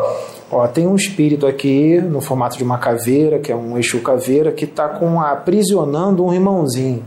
ó, 0.51 0.67
tem 0.67 0.87
um 0.87 0.95
espírito 0.95 1.47
aqui 1.47 2.01
no 2.01 2.21
formato 2.21 2.57
de 2.57 2.65
uma 2.65 2.79
caveira, 2.79 3.39
que 3.39 3.51
é 3.51 3.57
um 3.57 3.77
eixo 3.77 4.01
caveira, 4.01 4.53
que 4.53 4.65
está 4.65 4.87
aprisionando 5.31 6.25
um 6.25 6.33
irmãozinho. 6.33 7.03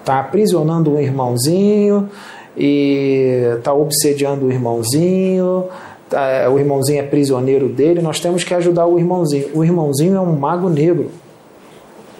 Está 0.00 0.20
aprisionando 0.20 0.94
um 0.94 1.00
irmãozinho 1.00 2.10
e 2.56 3.54
está 3.56 3.72
obsediando 3.72 4.46
o 4.46 4.52
irmãozinho, 4.52 5.66
tá, 6.10 6.50
o 6.50 6.58
irmãozinho 6.58 7.00
é 7.00 7.02
prisioneiro 7.02 7.68
dele, 7.68 8.02
nós 8.02 8.18
temos 8.20 8.44
que 8.44 8.52
ajudar 8.52 8.86
o 8.86 8.98
irmãozinho. 8.98 9.46
O 9.54 9.64
irmãozinho 9.64 10.16
é 10.16 10.20
um 10.20 10.36
mago 10.36 10.68
negro. 10.68 11.10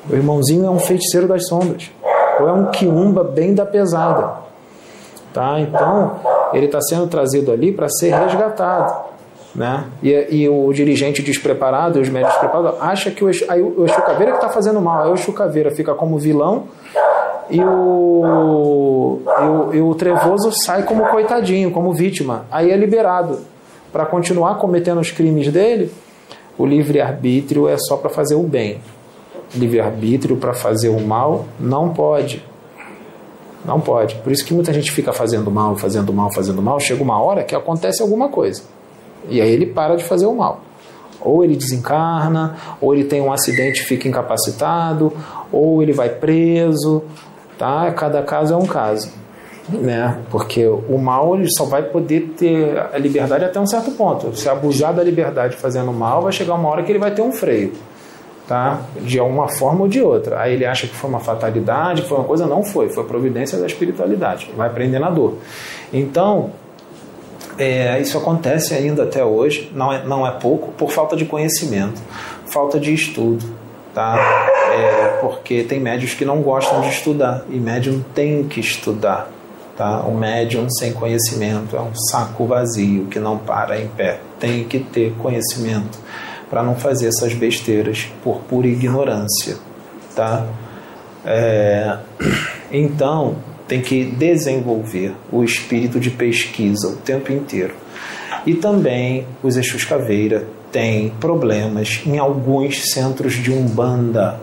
O 0.08 0.14
irmãozinho 0.14 0.64
é 0.64 0.70
um 0.70 0.78
feiticeiro 0.78 1.28
das 1.28 1.46
sombras 1.46 1.90
ou 2.40 2.48
é 2.48 2.52
um 2.52 2.66
quiumba 2.66 3.24
bem 3.24 3.54
da 3.54 3.66
pesada. 3.66 4.42
Tá? 5.32 5.58
Então, 5.60 6.20
ele 6.52 6.66
está 6.66 6.80
sendo 6.80 7.06
trazido 7.06 7.50
ali 7.50 7.72
para 7.72 7.88
ser 7.88 8.14
resgatado. 8.14 9.12
Né? 9.54 9.84
E, 10.02 10.10
e, 10.30 10.48
o 10.48 10.72
dirigente 10.72 11.22
despreparado, 11.22 12.00
os 12.00 12.08
médicos 12.08 12.34
despreparados, 12.34 12.80
acha 12.80 13.10
que 13.10 13.24
o, 13.24 13.30
aí 13.48 13.60
o 13.60 13.84
Exu 13.84 14.00
Caveira 14.02 14.32
que 14.32 14.38
está 14.38 14.48
fazendo 14.48 14.80
mal, 14.80 15.04
aí 15.04 15.10
o 15.10 15.14
Exu 15.14 15.32
Caveira 15.32 15.70
fica 15.70 15.94
como 15.94 16.18
vilão 16.18 16.64
e 17.50 17.62
o, 17.62 19.20
e 19.26 19.44
o, 19.44 19.74
e 19.74 19.80
o 19.82 19.94
Trevoso 19.94 20.50
sai 20.52 20.84
como 20.84 21.06
coitadinho, 21.08 21.70
como 21.70 21.92
vítima. 21.92 22.46
Aí 22.50 22.70
é 22.70 22.76
liberado. 22.76 23.40
Para 23.92 24.06
continuar 24.06 24.54
cometendo 24.54 25.00
os 25.00 25.10
crimes 25.10 25.52
dele, 25.52 25.92
o 26.56 26.64
livre-arbítrio 26.64 27.68
é 27.68 27.76
só 27.76 27.98
para 27.98 28.08
fazer 28.08 28.36
o 28.36 28.42
bem 28.42 28.80
livre-arbítrio 29.54 30.36
para 30.36 30.54
fazer 30.54 30.88
o 30.88 31.00
mal, 31.00 31.46
não 31.58 31.90
pode. 31.90 32.44
Não 33.64 33.80
pode. 33.80 34.16
Por 34.16 34.32
isso 34.32 34.44
que 34.44 34.52
muita 34.52 34.72
gente 34.72 34.90
fica 34.90 35.12
fazendo 35.12 35.50
mal, 35.50 35.76
fazendo 35.76 36.12
mal, 36.12 36.32
fazendo 36.32 36.60
mal. 36.60 36.80
Chega 36.80 37.02
uma 37.02 37.20
hora 37.20 37.44
que 37.44 37.54
acontece 37.54 38.02
alguma 38.02 38.28
coisa. 38.28 38.62
E 39.28 39.40
aí 39.40 39.52
ele 39.52 39.66
para 39.66 39.96
de 39.96 40.04
fazer 40.04 40.26
o 40.26 40.34
mal. 40.34 40.60
Ou 41.20 41.44
ele 41.44 41.54
desencarna, 41.54 42.56
ou 42.80 42.92
ele 42.92 43.04
tem 43.04 43.20
um 43.20 43.32
acidente 43.32 43.82
e 43.82 43.84
fica 43.84 44.08
incapacitado, 44.08 45.12
ou 45.52 45.80
ele 45.80 45.92
vai 45.92 46.08
preso. 46.08 47.04
Tá? 47.56 47.92
Cada 47.92 48.22
caso 48.22 48.54
é 48.54 48.56
um 48.56 48.66
caso. 48.66 49.12
Né? 49.68 50.18
Porque 50.28 50.66
o 50.66 50.98
mal 50.98 51.36
ele 51.36 51.48
só 51.56 51.64
vai 51.64 51.84
poder 51.84 52.34
ter 52.36 52.76
a 52.92 52.98
liberdade 52.98 53.44
até 53.44 53.60
um 53.60 53.66
certo 53.66 53.92
ponto. 53.92 54.36
Se 54.36 54.48
abusar 54.48 54.92
da 54.92 55.04
liberdade 55.04 55.56
fazendo 55.56 55.92
mal, 55.92 56.22
vai 56.22 56.32
chegar 56.32 56.54
uma 56.54 56.68
hora 56.68 56.82
que 56.82 56.90
ele 56.90 56.98
vai 56.98 57.12
ter 57.12 57.22
um 57.22 57.30
freio 57.30 57.72
tá? 58.46 58.80
De 59.00 59.18
alguma 59.18 59.48
forma 59.48 59.82
ou 59.82 59.88
de 59.88 60.00
outra. 60.00 60.40
Aí 60.40 60.54
ele 60.54 60.64
acha 60.64 60.86
que 60.86 60.94
foi 60.94 61.08
uma 61.08 61.20
fatalidade, 61.20 62.02
foi 62.02 62.18
uma 62.18 62.26
coisa, 62.26 62.46
não 62.46 62.62
foi, 62.62 62.88
foi 62.88 63.04
providência 63.04 63.58
da 63.58 63.66
espiritualidade. 63.66 64.50
Vai 64.56 64.68
aprender 64.68 64.98
na 64.98 65.10
dor. 65.10 65.38
Então, 65.92 66.50
é, 67.58 68.00
isso 68.00 68.16
acontece 68.16 68.74
ainda 68.74 69.04
até 69.04 69.24
hoje, 69.24 69.70
não 69.74 69.92
é, 69.92 70.04
não 70.04 70.26
é 70.26 70.30
pouco, 70.30 70.72
por 70.72 70.90
falta 70.90 71.16
de 71.16 71.24
conhecimento, 71.24 72.00
falta 72.46 72.80
de 72.80 72.92
estudo, 72.92 73.44
tá? 73.94 74.16
É, 74.72 75.18
porque 75.20 75.62
tem 75.62 75.78
médios 75.78 76.14
que 76.14 76.24
não 76.24 76.40
gostam 76.40 76.80
de 76.80 76.88
estudar 76.88 77.44
e 77.50 77.58
médium 77.58 78.02
tem 78.14 78.44
que 78.44 78.58
estudar, 78.58 79.30
tá? 79.76 80.00
O 80.00 80.14
médium 80.14 80.68
sem 80.70 80.92
conhecimento 80.92 81.76
é 81.76 81.80
um 81.80 81.94
saco 81.94 82.46
vazio 82.46 83.04
que 83.06 83.18
não 83.18 83.36
para 83.36 83.78
em 83.78 83.88
pé, 83.88 84.20
tem 84.40 84.64
que 84.64 84.78
ter 84.80 85.12
conhecimento 85.18 85.98
para 86.52 86.62
não 86.62 86.74
fazer 86.74 87.06
essas 87.06 87.32
besteiras 87.32 88.10
por 88.22 88.40
pura 88.40 88.66
ignorância, 88.66 89.56
tá? 90.14 90.46
É, 91.24 91.96
então 92.70 93.36
tem 93.66 93.80
que 93.80 94.04
desenvolver 94.04 95.14
o 95.32 95.42
espírito 95.42 95.98
de 95.98 96.10
pesquisa 96.10 96.88
o 96.88 96.96
tempo 96.96 97.32
inteiro. 97.32 97.72
E 98.44 98.52
também 98.52 99.26
os 99.42 99.56
Exus 99.56 99.86
Caveira 99.86 100.46
têm 100.70 101.08
problemas 101.18 102.02
em 102.04 102.18
alguns 102.18 102.82
centros 102.92 103.32
de 103.32 103.50
Umbanda. 103.50 104.38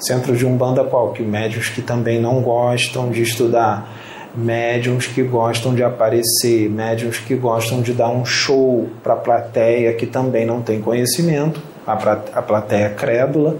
Centros 0.00 0.40
de 0.40 0.44
Umbanda 0.44 0.82
qual? 0.82 1.12
Que 1.12 1.22
médios 1.22 1.68
que 1.68 1.82
também 1.82 2.20
não 2.20 2.40
gostam 2.40 3.12
de 3.12 3.22
estudar 3.22 3.95
médiums 4.36 5.06
que 5.06 5.22
gostam 5.22 5.74
de 5.74 5.82
aparecer, 5.82 6.68
médiums 6.68 7.18
que 7.18 7.34
gostam 7.34 7.80
de 7.80 7.92
dar 7.92 8.08
um 8.08 8.24
show 8.24 8.88
para 9.02 9.14
a 9.14 9.16
plateia 9.16 9.94
que 9.94 10.06
também 10.06 10.44
não 10.44 10.60
tem 10.60 10.80
conhecimento, 10.80 11.60
a, 11.86 12.42
plateia 12.42 12.90
crédula. 12.90 13.56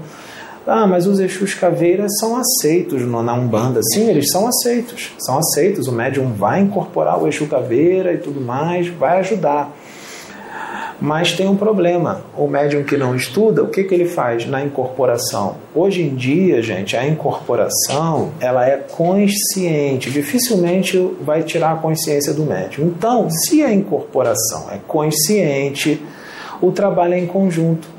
Ah, 0.66 0.86
mas 0.86 1.06
os 1.06 1.20
Exus 1.20 1.54
Caveiras 1.54 2.10
são 2.18 2.36
aceitos 2.36 3.00
na 3.02 3.34
Umbanda. 3.34 3.80
Sim, 3.94 4.08
eles 4.10 4.30
são 4.32 4.48
aceitos. 4.48 5.12
São 5.18 5.38
aceitos. 5.38 5.86
O 5.86 5.92
médium 5.92 6.32
vai 6.32 6.60
incorporar 6.60 7.22
o 7.22 7.28
Exu 7.28 7.46
Caveira 7.46 8.12
e 8.12 8.18
tudo 8.18 8.40
mais, 8.40 8.88
vai 8.88 9.20
ajudar. 9.20 9.72
Mas 11.00 11.32
tem 11.32 11.46
um 11.46 11.56
problema. 11.56 12.22
O 12.36 12.46
médium 12.46 12.82
que 12.82 12.96
não 12.96 13.14
estuda, 13.14 13.62
o 13.62 13.68
que, 13.68 13.84
que 13.84 13.94
ele 13.94 14.06
faz 14.06 14.46
na 14.46 14.62
incorporação? 14.62 15.56
Hoje 15.74 16.02
em 16.02 16.14
dia, 16.14 16.62
gente, 16.62 16.96
a 16.96 17.06
incorporação 17.06 18.32
ela 18.40 18.66
é 18.66 18.76
consciente. 18.76 20.10
Dificilmente 20.10 20.98
vai 21.20 21.42
tirar 21.42 21.72
a 21.72 21.76
consciência 21.76 22.32
do 22.32 22.44
médium. 22.44 22.86
Então, 22.86 23.28
se 23.30 23.62
a 23.62 23.72
incorporação 23.72 24.70
é 24.70 24.78
consciente, 24.86 26.00
o 26.60 26.72
trabalho 26.72 27.14
é 27.14 27.18
em 27.18 27.26
conjunto 27.26 27.95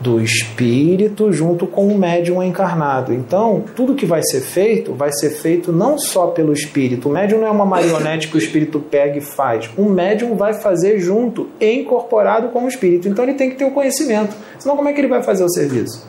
do 0.00 0.20
espírito 0.20 1.32
junto 1.32 1.66
com 1.66 1.88
o 1.88 1.98
médium 1.98 2.42
encarnado. 2.42 3.12
Então, 3.12 3.64
tudo 3.74 3.94
que 3.94 4.04
vai 4.04 4.22
ser 4.22 4.40
feito, 4.40 4.92
vai 4.92 5.12
ser 5.12 5.30
feito 5.30 5.72
não 5.72 5.98
só 5.98 6.28
pelo 6.28 6.52
espírito. 6.52 7.08
O 7.08 7.12
médium 7.12 7.40
não 7.40 7.46
é 7.46 7.50
uma 7.50 7.64
marionete 7.64 8.28
que 8.28 8.36
o 8.36 8.38
espírito 8.38 8.80
pega 8.80 9.18
e 9.18 9.20
faz. 9.20 9.70
O 9.76 9.84
médium 9.84 10.36
vai 10.36 10.54
fazer 10.54 10.98
junto, 10.98 11.48
incorporado 11.60 12.48
com 12.48 12.64
o 12.64 12.68
espírito. 12.68 13.08
Então, 13.08 13.24
ele 13.24 13.34
tem 13.34 13.50
que 13.50 13.56
ter 13.56 13.64
o 13.64 13.70
conhecimento. 13.70 14.34
Senão, 14.58 14.76
como 14.76 14.88
é 14.88 14.92
que 14.92 15.00
ele 15.00 15.08
vai 15.08 15.22
fazer 15.22 15.44
o 15.44 15.48
serviço? 15.48 16.06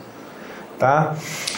Tá? 0.78 1.16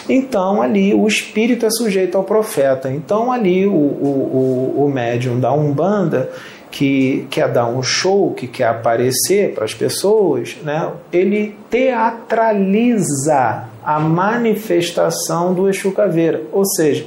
Então, 0.08 0.62
ali, 0.62 0.94
o 0.94 1.06
espírito 1.06 1.66
é 1.66 1.70
sujeito 1.70 2.16
ao 2.16 2.22
profeta. 2.22 2.90
Então, 2.90 3.32
ali, 3.32 3.66
o, 3.66 3.72
o, 3.72 4.74
o, 4.76 4.84
o 4.84 4.88
médium 4.88 5.40
da 5.40 5.52
Umbanda 5.52 6.30
que 6.70 7.26
quer 7.30 7.48
dar 7.48 7.66
um 7.66 7.82
show, 7.82 8.32
que 8.34 8.46
quer 8.46 8.68
aparecer 8.68 9.54
para 9.54 9.64
as 9.64 9.74
pessoas, 9.74 10.56
né, 10.62 10.90
ele 11.12 11.56
teatraliza 11.70 13.64
a 13.84 13.98
manifestação 13.98 15.54
do 15.54 15.68
Exu 15.68 15.92
Caveira. 15.92 16.42
Ou 16.52 16.66
seja, 16.66 17.06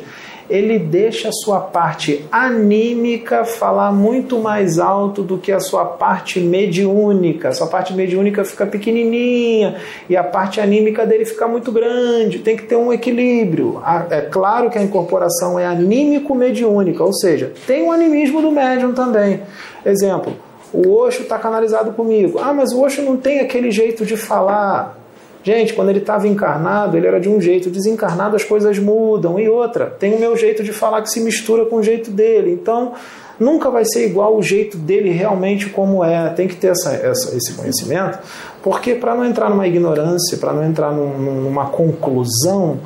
ele 0.52 0.78
deixa 0.78 1.30
a 1.30 1.32
sua 1.32 1.62
parte 1.62 2.26
anímica 2.30 3.46
falar 3.46 3.94
muito 3.94 4.38
mais 4.38 4.78
alto 4.78 5.24
do 5.24 5.38
que 5.38 5.50
a 5.50 5.62
sua 5.62 5.86
parte 5.86 6.42
mediúnica. 6.42 7.48
A 7.50 7.52
sua 7.54 7.68
parte 7.68 7.94
mediúnica 7.94 8.44
fica 8.44 8.66
pequenininha 8.66 9.78
e 10.10 10.18
a 10.18 10.24
parte 10.24 10.60
anímica 10.60 11.06
dele 11.06 11.24
fica 11.24 11.48
muito 11.48 11.72
grande. 11.72 12.40
Tem 12.40 12.58
que 12.58 12.64
ter 12.64 12.76
um 12.76 12.92
equilíbrio. 12.92 13.82
É 14.10 14.22
claro 14.22 14.70
que 14.70 14.78
a 14.78 14.84
incorporação 14.84 15.58
é 15.58 15.66
anímico-mediúnica, 15.66 17.02
ou 17.02 17.14
seja, 17.14 17.54
tem 17.66 17.84
um 17.84 17.92
animismo 17.92 18.42
do 18.42 18.52
médium 18.52 18.92
também. 18.94 19.42
Exemplo, 19.86 20.36
o 20.74 20.94
Osho 20.94 21.24
está 21.24 21.40
canalizado 21.40 21.94
comigo. 21.94 22.40
Ah, 22.40 22.54
mas 22.54 22.74
o 22.74 22.82
Osho 22.82 23.02
não 23.02 23.16
tem 23.16 23.40
aquele 23.40 23.72
jeito 23.72 24.06
de 24.06 24.18
falar. 24.18 25.01
Gente, 25.44 25.74
quando 25.74 25.90
ele 25.90 26.00
estava 26.00 26.28
encarnado, 26.28 26.96
ele 26.96 27.08
era 27.08 27.20
de 27.20 27.28
um 27.28 27.42
jeito, 27.42 27.70
desencarnado 27.70 28.36
as 28.36 28.44
coisas 28.44 28.78
mudam. 28.78 29.40
E 29.40 29.50
outra, 29.50 29.88
tem 29.88 30.14
o 30.14 30.20
meu 30.20 30.38
jeito 30.38 30.64
de 30.64 30.72
falar 30.72 31.02
que 31.02 31.10
se 31.10 31.20
mistura 31.20 31.66
com 31.66 31.78
o 31.78 31.84
jeito 31.84 32.12
dele. 32.12 32.52
Então, 32.52 32.94
nunca 33.40 33.72
vai 33.72 33.84
ser 33.84 34.06
igual 34.06 34.38
o 34.38 34.44
jeito 34.44 34.78
dele 34.78 35.10
realmente 35.10 35.68
como 35.70 36.04
é. 36.04 36.30
Tem 36.30 36.48
que 36.48 36.56
ter 36.56 36.68
essa, 36.68 36.92
essa 36.92 37.36
esse 37.36 37.54
conhecimento, 37.54 38.20
porque 38.62 38.94
para 38.94 39.16
não 39.16 39.26
entrar 39.26 39.50
numa 39.50 39.68
ignorância, 39.68 40.38
para 40.38 40.54
não 40.54 40.64
entrar 40.64 40.92
num, 40.92 41.18
numa 41.18 41.66
conclusão 41.66 42.80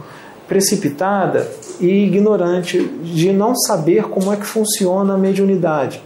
precipitada 0.48 1.48
e 1.80 2.06
ignorante 2.06 2.80
de 2.80 3.34
não 3.34 3.56
saber 3.56 4.04
como 4.04 4.32
é 4.32 4.38
que 4.38 4.46
funciona 4.46 5.16
a 5.16 5.18
mediunidade. 5.18 6.02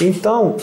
Então, 0.00 0.56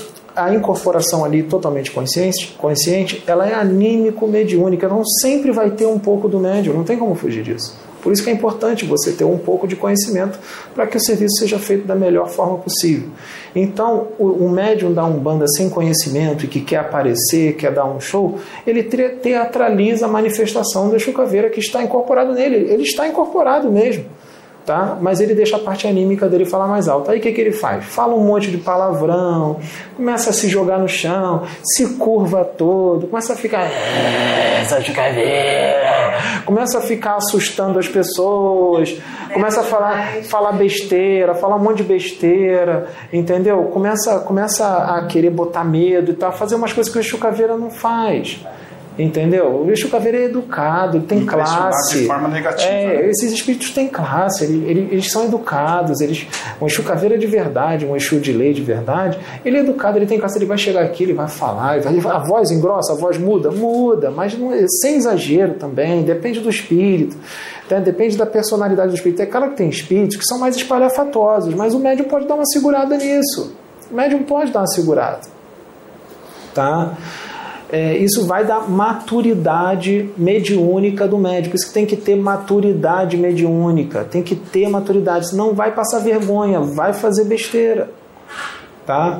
a 0.43 0.53
incorporação 0.53 1.25
ali 1.25 1.43
totalmente 1.43 1.91
consciente, 1.91 2.55
consciente, 2.57 3.23
ela 3.27 3.47
é 3.47 3.53
anímico-mediúnica, 3.53 4.87
não 4.87 5.03
sempre 5.05 5.51
vai 5.51 5.71
ter 5.71 5.85
um 5.85 5.99
pouco 5.99 6.27
do 6.27 6.39
médium, 6.39 6.73
não 6.73 6.83
tem 6.83 6.97
como 6.97 7.15
fugir 7.15 7.43
disso. 7.43 7.75
Por 8.01 8.13
isso 8.13 8.23
que 8.23 8.29
é 8.29 8.33
importante 8.33 8.85
você 8.85 9.11
ter 9.11 9.25
um 9.25 9.37
pouco 9.37 9.67
de 9.67 9.75
conhecimento 9.75 10.39
para 10.73 10.87
que 10.87 10.95
o 10.95 10.99
serviço 11.01 11.37
seja 11.37 11.59
feito 11.59 11.85
da 11.85 11.95
melhor 11.95 12.29
forma 12.29 12.57
possível. 12.57 13.09
Então, 13.53 14.07
o, 14.17 14.25
o 14.25 14.49
médium 14.49 14.93
da 14.93 15.03
Umbanda 15.03 15.45
sem 15.47 15.69
conhecimento 15.69 16.45
e 16.45 16.47
que 16.47 16.61
quer 16.61 16.77
aparecer, 16.77 17.57
quer 17.57 17.73
dar 17.73 17.85
um 17.85 17.99
show, 17.99 18.39
ele 18.65 18.83
teatraliza 18.83 20.05
a 20.05 20.09
manifestação 20.09 20.89
da 20.89 20.97
chucaveira 20.97 21.49
que 21.49 21.59
está 21.59 21.83
incorporado 21.83 22.33
nele. 22.33 22.71
Ele 22.71 22.83
está 22.83 23.07
incorporado 23.07 23.69
mesmo 23.69 24.05
tá? 24.69 24.99
Mas 25.01 25.19
ele 25.19 25.33
deixa 25.33 25.55
a 25.55 25.59
parte 25.59 25.87
anímica 25.87 26.29
dele 26.29 26.45
falar 26.45 26.67
mais 26.67 26.87
alto. 26.87 27.09
Aí 27.09 27.17
o 27.17 27.21
que, 27.21 27.31
que 27.31 27.41
ele 27.41 27.51
faz? 27.51 27.83
Fala 27.85 28.13
um 28.13 28.23
monte 28.23 28.51
de 28.51 28.57
palavrão, 28.59 29.59
começa 29.97 30.29
a 30.29 30.33
se 30.33 30.47
jogar 30.47 30.77
no 30.77 30.87
chão, 30.87 31.41
se 31.63 31.95
curva 31.95 32.45
todo, 32.45 33.07
começa 33.07 33.33
a 33.33 33.35
ficar. 33.35 33.67
Começa 36.45 36.77
a 36.77 36.81
ficar 36.81 37.15
assustando 37.15 37.79
as 37.79 37.87
pessoas, 37.87 38.95
começa 39.33 39.61
a 39.61 39.63
falar, 39.63 40.17
falar 40.25 40.51
besteira, 40.51 41.33
falar 41.33 41.55
um 41.55 41.63
monte 41.63 41.77
de 41.77 41.85
besteira, 41.85 42.89
entendeu? 43.11 43.63
Começa, 43.73 44.19
começa 44.19 44.67
a 44.67 45.07
querer 45.07 45.31
botar 45.31 45.63
medo 45.63 46.11
e 46.11 46.13
tal, 46.13 46.31
fazer 46.31 46.53
umas 46.53 46.71
coisas 46.71 46.93
que 46.93 46.99
o 46.99 47.03
Chucaveira 47.03 47.57
não 47.57 47.71
faz. 47.71 48.39
Entendeu? 48.99 49.63
O 49.63 49.71
Exu 49.71 49.87
Caveira 49.87 50.17
é 50.17 50.25
educado, 50.25 50.97
ele 50.97 51.05
tem 51.05 51.25
classe. 51.25 51.99
de 51.99 52.05
forma 52.05 52.27
negativa. 52.27 52.69
É, 52.69 52.97
né? 52.97 53.09
esses 53.09 53.31
espíritos 53.31 53.71
têm 53.71 53.87
classe, 53.87 54.43
eles, 54.43 54.69
eles, 54.69 54.91
eles, 54.91 55.09
são 55.09 55.23
educados. 55.23 56.01
Eles, 56.01 56.27
um 56.61 56.67
Exu 56.67 56.83
Caveira 56.83 57.17
de 57.17 57.25
verdade, 57.25 57.85
um 57.85 57.95
Exu 57.95 58.19
de 58.19 58.33
lei 58.33 58.53
de 58.53 58.61
verdade, 58.61 59.17
ele 59.45 59.55
é 59.55 59.59
educado, 59.61 59.97
ele 59.97 60.05
tem 60.05 60.19
classe, 60.19 60.37
ele 60.37 60.45
vai 60.45 60.57
chegar 60.57 60.81
aqui, 60.81 61.03
ele 61.03 61.13
vai 61.13 61.29
falar, 61.29 61.77
ele 61.77 62.01
vai, 62.01 62.13
a 62.13 62.19
voz 62.19 62.51
engrossa, 62.51 62.91
a 62.91 62.95
voz 62.97 63.17
muda? 63.17 63.49
Muda, 63.51 64.11
mas 64.11 64.37
não, 64.37 64.53
é, 64.53 64.65
sem 64.81 64.97
exagero 64.97 65.53
também, 65.53 66.03
depende 66.03 66.41
do 66.41 66.49
espírito. 66.49 67.15
Né? 67.69 67.79
Depende 67.79 68.17
da 68.17 68.25
personalidade 68.25 68.89
do 68.89 68.95
espírito. 68.95 69.21
É 69.21 69.25
claro 69.25 69.51
que 69.51 69.55
tem 69.55 69.69
espíritos 69.69 70.17
que 70.17 70.25
são 70.25 70.37
mais 70.37 70.57
espalhafatosos, 70.57 71.53
mas 71.53 71.73
o 71.73 71.79
médium 71.79 72.05
pode 72.05 72.27
dar 72.27 72.35
uma 72.35 72.45
segurada 72.45 72.97
nisso. 72.97 73.55
O 73.89 73.95
médium 73.95 74.23
pode 74.23 74.51
dar 74.51 74.59
uma 74.59 74.67
segurada. 74.67 75.21
Tá? 76.53 76.97
É, 77.71 77.97
isso 77.97 78.25
vai 78.25 78.45
dar 78.45 78.69
maturidade 78.69 80.09
mediúnica 80.17 81.07
do 81.07 81.17
médico. 81.17 81.55
Isso 81.55 81.71
tem 81.71 81.85
que 81.85 81.95
ter 81.95 82.15
maturidade 82.15 83.15
mediúnica, 83.15 84.03
tem 84.03 84.23
que 84.23 84.35
ter 84.35 84.67
maturidade, 84.67 85.29
senão 85.29 85.53
vai 85.53 85.71
passar 85.73 85.99
vergonha, 85.99 86.59
vai 86.59 86.93
fazer 86.93 87.25
besteira. 87.25 87.89
Tá? 88.85 89.19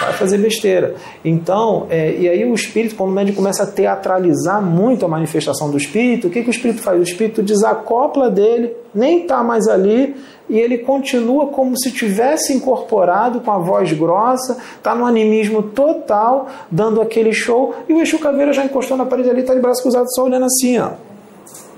Vai 0.00 0.12
fazer 0.12 0.38
besteira. 0.38 0.94
Então, 1.24 1.86
é, 1.90 2.14
e 2.14 2.28
aí 2.28 2.44
o 2.44 2.54
espírito, 2.54 2.94
quando 2.94 3.10
o 3.10 3.12
médico 3.12 3.36
começa 3.36 3.62
a 3.62 3.66
teatralizar 3.66 4.62
muito 4.62 5.04
a 5.04 5.08
manifestação 5.08 5.70
do 5.70 5.76
espírito, 5.76 6.28
o 6.28 6.30
que, 6.30 6.42
que 6.42 6.48
o 6.48 6.50
espírito 6.50 6.82
faz? 6.82 6.98
O 6.98 7.02
espírito 7.02 7.42
desacopla 7.42 8.30
dele, 8.30 8.72
nem 8.94 9.22
está 9.22 9.42
mais 9.42 9.68
ali, 9.68 10.14
e 10.48 10.58
ele 10.58 10.78
continua 10.78 11.46
como 11.46 11.78
se 11.78 11.92
tivesse 11.92 12.52
incorporado 12.52 13.40
com 13.40 13.50
a 13.50 13.58
voz 13.58 13.92
grossa, 13.92 14.58
está 14.76 14.94
no 14.94 15.06
animismo 15.06 15.62
total, 15.62 16.48
dando 16.70 17.00
aquele 17.00 17.32
show, 17.32 17.74
e 17.88 17.92
o 17.92 18.00
Exu 18.00 18.18
Caveira 18.18 18.52
já 18.52 18.64
encostou 18.64 18.96
na 18.96 19.06
parede 19.06 19.30
ali, 19.30 19.40
está 19.40 19.54
de 19.54 19.60
braço 19.60 19.82
cruzado, 19.82 20.06
só 20.14 20.24
olhando 20.24 20.46
assim, 20.46 20.78
ó. 20.78 20.90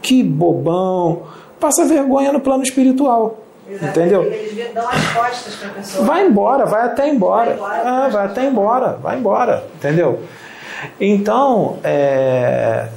Que 0.01 0.23
bobão! 0.23 1.23
Passa 1.61 1.85
vergonha 1.85 2.33
no 2.33 2.41
plano 2.41 2.63
espiritual. 2.63 3.39
Entendeu? 3.81 4.25
Eles 4.25 4.73
dão 4.75 4.89
as 4.89 5.13
costas 5.13 5.55
para 5.55 5.69
a 5.69 5.73
pessoa. 5.73 6.05
Vai 6.05 6.27
embora, 6.27 6.67
vai 6.67 6.83
até 6.83 7.09
embora. 7.09 7.55
Vai, 7.55 7.79
embora, 7.81 7.83
ah, 7.85 8.09
vai 8.09 8.27
até 8.27 8.47
embora, 8.47 8.99
vai 9.03 9.19
embora, 9.19 9.65
entendeu? 9.77 10.21
Então, 11.01 11.79
é, 11.85 12.89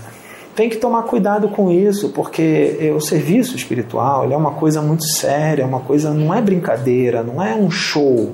tem 0.56 0.70
que 0.70 0.78
tomar 0.78 1.04
cuidado 1.04 1.50
com 1.50 1.72
isso, 1.72 2.10
porque 2.10 2.92
o 2.96 3.00
serviço 3.00 3.56
espiritual 3.56 4.32
é 4.32 4.38
uma 4.38 4.52
coisa 4.52 4.82
muito 4.82 5.06
séria, 5.06 5.64
é 5.64 5.66
uma 5.66 5.82
coisa, 5.82 6.12
não 6.12 6.34
é 6.34 6.42
brincadeira, 6.42 7.22
não 7.24 7.44
é 7.44 7.54
um 7.54 7.70
show. 7.70 8.34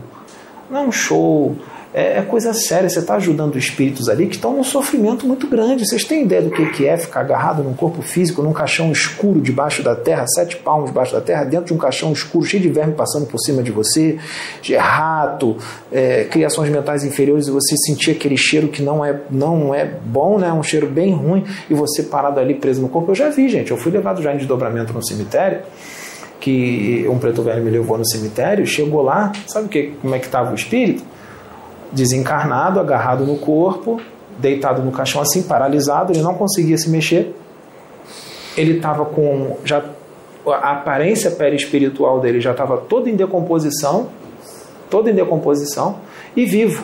Não 0.70 0.80
é 0.80 0.84
um 0.84 0.92
show, 0.92 1.56
é, 1.94 2.20
é 2.20 2.22
coisa 2.22 2.54
séria. 2.54 2.90
Você 2.90 3.00
está 3.00 3.16
ajudando 3.16 3.58
espíritos 3.58 4.08
ali 4.10 4.28
que 4.28 4.36
estão 4.36 4.56
num 4.56 4.64
sofrimento 4.64 5.26
muito 5.28 5.48
grande. 5.48 5.86
Vocês 5.86 6.04
têm 6.04 6.24
ideia 6.24 6.42
do 6.42 6.52
que 6.52 6.86
é 6.86 6.98
ficar 6.98 7.22
agarrado 7.22 7.64
num 7.64 7.74
corpo 7.74 8.02
físico, 8.02 8.42
num 8.42 8.54
caixão 8.54 8.92
escuro 8.92 9.42
debaixo 9.42 9.84
da 9.84 9.96
terra, 9.96 10.26
sete 10.28 10.58
palmos 10.58 10.90
debaixo 10.90 11.14
da 11.14 11.22
terra, 11.22 11.44
dentro 11.44 11.68
de 11.68 11.74
um 11.74 11.78
caixão 11.78 12.12
escuro, 12.12 12.46
cheio 12.46 12.62
de 12.62 12.70
verme 12.70 12.94
passando 12.94 13.26
por 13.26 13.40
cima 13.40 13.62
de 13.62 13.72
você, 13.72 14.18
de 14.62 14.76
rato, 14.76 15.58
é, 15.92 16.26
criações 16.26 16.70
mentais 16.70 17.04
inferiores, 17.04 17.48
e 17.48 17.52
você 17.52 17.76
sentir 17.78 18.12
aquele 18.12 18.38
cheiro 18.38 18.68
que 18.68 18.82
não 18.82 19.04
é, 19.04 19.20
não 19.30 19.74
é 19.74 19.86
bom, 19.86 20.38
né? 20.38 20.52
um 20.52 20.64
cheiro 20.64 20.88
bem 20.88 21.14
ruim, 21.14 21.44
e 21.70 21.74
você 21.74 22.04
parado 22.04 22.40
ali 22.40 22.54
preso 22.54 22.82
no 22.82 22.90
corpo. 22.90 23.12
Eu 23.12 23.16
já 23.16 23.30
vi, 23.30 23.50
gente. 23.50 23.72
Eu 23.72 23.78
fui 23.78 23.92
levado 23.92 24.22
já 24.22 24.34
em 24.34 24.38
desdobramento 24.38 24.94
no 24.94 25.06
cemitério 25.06 25.62
que 26.40 27.06
um 27.08 27.20
preto 27.20 27.44
velho 27.44 27.64
me 27.64 27.70
levou 27.70 28.00
no 28.00 28.06
cemitério, 28.06 28.66
chegou 28.66 29.04
lá, 29.04 29.32
sabe 29.46 29.70
que, 29.70 29.94
como 30.02 30.16
é 30.16 30.20
que 30.20 30.26
estava 30.26 30.52
o 30.52 30.56
espírito? 30.56 31.04
Desencarnado, 31.92 32.80
agarrado 32.80 33.26
no 33.26 33.38
corpo, 33.38 34.00
deitado 34.38 34.82
no 34.82 34.92
caixão 34.92 35.22
assim, 35.22 35.44
paralisado, 35.44 36.12
ele 36.12 36.22
não 36.22 36.34
conseguia 36.34 36.78
se 36.78 36.90
mexer. 36.90 37.36
Ele 38.58 38.78
estava 38.78 39.06
com 39.06 39.58
já 39.64 39.84
a 40.46 40.72
aparência 40.72 41.30
perispiritual 41.32 42.20
dele 42.20 42.42
já 42.42 42.52
estava 42.52 42.78
toda 42.78 43.10
em 43.10 43.16
decomposição, 43.16 44.10
toda 44.90 45.12
em 45.12 45.14
decomposição 45.14 46.00
e 46.36 46.46
vivo. 46.46 46.84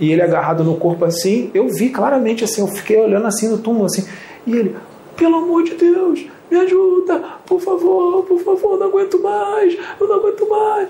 E 0.00 0.10
ele 0.10 0.22
agarrado 0.22 0.64
no 0.64 0.76
corpo 0.76 1.04
assim, 1.04 1.50
eu 1.54 1.68
vi 1.68 1.90
claramente 1.90 2.42
assim, 2.42 2.60
eu 2.60 2.66
fiquei 2.66 2.98
olhando 2.98 3.26
assim 3.26 3.48
no 3.48 3.58
túmulo 3.58 3.86
assim, 3.86 4.04
e 4.46 4.56
ele, 4.56 4.76
pelo 5.16 5.36
amor 5.36 5.62
de 5.62 5.74
Deus, 5.74 6.26
me 6.50 6.58
ajuda, 6.58 7.22
por 7.46 7.60
favor, 7.60 8.24
por 8.24 8.40
favor, 8.40 8.78
não 8.78 8.88
aguento 8.88 9.22
mais, 9.22 9.78
eu 10.00 10.08
não 10.08 10.16
aguento 10.16 10.48
mais. 10.48 10.88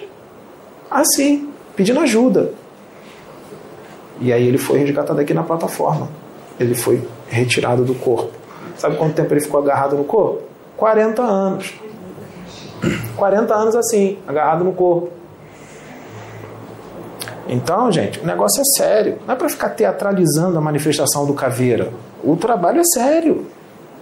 Assim, 0.91 1.51
pedindo 1.77 2.01
ajuda. 2.01 2.55
E 4.21 4.33
aí 4.33 4.47
ele 4.47 4.59
foi 4.59 4.79
resgatado 4.79 5.21
aqui 5.21 5.35
na 5.35 5.43
plataforma. 5.43 6.09
Ele 6.59 6.75
foi 6.75 7.03
retirado 7.29 7.85
do 7.85 7.95
corpo. 7.95 8.31
Sabe 8.77 8.97
quanto 8.97 9.15
tempo 9.15 9.33
ele 9.33 9.41
ficou 9.41 9.61
agarrado 9.61 9.97
no 9.97 10.05
corpo? 10.05 10.43
40 10.77 11.23
anos. 11.23 11.75
40 13.17 13.55
anos 13.55 13.77
assim, 13.77 14.19
agarrado 14.27 14.65
no 14.65 14.73
corpo. 14.73 15.11
Então, 17.49 17.91
gente, 17.91 18.21
o 18.21 18.27
negócio 18.27 18.61
é 18.61 18.65
sério. 18.77 19.19
Não 19.27 19.35
é 19.35 19.37
para 19.37 19.49
ficar 19.49 19.71
teatralizando 19.71 20.57
a 20.57 20.61
manifestação 20.61 21.27
do 21.27 21.35
caveira. 21.35 21.93
O 22.23 22.37
trabalho 22.37 22.81
é 22.81 22.85
sério. 22.85 23.47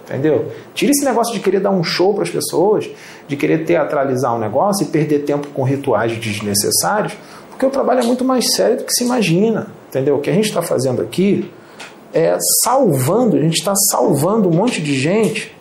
Entendeu? 0.05 0.51
Tira 0.73 0.91
esse 0.91 1.05
negócio 1.05 1.33
de 1.33 1.39
querer 1.39 1.59
dar 1.59 1.71
um 1.71 1.83
show 1.83 2.13
para 2.13 2.23
as 2.23 2.29
pessoas, 2.29 2.89
de 3.27 3.35
querer 3.35 3.65
teatralizar 3.65 4.35
um 4.35 4.39
negócio 4.39 4.83
e 4.83 4.87
perder 4.87 5.19
tempo 5.19 5.47
com 5.49 5.63
rituais 5.63 6.17
desnecessários, 6.17 7.13
porque 7.49 7.65
o 7.65 7.69
trabalho 7.69 8.01
é 8.01 8.03
muito 8.03 8.25
mais 8.25 8.53
sério 8.53 8.77
do 8.77 8.83
que 8.83 8.93
se 8.93 9.03
imagina. 9.03 9.67
Entendeu? 9.91 10.15
O 10.15 10.21
que 10.21 10.29
a 10.29 10.33
gente 10.33 10.45
está 10.45 10.61
fazendo 10.61 11.01
aqui 11.01 11.51
é 12.13 12.37
salvando, 12.63 13.35
a 13.35 13.41
gente 13.41 13.57
está 13.57 13.73
salvando 13.91 14.47
um 14.47 14.53
monte 14.53 14.81
de 14.81 14.97
gente 14.97 15.53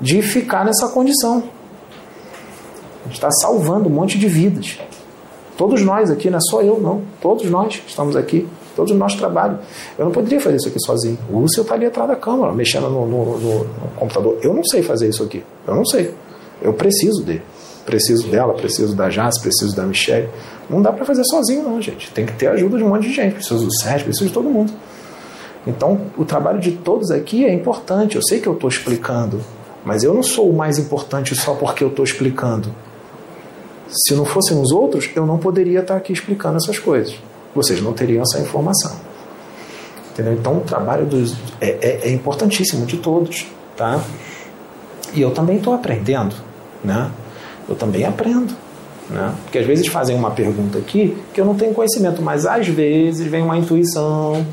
de 0.00 0.22
ficar 0.22 0.64
nessa 0.64 0.88
condição. 0.88 1.44
A 3.02 3.04
gente 3.04 3.14
está 3.14 3.30
salvando 3.30 3.88
um 3.88 3.92
monte 3.92 4.18
de 4.18 4.26
vidas. 4.26 4.76
Todos 5.56 5.82
nós 5.82 6.10
aqui, 6.10 6.28
não 6.28 6.38
é 6.38 6.40
só 6.40 6.62
eu, 6.62 6.80
não. 6.80 7.02
Todos 7.20 7.48
nós 7.48 7.80
estamos 7.86 8.16
aqui, 8.16 8.48
todos 8.74 8.92
nós 8.96 9.14
trabalhamos. 9.14 9.60
Eu 9.96 10.06
não 10.06 10.12
poderia 10.12 10.40
fazer 10.40 10.56
isso 10.56 10.68
aqui 10.68 10.80
sozinho. 10.80 11.18
O 11.30 11.38
Lúcio 11.38 11.62
está 11.62 11.74
ali 11.74 11.86
atrás 11.86 12.10
da 12.10 12.16
câmera, 12.16 12.52
mexendo 12.52 12.90
no, 12.90 13.06
no, 13.06 13.38
no, 13.38 13.58
no, 13.64 13.88
computador. 13.94 14.36
Eu 14.42 14.52
não 14.52 14.64
sei 14.64 14.82
fazer 14.82 15.08
isso 15.08 15.22
aqui. 15.22 15.44
Eu 15.64 15.76
não 15.76 15.84
sei. 15.86 16.12
Eu 16.60 16.74
preciso 16.74 17.22
dele. 17.22 17.42
Preciso 17.86 18.28
dela, 18.28 18.52
preciso 18.52 18.96
da 18.96 19.08
Jazz, 19.08 19.38
preciso 19.38 19.74
da 19.74 19.84
Michelle. 19.84 20.28
Não 20.68 20.82
dá 20.82 20.92
para 20.92 21.04
fazer 21.04 21.22
sozinho, 21.24 21.62
não, 21.62 21.80
gente. 21.80 22.10
Tem 22.10 22.26
que 22.26 22.32
ter 22.32 22.48
ajuda 22.48 22.76
de 22.76 22.82
um 22.82 22.88
monte 22.88 23.04
de 23.08 23.14
gente. 23.14 23.34
Preciso 23.34 23.64
do 23.64 23.72
Sérgio, 23.72 24.06
preciso 24.06 24.26
de 24.26 24.34
todo 24.34 24.50
mundo. 24.50 24.72
Então, 25.64 26.00
o 26.18 26.24
trabalho 26.24 26.58
de 26.58 26.72
todos 26.72 27.12
aqui 27.12 27.44
é 27.44 27.54
importante. 27.54 28.16
Eu 28.16 28.22
sei 28.22 28.40
que 28.40 28.46
eu 28.48 28.54
estou 28.54 28.68
explicando, 28.68 29.40
mas 29.84 30.02
eu 30.02 30.12
não 30.12 30.22
sou 30.22 30.50
o 30.50 30.52
mais 30.52 30.78
importante 30.78 31.34
só 31.36 31.54
porque 31.54 31.84
eu 31.84 31.88
estou 31.88 32.04
explicando. 32.04 32.74
Se 33.88 34.14
não 34.14 34.24
fossem 34.24 34.60
os 34.60 34.72
outros, 34.72 35.08
eu 35.14 35.24
não 35.24 35.38
poderia 35.38 35.80
estar 35.80 35.96
aqui 35.96 36.12
explicando 36.12 36.56
essas 36.56 36.78
coisas. 36.80 37.14
Vocês 37.54 37.80
não 37.80 37.92
teriam 37.92 38.22
essa 38.22 38.40
informação. 38.40 38.96
Entendeu? 40.12 40.32
Então, 40.32 40.58
o 40.58 40.60
trabalho 40.60 41.06
dos, 41.06 41.34
é, 41.60 41.78
é, 41.80 42.08
é 42.08 42.12
importantíssimo 42.12 42.84
de 42.84 42.96
todos. 42.96 43.46
Tá? 43.76 44.00
E 45.14 45.20
eu 45.20 45.30
também 45.30 45.58
estou 45.58 45.72
aprendendo. 45.72 46.34
Né? 46.82 47.10
Eu 47.68 47.74
também 47.74 48.04
aprendo. 48.04 48.54
Né? 49.08 49.34
Porque 49.44 49.58
às 49.58 49.66
vezes 49.66 49.86
fazem 49.86 50.16
uma 50.16 50.30
pergunta 50.30 50.78
aqui 50.78 51.16
que 51.32 51.40
eu 51.40 51.44
não 51.44 51.54
tenho 51.54 51.72
conhecimento, 51.72 52.20
mas 52.20 52.44
às 52.44 52.66
vezes 52.66 53.26
vem 53.26 53.42
uma 53.42 53.56
intuição 53.56 54.44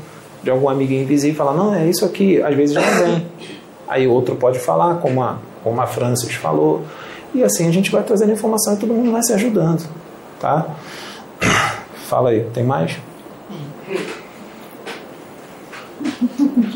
de 0.42 0.50
algum 0.50 0.68
amiguinho 0.68 1.02
invisível 1.02 1.34
e 1.34 1.36
fala: 1.36 1.52
Não, 1.52 1.74
é 1.74 1.88
isso 1.88 2.04
aqui. 2.04 2.40
Às 2.40 2.54
vezes 2.54 2.74
não 2.74 2.82
vem. 2.82 3.26
Aí 3.88 4.06
outro 4.06 4.36
pode 4.36 4.58
falar, 4.58 4.96
como 4.96 5.22
a, 5.22 5.38
como 5.62 5.80
a 5.80 5.86
Francis 5.86 6.34
falou. 6.34 6.82
E 7.34 7.42
assim 7.42 7.68
a 7.68 7.72
gente 7.72 7.90
vai 7.90 8.02
trazendo 8.02 8.32
informação 8.32 8.74
e 8.74 8.76
todo 8.76 8.94
mundo 8.94 9.10
vai 9.10 9.22
se 9.22 9.32
ajudando. 9.32 9.84
Tá? 10.38 10.66
Fala 12.06 12.30
aí, 12.30 12.44
tem 12.54 12.62
mais? 12.62 12.96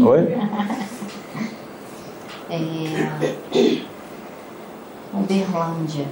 Oi? 0.00 0.38
É... 2.50 3.82
Uberlândia. 5.14 6.06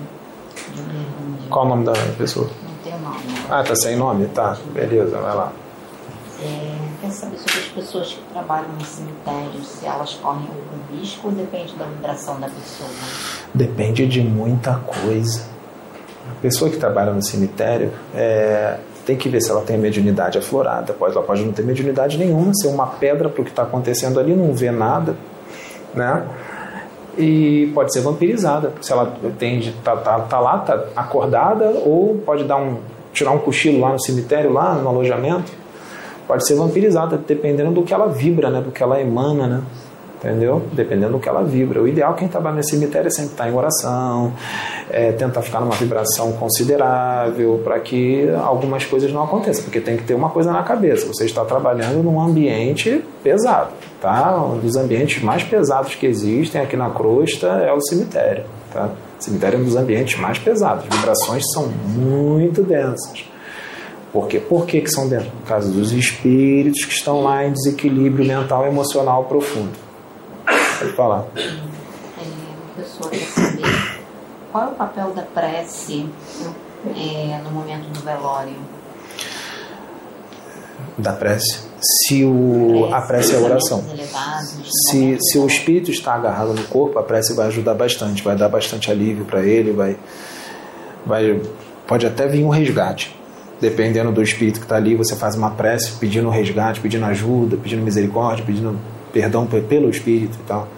Qual 1.51 1.65
o 1.65 1.69
nome 1.69 1.85
da 1.85 1.93
pessoa? 2.19 2.49
Não 2.63 2.75
tem 2.83 3.01
nome. 3.01 3.17
Ah, 3.51 3.63
tá 3.63 3.75
sem 3.77 3.97
nome? 3.97 4.27
Tá, 4.29 4.57
beleza, 4.73 5.19
vai 5.19 5.35
lá. 5.35 5.53
É, 6.43 6.77
quer 7.01 7.11
saber 7.11 7.39
sobre 7.39 7.59
as 7.59 7.69
pessoas 7.69 8.13
que 8.13 8.21
trabalham 8.33 8.69
no 8.79 8.85
cemitério, 8.85 9.63
se 9.65 9.87
elas 9.87 10.15
correm 10.15 10.47
algum 10.49 10.99
risco 10.99 11.29
ou 11.29 11.33
depende 11.35 11.75
da 11.77 11.87
vibração 11.87 12.39
da 12.39 12.49
pessoa? 12.49 12.91
Depende 13.55 14.07
de 14.07 14.21
muita 14.21 14.75
coisa. 14.75 15.43
A 16.31 16.41
pessoa 16.43 16.71
que 16.71 16.77
trabalha 16.77 17.13
no 17.13 17.23
cemitério 17.23 17.93
é, 18.15 18.79
tem 19.07 19.17
que 19.17 19.29
ver 19.29 19.41
se 19.41 19.51
ela 19.51 19.63
tem 19.63 19.79
mediunidade 19.79 20.37
aflorada. 20.37 20.93
Pode, 20.93 21.17
ela 21.17 21.25
pode 21.25 21.45
não 21.45 21.53
ter 21.53 21.63
mediunidade 21.63 22.19
nenhuma, 22.19 22.53
ser 22.55 22.67
uma 22.67 22.87
pedra 22.87 23.29
para 23.29 23.41
o 23.41 23.45
que 23.45 23.51
está 23.51 23.63
acontecendo 23.63 24.19
ali, 24.19 24.35
não 24.35 24.53
vê 24.53 24.71
nada, 24.71 25.17
né? 25.95 26.27
E 27.17 27.71
pode 27.75 27.93
ser 27.93 28.01
vampirizada, 28.01 28.73
se 28.81 28.93
ela 28.93 29.17
tem 29.39 29.73
tá, 29.83 29.97
tá, 29.97 30.21
tá 30.21 30.39
lá, 30.39 30.59
tá 30.59 30.87
acordada, 30.95 31.71
ou 31.85 32.17
pode 32.25 32.45
dar 32.45 32.57
um 32.57 32.79
tirar 33.13 33.31
um 33.31 33.39
cochilo 33.39 33.81
lá 33.81 33.93
no 33.93 33.99
cemitério, 33.99 34.53
lá 34.53 34.75
no 34.75 34.89
alojamento 34.91 35.51
pode 36.27 36.47
ser 36.47 36.57
vampirizada, 36.57 37.17
dependendo 37.17 37.71
do 37.71 37.83
que 37.83 37.95
ela 37.95 38.09
vibra, 38.09 38.51
né? 38.51 38.61
do 38.61 38.71
que 38.71 38.83
ela 38.83 39.01
emana, 39.01 39.47
né? 39.47 39.63
Entendeu? 40.19 40.63
Dependendo 40.73 41.13
do 41.13 41.19
que 41.19 41.29
ela 41.29 41.43
vibra. 41.43 41.83
O 41.83 41.89
ideal 41.89 42.15
quem 42.15 42.29
trabalha 42.29 42.57
nesse 42.57 42.71
cemitério 42.71 43.09
é 43.09 43.11
sempre 43.11 43.33
estar 43.33 43.49
em 43.49 43.55
oração, 43.55 44.33
é, 44.91 45.13
tentar 45.13 45.43
ficar 45.43 45.61
numa 45.61 45.75
vibração 45.75 46.33
considerável 46.33 47.61
para 47.63 47.79
que 47.81 48.29
algumas 48.43 48.85
coisas 48.85 49.13
não 49.13 49.23
aconteçam, 49.23 49.65
porque 49.65 49.81
tem 49.81 49.97
que 49.97 50.05
ter 50.05 50.15
uma 50.15 50.31
coisa 50.31 50.53
na 50.53 50.63
cabeça. 50.63 51.07
Você 51.07 51.25
está 51.25 51.45
trabalhando 51.45 52.03
num 52.03 52.21
ambiente 52.21 53.05
pesado, 53.23 53.73
tá? 54.01 54.43
Um 54.43 54.59
dos 54.59 54.77
ambientes 54.77 55.23
mais 55.23 55.43
pesados 55.43 55.95
que 55.95 56.07
existem 56.07 56.61
aqui 56.61 56.77
na 56.77 56.91
crosta 56.91 57.47
é 57.47 57.73
o 57.73 57.81
cemitério, 57.81 58.45
tá? 58.73 58.91
O 59.19 59.23
cemitério 59.23 59.59
é 59.59 59.61
um 59.61 59.65
dos 59.65 59.77
ambientes 59.77 60.19
mais 60.19 60.39
pesados. 60.39 60.85
As 60.91 60.97
vibrações 60.97 61.43
são 61.53 61.69
muito 61.69 62.63
densas. 62.63 63.25
Por 64.13 64.29
quê? 64.29 64.39
Por 64.39 64.65
que, 64.67 64.81
que 64.81 64.91
são 64.91 65.09
dentro? 65.09 65.31
Por 65.31 65.49
causa 65.49 65.71
dos 65.71 65.93
espíritos 65.93 66.85
que 66.85 66.93
estão 66.93 67.23
lá 67.23 67.45
em 67.45 67.53
desequilíbrio 67.53 68.25
mental 68.25 68.65
e 68.65 68.69
emocional 68.69 69.25
profundo. 69.25 69.86
Pode 70.79 70.93
falar. 70.93 71.25
É, 71.37 71.67
pessoa 72.77 73.11
quer 73.11 73.27
saber 73.27 74.03
qual 74.53 74.65
é 74.65 74.67
o 74.69 74.75
papel 74.75 75.11
da 75.13 75.23
prece 75.23 76.07
é, 76.95 77.41
no 77.43 77.51
momento 77.51 77.89
do 77.89 78.01
velório. 78.01 78.55
Da 80.99 81.13
prece? 81.13 81.67
Se 81.81 82.25
o, 82.25 82.89
a 82.93 83.01
prece 83.03 83.35
é 83.35 83.39
a 83.39 83.41
oração. 83.41 83.85
Se, 84.91 85.19
se 85.21 85.39
o 85.39 85.47
espírito 85.47 85.91
está 85.91 86.15
agarrado 86.15 86.55
no 86.55 86.65
corpo, 86.65 86.99
a 86.99 87.03
prece 87.03 87.35
vai 87.35 87.47
ajudar 87.47 87.75
bastante, 87.75 88.23
vai 88.23 88.37
dar 88.37 88.49
bastante 88.49 88.91
alívio 88.91 89.25
para 89.25 89.43
ele, 89.43 89.73
vai, 89.73 89.97
vai, 91.05 91.41
pode 91.87 92.07
até 92.07 92.27
vir 92.27 92.45
um 92.45 92.49
resgate 92.49 93.17
dependendo 93.61 94.13
do 94.13 94.23
espírito 94.23 94.59
que 94.59 94.67
está 94.67 94.77
ali, 94.77 94.95
você 94.95 95.17
faz 95.17 95.35
uma 95.35 95.51
prece 95.51 95.93
pedindo 95.93 96.29
resgate, 96.29 96.81
pedindo 96.81 97.05
ajuda, 97.07 97.57
pedindo 97.57 97.83
misericórdia, 97.83 98.45
pedindo 98.45 98.79
perdão 99.17 99.47
pelo 99.47 99.89
espírito 99.89 100.37
e 100.39 100.47
tal. 100.47 100.69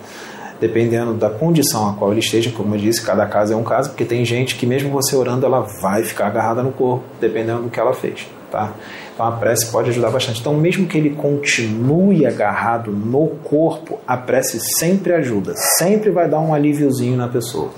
Dependendo 0.61 1.15
da 1.15 1.29
condição 1.29 1.89
a 1.89 1.95
qual 1.95 2.13
ele 2.13 2.21
esteja, 2.21 2.53
como 2.53 2.75
eu 2.75 2.79
disse, 2.79 3.05
cada 3.05 3.27
caso 3.27 3.53
é 3.53 3.57
um 3.57 3.65
caso, 3.65 3.91
porque 3.91 4.05
tem 4.05 4.25
gente 4.25 4.55
que 4.55 4.65
mesmo 4.65 4.91
você 4.91 5.17
orando, 5.17 5.45
ela 5.45 5.67
vai 5.83 6.05
ficar 6.05 6.29
agarrada 6.29 6.63
no 6.63 6.73
corpo, 6.73 7.05
dependendo 7.21 7.63
do 7.63 7.71
que 7.71 7.79
ela 7.79 7.93
fez, 7.93 8.29
tá? 8.51 8.73
Então 9.13 9.27
a 9.27 9.33
prece 9.33 9.71
pode 9.73 9.91
ajudar 9.91 10.11
bastante. 10.11 10.41
Então, 10.41 10.55
mesmo 10.55 10.87
que 10.87 10.97
ele 10.97 11.11
continue 11.11 12.25
agarrado 12.27 12.93
no 12.93 13.27
corpo, 13.43 13.99
a 14.07 14.17
prece 14.17 14.61
sempre 14.79 15.13
ajuda, 15.13 15.55
sempre 15.79 16.11
vai 16.11 16.29
dar 16.29 16.39
um 16.39 16.55
alíviozinho 16.55 17.17
na 17.17 17.27
pessoa. 17.27 17.71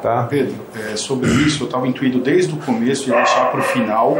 Tá. 0.00 0.26
Pedro, 0.30 0.54
é, 0.92 0.96
sobre 0.96 1.28
isso 1.30 1.64
eu 1.64 1.66
estava 1.66 1.86
intuído 1.86 2.20
desde 2.20 2.54
o 2.54 2.56
começo 2.56 3.08
e 3.08 3.12
deixar 3.12 3.50
para 3.50 3.60
o 3.60 3.62
final. 3.62 4.16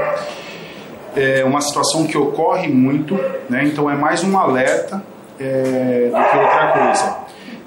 É 1.16 1.44
uma 1.44 1.60
situação 1.60 2.06
que 2.06 2.16
ocorre 2.16 2.68
muito, 2.68 3.14
né? 3.48 3.64
então 3.64 3.90
é 3.90 3.97
mais 3.97 4.22
um 4.22 4.38
alerta 4.38 5.02
é, 5.41 6.11
do 6.11 6.31
que 6.31 6.37
outra 6.37 6.73
coisa. 6.73 7.17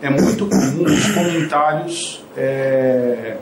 É 0.02 0.10
muito 0.10 0.46
comum 0.48 0.84
os 0.86 1.12
comentários 1.12 2.26
é, 2.38 3.38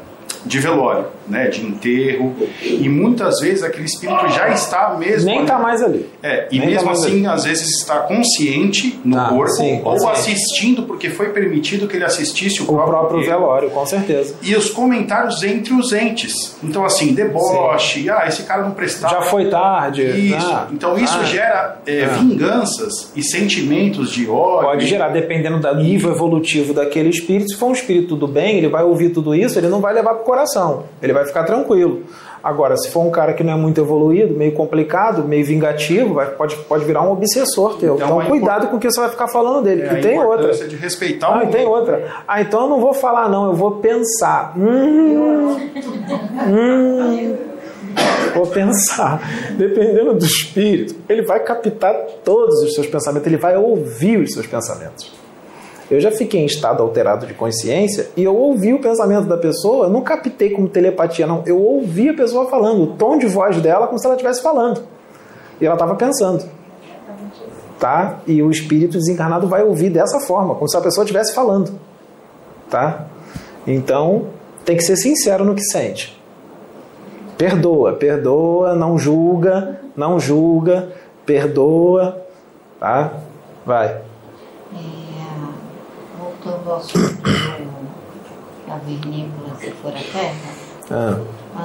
de 0.45 0.60
velório, 0.60 1.08
né, 1.27 1.48
de 1.48 1.65
enterro, 1.65 2.35
e 2.61 2.88
muitas 2.89 3.39
vezes 3.39 3.64
aquele 3.64 3.85
espírito 3.85 4.27
já 4.30 4.49
está 4.49 4.95
mesmo 4.98 5.30
nem 5.30 5.41
está 5.41 5.57
mais 5.57 5.81
ali. 5.81 6.10
É, 6.22 6.48
e 6.52 6.60
Nem 6.60 6.69
mesmo 6.69 6.85
tá 6.85 6.91
assim 6.91 7.26
às 7.26 7.43
vezes 7.43 7.80
está 7.80 7.99
consciente 7.99 8.99
no 9.03 9.19
ah, 9.19 9.30
corpo 9.30 9.53
sim, 9.53 9.81
ou 9.84 10.10
assistindo 10.10 10.84
porque 10.84 11.10
foi 11.10 11.30
permitido 11.30 11.88
que 11.88 11.95
ele 11.95 12.06
assistisse 12.06 12.61
o, 12.61 12.64
o 12.64 12.68
próprio, 12.68 12.99
próprio 12.99 13.26
velório, 13.26 13.69
com 13.69 13.85
certeza. 13.85 14.35
E 14.41 14.56
os 14.56 14.69
comentários 14.69 15.43
entre 15.43 15.73
os 15.73 15.91
entes. 15.93 16.57
Então 16.64 16.85
assim, 16.85 17.14
deboche, 17.14 18.03
sim. 18.03 18.10
ah, 18.10 18.26
esse 18.27 18.43
cara 18.43 18.64
não 18.64 18.72
prestava. 18.72 19.15
Já 19.15 19.22
foi 19.23 19.49
tarde. 19.49 20.03
Isso. 20.03 20.48
Ah, 20.52 20.68
então 20.72 20.98
isso 20.98 21.18
ah, 21.19 21.23
gera 21.23 21.81
é, 21.85 22.06
ah. 22.06 22.07
vinganças 22.07 23.11
e 23.15 23.23
sentimentos 23.23 24.11
de 24.11 24.27
ódio. 24.27 24.69
Pode 24.69 24.88
gerar, 24.88 25.10
dependendo 25.10 25.60
do 25.60 25.76
nível 25.76 26.11
evolutivo 26.11 26.73
daquele 26.73 27.10
espírito. 27.10 27.49
Se 27.49 27.57
for 27.57 27.68
um 27.68 27.73
espírito 27.73 28.15
do 28.15 28.27
bem, 28.27 28.57
ele 28.57 28.68
vai 28.68 28.84
ouvir 28.84 29.10
tudo 29.10 29.34
isso, 29.35 29.57
ele 29.57 29.68
não 29.68 29.80
vai 29.80 29.93
levar 29.93 30.15
pro 30.15 30.23
coração. 30.23 30.84
Ele 31.02 31.10
vai 31.13 31.25
ficar 31.25 31.43
tranquilo. 31.43 32.03
Agora, 32.43 32.75
se 32.75 32.89
for 32.89 33.01
um 33.01 33.11
cara 33.11 33.33
que 33.33 33.43
não 33.43 33.53
é 33.53 33.55
muito 33.55 33.79
evoluído, 33.79 34.33
meio 34.33 34.51
complicado, 34.53 35.23
meio 35.23 35.45
vingativo, 35.45 36.15
vai, 36.15 36.27
pode, 36.31 36.55
pode 36.55 36.85
virar 36.85 37.03
um 37.03 37.11
obsessor 37.11 37.77
teu. 37.77 37.95
Então, 37.95 38.19
então 38.19 38.25
cuidado 38.25 38.67
com 38.67 38.77
o 38.77 38.79
que 38.79 38.89
você 38.89 38.99
vai 38.99 39.09
ficar 39.09 39.27
falando 39.27 39.63
dele, 39.63 39.83
é, 39.83 39.95
tem 39.95 40.19
outra. 40.19 40.51
de 40.51 40.75
respeitar 40.75 41.27
ah, 41.27 41.43
o 41.43 41.47
tem 41.47 41.67
outra. 41.67 42.23
Ah, 42.27 42.41
então 42.41 42.61
eu 42.63 42.69
não 42.69 42.79
vou 42.79 42.93
falar 42.93 43.29
não, 43.29 43.45
eu 43.45 43.53
vou 43.53 43.71
pensar. 43.73 44.57
Hum, 44.57 45.57
hum, 46.47 47.38
Vou 48.33 48.47
pensar. 48.47 49.21
Dependendo 49.57 50.15
do 50.15 50.25
espírito, 50.25 50.95
ele 51.07 51.21
vai 51.21 51.41
captar 51.41 51.93
todos 52.23 52.63
os 52.63 52.73
seus 52.73 52.88
pensamentos, 52.88 53.27
ele 53.27 53.38
vai 53.38 53.57
ouvir 53.57 54.17
os 54.17 54.33
seus 54.33 54.47
pensamentos. 54.47 55.20
Eu 55.91 55.99
já 55.99 56.09
fiquei 56.09 56.39
em 56.39 56.45
estado 56.45 56.81
alterado 56.81 57.27
de 57.27 57.34
consciência 57.34 58.07
e 58.15 58.23
eu 58.23 58.34
ouvi 58.34 58.73
o 58.73 58.80
pensamento 58.80 59.27
da 59.27 59.35
pessoa, 59.35 59.89
não 59.89 60.01
captei 60.01 60.51
como 60.51 60.69
telepatia, 60.69 61.27
não. 61.27 61.43
Eu 61.45 61.61
ouvi 61.61 62.07
a 62.07 62.13
pessoa 62.13 62.49
falando, 62.49 62.84
o 62.84 62.88
tom 62.95 63.18
de 63.18 63.27
voz 63.27 63.59
dela 63.61 63.88
como 63.88 63.99
se 63.99 64.05
ela 64.05 64.15
estivesse 64.15 64.41
falando. 64.41 64.84
E 65.59 65.65
ela 65.65 65.76
estava 65.76 65.93
pensando. 65.95 66.45
Tá? 67.77 68.22
E 68.26 68.41
o 68.41 68.49
espírito 68.49 68.97
desencarnado 68.97 69.47
vai 69.47 69.63
ouvir 69.63 69.89
dessa 69.89 70.22
forma, 70.22 70.55
como 70.55 70.69
se 70.69 70.77
a 70.77 70.81
pessoa 70.81 71.03
estivesse 71.03 71.35
falando. 71.35 71.73
Tá? 72.69 73.07
Então, 73.68 74.27
tem 74.63 74.77
que 74.77 74.84
ser 74.84 74.95
sincero 74.95 75.43
no 75.43 75.53
que 75.55 75.63
sente. 75.63 76.18
Perdoa, 77.38 77.93
perdoa, 77.93 78.76
não 78.76 78.97
julga, 78.97 79.81
não 79.97 80.18
julga, 80.18 80.93
perdoa, 81.26 82.26
tá? 82.80 83.11
Vai. 83.65 83.97
Voltando 86.43 86.69
ao 86.72 86.77
assunto 86.77 87.22
cavernícola, 88.68 89.55
se 89.59 89.72
for 89.72 89.89
a 89.89 89.99
terra. 89.99 90.35
Ah, 90.89 91.19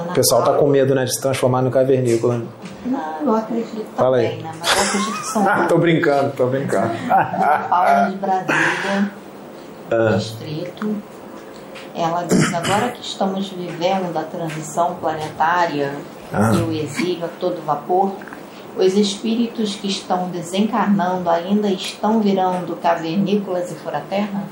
o 0.09 0.13
pessoal 0.13 0.41
está 0.41 0.53
com 0.53 0.67
medo 0.67 0.93
né, 0.93 1.05
de 1.05 1.13
se 1.15 1.21
transformar 1.21 1.61
no 1.61 1.71
cavernícola. 1.71 2.43
Não, 2.85 3.21
eu 3.23 3.35
acredito 3.35 3.85
Fala 3.95 4.17
também, 4.17 4.31
aí. 4.37 4.43
né? 4.43 4.51
Mas 4.59 4.69
eu 4.75 4.81
acredito 4.83 5.17
que 5.19 5.27
são. 5.27 5.47
Ah, 5.49 5.65
tô 5.69 5.77
brincando, 5.77 6.31
tô 6.35 6.45
brincando. 6.47 6.91
Paula 7.69 8.09
de 8.11 8.17
Brasília, 8.17 9.11
Ah. 9.91 10.15
distrito. 10.17 10.95
Ela 11.95 12.23
diz: 12.23 12.53
agora 12.53 12.89
que 12.89 13.01
estamos 13.01 13.49
vivendo 13.49 14.15
a 14.15 14.23
transição 14.23 14.95
planetária 14.95 15.93
Ah. 16.31 16.51
e 16.53 16.57
o 16.57 16.71
exílio 16.71 17.25
a 17.25 17.29
todo 17.39 17.65
vapor, 17.65 18.11
os 18.77 18.93
espíritos 18.93 19.75
que 19.75 19.87
estão 19.87 20.29
desencarnando 20.29 21.29
ainda 21.29 21.67
estão 21.69 22.19
virando 22.19 22.75
cavernícolas 22.75 23.71
e 23.71 23.75
fora-terra? 23.75 24.43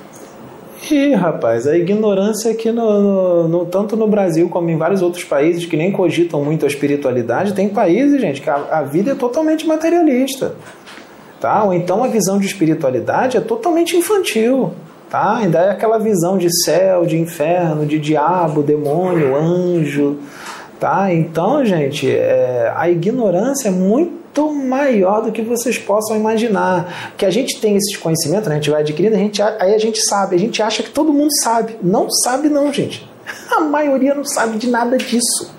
Ih, 0.91 1.13
rapaz, 1.13 1.65
a 1.67 1.77
ignorância 1.77 2.51
aqui 2.51 2.71
no, 2.71 3.01
no- 3.01 3.47
no- 3.47 3.65
tanto 3.65 3.95
no 3.95 4.07
Brasil 4.07 4.49
como 4.49 4.69
em 4.69 4.77
vários 4.77 5.01
outros 5.01 5.23
países 5.23 5.65
que 5.65 5.75
nem 5.77 5.91
cogitam 5.91 6.43
muito 6.43 6.65
a 6.65 6.67
espiritualidade, 6.67 7.53
tem 7.53 7.69
países, 7.69 8.19
gente, 8.21 8.41
que 8.41 8.49
a, 8.49 8.55
a 8.71 8.81
vida 8.83 9.11
é 9.11 9.15
totalmente 9.15 9.65
materialista. 9.65 10.55
Tá? 11.39 11.63
Ou 11.63 11.73
então 11.73 12.03
a 12.03 12.07
visão 12.07 12.37
de 12.39 12.45
espiritualidade 12.45 13.37
é 13.37 13.41
totalmente 13.41 13.95
infantil. 13.95 14.73
Tá? 15.09 15.37
Ainda 15.37 15.59
é 15.59 15.69
aquela 15.71 15.97
visão 15.97 16.37
de 16.37 16.49
céu, 16.63 17.05
de 17.05 17.17
inferno, 17.17 17.85
de 17.85 17.97
diabo, 17.99 18.61
demônio, 18.61 19.35
anjo. 19.35 20.17
Tá? 20.79 21.13
Então, 21.13 21.63
gente, 21.63 22.09
é, 22.09 22.71
a 22.75 22.89
ignorância 22.89 23.69
é 23.69 23.71
muito 23.71 24.24
maior 24.53 25.21
do 25.21 25.31
que 25.31 25.41
vocês 25.41 25.77
possam 25.77 26.15
imaginar. 26.15 27.13
Que 27.17 27.25
a 27.25 27.29
gente 27.29 27.59
tem 27.59 27.75
esses 27.75 27.95
conhecimentos, 27.97 28.47
né? 28.47 28.55
a 28.55 28.57
gente 28.57 28.69
vai 28.69 28.81
adquirindo, 28.81 29.15
a 29.15 29.19
gente, 29.19 29.41
aí 29.41 29.73
a 29.73 29.77
gente 29.77 29.99
sabe, 30.01 30.35
a 30.35 30.39
gente 30.39 30.61
acha 30.61 30.83
que 30.83 30.89
todo 30.89 31.13
mundo 31.13 31.31
sabe. 31.41 31.77
Não 31.81 32.09
sabe, 32.09 32.49
não, 32.49 32.71
gente. 32.71 33.09
A 33.51 33.61
maioria 33.61 34.13
não 34.13 34.25
sabe 34.25 34.57
de 34.57 34.69
nada 34.69 34.97
disso. 34.97 35.53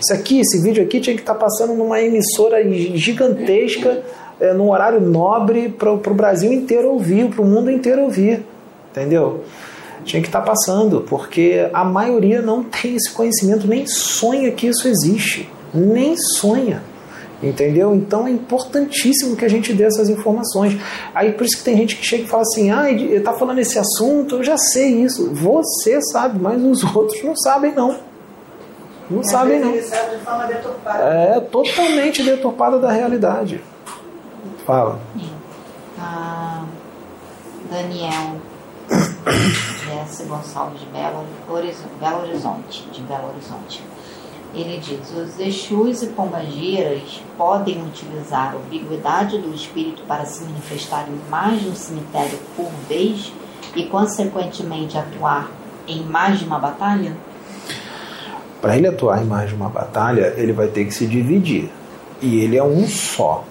Isso 0.00 0.12
aqui, 0.12 0.40
esse 0.40 0.60
vídeo 0.62 0.82
aqui 0.82 1.00
tinha 1.00 1.14
que 1.14 1.22
estar 1.22 1.34
passando 1.34 1.74
numa 1.74 2.00
emissora 2.00 2.62
gigantesca, 2.96 4.02
é, 4.40 4.52
num 4.52 4.70
horário 4.70 5.00
nobre 5.00 5.68
para 5.68 5.92
o 5.92 6.14
Brasil 6.14 6.52
inteiro 6.52 6.90
ouvir, 6.90 7.28
para 7.28 7.42
o 7.42 7.44
mundo 7.44 7.70
inteiro 7.70 8.02
ouvir. 8.02 8.44
Entendeu? 8.90 9.44
Tinha 10.04 10.22
que 10.22 10.28
estar 10.28 10.42
passando, 10.42 11.00
porque 11.00 11.68
a 11.72 11.84
maioria 11.84 12.40
não 12.40 12.62
tem 12.62 12.94
esse 12.94 13.10
conhecimento, 13.10 13.66
nem 13.66 13.86
sonha 13.86 14.52
que 14.52 14.68
isso 14.68 14.86
existe. 14.86 15.50
Nem 15.74 16.16
sonha. 16.16 16.82
Entendeu? 17.42 17.94
Então 17.94 18.26
é 18.26 18.30
importantíssimo 18.30 19.36
que 19.36 19.44
a 19.44 19.48
gente 19.48 19.72
dê 19.74 19.84
essas 19.84 20.08
informações. 20.08 20.80
Aí 21.14 21.32
por 21.32 21.44
isso 21.44 21.58
que 21.58 21.64
tem 21.64 21.76
gente 21.76 21.96
que 21.96 22.04
chega 22.04 22.24
e 22.24 22.26
fala 22.26 22.42
assim: 22.42 22.70
ah, 22.70 22.86
tá 23.22 23.34
falando 23.34 23.58
esse 23.58 23.78
assunto, 23.78 24.36
eu 24.36 24.44
já 24.44 24.56
sei 24.56 25.02
isso. 25.02 25.34
Você 25.34 26.00
sabe, 26.12 26.38
mas 26.40 26.62
os 26.62 26.82
outros 26.96 27.22
não 27.22 27.36
sabem, 27.36 27.74
não. 27.74 27.98
Não 29.10 29.20
Às 29.20 29.30
sabem, 29.30 29.60
não. 29.60 29.82
Sabe 29.82 30.16
de 30.16 30.24
forma 30.24 30.46
deturpada. 30.46 31.04
É 31.04 31.40
totalmente 31.40 32.22
deturpada 32.22 32.78
da 32.78 32.90
realidade. 32.90 33.62
Fala. 34.64 34.98
A 35.98 36.64
Daniel 37.70 38.40
Jesse 39.86 40.24
Gonçalves 40.24 40.80
de 40.80 40.86
Belo, 40.86 41.24
Belo 42.00 42.22
Horizonte, 42.22 42.88
de 42.90 43.02
Belo 43.02 43.28
Horizonte. 43.28 43.84
Ele 44.54 44.78
diz: 44.78 45.10
os 45.10 45.38
Exus 45.38 46.02
e 46.02 46.06
Pombageiras 46.08 47.22
podem 47.36 47.82
utilizar 47.82 48.54
a 48.54 48.56
ambiguidade 48.56 49.38
do 49.38 49.54
espírito 49.54 50.02
para 50.08 50.24
se 50.24 50.44
manifestar 50.44 51.06
em 51.08 51.30
mais 51.30 51.66
um 51.66 51.74
cemitério 51.74 52.38
por 52.56 52.70
vez 52.88 53.32
e, 53.74 53.84
consequentemente, 53.84 54.96
atuar 54.96 55.50
em 55.86 56.02
mais 56.04 56.38
de 56.38 56.44
uma 56.44 56.58
batalha? 56.58 57.16
Para 58.60 58.76
ele 58.76 58.86
atuar 58.86 59.22
em 59.22 59.26
mais 59.26 59.50
de 59.50 59.54
uma 59.54 59.68
batalha, 59.68 60.34
ele 60.36 60.52
vai 60.52 60.68
ter 60.68 60.84
que 60.84 60.92
se 60.92 61.06
dividir. 61.06 61.70
E 62.20 62.40
ele 62.40 62.56
é 62.56 62.64
um 62.64 62.86
só. 62.86 63.44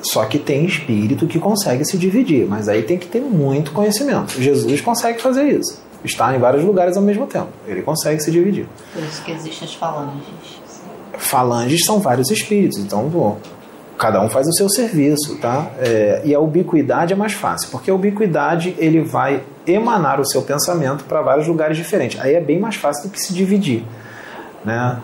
Só 0.00 0.24
que 0.24 0.38
tem 0.38 0.64
espírito 0.64 1.26
que 1.26 1.38
consegue 1.38 1.84
se 1.84 1.96
dividir, 1.96 2.46
mas 2.46 2.68
aí 2.68 2.82
tem 2.82 2.98
que 2.98 3.06
ter 3.06 3.20
muito 3.20 3.72
conhecimento. 3.72 4.40
Jesus 4.40 4.80
consegue 4.80 5.20
fazer 5.20 5.44
isso. 5.44 5.80
Está 6.04 6.34
em 6.34 6.38
vários 6.38 6.64
lugares 6.64 6.96
ao 6.96 7.02
mesmo 7.02 7.26
tempo. 7.26 7.48
Ele 7.66 7.82
consegue 7.82 8.20
se 8.20 8.30
dividir. 8.30 8.66
Por 8.92 9.02
isso 9.02 9.22
que 9.22 9.32
existem 9.32 9.68
as 9.68 9.74
falanges. 9.74 10.62
Falanges 11.18 11.84
são 11.84 12.00
vários 12.00 12.30
espíritos, 12.30 12.78
então 12.78 13.08
bom, 13.08 13.38
cada 13.98 14.20
um 14.20 14.28
faz 14.28 14.48
o 14.48 14.52
seu 14.52 14.68
serviço, 14.68 15.36
tá? 15.36 15.70
É, 15.78 16.22
e 16.24 16.34
a 16.34 16.40
ubiquidade 16.40 17.12
é 17.12 17.16
mais 17.16 17.34
fácil, 17.34 17.68
porque 17.70 17.90
a 17.90 17.94
ubiquidade 17.94 18.74
ele 18.78 19.00
vai 19.00 19.42
emanar 19.66 20.20
o 20.20 20.24
seu 20.24 20.42
pensamento 20.42 21.04
para 21.04 21.22
vários 21.22 21.46
lugares 21.46 21.76
diferentes. 21.76 22.20
Aí 22.20 22.34
é 22.34 22.40
bem 22.40 22.58
mais 22.58 22.74
fácil 22.74 23.08
do 23.08 23.12
que 23.12 23.20
se 23.20 23.32
dividir, 23.32 23.84
né? 24.64 25.00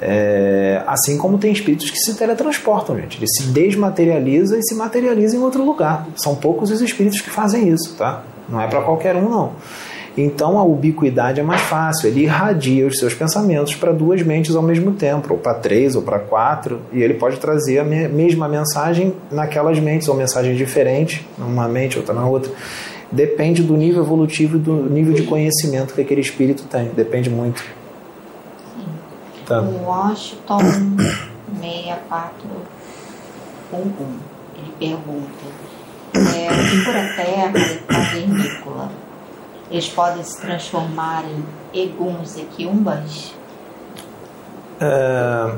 É, 0.00 0.80
assim 0.86 1.18
como 1.18 1.38
tem 1.38 1.52
espíritos 1.52 1.90
que 1.90 1.98
se 1.98 2.14
teletransportam, 2.14 2.96
gente. 2.96 3.18
Ele 3.18 3.26
se 3.26 3.48
desmaterializa 3.48 4.56
e 4.56 4.62
se 4.62 4.74
materializa 4.74 5.36
em 5.36 5.40
outro 5.40 5.64
lugar. 5.64 6.06
São 6.14 6.36
poucos 6.36 6.70
os 6.70 6.80
espíritos 6.80 7.20
que 7.20 7.30
fazem 7.30 7.68
isso, 7.68 7.96
tá? 7.96 8.22
Não 8.48 8.60
é 8.60 8.68
para 8.68 8.80
qualquer 8.82 9.16
um, 9.16 9.28
não. 9.28 9.52
Então 10.20 10.58
a 10.58 10.64
ubiquidade 10.64 11.38
é 11.38 11.42
mais 11.44 11.60
fácil. 11.60 12.08
Ele 12.08 12.22
irradia 12.22 12.84
os 12.86 12.98
seus 12.98 13.14
pensamentos 13.14 13.74
para 13.76 13.92
duas 13.92 14.20
mentes 14.22 14.56
ao 14.56 14.62
mesmo 14.62 14.90
tempo, 14.92 15.34
ou 15.34 15.38
para 15.38 15.54
três, 15.54 15.94
ou 15.94 16.02
para 16.02 16.18
quatro, 16.18 16.80
e 16.92 17.00
ele 17.02 17.14
pode 17.14 17.36
trazer 17.38 17.78
a 17.78 17.84
me- 17.84 18.08
mesma 18.08 18.48
mensagem 18.48 19.14
naquelas 19.30 19.78
mentes, 19.78 20.08
ou 20.08 20.16
mensagens 20.16 20.58
diferentes, 20.58 21.24
numa 21.38 21.68
mente, 21.68 21.96
outra 21.98 22.12
na 22.12 22.26
outra. 22.26 22.50
Depende 23.12 23.62
do 23.62 23.76
nível 23.76 24.02
evolutivo 24.02 24.56
e 24.56 24.60
do 24.60 24.72
nível 24.90 25.14
de 25.14 25.22
conhecimento 25.22 25.94
que 25.94 26.00
aquele 26.00 26.20
espírito 26.20 26.64
tem. 26.64 26.88
Depende 26.88 27.30
muito. 27.30 27.62
Tá. 29.46 29.60
O 29.62 29.84
Washington 29.86 30.58
6411 31.58 34.04
ele 34.56 34.72
pergunta: 34.78 35.44
é, 36.14 36.48
o 36.50 36.84
Pura 36.84 37.02
Terra 37.16 37.52
eles 39.70 39.88
podem 39.88 40.22
se 40.22 40.40
transformar 40.40 41.24
em 41.24 41.78
eguns 41.82 42.36
e 42.36 42.42
quiumbas? 42.42 43.34
é, 44.80 45.50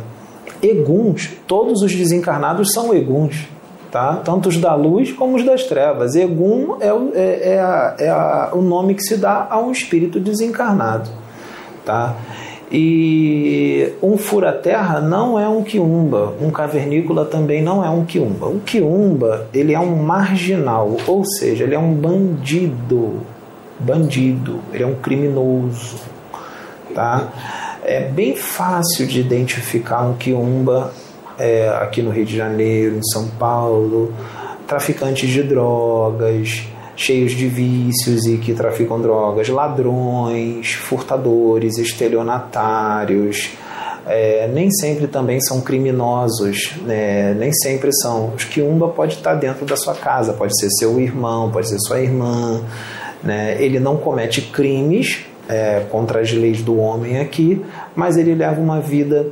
eguns, 0.63 1.31
todos 1.47 1.83
os 1.83 1.95
desencarnados 1.95 2.73
são 2.73 2.95
eguns, 2.95 3.47
tá? 3.91 4.17
tanto 4.25 4.49
os 4.49 4.57
da 4.57 4.75
luz 4.75 5.13
como 5.13 5.37
os 5.37 5.45
das 5.45 5.65
trevas. 5.65 6.15
Egum 6.15 6.77
é, 6.81 6.89
é- 7.15 7.53
é 7.55 7.61
a- 7.61 7.97
é 7.99 8.09
a- 8.09 8.51
o 8.55 8.63
nome 8.63 8.95
que 8.95 9.03
se 9.03 9.17
dá 9.17 9.47
a 9.51 9.59
um 9.59 9.71
espírito 9.71 10.19
desencarnado. 10.19 11.11
Tá? 11.85 12.15
E 12.73 13.93
um 14.03 14.17
fura-terra 14.17 15.01
não 15.01 15.39
é 15.39 15.49
um 15.49 15.63
quiumba, 15.63 16.35
um 16.41 16.51
cavernícola 16.51 17.25
também 17.25 17.63
não 17.63 17.85
é 17.85 17.91
um 17.91 18.05
quiumba. 18.05 18.47
O 18.47 18.61
quiumba 18.61 19.49
ele 19.53 19.75
é 19.75 19.81
um 19.81 19.97
marginal, 19.97 20.97
ou 21.07 21.25
seja, 21.25 21.65
ele 21.65 21.75
é 21.75 21.79
um 21.79 21.93
bandido, 21.93 23.21
bandido, 23.81 24.61
ele 24.73 24.83
é 24.83 24.87
um 24.87 24.95
criminoso, 24.95 25.97
tá? 26.95 27.29
É 27.83 28.03
bem 28.05 28.37
fácil 28.37 29.07
de 29.07 29.21
identificar 29.21 30.03
um 30.03 30.15
quiumba 30.15 30.93
é, 31.39 31.69
aqui 31.81 32.03
no 32.03 32.11
Rio 32.11 32.27
de 32.27 32.37
Janeiro, 32.37 32.97
em 32.97 33.03
São 33.03 33.27
Paulo, 33.29 34.13
traficantes 34.67 35.29
de 35.29 35.43
drogas, 35.43 36.69
cheios 36.95 37.33
de 37.33 37.49
vícios 37.49 38.27
e 38.27 38.37
que 38.37 38.53
traficam 38.53 39.01
drogas, 39.01 39.49
ladrões, 39.49 40.73
furtadores, 40.75 41.79
estelionatários. 41.79 43.53
é, 44.07 44.49
nem 44.53 44.71
sempre 44.71 45.07
também 45.07 45.41
são 45.41 45.61
criminosos, 45.61 46.75
né? 46.83 47.33
nem 47.35 47.53
sempre 47.53 47.91
são. 48.03 48.35
Os 48.37 48.45
quiumba 48.45 48.89
pode 48.89 49.15
estar 49.15 49.35
dentro 49.35 49.65
da 49.65 49.77
sua 49.77 49.95
casa, 49.95 50.33
pode 50.33 50.59
ser 50.59 50.69
seu 50.71 51.01
irmão, 51.01 51.51
pode 51.51 51.69
ser 51.69 51.79
sua 51.81 52.01
irmã. 52.01 52.61
Né? 53.23 53.63
Ele 53.63 53.79
não 53.79 53.97
comete 53.97 54.43
crimes, 54.43 55.25
é, 55.51 55.85
contra 55.91 56.21
as 56.21 56.31
leis 56.33 56.63
do 56.63 56.79
homem 56.79 57.19
aqui, 57.19 57.61
mas 57.95 58.17
ele 58.17 58.35
leva 58.35 58.61
uma 58.61 58.81
vida 58.81 59.27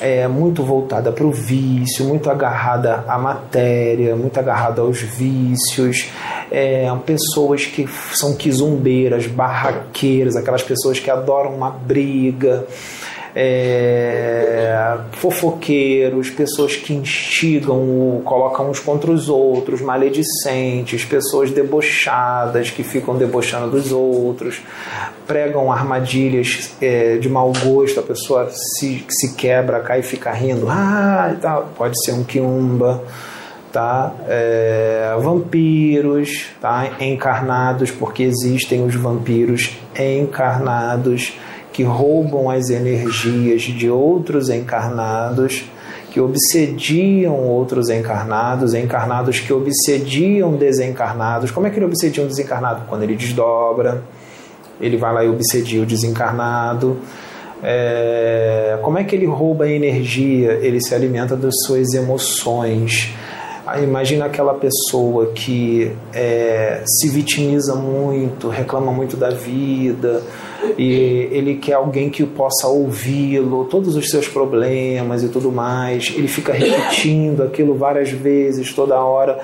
é, 0.00 0.26
muito 0.28 0.62
voltada 0.62 1.10
para 1.10 1.26
o 1.26 1.32
vício, 1.32 2.04
muito 2.04 2.30
agarrada 2.30 3.04
à 3.08 3.18
matéria, 3.18 4.14
muito 4.14 4.38
agarrada 4.38 4.82
aos 4.82 5.00
vícios, 5.00 6.10
é, 6.50 6.86
pessoas 7.04 7.66
que 7.66 7.88
são 8.12 8.36
quizumbeiras, 8.36 9.26
barraqueiras, 9.26 10.36
aquelas 10.36 10.62
pessoas 10.62 11.00
que 11.00 11.10
adoram 11.10 11.54
uma 11.54 11.70
briga, 11.70 12.66
é, 13.36 14.98
fofoqueiros, 15.12 16.30
pessoas 16.30 16.76
que 16.76 16.94
instigam, 16.94 18.22
colocam 18.24 18.70
uns 18.70 18.78
contra 18.78 19.10
os 19.10 19.28
outros, 19.28 19.80
maledicentes, 19.80 21.04
pessoas 21.04 21.50
debochadas 21.50 22.70
que 22.70 22.84
ficam 22.84 23.16
debochando 23.16 23.70
dos 23.70 23.90
outros, 23.90 24.62
pregam 25.26 25.72
armadilhas 25.72 26.76
é, 26.80 27.16
de 27.16 27.28
mau 27.28 27.52
gosto, 27.64 27.98
a 27.98 28.02
pessoa 28.02 28.48
se, 28.50 29.04
se 29.08 29.34
quebra, 29.34 29.80
cai 29.80 30.00
e 30.00 30.02
fica 30.02 30.30
rindo, 30.30 30.68
ah, 30.68 31.34
pode 31.76 32.02
ser 32.04 32.12
um 32.12 32.22
quiumba. 32.22 33.02
Tá? 33.72 34.14
É, 34.28 35.16
vampiros 35.20 36.46
tá? 36.60 36.92
encarnados, 37.00 37.90
porque 37.90 38.22
existem 38.22 38.84
os 38.84 38.94
vampiros 38.94 39.76
encarnados 39.98 41.32
que 41.74 41.82
roubam 41.82 42.48
as 42.48 42.70
energias 42.70 43.62
de 43.62 43.90
outros 43.90 44.48
encarnados, 44.48 45.64
que 46.12 46.20
obsediam 46.20 47.34
outros 47.34 47.90
encarnados, 47.90 48.74
encarnados 48.74 49.40
que 49.40 49.52
obsediam 49.52 50.54
desencarnados. 50.54 51.50
Como 51.50 51.66
é 51.66 51.70
que 51.70 51.76
ele 51.76 51.86
obsedia 51.86 52.22
um 52.22 52.28
desencarnado? 52.28 52.82
Quando 52.88 53.02
ele 53.02 53.16
desdobra, 53.16 54.04
ele 54.80 54.96
vai 54.96 55.12
lá 55.12 55.24
e 55.24 55.28
obsedia 55.28 55.82
o 55.82 55.86
desencarnado. 55.86 56.96
É, 57.60 58.78
como 58.80 58.96
é 58.98 59.02
que 59.02 59.16
ele 59.16 59.26
rouba 59.26 59.64
a 59.64 59.68
energia? 59.68 60.52
Ele 60.62 60.80
se 60.80 60.94
alimenta 60.94 61.34
das 61.34 61.54
suas 61.66 61.92
emoções. 61.92 63.12
Imagina 63.82 64.26
aquela 64.26 64.54
pessoa 64.54 65.32
que 65.34 65.90
é, 66.12 66.84
se 66.86 67.08
vitimiza 67.08 67.74
muito, 67.74 68.48
reclama 68.48 68.92
muito 68.92 69.16
da 69.16 69.30
vida, 69.30 70.22
e 70.78 71.28
ele 71.30 71.56
quer 71.56 71.74
alguém 71.74 72.10
que 72.10 72.24
possa 72.24 72.66
ouvi-lo, 72.68 73.64
todos 73.64 73.96
os 73.96 74.10
seus 74.10 74.28
problemas 74.28 75.22
e 75.22 75.28
tudo 75.28 75.50
mais. 75.52 76.12
Ele 76.16 76.28
fica 76.28 76.52
repetindo 76.52 77.42
aquilo 77.42 77.74
várias 77.74 78.10
vezes, 78.10 78.72
toda 78.72 79.00
hora. 79.00 79.40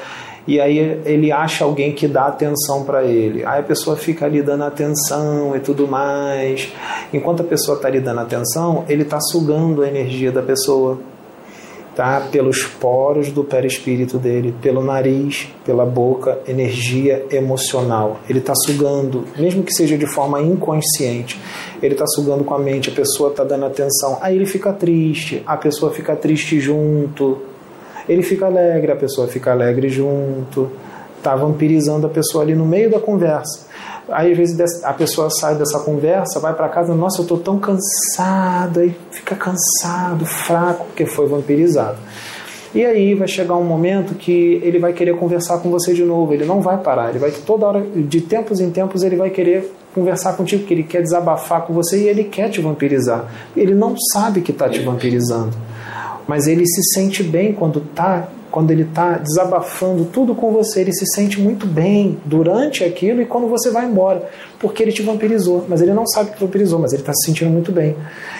E 0.46 0.60
aí 0.60 1.00
ele 1.04 1.30
acha 1.30 1.64
alguém 1.64 1.92
que 1.92 2.08
dá 2.08 2.26
atenção 2.26 2.84
para 2.84 3.04
ele. 3.04 3.44
Aí 3.44 3.60
a 3.60 3.62
pessoa 3.62 3.96
fica 3.96 4.24
ali 4.26 4.42
dando 4.42 4.64
atenção 4.64 5.54
e 5.54 5.60
tudo 5.60 5.86
mais. 5.86 6.72
Enquanto 7.12 7.42
a 7.42 7.44
pessoa 7.44 7.76
está 7.76 7.88
ali 7.88 8.00
dando 8.00 8.20
atenção, 8.20 8.84
ele 8.88 9.02
está 9.02 9.20
sugando 9.20 9.82
a 9.82 9.88
energia 9.88 10.32
da 10.32 10.42
pessoa 10.42 10.98
tá? 12.00 12.26
pelos 12.32 12.62
poros 12.64 13.30
do 13.30 13.44
perispírito 13.44 14.16
dele, 14.16 14.54
pelo 14.62 14.82
nariz, 14.82 15.48
pela 15.66 15.84
boca, 15.84 16.38
energia 16.48 17.26
emocional. 17.30 18.20
Ele 18.26 18.38
está 18.38 18.54
sugando, 18.54 19.26
mesmo 19.36 19.62
que 19.62 19.70
seja 19.74 19.98
de 19.98 20.06
forma 20.06 20.40
inconsciente, 20.40 21.38
ele 21.82 21.92
está 21.92 22.06
sugando 22.06 22.42
com 22.42 22.54
a 22.54 22.58
mente, 22.58 22.88
a 22.88 22.92
pessoa 22.94 23.28
está 23.28 23.44
dando 23.44 23.66
atenção. 23.66 24.16
Aí 24.22 24.34
ele 24.34 24.46
fica 24.46 24.72
triste, 24.72 25.42
a 25.46 25.58
pessoa 25.58 25.92
fica 25.92 26.16
triste 26.16 26.58
junto. 26.58 27.36
Ele 28.08 28.22
fica 28.22 28.46
alegre, 28.46 28.92
a 28.92 28.96
pessoa 28.96 29.28
fica 29.28 29.50
alegre 29.50 29.90
junto. 29.90 30.70
Está 31.18 31.36
vampirizando 31.36 32.06
a 32.06 32.10
pessoa 32.10 32.42
ali 32.42 32.54
no 32.54 32.64
meio 32.64 32.90
da 32.90 32.98
conversa. 32.98 33.66
Aí 34.10 34.32
às 34.32 34.36
vezes 34.36 34.84
a 34.84 34.92
pessoa 34.92 35.30
sai 35.30 35.54
dessa 35.54 35.78
conversa, 35.80 36.40
vai 36.40 36.54
para 36.54 36.68
casa, 36.68 36.94
nossa, 36.94 37.20
eu 37.20 37.22
estou 37.22 37.38
tão 37.38 37.58
cansado, 37.58 38.80
aí 38.80 38.94
fica 39.10 39.36
cansado, 39.36 40.24
fraco, 40.26 40.86
porque 40.86 41.06
foi 41.06 41.26
vampirizado. 41.26 41.98
E 42.72 42.84
aí 42.84 43.14
vai 43.14 43.26
chegar 43.26 43.56
um 43.56 43.64
momento 43.64 44.14
que 44.14 44.60
ele 44.62 44.78
vai 44.78 44.92
querer 44.92 45.16
conversar 45.16 45.58
com 45.58 45.70
você 45.70 45.92
de 45.92 46.04
novo, 46.04 46.32
ele 46.32 46.44
não 46.44 46.60
vai 46.60 46.78
parar, 46.78 47.10
ele 47.10 47.18
vai 47.18 47.32
toda 47.32 47.66
hora, 47.66 47.80
de 47.82 48.20
tempos 48.20 48.60
em 48.60 48.70
tempos, 48.70 49.02
ele 49.02 49.16
vai 49.16 49.30
querer 49.30 49.72
conversar 49.92 50.34
contigo, 50.34 50.62
porque 50.62 50.74
ele 50.74 50.84
quer 50.84 51.02
desabafar 51.02 51.62
com 51.62 51.72
você 51.72 52.04
e 52.04 52.08
ele 52.08 52.24
quer 52.24 52.48
te 52.48 52.60
vampirizar. 52.60 53.26
Ele 53.56 53.74
não 53.74 53.96
sabe 54.12 54.40
que 54.40 54.52
está 54.52 54.68
te 54.68 54.80
vampirizando, 54.80 55.56
mas 56.28 56.46
ele 56.46 56.64
se 56.64 56.80
sente 56.94 57.24
bem 57.24 57.52
quando 57.52 57.80
está 57.80 58.28
quando 58.50 58.70
ele 58.70 58.82
está 58.82 59.18
desabafando 59.18 60.04
tudo 60.06 60.34
com 60.34 60.52
você, 60.52 60.80
ele 60.80 60.92
se 60.92 61.06
sente 61.06 61.40
muito 61.40 61.66
bem 61.66 62.18
durante 62.24 62.84
aquilo 62.84 63.22
e 63.22 63.26
quando 63.26 63.48
você 63.48 63.70
vai 63.70 63.86
embora, 63.86 64.28
porque 64.58 64.82
ele 64.82 64.92
te 64.92 65.02
vampirizou, 65.02 65.64
mas 65.68 65.80
ele 65.80 65.94
não 65.94 66.06
sabe 66.06 66.32
que 66.32 66.40
vampirizou, 66.40 66.78
mas 66.78 66.92
ele 66.92 67.02
está 67.02 67.12
se 67.14 67.26
sentindo 67.26 67.50
muito 67.50 67.70
bem. 67.70 67.96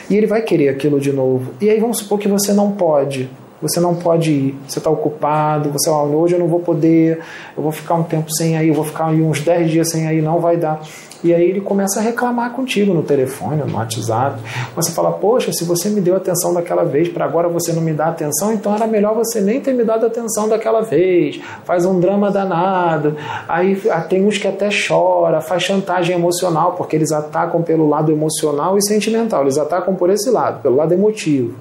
E 0.09 0.17
ele 0.17 0.27
vai 0.27 0.43
querer 0.43 0.69
aquilo 0.69 1.01
de 1.01 1.13
novo. 1.13 1.53
E 1.61 1.71
aí 1.71 1.79
vamos 1.79 1.99
supor 1.99 2.19
que 2.19 2.29
você 2.29 2.53
não 2.53 2.73
pode, 2.73 3.31
você 3.61 3.81
não 3.81 3.95
pode 3.95 4.31
ir, 4.33 4.59
você 4.67 4.79
está 4.79 4.91
ocupado, 4.91 5.71
você, 5.71 5.91
ah, 5.91 6.03
hoje 6.03 6.35
eu 6.35 6.39
não 6.39 6.49
vou 6.49 6.61
poder, 6.61 7.21
eu 7.57 7.63
vou 7.63 7.73
ficar 7.73 7.95
um 7.95 8.03
tempo 8.03 8.33
sem 8.33 8.57
aí, 8.57 8.69
eu 8.69 8.75
vou 8.75 8.85
ficar 8.85 9.09
uns 9.09 9.41
10 9.41 9.71
dias 9.71 9.91
sem 9.91 10.07
aí, 10.07 10.23
não 10.23 10.39
vai 10.39 10.57
dar. 10.57 10.81
E 11.23 11.35
aí 11.35 11.51
ele 11.51 11.61
começa 11.61 12.01
a 12.01 12.03
reclamar 12.03 12.53
contigo 12.53 12.95
no 12.95 13.03
telefone, 13.03 13.63
no 13.63 13.77
WhatsApp. 13.77 14.41
Você 14.75 14.91
fala, 14.93 15.13
poxa, 15.13 15.53
se 15.53 15.65
você 15.65 15.91
me 15.91 16.01
deu 16.01 16.17
atenção 16.17 16.55
daquela 16.55 16.83
vez, 16.83 17.09
para 17.09 17.27
agora 17.27 17.47
você 17.47 17.73
não 17.75 17.83
me 17.83 17.93
dá 17.93 18.07
atenção, 18.07 18.53
então 18.55 18.75
era 18.75 18.87
melhor 18.87 19.15
você 19.15 19.41
nem 19.41 19.61
ter 19.61 19.75
me 19.75 19.85
dado 19.85 20.07
atenção 20.07 20.49
daquela 20.49 20.81
vez. 20.81 21.39
Faz 21.65 21.85
um 21.85 22.01
drama 22.01 22.31
danado. 22.31 23.17
Aí 23.47 23.81
ah, 23.91 24.01
tem 24.01 24.25
uns 24.25 24.39
que 24.39 24.49
até 24.49 24.71
chora, 24.71 25.43
faz 25.43 25.63
chantagem 25.63 26.17
emocional, 26.17 26.73
porque 26.73 26.97
eles 26.97 27.13
atacam 27.13 27.61
pelo 27.61 27.87
lado 27.87 28.11
emocional 28.11 28.79
e 28.79 28.83
sentimental. 28.83 29.43
Eles 29.43 29.59
atacam 29.59 29.95
por 29.95 30.09
esse 30.09 30.31
lado, 30.31 30.63
pelo 30.63 30.77
lado 30.77 30.95
emotivo. 30.95 31.55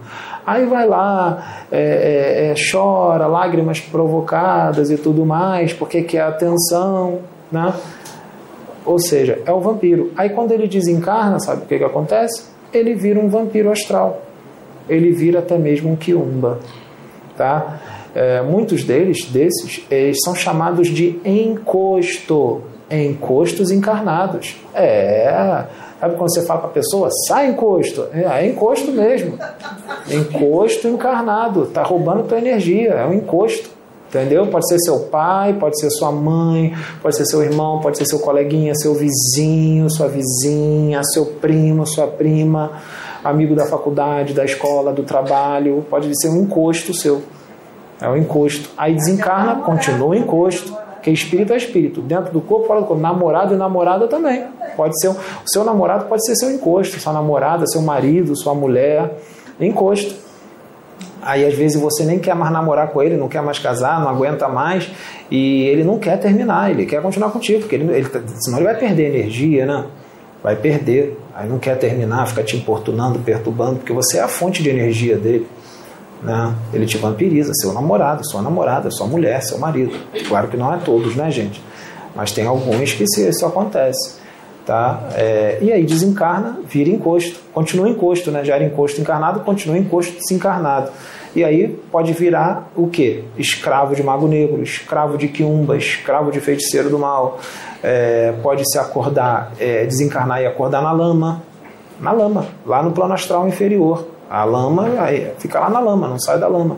Aí 0.50 0.66
vai 0.66 0.88
lá, 0.88 1.66
é, 1.72 1.78
é, 1.78 2.52
é, 2.52 2.56
chora, 2.72 3.28
lágrimas 3.28 3.80
provocadas 3.80 4.90
e 4.90 4.98
tudo 4.98 5.24
mais, 5.24 5.74
porque 5.74 6.02
quer 6.02 6.24
atenção, 6.24 7.20
né? 7.52 7.72
Ou 8.84 8.98
seja, 8.98 9.38
é 9.46 9.52
o 9.52 9.60
vampiro. 9.60 10.12
Aí 10.18 10.32
quando 10.32 10.52
ele 10.52 10.68
desencarna, 10.68 11.40
sabe 11.40 11.62
o 11.62 11.66
que, 11.68 11.78
que 11.78 11.84
acontece? 11.84 12.46
Ele 12.74 12.96
vira 12.96 13.20
um 13.20 13.30
vampiro 13.30 13.72
astral. 13.72 14.24
Ele 14.90 15.12
vira 15.12 15.38
até 15.38 15.56
mesmo 15.56 15.92
um 15.92 15.96
quiumba. 15.96 16.58
Tá? 17.38 17.80
É, 18.16 18.42
muitos 18.42 18.84
deles, 18.84 19.26
desses, 19.26 19.86
eles 19.92 20.18
são 20.24 20.34
chamados 20.34 20.88
de 20.88 21.20
encosto. 21.24 22.64
Encostos 22.90 23.70
encarnados. 23.70 24.56
É. 24.74 25.66
Sabe 26.00 26.16
quando 26.16 26.34
você 26.34 26.46
fala 26.46 26.62
para 26.62 26.70
a 26.70 26.74
pessoa, 26.74 27.10
sai 27.28 27.50
encosto? 27.50 28.08
É, 28.14 28.24
é 28.24 28.48
encosto 28.48 28.92
mesmo. 28.92 29.38
Encosto 30.10 30.88
encarnado. 30.88 31.64
Está 31.64 31.84
roubando 31.84 32.24
tua 32.24 32.38
energia. 32.38 32.92
É 32.92 33.06
um 33.06 33.14
encosto. 33.14 33.70
Entendeu? 34.08 34.48
Pode 34.48 34.68
ser 34.68 34.80
seu 34.80 35.02
pai, 35.02 35.54
pode 35.54 35.80
ser 35.80 35.92
sua 35.92 36.12
mãe, 36.12 36.74
pode 37.00 37.16
ser 37.16 37.26
seu 37.26 37.44
irmão, 37.44 37.80
pode 37.80 37.96
ser 37.96 38.06
seu 38.08 38.18
coleguinha, 38.18 38.74
seu 38.74 38.96
vizinho, 38.96 39.88
sua 39.88 40.08
vizinha, 40.08 41.04
seu 41.04 41.28
primo, 41.28 41.86
sua 41.86 42.08
prima, 42.08 42.72
amigo 43.24 43.54
da 43.54 43.68
faculdade, 43.68 44.34
da 44.34 44.44
escola, 44.44 44.92
do 44.92 45.04
trabalho. 45.04 45.86
Pode 45.92 46.10
ser 46.20 46.30
um 46.30 46.38
encosto 46.38 46.92
seu. 46.92 47.22
É 48.02 48.10
um 48.10 48.18
encosto. 48.18 48.70
Aí 48.76 48.96
desencarna, 48.96 49.62
continua 49.62 50.18
encosto. 50.18 50.76
Porque 51.00 51.12
espírito 51.12 51.54
é 51.54 51.58
espírito. 51.58 52.02
Dentro 52.02 52.34
do 52.34 52.42
corpo, 52.42 52.68
fora 52.68 52.82
do 52.82 52.86
corpo. 52.86 53.02
Namorado 53.02 53.54
e 53.54 53.58
namorada 53.58 54.08
também. 54.08 54.46
Pode 54.76 55.00
ser 55.00 55.08
o 55.10 55.16
seu 55.46 55.64
namorado 55.64 56.06
pode 56.06 56.26
ser 56.26 56.36
seu 56.36 56.52
encosto, 56.52 57.00
sua 57.00 57.14
namorada, 57.14 57.66
seu 57.66 57.82
marido, 57.82 58.36
sua 58.36 58.54
mulher. 58.54 59.18
Encosto. 59.60 60.14
Aí 61.22 61.46
às 61.46 61.54
vezes 61.54 61.80
você 61.80 62.04
nem 62.06 62.20
quer 62.20 62.36
mais 62.36 62.52
namorar 62.52 62.90
com 62.90 63.02
ele, 63.02 63.18
não 63.18 63.28
quer 63.28 63.42
mais 63.42 63.60
casar, 63.60 64.00
não 64.00 64.10
aguenta 64.10 64.48
mais 64.48 64.90
e 65.30 65.64
ele 65.64 65.84
não 65.84 66.00
quer 66.00 66.18
terminar, 66.18 66.72
ele 66.72 66.86
quer 66.86 67.02
continuar 67.02 67.30
contigo, 67.32 67.60
porque 67.60 67.76
ele, 67.76 67.94
ele, 67.94 68.08
tá, 68.08 68.22
senão 68.40 68.58
ele 68.58 68.66
vai 68.66 68.78
perder 68.78 69.14
energia, 69.14 69.66
né? 69.66 69.86
Vai 70.42 70.56
perder, 70.56 71.20
aí 71.36 71.48
não 71.48 71.60
quer 71.60 71.78
terminar, 71.78 72.26
fica 72.28 72.42
te 72.42 72.56
importunando, 72.56 73.20
perturbando, 73.20 73.78
porque 73.78 73.92
você 73.92 74.18
é 74.18 74.22
a 74.22 74.28
fonte 74.28 74.64
de 74.64 74.70
energia 74.70 75.18
dele. 75.18 75.46
Né? 76.22 76.54
Ele 76.74 76.86
te 76.86 76.98
vampiriza, 76.98 77.52
seu 77.54 77.74
namorado, 77.74 78.28
sua 78.30 78.42
namorada, 78.42 78.92
sua 78.92 79.08
mulher, 79.08 79.42
seu 79.42 79.58
marido. 79.58 79.96
Claro 80.28 80.48
que 80.48 80.58
não 80.58 80.74
é 80.74 80.78
todos, 80.78 81.16
né, 81.16 81.32
gente? 81.32 81.62
Mas 82.16 82.32
tem 82.32 82.46
alguns 82.46 82.94
que 82.94 83.04
isso 83.04 83.46
acontece. 83.46 84.20
Tá? 84.66 85.10
É, 85.16 85.58
e 85.62 85.72
aí 85.72 85.84
desencarna, 85.84 86.60
vira 86.68 86.90
encosto, 86.90 87.40
continua 87.52 87.90
encosto, 87.90 88.30
né? 88.30 88.44
já 88.44 88.56
era 88.56 88.64
encosto 88.64 89.02
encarnado, 89.02 89.40
continua 89.40 89.78
encosto 89.78 90.14
desencarnado. 90.20 90.92
E 91.36 91.44
aí 91.44 91.68
pode 91.92 92.12
virar 92.14 92.70
o 92.76 92.88
que? 92.88 93.24
Escravo 93.38 93.96
de 93.96 94.04
mago 94.04 94.28
negro, 94.28 94.62
escravo 94.62 95.18
de 95.18 95.28
quiumba, 95.28 95.78
escravo 95.78 96.32
de 96.32 96.40
feiticeiro 96.40 96.90
do 96.90 97.00
mal. 97.00 97.40
É, 97.82 98.34
pode 98.44 98.64
se 98.70 98.78
acordar, 98.78 99.54
é, 99.60 99.86
desencarnar 99.86 100.42
e 100.42 100.46
acordar 100.46 100.82
na 100.82 100.92
lama, 100.92 101.42
na 102.00 102.12
lama, 102.12 102.46
lá 102.66 102.84
no 102.84 102.92
plano 102.92 103.14
astral 103.14 103.48
inferior. 103.48 104.08
A 104.30 104.44
lama 104.44 104.86
fica 105.40 105.60
lá 105.60 105.70
na 105.70 105.80
lama, 105.80 106.08
não 106.08 106.20
sai 106.20 106.40
da 106.40 106.48
lama. 106.48 106.78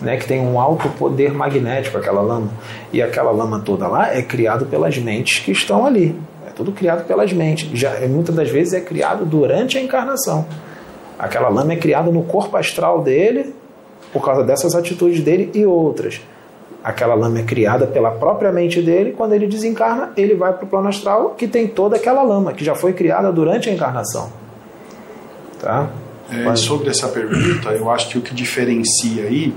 né, 0.00 0.18
que 0.18 0.26
tem 0.26 0.40
um 0.40 0.60
alto 0.60 0.90
poder 0.90 1.32
magnético 1.32 1.96
aquela 1.96 2.20
lama. 2.20 2.50
E 2.92 3.00
aquela 3.00 3.30
lama 3.30 3.60
toda 3.60 3.88
lá 3.88 4.14
é 4.14 4.20
criado 4.20 4.66
pelas 4.66 4.98
mentes 4.98 5.38
que 5.38 5.50
estão 5.52 5.86
ali. 5.86 6.14
É 6.46 6.50
tudo 6.50 6.70
criado 6.70 7.06
pelas 7.06 7.32
mentes. 7.32 7.70
Já 7.72 7.98
muitas 8.06 8.34
das 8.34 8.50
vezes 8.50 8.74
é 8.74 8.80
criado 8.80 9.24
durante 9.24 9.78
a 9.78 9.80
encarnação. 9.80 10.44
Aquela 11.18 11.48
lama 11.48 11.72
é 11.72 11.76
criada 11.76 12.10
no 12.10 12.24
corpo 12.24 12.56
astral 12.58 13.02
dele 13.02 13.54
por 14.12 14.22
causa 14.22 14.42
dessas 14.42 14.74
atitudes 14.74 15.22
dele 15.22 15.50
e 15.54 15.64
outras. 15.64 16.20
Aquela 16.84 17.14
lama 17.14 17.38
é 17.38 17.42
criada 17.42 17.86
pela 17.86 18.10
própria 18.10 18.52
mente 18.52 18.82
dele. 18.82 19.14
Quando 19.16 19.32
ele 19.32 19.46
desencarna, 19.46 20.12
ele 20.14 20.34
vai 20.34 20.52
para 20.52 20.64
o 20.64 20.68
plano 20.68 20.88
astral 20.88 21.30
que 21.30 21.48
tem 21.48 21.66
toda 21.66 21.96
aquela 21.96 22.22
lama 22.22 22.52
que 22.52 22.62
já 22.62 22.74
foi 22.74 22.92
criada 22.92 23.32
durante 23.32 23.70
a 23.70 23.72
encarnação. 23.72 24.30
Tá? 25.60 25.88
É, 26.30 26.56
sobre 26.56 26.90
essa 26.90 27.08
pergunta, 27.08 27.70
eu 27.70 27.90
acho 27.90 28.08
que 28.08 28.18
o 28.18 28.20
que 28.20 28.34
diferencia 28.34 29.24
aí 29.24 29.54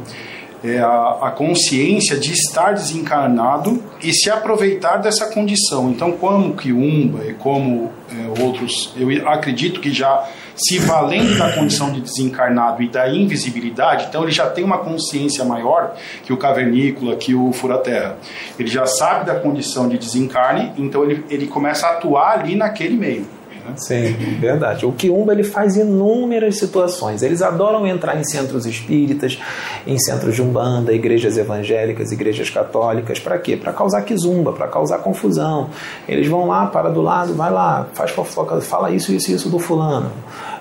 é 0.63 0.79
a, 0.79 1.17
a, 1.21 1.31
consciência 1.31 2.17
de 2.17 2.33
estar 2.33 2.73
desencarnado 2.73 3.81
e 4.03 4.13
se 4.13 4.29
aproveitar 4.29 4.97
dessa 4.97 5.27
condição. 5.27 5.89
Então, 5.89 6.11
como 6.11 6.53
que 6.55 6.71
Umba 6.73 7.25
e 7.25 7.33
como 7.33 7.91
é, 8.11 8.41
outros, 8.41 8.93
eu 8.97 9.27
acredito 9.27 9.79
que 9.79 9.91
já 9.91 10.27
se 10.55 10.77
valendo 10.79 11.37
da 11.37 11.53
condição 11.53 11.91
de 11.91 12.01
desencarnado 12.01 12.83
e 12.83 12.89
da 12.89 13.09
invisibilidade, 13.09 14.07
então 14.09 14.23
ele 14.23 14.31
já 14.31 14.49
tem 14.49 14.63
uma 14.63 14.79
consciência 14.79 15.45
maior 15.45 15.95
que 16.25 16.33
o 16.33 16.37
cavernícola, 16.37 17.15
que 17.15 17.33
o 17.33 17.53
fura-terra. 17.53 18.17
Ele 18.59 18.67
já 18.67 18.85
sabe 18.85 19.25
da 19.25 19.35
condição 19.35 19.87
de 19.87 19.97
desencarne, 19.97 20.73
então 20.77 21.03
ele, 21.03 21.23
ele 21.29 21.47
começa 21.47 21.87
a 21.87 21.91
atuar 21.91 22.39
ali 22.39 22.55
naquele 22.55 22.97
meio. 22.97 23.38
Sim, 23.75 24.13
verdade. 24.39 24.85
O 24.85 24.91
Quiumba 24.91 25.33
ele 25.33 25.43
faz 25.43 25.75
inúmeras 25.75 26.57
situações. 26.57 27.21
Eles 27.21 27.41
adoram 27.41 27.85
entrar 27.85 28.19
em 28.19 28.23
centros 28.23 28.65
espíritas, 28.65 29.39
em 29.85 29.97
centros 29.97 30.35
de 30.35 30.41
umbanda, 30.41 30.93
igrejas 30.93 31.37
evangélicas, 31.37 32.11
igrejas 32.11 32.49
católicas. 32.49 33.19
Para 33.19 33.37
quê? 33.37 33.55
Para 33.55 33.73
causar 33.73 34.01
quizumba, 34.03 34.53
para 34.53 34.67
causar 34.67 34.99
confusão. 34.99 35.69
Eles 36.07 36.27
vão 36.27 36.47
lá, 36.47 36.67
para 36.67 36.89
do 36.89 37.01
lado, 37.01 37.33
vai 37.33 37.51
lá, 37.51 37.87
faz 37.93 38.11
fofoca, 38.11 38.59
fala 38.61 38.91
isso, 38.91 39.11
isso, 39.11 39.31
isso 39.31 39.49
do 39.49 39.59
fulano. 39.59 40.11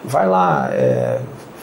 Vai 0.05 0.28
lá, 0.28 0.70
é, 0.72 1.18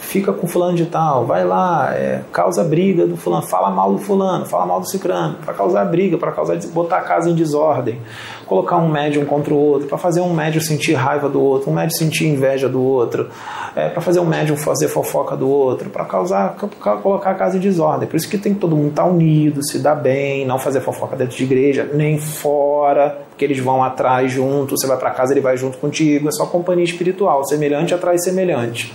fica 0.06 0.32
com 0.32 0.48
fulano 0.48 0.78
de 0.78 0.86
tal, 0.86 1.26
vai 1.26 1.44
lá, 1.44 1.94
é, 1.94 2.22
causa 2.32 2.64
briga 2.64 3.06
do 3.06 3.18
fulano, 3.18 3.46
fala 3.46 3.70
mal 3.70 3.92
do 3.92 3.98
fulano, 3.98 4.46
fala 4.46 4.66
mal 4.66 4.80
do 4.80 4.88
cicrano, 4.88 5.38
para 5.44 5.54
causar 5.54 5.84
briga, 5.86 6.18
para 6.18 6.32
causar 6.32 6.58
botar 6.68 6.98
a 6.98 7.02
casa 7.02 7.30
em 7.30 7.36
desordem, 7.36 8.00
colocar 8.46 8.78
um 8.78 8.88
médium 8.88 9.26
contra 9.26 9.54
o 9.54 9.58
outro, 9.58 9.88
para 9.88 9.98
fazer 9.98 10.22
um 10.22 10.34
médium 10.34 10.62
sentir 10.62 10.94
raiva 10.94 11.28
do 11.28 11.42
outro, 11.42 11.72
um 11.72 11.74
médium 11.74 11.98
sentir 11.98 12.28
inveja 12.28 12.70
do 12.70 12.82
outro, 12.82 13.30
é, 13.76 13.90
para 13.90 14.02
fazer 14.02 14.20
um 14.20 14.26
médium 14.26 14.56
fazer 14.56 14.88
fofoca 14.88 15.36
do 15.36 15.50
outro, 15.50 15.90
para 15.90 16.06
causar, 16.06 16.56
colocar 17.02 17.32
a 17.32 17.36
casa 17.36 17.58
em 17.58 17.60
desordem. 17.60 18.08
Por 18.08 18.16
isso 18.16 18.30
que 18.30 18.38
tem 18.38 18.54
que 18.54 18.60
todo 18.60 18.76
mundo 18.76 18.90
estar 18.90 19.04
tá 19.04 19.10
unido, 19.10 19.62
se 19.64 19.80
dar 19.80 19.96
bem, 19.96 20.46
não 20.46 20.60
fazer 20.60 20.82
fofoca 20.82 21.16
dentro 21.16 21.36
de 21.36 21.44
igreja, 21.44 21.90
nem 21.94 22.20
fora, 22.20 23.18
porque 23.30 23.44
eles 23.44 23.60
vão 23.60 23.84
atrás 23.84 24.32
junto, 24.32 24.78
você 24.78 24.88
vai 24.88 24.98
para 24.98 25.10
casa, 25.12 25.34
ele 25.34 25.42
vai 25.42 25.58
junto 25.58 25.78
contigo, 25.78 26.30
é 26.30 26.32
só 26.32 26.46
companhia 26.46 26.86
espiritual, 26.86 27.44
semelhante 27.46 27.94
atrai 27.94 28.18
semelhante 28.20 28.94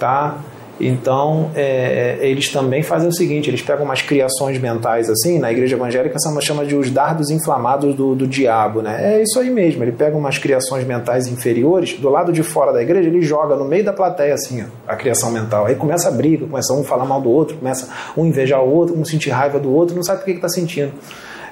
tá? 0.00 0.40
Então, 0.80 1.50
é, 1.54 2.16
é, 2.20 2.26
eles 2.26 2.50
também 2.50 2.82
fazem 2.82 3.08
o 3.08 3.12
seguinte: 3.12 3.50
eles 3.50 3.60
pegam 3.60 3.84
umas 3.84 4.00
criações 4.00 4.58
mentais 4.58 5.10
assim, 5.10 5.38
na 5.38 5.52
igreja 5.52 5.76
evangélica 5.76 6.18
se 6.18 6.40
chama 6.40 6.64
de 6.64 6.74
os 6.74 6.90
dardos 6.90 7.28
inflamados 7.28 7.94
do, 7.94 8.14
do 8.14 8.26
diabo, 8.26 8.80
né? 8.80 9.16
É 9.16 9.22
isso 9.22 9.38
aí 9.38 9.50
mesmo. 9.50 9.84
Ele 9.84 9.92
pega 9.92 10.16
umas 10.16 10.38
criações 10.38 10.86
mentais 10.86 11.26
inferiores, 11.26 11.98
do 11.98 12.08
lado 12.08 12.32
de 12.32 12.42
fora 12.42 12.72
da 12.72 12.82
igreja, 12.82 13.08
ele 13.08 13.20
joga 13.20 13.54
no 13.56 13.64
meio 13.66 13.84
da 13.84 13.92
plateia 13.92 14.32
assim, 14.32 14.62
ó, 14.62 14.66
a 14.90 14.96
criação 14.96 15.30
mental. 15.30 15.66
Aí 15.66 15.74
começa 15.74 16.08
a 16.08 16.12
briga, 16.12 16.46
começa 16.46 16.72
um 16.72 16.82
falar 16.82 17.04
mal 17.04 17.20
do 17.20 17.30
outro, 17.30 17.58
começa 17.58 17.90
um 18.16 18.24
invejar 18.24 18.62
o 18.62 18.74
outro, 18.74 18.98
um 18.98 19.04
sentir 19.04 19.30
raiva 19.30 19.58
do 19.60 19.70
outro, 19.70 19.94
não 19.94 20.02
sabe 20.02 20.20
por 20.20 20.24
que 20.24 20.32
está 20.32 20.48
sentindo. 20.48 20.92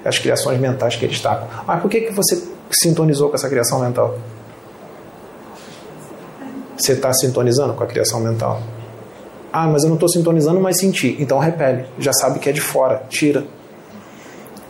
As 0.02 0.18
criações 0.18 0.58
mentais 0.58 0.96
que 0.96 1.04
eles 1.04 1.20
tacam. 1.20 1.48
Mas 1.66 1.82
por 1.82 1.90
que, 1.90 2.00
que 2.00 2.12
você 2.12 2.42
sintonizou 2.70 3.28
com 3.28 3.34
essa 3.34 3.48
criação 3.48 3.80
mental? 3.80 4.16
Você 6.78 6.92
está 6.92 7.12
sintonizando 7.12 7.74
com 7.74 7.82
a 7.82 7.86
criação 7.86 8.20
mental? 8.20 8.62
Ah, 9.52 9.66
mas 9.66 9.82
eu 9.82 9.88
não 9.88 9.96
estou 9.96 10.08
sintonizando, 10.08 10.60
mas 10.60 10.78
senti. 10.78 11.16
Então 11.18 11.38
repele. 11.38 11.86
Já 11.98 12.12
sabe 12.12 12.38
que 12.38 12.48
é 12.48 12.52
de 12.52 12.60
fora. 12.60 13.02
Tira. 13.08 13.44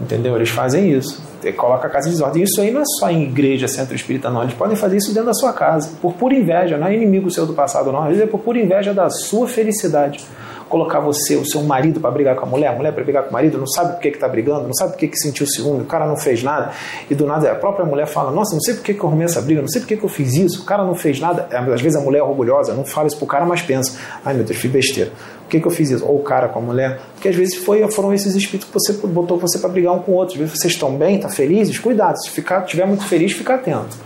Entendeu? 0.01 0.35
Eles 0.35 0.49
fazem 0.49 0.91
isso. 0.91 1.23
Coloca 1.57 1.87
a 1.87 1.91
casa 1.91 2.09
em 2.09 2.13
desordem. 2.13 2.43
Isso 2.43 2.61
aí 2.61 2.71
não 2.71 2.81
é 2.81 2.85
só 2.99 3.11
em 3.11 3.25
igreja, 3.25 3.69
centro 3.69 3.95
espírita, 3.95 4.31
não. 4.31 4.43
Eles 4.43 4.55
podem 4.55 4.75
fazer 4.75 4.97
isso 4.97 5.13
dentro 5.13 5.27
da 5.27 5.35
sua 5.35 5.53
casa. 5.53 5.91
Por 6.01 6.15
pura 6.15 6.35
inveja. 6.35 6.79
Não 6.79 6.87
é 6.87 6.95
inimigo 6.95 7.31
seu 7.31 7.45
do 7.45 7.53
passado, 7.53 7.93
não. 7.93 8.03
Às 8.03 8.09
vezes 8.09 8.23
é 8.23 8.27
por 8.27 8.41
pura 8.41 8.59
inveja 8.59 8.95
da 8.95 9.11
sua 9.11 9.47
felicidade 9.47 10.25
colocar 10.69 11.01
você, 11.01 11.37
o 11.37 11.45
seu 11.45 11.63
marido, 11.63 12.01
para 12.01 12.11
brigar 12.11 12.37
com 12.37 12.45
a 12.45 12.49
mulher, 12.49 12.69
a 12.69 12.73
mulher 12.73 12.93
para 12.93 13.03
brigar 13.03 13.25
com 13.25 13.31
o 13.31 13.33
marido, 13.33 13.59
não 13.59 13.67
sabe 13.67 13.95
por 13.95 14.01
que 14.01 14.09
está 14.09 14.29
brigando, 14.29 14.67
não 14.67 14.75
sabe 14.75 14.93
por 14.93 14.99
que, 14.99 15.09
que 15.09 15.17
sentiu 15.17 15.47
ciúme, 15.47 15.83
o 15.83 15.87
cara 15.87 16.07
não 16.07 16.17
fez 16.17 16.43
nada, 16.43 16.73
e 17.11 17.15
do 17.15 17.27
nada 17.27 17.51
a 17.51 17.55
própria 17.55 17.85
mulher 17.85 18.07
fala: 18.07 18.31
Nossa, 18.31 18.55
não 18.55 18.61
sei 18.61 18.75
por 18.75 18.83
que, 18.83 18.95
que 18.95 19.01
eu 19.01 19.09
arrumei 19.09 19.25
essa 19.25 19.41
briga, 19.41 19.61
não 19.61 19.69
sei 19.69 19.81
por 19.81 19.89
que, 19.89 19.97
que 19.97 20.05
eu 20.05 20.09
fiz 20.09 20.35
isso, 20.35 20.63
o 20.63 20.65
cara 20.65 20.85
não 20.85 20.95
fez 20.95 21.21
nada. 21.21 21.49
Às 21.51 21.81
vezes 21.81 21.97
a 21.97 22.01
mulher 22.01 22.19
é 22.19 22.23
orgulhosa, 22.23 22.75
não 22.75 22.85
fala 22.85 23.07
isso 23.07 23.17
pro 23.17 23.27
cara, 23.27 23.45
mas 23.45 23.63
pensa: 23.63 23.99
Ai 24.25 24.35
meu 24.35 24.45
Deus, 24.45 24.59
fiz 24.59 24.71
besteira. 24.71 25.13
Por 25.49 25.53
que, 25.53 25.61
que 25.61 25.67
eu 25.67 25.71
fiz 25.71 25.91
isso? 25.91 26.05
Ou 26.05 26.17
o 26.17 26.23
cara 26.23 26.47
com 26.47 26.59
a 26.59 26.63
mulher. 26.63 27.01
Porque 27.15 27.27
às 27.27 27.35
vezes 27.35 27.57
foi, 27.57 27.91
foram 27.91 28.13
esses 28.13 28.35
espíritos 28.35 28.69
que 28.69 28.75
você 28.75 28.93
botou 29.07 29.39
você 29.39 29.59
para 29.59 29.71
brigar 29.71 29.95
um 29.95 30.01
com 30.01 30.13
o 30.13 30.15
outro. 30.17 30.35
Às 30.35 30.41
vezes 30.41 30.59
vocês 30.59 30.75
estão 30.75 30.95
bem, 30.95 31.15
estão 31.15 31.31
tá 31.31 31.35
felizes, 31.35 31.79
cuidado. 31.79 32.23
Se 32.23 32.29
ficar, 32.29 32.67
tiver 32.67 32.87
muito 32.87 33.05
feliz, 33.07 33.33
fica 33.33 33.55
atento. 33.55 33.97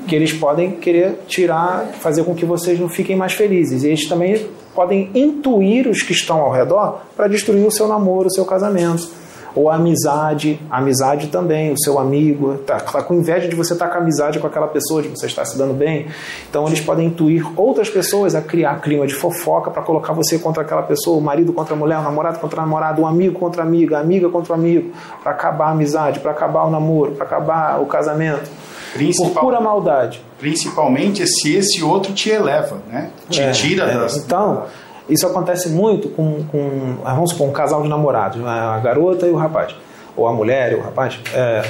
Porque 0.00 0.14
eles 0.14 0.34
podem 0.34 0.72
querer 0.72 1.20
tirar, 1.26 1.92
fazer 1.98 2.24
com 2.24 2.34
que 2.34 2.44
vocês 2.44 2.78
não 2.78 2.90
fiquem 2.90 3.16
mais 3.16 3.32
felizes. 3.32 3.84
E 3.84 3.86
eles 3.86 4.06
também 4.06 4.46
podem 4.74 5.10
intuir 5.14 5.88
os 5.88 6.02
que 6.02 6.12
estão 6.12 6.40
ao 6.42 6.52
redor 6.52 7.00
para 7.16 7.26
destruir 7.26 7.66
o 7.66 7.70
seu 7.70 7.88
namoro, 7.88 8.26
o 8.26 8.30
seu 8.30 8.44
casamento. 8.44 9.08
Ou 9.54 9.70
a 9.70 9.76
amizade, 9.76 10.60
a 10.70 10.78
amizade 10.78 11.28
também, 11.28 11.72
o 11.72 11.78
seu 11.78 11.98
amigo, 11.98 12.54
está 12.54 12.80
tá 12.80 13.02
com 13.02 13.14
inveja 13.14 13.48
de 13.48 13.54
você 13.54 13.72
estar 13.72 13.88
tá 13.88 13.94
com 13.94 13.98
amizade 13.98 14.38
com 14.38 14.46
aquela 14.46 14.68
pessoa, 14.68 15.02
de 15.02 15.08
você 15.08 15.26
estar 15.26 15.44
se 15.44 15.58
dando 15.58 15.74
bem. 15.74 16.06
Então 16.48 16.66
eles 16.66 16.80
podem 16.80 17.08
intuir 17.08 17.46
outras 17.58 17.90
pessoas 17.90 18.34
a 18.34 18.40
criar 18.40 18.80
clima 18.80 19.06
de 19.06 19.14
fofoca 19.14 19.70
para 19.70 19.82
colocar 19.82 20.12
você 20.12 20.38
contra 20.38 20.62
aquela 20.62 20.82
pessoa, 20.82 21.18
o 21.18 21.20
marido 21.20 21.52
contra 21.52 21.74
a 21.74 21.76
mulher, 21.76 21.98
o 21.98 22.02
namorado 22.02 22.38
contra 22.38 22.60
a 22.60 22.64
namorada, 22.64 23.00
o 23.00 23.06
amigo 23.06 23.38
contra 23.38 23.62
a 23.62 23.66
amiga, 23.66 23.98
a 23.98 24.00
amiga 24.00 24.28
contra 24.28 24.52
o 24.52 24.56
amigo, 24.56 24.92
para 25.22 25.32
acabar 25.32 25.66
a 25.66 25.70
amizade, 25.70 26.20
para 26.20 26.30
acabar 26.30 26.64
o 26.64 26.70
namoro, 26.70 27.12
para 27.12 27.24
acabar 27.24 27.80
o 27.80 27.86
casamento. 27.86 28.50
Principal, 28.92 29.32
por 29.32 29.40
pura 29.40 29.60
maldade. 29.60 30.22
Principalmente 30.38 31.26
se 31.26 31.54
esse 31.54 31.82
outro 31.82 32.12
te 32.12 32.28
eleva, 32.28 32.78
né? 32.88 33.10
Te 33.30 33.40
é, 33.40 33.50
tira 33.50 33.84
é, 33.84 33.94
das. 33.94 34.16
Então, 34.16 34.64
isso 35.08 35.26
acontece 35.26 35.68
muito 35.68 36.08
com, 36.08 36.44
com, 36.44 36.96
vamos 37.02 37.30
supor, 37.30 37.48
um 37.48 37.52
casal 37.52 37.82
de 37.82 37.88
namorados, 37.88 38.40
né? 38.40 38.48
a 38.48 38.78
garota 38.78 39.26
e 39.26 39.30
o 39.30 39.36
rapaz, 39.36 39.74
ou 40.16 40.26
a 40.26 40.32
mulher 40.32 40.72
e 40.72 40.74
o 40.76 40.80
rapaz, 40.80 41.18
é, 41.34 41.62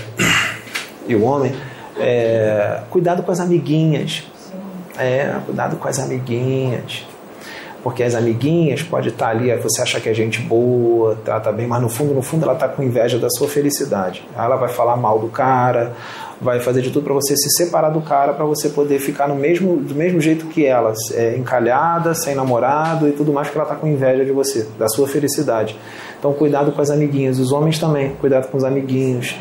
e 1.07 1.15
o 1.15 1.25
homem. 1.25 1.53
É, 1.99 2.81
cuidado 2.91 3.23
com 3.23 3.31
as 3.31 3.41
amiguinhas. 3.41 4.25
É, 4.99 5.35
cuidado 5.47 5.77
com 5.77 5.89
as 5.89 5.99
amiguinhas 5.99 7.05
porque 7.83 8.03
as 8.03 8.15
amiguinhas 8.15 8.83
pode 8.83 9.09
estar 9.09 9.29
ali, 9.29 9.55
você 9.57 9.83
acha 9.83 10.01
que 10.01 10.09
é 10.09 10.15
gente 10.15 10.41
boa, 10.41 11.19
trata 11.25 11.51
bem, 11.51 11.67
mas 11.67 11.83
no 11.83 11.89
fundo, 11.89 12.15
no 12.15 12.23
fundo 12.23 12.45
ela 12.45 12.55
está 12.55 12.69
com 12.69 12.83
inveja 12.83 13.19
da 13.19 13.29
sua 13.29 13.49
felicidade. 13.49 14.25
Ela 14.37 14.57
vai 14.57 14.69
falar 14.69 14.97
mal 14.97 15.19
do 15.19 15.27
cara, 15.27 15.93
vai 16.43 16.59
fazer 16.59 16.83
de 16.83 16.91
tudo 16.91 17.05
para 17.05 17.15
você 17.15 17.37
se 17.37 17.49
separar 17.51 17.91
do 17.91 18.01
cara, 18.01 18.33
para 18.33 18.45
você 18.45 18.69
poder 18.69 18.99
ficar 18.99 19.29
no 19.29 19.37
mesmo, 19.37 19.77
do 19.77 19.95
mesmo 19.95 20.21
jeito 20.21 20.47
que 20.47 20.67
ela, 20.67 20.93
é, 21.13 21.37
encalhada, 21.37 22.15
sem 22.15 22.35
namorado 22.35 23.09
e 23.09 23.13
tudo 23.13 23.33
mais, 23.33 23.47
porque 23.47 23.59
ela 23.59 23.69
está 23.69 23.77
com 23.77 23.87
inveja 23.87 24.25
de 24.25 24.33
você, 24.33 24.67
da 24.77 24.89
sua 24.89 25.07
felicidade. 25.07 25.79
Então, 26.19 26.33
cuidado 26.33 26.73
com 26.73 26.83
as 26.83 26.91
amiguinhas, 26.91 27.39
os 27.39 27.53
homens 27.53 27.79
também, 27.79 28.17
cuidado 28.21 28.49
com 28.49 28.57
os 28.59 28.65
amiguinhos, 28.65 29.37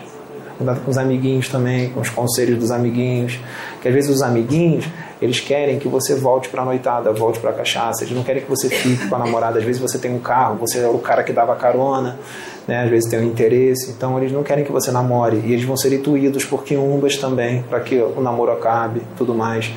cuidado 0.57 0.82
com 0.82 0.91
os 0.91 0.98
amiguinhos 0.98 1.49
também, 1.49 1.90
com 1.90 2.02
os 2.02 2.10
conselhos 2.10 2.60
dos 2.60 2.69
amiguinhos, 2.69 3.40
que 3.82 3.88
às 3.88 3.94
vezes 3.94 4.10
os 4.11 4.22
amiguinhos, 4.22 4.86
eles 5.19 5.40
querem 5.40 5.80
que 5.80 5.88
você 5.88 6.14
volte 6.14 6.49
para 6.49 6.61
a 6.61 6.65
noitada, 6.65 7.11
volte 7.11 7.40
para 7.40 7.49
a 7.49 7.53
cachaça, 7.53 8.03
eles 8.03 8.15
não 8.15 8.23
querem 8.23 8.44
que 8.44 8.49
você 8.49 8.69
fique 8.69 9.07
com 9.07 9.15
a 9.15 9.19
namorada, 9.19 9.57
às 9.57 9.65
vezes 9.65 9.82
você 9.82 9.98
tem 9.98 10.14
um 10.14 10.19
carro, 10.19 10.56
você 10.57 10.80
é 10.80 10.88
o 10.88 10.99
cara 10.99 11.23
que 11.23 11.34
dava 11.34 11.56
carona, 11.56 12.19
né? 12.68 12.84
às 12.84 12.90
vezes 12.90 13.10
tem 13.10 13.20
um 13.20 13.24
interesse, 13.24 13.92
então 13.92 14.18
eles 14.18 14.32
não 14.32 14.44
querem 14.44 14.64
que 14.64 14.72
você 14.72 14.92
namore 14.92 15.42
e 15.46 15.54
eles 15.54 15.66
vão 15.66 15.76
ser 15.78 15.94
intuídos 15.94 16.46
por 16.46 16.64
quiumbas 16.64 17.18
também 17.18 17.64
para 17.64 17.80
que 17.80 17.96
o 17.96 18.22
namoro 18.22 18.52
acabe, 18.52 19.02
tudo 19.18 19.34
mais. 19.34 19.72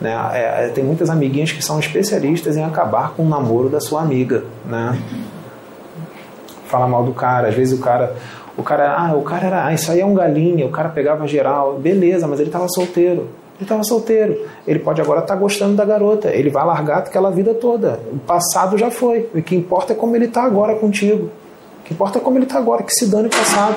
Né? 0.00 0.12
É, 0.32 0.64
é, 0.64 0.68
tem 0.68 0.82
muitas 0.82 1.08
amiguinhas 1.08 1.52
que 1.52 1.62
são 1.62 1.78
especialistas 1.78 2.56
em 2.56 2.64
acabar 2.64 3.14
com 3.14 3.22
o 3.22 3.28
namoro 3.28 3.68
da 3.68 3.80
sua 3.80 4.02
amiga, 4.02 4.44
né? 4.64 4.98
Fala 6.66 6.88
mal 6.88 7.04
do 7.04 7.12
cara, 7.12 7.48
às 7.48 7.54
vezes 7.54 7.78
o 7.78 7.82
cara, 7.82 8.16
o 8.56 8.62
cara, 8.62 8.96
ah, 8.96 9.14
o 9.14 9.22
cara 9.22 9.46
era, 9.46 9.66
ah, 9.66 9.74
isso 9.74 9.92
aí 9.92 10.00
é 10.00 10.06
um 10.06 10.14
galinha, 10.14 10.66
o 10.66 10.70
cara 10.70 10.88
pegava 10.88 11.26
geral, 11.28 11.78
beleza, 11.78 12.26
mas 12.26 12.40
ele 12.40 12.48
estava 12.48 12.66
solteiro. 12.68 13.28
Ele 13.56 13.64
estava 13.64 13.84
solteiro. 13.84 14.44
Ele 14.66 14.80
pode 14.80 15.00
agora 15.00 15.20
estar 15.20 15.34
tá 15.34 15.40
gostando 15.40 15.76
da 15.76 15.84
garota. 15.84 16.30
Ele 16.30 16.50
vai 16.50 16.64
largar 16.64 16.98
aquela 16.98 17.30
vida 17.30 17.54
toda. 17.54 18.00
O 18.12 18.18
passado 18.18 18.76
já 18.76 18.90
foi. 18.90 19.28
O 19.32 19.40
que 19.40 19.54
importa 19.54 19.92
é 19.92 19.96
como 19.96 20.16
ele 20.16 20.24
está 20.24 20.42
agora 20.42 20.74
contigo. 20.74 21.30
O 21.82 21.84
que 21.84 21.92
importa 21.92 22.18
é 22.18 22.22
como 22.22 22.38
ele 22.38 22.44
está 22.44 22.58
agora, 22.58 22.82
que 22.82 22.94
se 22.94 23.06
dane 23.06 23.26
o 23.26 23.30
passado. 23.30 23.76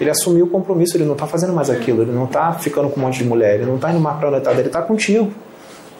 Ele 0.00 0.10
assumiu 0.10 0.46
o 0.46 0.48
compromisso, 0.48 0.96
ele 0.96 1.04
não 1.04 1.12
está 1.12 1.26
fazendo 1.26 1.52
mais 1.52 1.68
aquilo, 1.68 2.02
ele 2.02 2.12
não 2.12 2.24
está 2.24 2.52
ficando 2.54 2.88
com 2.88 3.00
um 3.00 3.02
monte 3.02 3.18
de 3.18 3.24
mulher, 3.24 3.56
ele 3.56 3.66
não 3.66 3.76
está 3.76 3.90
indo 3.90 4.00
mais 4.00 4.18
para 4.18 4.30
noitada, 4.30 4.58
ele 4.58 4.68
está 4.68 4.82
contigo. 4.82 5.32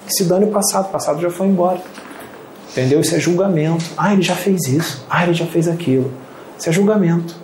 Que 0.06 0.12
se 0.12 0.24
dane 0.24 0.44
o 0.44 0.48
passado, 0.48 0.86
o 0.86 0.88
passado 0.90 1.20
já 1.20 1.30
foi 1.30 1.46
embora. 1.46 1.80
Entendeu? 2.70 3.00
Isso 3.00 3.14
é 3.14 3.20
julgamento. 3.20 3.84
Ah, 3.96 4.12
ele 4.12 4.22
já 4.22 4.34
fez 4.34 4.66
isso. 4.66 5.04
Ah, 5.08 5.24
ele 5.24 5.34
já 5.34 5.46
fez 5.46 5.68
aquilo. 5.68 6.12
Isso 6.58 6.68
é 6.68 6.72
julgamento. 6.72 7.36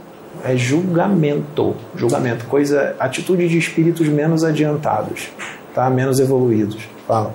É 0.45 0.57
julgamento. 0.57 1.77
Julgamento. 1.95 2.47
Coisa, 2.47 2.97
atitude 2.99 3.49
de 3.49 3.59
espíritos 3.59 4.09
menos 4.09 4.43
adiantados, 4.43 5.29
tá? 5.75 5.89
Menos 5.91 6.19
evoluídos. 6.19 6.83
Fala. 7.07 7.35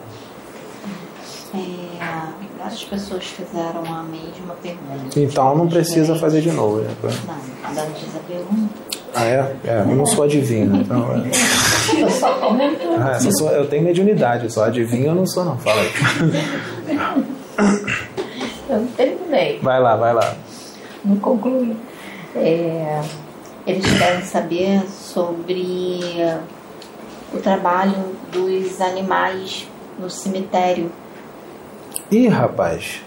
Várias 2.65 2.83
pessoas 2.83 3.23
fizeram 3.25 3.83
a 3.85 4.01
mesma 4.01 4.55
pergunta. 4.59 5.19
Então 5.19 5.55
não 5.55 5.67
precisa 5.67 6.15
fazer 6.15 6.41
de 6.41 6.51
novo. 6.51 6.77
Né? 6.77 6.89
Não, 7.03 7.35
cada 7.61 7.83
um 7.83 7.91
diz 7.91 8.15
a 8.15 8.19
pergunta. 8.27 8.73
Ah, 9.13 9.23
é? 9.23 9.55
é? 9.65 9.81
Eu 9.81 9.95
não 9.95 10.05
sou 10.07 10.23
adivinho. 10.23 10.75
Então, 10.77 11.11
é. 11.13 12.01
Eu 12.01 12.09
só 12.09 12.33
comento. 12.39 12.81
É, 12.81 13.17
eu, 13.23 13.37
sou, 13.37 13.51
eu 13.51 13.67
tenho 13.69 13.83
mediunidade, 13.83 14.51
só 14.51 14.63
adivinho 14.63 15.09
eu 15.09 15.15
não 15.15 15.27
sou, 15.27 15.45
não. 15.45 15.59
Fala 15.59 15.79
aí. 15.79 15.91
Eu 18.67 18.79
não 18.79 18.87
terminei. 18.87 19.59
Vai 19.61 19.79
lá, 19.79 19.95
vai 19.95 20.15
lá. 20.15 20.35
Não 21.03 21.17
concluí. 21.17 21.77
É, 22.35 23.03
eles 23.67 23.85
querem 23.95 24.23
saber 24.23 24.81
sobre 24.89 26.15
o 27.31 27.37
trabalho 27.37 28.17
dos 28.31 28.81
animais 28.81 29.67
no 29.99 30.09
cemitério. 30.09 30.91
Ih, 32.11 32.27
rapaz. 32.27 33.01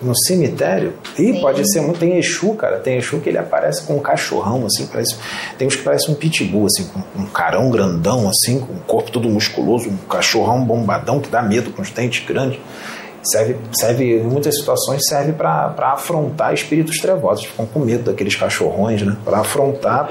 No 0.00 0.12
cemitério? 0.26 0.92
Ih, 1.18 1.32
Sim. 1.32 1.40
pode 1.40 1.72
ser 1.72 1.80
muito. 1.80 1.98
Tem 1.98 2.18
Exu, 2.18 2.54
cara. 2.54 2.78
Tem 2.78 2.98
Exu 2.98 3.18
que 3.18 3.28
ele 3.28 3.38
aparece 3.38 3.82
com 3.84 3.96
um 3.96 3.98
cachorrão, 3.98 4.66
assim. 4.66 4.86
Parece, 4.86 5.16
tem 5.56 5.66
uns 5.66 5.74
que 5.74 5.82
parecem 5.82 6.14
um 6.14 6.16
pitbull, 6.16 6.66
assim, 6.66 6.84
com 6.84 7.22
um 7.22 7.26
carão 7.26 7.70
grandão, 7.70 8.28
assim, 8.28 8.60
com 8.60 8.74
um 8.74 8.78
corpo 8.80 9.10
todo 9.10 9.28
musculoso, 9.28 9.88
um 9.88 9.96
cachorrão 10.08 10.62
bombadão 10.64 11.18
que 11.20 11.30
dá 11.30 11.42
medo, 11.42 11.70
com 11.70 11.80
os 11.80 11.90
dentes 11.90 12.26
grandes. 12.26 12.60
Serve, 13.24 13.56
serve, 13.72 14.18
em 14.18 14.22
muitas 14.22 14.56
situações, 14.56 15.02
serve 15.08 15.32
para 15.32 15.74
afrontar 15.78 16.54
espíritos 16.54 16.98
trevosos. 16.98 17.46
Ficam 17.46 17.66
com 17.66 17.80
medo 17.80 18.04
daqueles 18.04 18.36
cachorrões, 18.36 19.02
né? 19.02 19.16
Para 19.24 19.38
afrontar, 19.38 20.06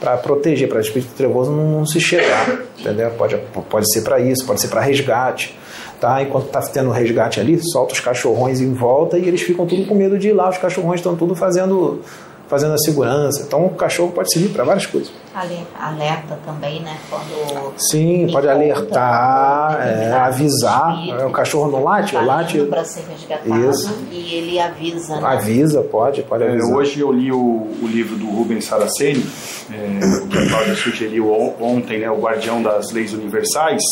para 0.00 0.16
proteger, 0.16 0.68
para 0.68 0.78
o 0.78 0.80
espírito 0.80 1.12
trevoso 1.14 1.52
não, 1.52 1.78
não 1.78 1.86
se 1.86 2.00
chegar. 2.00 2.62
Entendeu? 2.78 3.10
Pode, 3.10 3.36
pode 3.68 3.92
ser 3.92 4.00
para 4.00 4.18
isso, 4.18 4.44
pode 4.44 4.60
ser 4.60 4.68
para 4.68 4.80
resgate. 4.80 5.56
Tá? 6.00 6.22
Enquanto 6.22 6.46
está 6.46 6.60
tendo 6.62 6.90
resgate 6.90 7.40
ali, 7.40 7.58
solta 7.72 7.92
os 7.94 8.00
cachorrões 8.00 8.60
em 8.60 8.72
volta 8.72 9.18
e 9.18 9.26
eles 9.26 9.42
ficam 9.42 9.66
tudo 9.66 9.84
com 9.86 9.94
medo 9.96 10.16
de 10.18 10.28
ir 10.28 10.32
lá. 10.32 10.48
Os 10.48 10.56
cachorrões 10.58 11.00
estão 11.00 11.16
tudo 11.16 11.34
fazendo, 11.34 12.00
fazendo 12.46 12.74
a 12.74 12.78
segurança. 12.78 13.42
Então 13.44 13.66
o 13.66 13.70
cachorro 13.70 14.12
pode 14.12 14.32
servir 14.32 14.50
para 14.50 14.62
várias 14.62 14.86
coisas. 14.86 15.10
Ale- 15.34 15.66
Alerta 15.80 16.38
também, 16.46 16.80
né? 16.82 16.96
Quando 17.10 17.72
Sim, 17.76 18.28
pode 18.32 18.48
alertar, 18.48 19.76
é, 19.80 19.84
determinado 19.92 20.24
avisar. 20.34 20.94
espírito 21.00 21.20
É, 21.22 21.26
O 21.26 21.30
cachorro 21.30 21.70
não 21.70 21.82
late, 21.84 22.12
tá 22.12 22.20
late. 22.20 22.58
para 22.62 22.84
ser 22.84 23.02
resgatado 23.10 23.70
Isso. 23.70 23.98
e 24.10 24.34
ele 24.36 24.60
avisa, 24.60 25.16
né? 25.20 25.26
Avisa, 25.26 25.82
pode, 25.82 26.22
pode 26.22 26.44
É, 26.44 26.48
avisar. 26.50 26.76
hoje 26.76 27.00
eu 27.00 27.12
li 27.12 27.30
o, 27.32 27.36
o 27.82 27.86
livro 27.86 28.16
do 28.16 28.26
Rubens 28.30 28.64
Saraceni, 28.66 29.24
é, 29.72 30.24
o 30.24 30.28
que 30.28 30.38
a 30.38 30.48
Cláudia 30.48 30.74
sugeriu 30.76 31.30
on- 31.32 31.54
ontem, 31.60 31.98
né, 32.00 32.10
o 32.10 32.18
Guardião 32.20 32.62
das 32.62 32.90
Leis 32.92 33.12
Universais, 33.12 33.82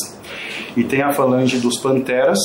e 0.77 0.85
tem 0.85 1.03
a 1.03 1.13
falange 1.13 1.59
dos 1.59 1.79
Panteras 1.79 2.39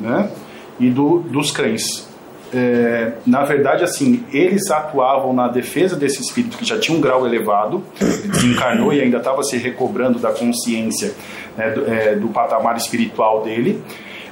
né, 0.00 0.30
e 0.78 0.88
do, 0.90 1.18
dos 1.20 1.50
Cães. 1.50 2.08
É, 2.52 3.14
na 3.26 3.42
verdade, 3.42 3.82
assim, 3.82 4.22
eles 4.32 4.70
atuavam 4.70 5.32
na 5.32 5.48
defesa 5.48 5.96
desse 5.96 6.22
espírito 6.22 6.56
que 6.56 6.64
já 6.64 6.78
tinha 6.78 6.96
um 6.96 7.00
grau 7.00 7.26
elevado, 7.26 7.82
ele 8.00 8.28
desencarnou 8.28 8.92
e 8.92 9.00
ainda 9.00 9.18
estava 9.18 9.42
se 9.42 9.56
recobrando 9.56 10.20
da 10.20 10.30
consciência 10.30 11.12
né, 11.56 11.70
do, 11.70 11.92
é, 11.92 12.14
do 12.14 12.28
patamar 12.28 12.76
espiritual 12.76 13.42
dele, 13.42 13.82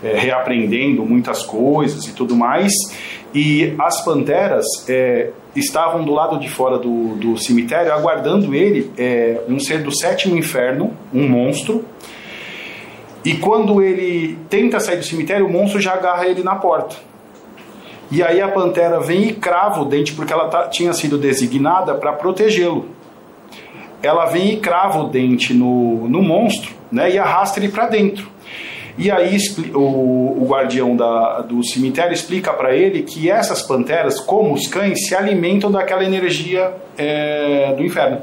é, 0.04 0.16
reaprendendo 0.18 1.04
muitas 1.04 1.42
coisas 1.42 2.06
e 2.06 2.12
tudo 2.12 2.36
mais. 2.36 2.72
E 3.34 3.74
as 3.80 4.04
panteras 4.04 4.66
é, 4.88 5.30
estavam 5.56 6.04
do 6.04 6.12
lado 6.12 6.38
de 6.38 6.48
fora 6.48 6.78
do, 6.78 7.16
do 7.16 7.36
cemitério 7.36 7.92
aguardando 7.92 8.54
ele, 8.54 8.92
é, 8.96 9.40
um 9.48 9.58
ser 9.58 9.82
do 9.82 9.90
sétimo 9.90 10.36
inferno, 10.36 10.92
um 11.12 11.28
monstro. 11.28 11.84
E 13.24 13.34
quando 13.34 13.82
ele 13.82 14.36
tenta 14.50 14.80
sair 14.80 14.96
do 14.96 15.04
cemitério, 15.04 15.46
o 15.46 15.50
monstro 15.50 15.80
já 15.80 15.92
agarra 15.94 16.26
ele 16.26 16.42
na 16.42 16.56
porta. 16.56 16.96
E 18.10 18.22
aí 18.22 18.40
a 18.40 18.48
pantera 18.48 19.00
vem 19.00 19.28
e 19.28 19.32
crava 19.32 19.80
o 19.80 19.84
dente, 19.84 20.12
porque 20.12 20.32
ela 20.32 20.48
tá- 20.48 20.68
tinha 20.68 20.92
sido 20.92 21.16
designada 21.16 21.94
para 21.94 22.12
protegê-lo. 22.12 22.86
Ela 24.02 24.26
vem 24.26 24.54
e 24.54 24.56
crava 24.56 24.98
o 25.00 25.08
dente 25.08 25.54
no, 25.54 26.08
no 26.08 26.20
monstro 26.20 26.72
né, 26.90 27.10
e 27.12 27.18
arrasta 27.18 27.60
ele 27.60 27.68
para 27.68 27.86
dentro. 27.86 28.28
E 28.98 29.10
aí 29.10 29.38
o, 29.72 29.78
o 30.42 30.46
guardião 30.46 30.94
da- 30.94 31.40
do 31.40 31.64
cemitério 31.64 32.12
explica 32.12 32.52
para 32.52 32.74
ele 32.76 33.02
que 33.02 33.30
essas 33.30 33.62
panteras, 33.62 34.20
como 34.20 34.52
os 34.52 34.66
cães, 34.66 35.06
se 35.06 35.14
alimentam 35.14 35.70
daquela 35.70 36.04
energia 36.04 36.74
é, 36.98 37.72
do 37.74 37.82
inferno. 37.82 38.20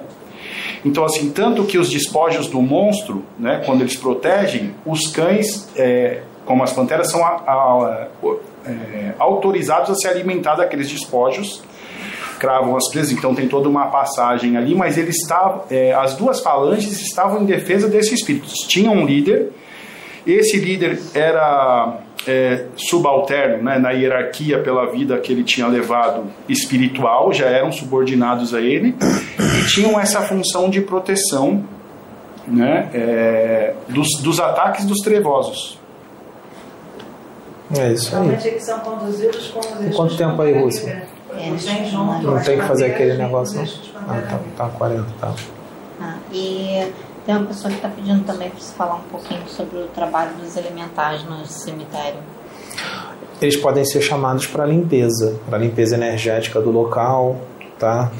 Então, 0.85 1.03
assim, 1.03 1.29
tanto 1.31 1.63
que 1.65 1.77
os 1.77 1.89
despojos 1.89 2.47
do 2.47 2.61
monstro, 2.61 3.23
né, 3.37 3.61
quando 3.65 3.81
eles 3.81 3.95
protegem, 3.97 4.73
os 4.85 5.07
cães, 5.07 5.69
é, 5.75 6.21
como 6.45 6.63
as 6.63 6.71
panteras, 6.73 7.11
são 7.11 7.23
a- 7.23 7.43
a- 7.45 8.07
é, 8.65 9.13
autorizados 9.19 9.89
a 9.89 9.95
se 9.95 10.07
alimentar 10.07 10.55
daqueles 10.55 10.89
despojos, 10.89 11.61
cravam 12.39 12.75
as 12.77 12.89
presas, 12.89 13.11
então 13.11 13.35
tem 13.35 13.47
toda 13.49 13.67
uma 13.67 13.87
passagem 13.87 14.55
ali, 14.55 14.73
mas 14.73 14.97
ele 14.97 15.09
estava, 15.09 15.65
é, 15.69 15.93
as 15.93 16.15
duas 16.15 16.39
falanges 16.39 17.01
estavam 17.01 17.41
em 17.41 17.45
defesa 17.45 17.89
desse 17.89 18.13
espírito. 18.15 18.47
Tinha 18.67 18.89
um 18.89 19.05
líder, 19.05 19.49
esse 20.25 20.57
líder 20.57 20.99
era 21.13 21.97
é, 22.27 22.65
subalterno 22.75 23.63
né, 23.63 23.77
na 23.79 23.91
hierarquia 23.91 24.59
pela 24.59 24.85
vida 24.91 25.17
que 25.17 25.31
ele 25.31 25.43
tinha 25.43 25.67
levado 25.67 26.25
espiritual, 26.47 27.33
já 27.33 27.45
eram 27.47 27.71
subordinados 27.71 28.53
a 28.53 28.61
ele, 28.61 28.93
tinham 29.73 29.99
essa 29.99 30.21
função 30.21 30.69
de 30.69 30.81
proteção 30.81 31.63
né, 32.47 32.89
é, 32.93 33.73
dos, 33.87 34.07
dos 34.21 34.39
ataques 34.39 34.85
dos 34.85 34.99
trevosos. 34.99 35.79
É 37.77 37.91
isso 37.91 38.15
aí. 38.15 38.29
Em 39.87 39.91
quanto 39.91 40.17
tempo 40.17 40.41
aí, 40.41 40.59
Rússia? 40.59 41.07
Eles 41.37 41.65
vêm 41.65 41.85
junto. 41.89 42.23
Não 42.23 42.41
tem 42.41 42.59
que 42.59 42.65
fazer 42.65 42.85
aquele 42.87 43.15
negócio, 43.15 43.57
não? 43.57 43.67
Ah, 44.07 44.21
tá, 44.27 44.39
tá 44.57 44.69
40, 44.69 45.05
tá. 45.21 45.33
Ah, 46.01 46.15
e 46.31 46.91
tem 47.25 47.35
uma 47.35 47.45
pessoa 47.45 47.69
que 47.69 47.77
está 47.77 47.89
pedindo 47.89 48.23
também 48.25 48.49
para 48.49 48.59
você 48.59 48.73
falar 48.73 48.95
um 48.95 49.03
pouquinho 49.11 49.47
sobre 49.47 49.77
o 49.77 49.87
trabalho 49.87 50.31
dos 50.37 50.57
elementais 50.57 51.23
no 51.25 51.45
cemitério. 51.45 52.19
Eles 53.39 53.55
podem 53.55 53.85
ser 53.85 54.01
chamados 54.01 54.47
para 54.47 54.65
limpeza, 54.65 55.39
para 55.47 55.59
limpeza 55.59 55.95
energética 55.95 56.59
do 56.59 56.71
local, 56.71 57.39
tá? 57.77 58.11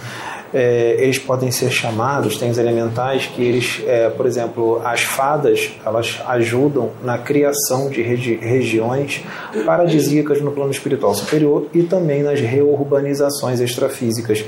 É, 0.54 0.96
eles 1.00 1.20
podem 1.20 1.52
ser 1.52 1.70
chamados, 1.70 2.38
tem 2.38 2.50
os 2.50 2.58
elementais 2.58 3.28
que 3.28 3.42
eles, 3.42 3.84
é, 3.86 4.10
por 4.10 4.26
exemplo, 4.26 4.82
as 4.84 5.02
fadas, 5.02 5.72
elas 5.86 6.20
ajudam 6.28 6.92
na 7.04 7.18
criação 7.18 7.90
de 7.90 8.02
regi 8.02 8.40
regiões 8.42 9.24
paradisíacas 9.66 10.42
no 10.42 10.52
plano 10.52 10.72
espiritual 10.72 11.14
superior 11.14 11.68
e 11.74 11.84
também 11.84 12.24
nas 12.24 12.40
reurbanizações 12.40 13.60
extrafísicas. 13.60 14.44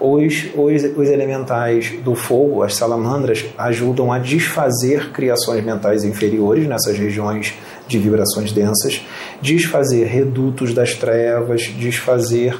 Os, 0.00 0.48
os, 0.56 0.82
os 0.96 1.08
elementais 1.08 1.92
do 2.02 2.14
fogo, 2.14 2.62
as 2.62 2.74
salamandras, 2.74 3.44
ajudam 3.56 4.12
a 4.12 4.18
desfazer 4.18 5.10
criações 5.12 5.64
mentais 5.64 6.04
inferiores 6.04 6.66
nessas 6.66 6.98
regiões 6.98 7.54
de 7.86 7.98
vibrações 7.98 8.52
densas, 8.52 9.02
desfazer 9.40 10.06
redutos 10.06 10.74
das 10.74 10.94
trevas, 10.94 11.62
desfazer 11.78 12.58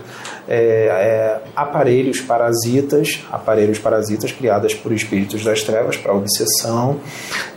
é, 0.48 0.56
é, 0.56 1.40
aparelhos 1.56 2.20
parasitas, 2.20 3.24
aparelhos 3.30 3.78
parasitas 3.78 4.30
criados 4.32 4.74
por 4.74 4.92
espíritos 4.92 5.42
das 5.42 5.62
trevas 5.62 5.96
para 5.96 6.12
obsessão, 6.12 7.00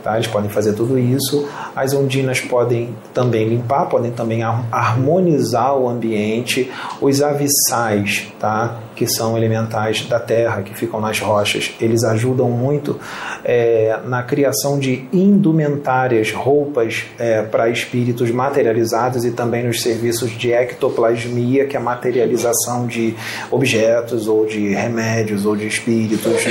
tá? 0.02 0.16
Eles 0.16 0.26
podem 0.26 0.48
fazer 0.50 0.72
tudo 0.72 0.98
isso. 0.98 1.48
As 1.76 1.92
ondinas 1.94 2.40
podem 2.40 2.94
também 3.12 3.48
limpar, 3.48 3.86
podem 3.86 4.10
também 4.10 4.42
har- 4.42 4.64
harmonizar 4.72 5.76
o 5.76 5.88
ambiente. 5.88 6.70
Os 7.00 7.20
avissais, 7.22 8.26
tá? 8.40 8.78
Que 8.98 9.06
são 9.06 9.36
elementais 9.36 10.04
da 10.06 10.18
terra 10.18 10.60
que 10.62 10.74
ficam 10.74 11.00
nas 11.00 11.20
rochas, 11.20 11.72
eles 11.80 12.02
ajudam 12.02 12.50
muito 12.50 12.98
é, 13.44 13.96
na 14.04 14.24
criação 14.24 14.76
de 14.76 15.06
indumentárias, 15.12 16.32
roupas 16.32 17.04
é, 17.16 17.42
para 17.42 17.70
espíritos 17.70 18.28
materializados 18.32 19.24
e 19.24 19.30
também 19.30 19.62
nos 19.62 19.82
serviços 19.82 20.32
de 20.32 20.52
ectoplasmia, 20.52 21.66
que 21.66 21.76
é 21.76 21.78
a 21.78 21.82
materialização 21.82 22.88
de 22.88 23.14
objetos 23.52 24.26
ou 24.26 24.44
de 24.44 24.74
remédios 24.74 25.46
ou 25.46 25.54
de 25.54 25.68
espíritos, 25.68 26.44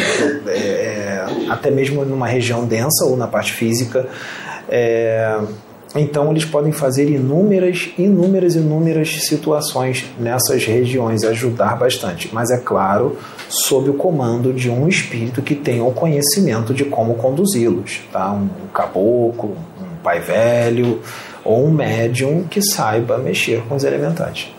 é, 0.47 0.49
é, 0.49 1.25
até 1.49 1.69
mesmo 1.69 2.05
numa 2.05 2.27
região 2.27 2.65
densa 2.65 3.03
ou 3.03 3.17
na 3.17 3.27
parte 3.27 3.51
física. 3.51 4.07
É, 4.69 5.37
então 5.95 6.31
eles 6.31 6.45
podem 6.45 6.71
fazer 6.71 7.09
inúmeras, 7.09 7.89
inúmeras, 7.97 8.55
inúmeras 8.55 9.09
situações 9.27 10.05
nessas 10.19 10.65
regiões, 10.65 11.23
ajudar 11.23 11.77
bastante. 11.77 12.29
Mas 12.33 12.49
é 12.49 12.57
claro, 12.57 13.17
sob 13.49 13.89
o 13.89 13.93
comando 13.93 14.53
de 14.53 14.69
um 14.69 14.87
espírito 14.87 15.41
que 15.41 15.55
tenha 15.55 15.83
o 15.83 15.93
conhecimento 15.93 16.73
de 16.73 16.85
como 16.85 17.15
conduzi-los, 17.15 18.01
tá? 18.11 18.31
Um 18.31 18.49
caboclo, 18.73 19.55
um 19.79 20.03
pai 20.03 20.19
velho 20.19 20.99
ou 21.43 21.65
um 21.65 21.71
médium 21.71 22.43
que 22.43 22.61
saiba 22.61 23.17
mexer 23.17 23.63
com 23.67 23.75
os 23.75 23.83
elementais. 23.83 24.49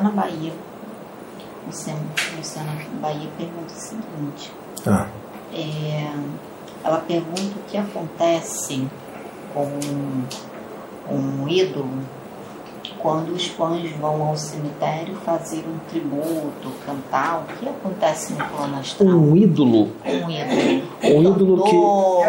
A 0.00 0.08
Luciana 0.08 0.10
Bahia. 0.10 0.52
Luciana, 1.66 2.00
Luciana 2.36 2.72
Bahia 3.00 3.28
pergunta 3.36 3.72
o 3.72 3.76
seguinte. 3.76 4.52
Ah. 4.86 5.08
É, 5.52 6.10
ela 6.82 6.98
pergunta 7.00 7.58
o 7.58 7.70
que 7.70 7.76
acontece 7.76 8.88
com 9.52 9.68
um 11.10 11.48
ídolo 11.48 11.90
quando 13.02 13.30
os 13.32 13.46
fãs 13.46 13.90
vão 14.00 14.22
ao 14.28 14.36
cemitério 14.36 15.14
fazer 15.24 15.58
um 15.66 15.78
tributo, 15.90 16.70
cantar, 16.86 17.44
o 17.48 17.54
que 17.58 17.68
acontece 17.68 18.32
no 18.34 18.44
plano 18.44 18.78
astral? 18.78 19.08
Um 19.08 19.36
ídolo? 19.36 19.88
Um 20.04 20.30
ídolo. 20.30 20.82
Um 21.02 21.22
ídolo 21.22 21.64
que. 21.64 21.76
Um 21.76 22.20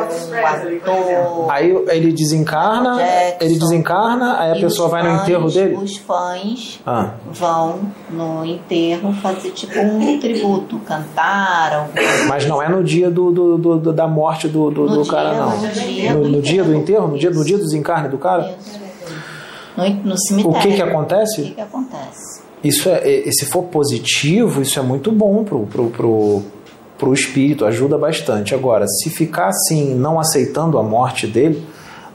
ator. 0.46 1.52
Aí 1.52 1.70
ele 1.90 2.14
desencarna, 2.14 2.96
Jackson, 2.98 3.46
ele 3.46 3.60
desencarna, 3.60 4.40
aí 4.40 4.52
a 4.52 4.56
pessoa 4.62 4.90
vai 4.90 5.04
no 5.04 5.10
fãs, 5.10 5.22
enterro 5.24 5.50
dele? 5.50 5.76
Os 5.76 5.98
fãs 5.98 6.80
Ah. 6.86 7.12
vão 7.32 7.80
no 8.10 8.46
enterro 8.46 9.14
fazer 9.14 9.52
tipo 9.52 9.80
um 9.80 10.20
tributo, 10.20 10.80
cantar, 10.80 11.74
alguma 11.74 12.28
Mas 12.28 12.46
não 12.46 12.62
é 12.62 12.70
no 12.70 12.84
dia 12.84 13.10
do, 13.10 13.32
do, 13.32 13.58
do- 13.58 13.78
do- 13.78 13.94
da 13.94 14.08
morte 14.08 14.48
do, 14.48 14.70
do, 14.72 14.82
No 14.82 14.96
do 14.98 15.04
dia, 15.04 15.12
cara, 15.12 15.34
não. 15.34 15.58
no 15.58 15.68
dia 15.70 16.14
No, 16.14 16.22
do 16.24 16.30
no 16.30 16.42
dia 16.42 16.64
do 16.64 16.70
enterro. 16.76 16.82
enterro? 16.82 17.08
No 17.10 17.18
dia, 17.18 17.30
no 17.32 17.46
dia 17.46 17.58
do 17.58 17.64
desencarne 17.64 18.10
do 18.10 18.18
cara? 18.18 18.56
Isso. 18.60 18.91
No, 19.78 19.90
no 19.90 20.14
O 20.14 20.18
cemitério. 20.18 20.62
que 20.62 20.76
que 20.76 20.82
O 20.82 20.86
acontece? 20.86 21.42
que, 21.44 21.52
que 21.52 21.62
acontece? 21.62 22.42
Isso 22.64 22.90
é, 22.90 23.08
e- 23.28 23.32
se 23.34 23.46
for 23.46 23.64
positivo, 23.64 24.62
isso 24.62 24.80
é 24.80 24.84
muito 24.84 25.12
bom 25.12 25.44
pro, 25.44 25.66
pro, 25.66 25.90
pro, 25.90 26.42
pro 26.98 27.14
espírito, 27.14 27.66
ajuda 27.66 27.98
bastante. 27.98 28.54
Agora, 28.54 28.86
se 28.88 29.10
ficar 29.10 29.48
assim, 29.48 29.96
não 29.96 30.20
aceitando 30.20 30.78
a 30.78 30.84
morte 30.84 31.26
dele, 31.26 31.64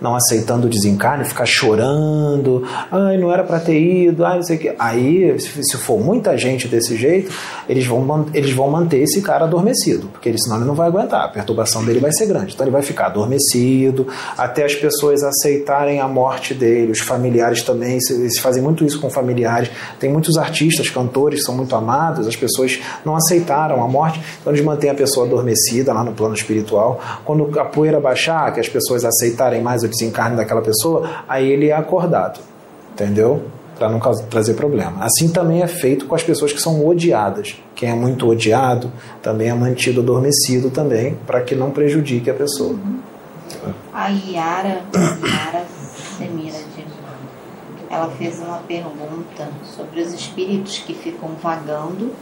não 0.00 0.14
aceitando 0.14 0.66
o 0.66 0.70
desencarne, 0.70 1.24
ficar 1.24 1.46
chorando, 1.46 2.64
ai, 2.90 3.16
não 3.16 3.32
era 3.32 3.44
para 3.44 3.60
ter 3.60 3.80
ido, 3.80 4.24
ai, 4.24 4.36
não 4.36 4.42
sei 4.42 4.56
o 4.56 4.58
que. 4.58 4.74
Aí, 4.78 5.36
se 5.38 5.76
for 5.76 5.98
muita 5.98 6.36
gente 6.36 6.68
desse 6.68 6.96
jeito, 6.96 7.32
eles 7.68 7.86
vão, 7.86 8.26
eles 8.34 8.52
vão 8.52 8.70
manter 8.70 8.98
esse 8.98 9.22
cara 9.22 9.44
adormecido, 9.44 10.08
porque 10.08 10.28
ele, 10.28 10.38
senão 10.38 10.56
ele 10.56 10.66
não 10.66 10.74
vai 10.74 10.88
aguentar, 10.88 11.24
a 11.24 11.28
perturbação 11.28 11.84
dele 11.84 12.00
vai 12.00 12.12
ser 12.12 12.26
grande. 12.26 12.54
Então 12.54 12.64
ele 12.64 12.72
vai 12.72 12.82
ficar 12.82 13.06
adormecido, 13.06 14.06
até 14.36 14.64
as 14.64 14.74
pessoas 14.74 15.22
aceitarem 15.22 16.00
a 16.00 16.08
morte 16.08 16.54
dele, 16.54 16.92
os 16.92 17.00
familiares 17.00 17.62
também, 17.62 17.98
eles 18.10 18.38
fazem 18.38 18.62
muito 18.62 18.84
isso 18.84 19.00
com 19.00 19.10
familiares. 19.10 19.70
Tem 19.98 20.10
muitos 20.10 20.36
artistas, 20.36 20.90
cantores 20.90 21.44
são 21.44 21.54
muito 21.54 21.74
amados, 21.74 22.26
as 22.26 22.36
pessoas 22.36 22.80
não 23.04 23.16
aceitaram 23.16 23.82
a 23.82 23.88
morte, 23.88 24.20
então 24.40 24.52
eles 24.52 24.64
mantêm 24.64 24.90
a 24.90 24.94
pessoa 24.94 25.26
adormecida 25.26 25.92
lá 25.92 26.04
no 26.04 26.12
plano 26.12 26.34
espiritual. 26.34 27.00
Quando 27.24 27.58
a 27.58 27.64
poeira 27.64 28.00
baixar, 28.00 28.52
que 28.52 28.60
as 28.60 28.68
pessoas 28.68 29.04
aceitarem 29.04 29.62
mais 29.62 29.82
o 29.82 29.88
desencarne 29.98 30.36
daquela 30.36 30.62
pessoa, 30.62 31.08
aí 31.28 31.50
ele 31.50 31.68
é 31.68 31.76
acordado, 31.76 32.40
entendeu? 32.92 33.44
Para 33.78 33.88
não 33.88 34.00
trazer 34.30 34.54
problema. 34.54 35.04
Assim 35.04 35.28
também 35.28 35.62
é 35.62 35.66
feito 35.66 36.06
com 36.06 36.14
as 36.14 36.22
pessoas 36.22 36.52
que 36.52 36.60
são 36.60 36.86
odiadas. 36.86 37.56
Quem 37.74 37.90
é 37.90 37.94
muito 37.94 38.26
odiado 38.26 38.90
também 39.22 39.48
é 39.48 39.54
mantido 39.54 40.00
adormecido 40.00 40.70
também, 40.70 41.16
para 41.26 41.42
que 41.42 41.54
não 41.54 41.70
prejudique 41.70 42.30
a 42.30 42.34
pessoa. 42.34 42.76
A 43.92 44.08
Yara, 44.08 44.82
Yara 44.94 45.64
Semira, 46.18 46.56
ela 47.90 48.10
fez 48.10 48.38
uma 48.40 48.58
pergunta 48.58 49.48
sobre 49.76 50.00
os 50.00 50.12
espíritos 50.12 50.78
que 50.78 50.94
ficam 50.94 51.30
vagando 51.42 52.12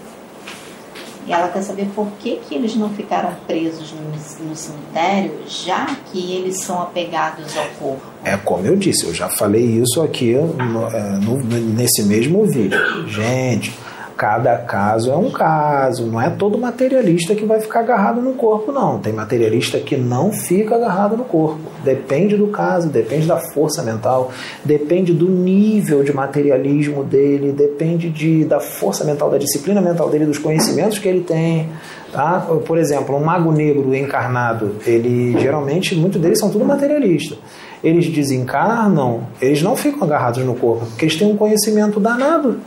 e 1.27 1.33
ela 1.33 1.49
quer 1.49 1.63
saber 1.63 1.87
por 1.95 2.07
que, 2.21 2.37
que 2.37 2.55
eles 2.55 2.75
não 2.77 2.91
ficaram 2.91 3.33
presos 3.47 3.93
no, 3.93 4.47
no 4.49 4.55
cemitério, 4.57 5.33
já 5.49 5.87
que 6.13 6.33
eles 6.35 6.61
são 6.63 6.83
apegados 6.83 7.57
ao 7.57 7.67
corpo. 7.79 8.03
É 8.25 8.37
como 8.37 8.67
eu 8.67 8.77
disse, 8.77 9.05
eu 9.07 9.15
já 9.15 9.29
falei 9.29 9.63
isso 9.65 10.03
aqui 10.03 10.35
no- 10.35 10.87
é, 10.89 11.11
no- 11.23 11.39
nesse 11.43 12.03
mesmo 12.05 12.45
vídeo. 12.47 12.79
Gente, 13.09 13.73
cada 14.17 14.57
caso 14.59 15.11
é 15.11 15.17
um 15.17 15.31
caso, 15.31 16.07
não 16.07 16.21
é 16.21 16.31
todo 16.31 16.57
materialista 16.57 17.35
que 17.35 17.45
vai 17.45 17.61
ficar 17.61 17.81
agarrado 17.81 18.21
no 18.21 18.35
corpo, 18.35 18.71
não. 18.71 18.99
Tem 18.99 19.13
materialista 19.13 19.79
que 19.81 19.97
não 19.97 20.33
fica 20.33 20.77
agarrado 20.77 21.17
no 21.17 21.25
corpo. 21.25 21.61
Depende 21.83 22.37
do 22.37 22.47
caso, 22.49 22.89
depende 22.89 23.27
da 23.27 23.39
força 23.39 23.83
mental, 23.83 24.31
depende 24.65 25.13
do 25.13 25.29
nível 25.29 26.05
de 26.05 26.13
materialismo 26.13 27.03
dele, 27.03 27.53
depende 27.53 28.09
de, 28.09 28.45
da 28.45 28.61
força 28.61 29.05
mental, 29.05 29.31
da 29.31 29.39
disciplina 29.39 29.81
mental 29.81 30.09
dele, 30.09 30.27
dos 30.27 30.39
conhecimentos 30.39 30.99
que 30.99 31.09
ele 31.09 31.21
tem. 31.23 31.69
Tá? 32.13 32.47
Por 32.65 32.79
exemplo, 32.79 33.17
um 33.17 33.25
mago 33.25 33.51
negro 33.51 33.93
encarnado, 33.95 34.77
ele 34.87 35.37
geralmente, 35.41 35.97
muitos 35.97 36.21
deles 36.21 36.39
são 36.39 36.49
tudo 36.49 36.65
materialista. 36.65 37.37
Eles 37.83 38.09
desencarnam, 38.09 39.27
eles 39.43 39.61
não 39.61 39.75
ficam 39.75 40.05
agarrados 40.05 40.43
no 40.45 40.55
corpo, 40.55 40.87
porque 40.87 41.07
eles 41.07 41.17
têm 41.17 41.33
um 41.33 41.37
conhecimento 41.37 41.99
danado. 41.99 42.61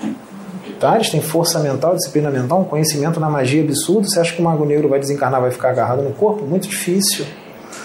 Eles 0.96 1.10
têm 1.10 1.22
força 1.22 1.60
mental, 1.60 1.96
disciplina 1.96 2.30
mental, 2.30 2.62
um 2.62 2.66
conhecimento 2.66 3.20
na 3.20 3.30
magia 3.30 3.64
absurdo. 3.64 4.10
Você 4.10 4.20
acha 4.20 4.34
que 4.34 4.42
o 4.42 4.44
mago 4.44 4.66
negro 4.66 4.88
vai 4.88 5.00
desencarnar, 5.00 5.42
vai 5.42 5.52
ficar 5.52 5.70
agarrado 5.70 6.02
no 6.04 6.12
corpo? 6.12 6.46
Muito 6.46 6.68
difícil. 6.68 7.26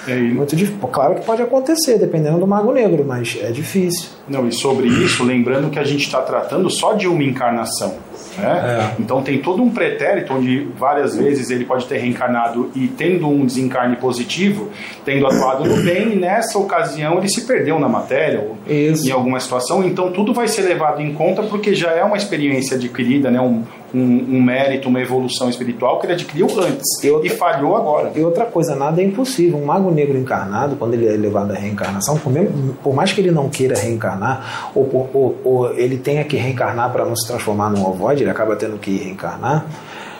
É, 0.06 0.16
e- 0.18 0.32
Muito 0.34 0.54
difícil. 0.56 0.80
Claro 0.90 1.14
que 1.14 1.24
pode 1.24 1.42
acontecer, 1.42 1.98
dependendo 1.98 2.38
do 2.38 2.46
mago 2.46 2.72
negro, 2.72 3.04
mas 3.06 3.38
é 3.40 3.50
difícil. 3.50 4.10
Não, 4.28 4.46
e 4.48 4.52
sobre 4.52 4.88
isso, 4.88 5.22
lembrando 5.24 5.70
que 5.70 5.78
a 5.78 5.84
gente 5.84 6.04
está 6.04 6.20
tratando 6.22 6.68
só 6.70 6.94
de 6.94 7.06
uma 7.06 7.22
encarnação. 7.22 7.94
Né? 8.38 8.92
É. 8.98 9.00
Então 9.00 9.22
tem 9.22 9.38
todo 9.38 9.62
um 9.62 9.70
pretérito 9.70 10.32
onde 10.34 10.68
várias 10.76 11.16
vezes 11.16 11.50
ele 11.50 11.64
pode 11.64 11.86
ter 11.86 11.98
reencarnado 11.98 12.70
e 12.74 12.88
tendo 12.88 13.28
um 13.28 13.44
desencarne 13.44 13.96
positivo, 13.96 14.70
tendo 15.04 15.26
atuado 15.26 15.64
no 15.64 15.82
bem, 15.82 16.12
e 16.12 16.16
nessa 16.16 16.58
ocasião 16.58 17.18
ele 17.18 17.28
se 17.28 17.42
perdeu 17.42 17.78
na 17.78 17.88
matéria 17.88 18.40
ou 18.40 18.58
Isso. 18.66 19.08
em 19.08 19.10
alguma 19.10 19.40
situação. 19.40 19.84
Então 19.84 20.12
tudo 20.12 20.32
vai 20.32 20.48
ser 20.48 20.62
levado 20.62 21.00
em 21.00 21.12
conta 21.14 21.42
porque 21.42 21.74
já 21.74 21.90
é 21.90 22.02
uma 22.02 22.16
experiência 22.16 22.76
adquirida, 22.76 23.30
né? 23.30 23.40
um, 23.40 23.62
um, 23.94 24.36
um 24.36 24.42
mérito, 24.42 24.88
uma 24.88 25.00
evolução 25.00 25.48
espiritual 25.50 25.98
que 26.00 26.06
ele 26.06 26.14
adquiriu 26.14 26.46
antes 26.60 27.02
E 27.04 27.10
outra- 27.10 27.26
e 27.26 27.30
falhou 27.30 27.76
agora. 27.76 28.12
E 28.14 28.20
outra 28.22 28.44
coisa, 28.46 28.74
nada 28.74 29.00
é 29.00 29.04
impossível. 29.04 29.58
Um 29.58 29.64
mago 29.66 29.90
negro 29.90 30.16
encarnado, 30.16 30.76
quando 30.76 30.94
ele 30.94 31.06
é 31.06 31.12
levado 31.16 31.50
à 31.52 31.54
reencarnação, 31.54 32.16
por, 32.18 32.32
mesmo- 32.32 32.74
por 32.82 32.94
mais 32.94 33.12
que 33.12 33.20
ele 33.20 33.30
não 33.30 33.48
queira 33.48 33.76
reencarnar, 33.78 34.70
ou, 34.74 34.84
por- 34.86 35.08
ou- 35.12 35.36
ou 35.44 35.74
ele 35.74 35.98
tenha 35.98 36.24
que 36.24 36.36
reencarnar 36.36 36.90
para 36.92 37.04
não 37.04 37.14
se 37.16 37.26
transformar 37.26 37.70
num 37.70 37.84
ovoide, 37.86 38.22
ele 38.22 38.30
acaba 38.30 38.56
tendo 38.56 38.78
que 38.78 38.96
reencarnar. 38.96 39.66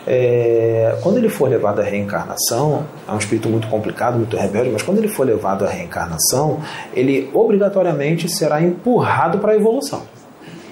é, 0.05 0.97
quando 1.01 1.19
ele 1.19 1.29
for 1.29 1.49
levado 1.49 1.79
à 1.81 1.85
reencarnação, 1.85 2.85
é 3.09 3.13
um 3.13 3.19
espírito 3.19 3.49
muito 3.49 3.69
complicado, 3.69 4.17
muito 4.17 4.37
rebelde, 4.37 4.69
mas 4.71 4.83
quando 4.83 4.99
ele 4.99 5.07
for 5.07 5.25
levado 5.25 5.65
à 5.65 5.69
reencarnação, 5.69 6.59
ele 6.93 7.31
obrigatoriamente 7.33 8.29
será 8.29 8.61
empurrado 8.61 9.39
para 9.39 9.53
a 9.53 9.55
evolução. 9.55 10.03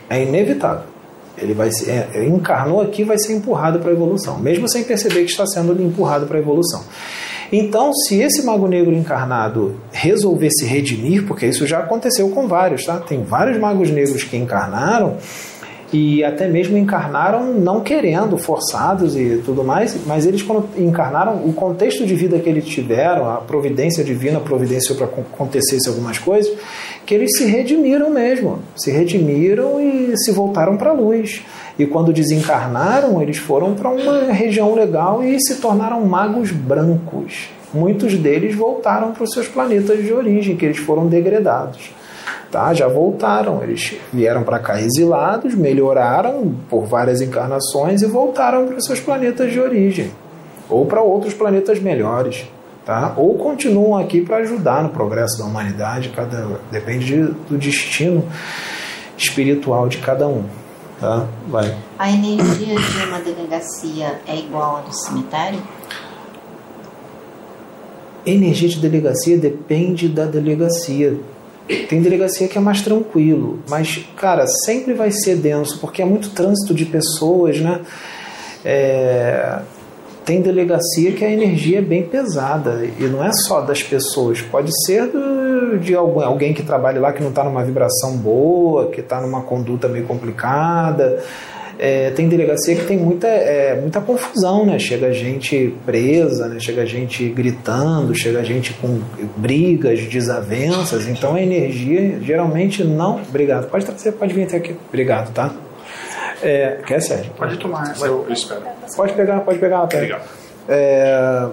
É 0.08 0.20
inevitável. 0.20 0.89
Ele 1.40 1.54
vai 1.54 1.70
ser, 1.72 1.90
é, 1.90 2.24
encarnou 2.26 2.80
aqui, 2.80 3.04
vai 3.04 3.18
ser 3.18 3.32
empurrado 3.32 3.78
para 3.78 3.90
a 3.90 3.92
evolução, 3.92 4.38
mesmo 4.38 4.68
sem 4.68 4.84
perceber 4.84 5.24
que 5.24 5.30
está 5.30 5.46
sendo 5.46 5.80
empurrado 5.82 6.26
para 6.26 6.36
a 6.36 6.40
evolução. 6.40 6.84
Então, 7.52 7.92
se 7.92 8.20
esse 8.20 8.44
mago 8.44 8.68
negro 8.68 8.94
encarnado 8.94 9.76
resolver 9.90 10.50
se 10.52 10.64
redimir, 10.66 11.26
porque 11.26 11.46
isso 11.46 11.66
já 11.66 11.80
aconteceu 11.80 12.28
com 12.30 12.46
vários, 12.46 12.84
tá? 12.84 12.98
Tem 12.98 13.24
vários 13.24 13.58
magos 13.58 13.90
negros 13.90 14.22
que 14.22 14.36
encarnaram 14.36 15.16
e 15.92 16.22
até 16.22 16.46
mesmo 16.46 16.78
encarnaram 16.78 17.52
não 17.54 17.80
querendo, 17.80 18.38
forçados 18.38 19.16
e 19.16 19.42
tudo 19.44 19.64
mais, 19.64 19.96
mas 20.06 20.24
eles 20.24 20.42
quando 20.42 20.68
encarnaram, 20.78 21.44
o 21.44 21.52
contexto 21.52 22.06
de 22.06 22.14
vida 22.14 22.38
que 22.38 22.48
eles 22.48 22.64
tiveram, 22.64 23.28
a 23.28 23.38
providência 23.38 24.04
divina 24.04 24.38
providenciou 24.38 24.96
para 24.96 25.08
que 25.08 25.20
acontecesse 25.20 25.88
algumas 25.88 26.18
coisas, 26.18 26.52
que 27.10 27.14
eles 27.16 27.36
se 27.36 27.44
redimiram 27.44 28.08
mesmo, 28.08 28.60
se 28.76 28.88
redimiram 28.88 29.80
e 29.80 30.16
se 30.16 30.30
voltaram 30.30 30.76
para 30.76 30.90
a 30.90 30.92
luz. 30.92 31.42
E 31.76 31.84
quando 31.84 32.12
desencarnaram, 32.12 33.20
eles 33.20 33.36
foram 33.36 33.74
para 33.74 33.88
uma 33.88 34.32
região 34.32 34.76
legal 34.76 35.20
e 35.20 35.36
se 35.40 35.56
tornaram 35.56 36.06
magos 36.06 36.52
brancos. 36.52 37.48
Muitos 37.74 38.16
deles 38.16 38.54
voltaram 38.54 39.10
para 39.10 39.24
os 39.24 39.32
seus 39.32 39.48
planetas 39.48 40.04
de 40.04 40.12
origem, 40.12 40.54
que 40.54 40.64
eles 40.64 40.78
foram 40.78 41.08
degradados 41.08 41.90
tá? 42.48 42.72
Já 42.74 42.86
voltaram, 42.88 43.62
eles 43.62 43.94
vieram 44.12 44.42
para 44.42 44.58
cá 44.58 44.80
exilados, 44.80 45.54
melhoraram 45.54 46.52
por 46.68 46.84
várias 46.84 47.20
encarnações 47.20 48.02
e 48.02 48.06
voltaram 48.06 48.66
para 48.66 48.76
os 48.76 48.84
seus 48.84 48.98
planetas 48.98 49.52
de 49.52 49.60
origem 49.60 50.10
ou 50.68 50.84
para 50.84 51.00
outros 51.00 51.32
planetas 51.32 51.80
melhores, 51.80 52.48
tá? 52.84 53.14
Ou 53.16 53.36
continuam 53.36 53.96
aqui 53.98 54.20
para 54.20 54.38
ajudar 54.38 54.82
no 54.82 54.88
progresso 54.90 55.38
da 55.38 55.44
humanidade, 55.44 56.10
cada 56.10 56.60
depende 56.70 57.04
de- 57.06 57.32
do 57.48 57.58
destino 57.58 58.26
espiritual 59.16 59.88
de 59.88 59.98
cada 59.98 60.26
um, 60.26 60.44
tá? 60.98 61.26
Vai. 61.48 61.76
A 61.98 62.10
energia 62.10 62.74
de 62.76 63.04
uma 63.06 63.18
delegacia 63.20 64.20
é 64.26 64.36
igual 64.36 64.78
à 64.78 64.80
do 64.80 64.92
cemitério? 64.94 65.60
Energia 68.24 68.68
de 68.68 68.78
delegacia 68.78 69.38
depende 69.38 70.08
da 70.08 70.26
delegacia. 70.26 71.18
Tem 71.88 72.02
delegacia 72.02 72.48
que 72.48 72.58
é 72.58 72.60
mais 72.60 72.82
tranquilo, 72.82 73.60
mas, 73.68 74.04
cara, 74.16 74.44
sempre 74.46 74.92
vai 74.92 75.10
ser 75.10 75.36
denso, 75.36 75.78
porque 75.80 76.02
é 76.02 76.04
muito 76.04 76.30
trânsito 76.30 76.74
de 76.74 76.84
pessoas, 76.84 77.60
né? 77.60 77.80
É, 78.64 79.60
tem 80.30 80.40
delegacia 80.40 81.10
que 81.10 81.24
a 81.24 81.28
energia 81.32 81.78
é 81.78 81.82
bem 81.82 82.04
pesada 82.04 82.86
e 82.96 83.02
não 83.02 83.24
é 83.24 83.32
só 83.32 83.62
das 83.62 83.82
pessoas, 83.82 84.40
pode 84.40 84.70
ser 84.86 85.08
do, 85.08 85.76
de 85.80 85.92
algum, 85.92 86.20
alguém 86.20 86.54
que 86.54 86.62
trabalha 86.62 87.00
lá 87.00 87.12
que 87.12 87.20
não 87.20 87.30
está 87.30 87.42
numa 87.42 87.64
vibração 87.64 88.16
boa, 88.16 88.92
que 88.92 89.00
está 89.00 89.20
numa 89.20 89.42
conduta 89.42 89.88
meio 89.88 90.04
complicada. 90.04 91.20
É, 91.76 92.10
tem 92.10 92.28
delegacia 92.28 92.76
que 92.76 92.84
tem 92.84 92.96
muita, 92.96 93.26
é, 93.26 93.80
muita 93.80 94.00
confusão, 94.00 94.64
né? 94.64 94.78
Chega 94.78 95.12
gente 95.12 95.74
presa, 95.84 96.46
né? 96.46 96.60
chega 96.60 96.86
gente 96.86 97.28
gritando, 97.30 98.14
chega 98.14 98.44
gente 98.44 98.72
com 98.74 99.00
brigas, 99.36 99.98
desavenças. 100.02 101.08
Então 101.08 101.34
a 101.34 101.42
energia 101.42 102.20
geralmente 102.22 102.84
não. 102.84 103.20
Obrigado. 103.28 103.68
Pode 103.68 103.84
trazer, 103.84 104.12
pode 104.12 104.32
vir 104.32 104.44
até 104.44 104.58
aqui. 104.58 104.76
Obrigado, 104.90 105.32
tá? 105.32 105.52
É, 106.42 106.78
quer, 106.86 107.00
Sérgio? 107.00 107.32
Pode 107.36 107.56
tomar, 107.58 107.94
eu, 108.00 108.26
eu 108.26 108.32
espero. 108.32 108.62
Pode 108.96 109.12
pegar, 109.12 109.40
pode 109.40 109.58
pegar. 109.58 109.86
Pega. 109.86 110.16
Obrigado. 110.16 110.28
É, 110.68 111.48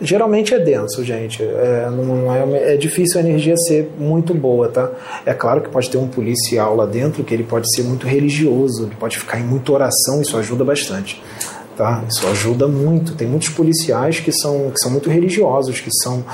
geralmente 0.00 0.54
é 0.54 0.58
denso, 0.58 1.02
gente. 1.04 1.42
É, 1.42 1.88
não 1.90 2.34
é, 2.34 2.74
é 2.74 2.76
difícil 2.76 3.20
a 3.20 3.24
energia 3.24 3.56
ser 3.56 3.90
muito 3.98 4.34
boa, 4.34 4.68
tá? 4.68 4.90
É 5.24 5.34
claro 5.34 5.60
que 5.60 5.68
pode 5.68 5.90
ter 5.90 5.98
um 5.98 6.08
policial 6.08 6.76
lá 6.76 6.86
dentro 6.86 7.24
que 7.24 7.34
ele 7.34 7.44
pode 7.44 7.66
ser 7.74 7.82
muito 7.82 8.06
religioso, 8.06 8.84
ele 8.86 8.96
pode 8.96 9.18
ficar 9.18 9.40
em 9.40 9.44
muita 9.44 9.72
oração, 9.72 10.20
isso 10.20 10.36
ajuda 10.36 10.64
bastante. 10.64 11.22
Tá? 11.78 12.02
Isso 12.08 12.26
ajuda 12.26 12.66
muito. 12.66 13.14
Tem 13.14 13.28
muitos 13.28 13.50
policiais 13.50 14.18
que 14.18 14.32
são, 14.32 14.68
que 14.72 14.80
são 14.80 14.90
muito 14.90 15.08
religiosos, 15.08 15.78
que 15.78 15.90
são 16.02 16.24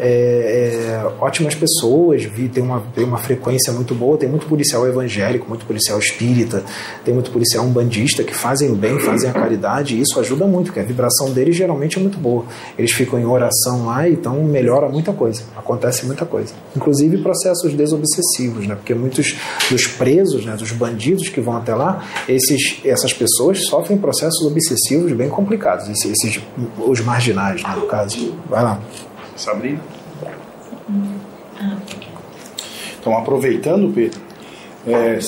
é, 0.00 1.02
é, 1.02 1.12
ótimas 1.20 1.54
pessoas, 1.54 2.24
vi, 2.24 2.48
tem, 2.48 2.62
uma, 2.62 2.82
tem 2.94 3.04
uma 3.04 3.18
frequência 3.18 3.70
muito 3.70 3.94
boa. 3.94 4.16
Tem 4.16 4.26
muito 4.26 4.46
policial 4.46 4.88
evangélico, 4.88 5.46
muito 5.46 5.66
policial 5.66 5.98
espírita, 5.98 6.64
tem 7.04 7.12
muito 7.12 7.30
policial 7.30 7.66
umbandista 7.66 8.24
que 8.24 8.32
fazem 8.32 8.70
o 8.70 8.74
bem, 8.74 8.98
fazem 8.98 9.28
a 9.28 9.34
caridade, 9.34 9.94
e 9.94 10.00
isso 10.00 10.18
ajuda 10.18 10.46
muito, 10.46 10.68
porque 10.68 10.80
a 10.80 10.84
vibração 10.84 11.30
deles 11.32 11.54
geralmente 11.54 11.98
é 11.98 12.00
muito 12.00 12.16
boa. 12.16 12.46
Eles 12.78 12.92
ficam 12.92 13.18
em 13.18 13.26
oração 13.26 13.84
lá, 13.84 14.08
então 14.08 14.42
melhora 14.42 14.88
muita 14.88 15.12
coisa, 15.12 15.42
acontece 15.54 16.06
muita 16.06 16.24
coisa. 16.24 16.54
Inclusive 16.74 17.18
processos 17.18 17.74
desobsessivos, 17.74 18.66
né? 18.66 18.74
porque 18.74 18.94
muitos 18.94 19.36
dos 19.70 19.86
presos, 19.86 20.46
né, 20.46 20.56
dos 20.56 20.72
bandidos 20.72 21.28
que 21.28 21.42
vão 21.42 21.58
até 21.58 21.74
lá, 21.74 22.02
esses, 22.26 22.80
essas 22.82 23.12
pessoas 23.12 23.66
sofrem 23.66 23.98
processos 23.98 24.40
obsessivos 24.46 24.93
bem 25.14 25.28
complicados, 25.28 25.88
esses, 25.88 26.24
esses 26.24 26.42
os 26.78 27.00
marginais, 27.00 27.62
né, 27.62 27.74
no 27.76 27.86
caso. 27.86 28.34
Vai 28.48 28.62
lá. 28.62 28.80
Sabrina? 29.36 29.80
Então, 33.00 33.16
aproveitando, 33.18 33.92
Pedro, 33.92 34.18
é, 34.86 35.18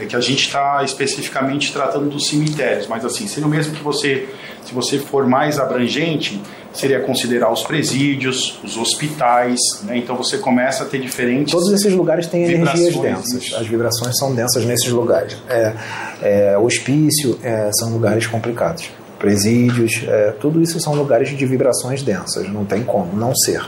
é 0.00 0.06
que 0.06 0.16
a 0.16 0.20
gente 0.20 0.46
está 0.46 0.82
especificamente 0.84 1.72
tratando 1.72 2.08
dos 2.08 2.28
cemitérios, 2.28 2.86
mas 2.86 3.04
assim, 3.04 3.26
sendo 3.26 3.48
mesmo 3.48 3.74
que 3.74 3.82
você, 3.82 4.28
se 4.64 4.72
você 4.72 4.98
for 4.98 5.26
mais 5.26 5.58
abrangente, 5.58 6.40
seria 6.72 7.00
considerar 7.00 7.52
os 7.52 7.62
presídios, 7.62 8.58
os 8.62 8.76
hospitais, 8.76 9.58
né? 9.82 9.98
então 9.98 10.16
você 10.16 10.38
começa 10.38 10.84
a 10.84 10.86
ter 10.86 11.00
diferentes. 11.00 11.52
Todos 11.52 11.72
esses 11.72 11.92
lugares 11.92 12.26
têm 12.26 12.44
energias 12.44 12.96
densas, 12.96 13.52
as 13.54 13.66
vibrações 13.66 14.16
são 14.16 14.34
densas 14.34 14.64
nesses 14.64 14.90
lugares. 14.90 15.36
É, 15.48 15.74
é, 16.22 16.58
hospício 16.58 17.38
é, 17.42 17.70
são 17.72 17.92
lugares 17.92 18.26
complicados 18.26 18.88
presídios, 19.20 20.02
é, 20.08 20.32
tudo 20.32 20.60
isso 20.62 20.80
são 20.80 20.94
lugares 20.94 21.28
de 21.28 21.46
vibrações 21.46 22.02
densas, 22.02 22.48
não 22.48 22.64
tem 22.64 22.82
como 22.82 23.14
não 23.14 23.36
ser. 23.36 23.62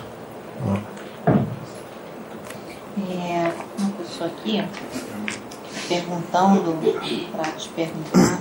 É, 2.98 3.52
uma 3.78 3.90
pessoa 3.90 4.30
aqui 4.30 4.64
perguntando 5.88 6.74
para 7.30 7.52
te 7.52 7.68
perguntar 7.68 8.38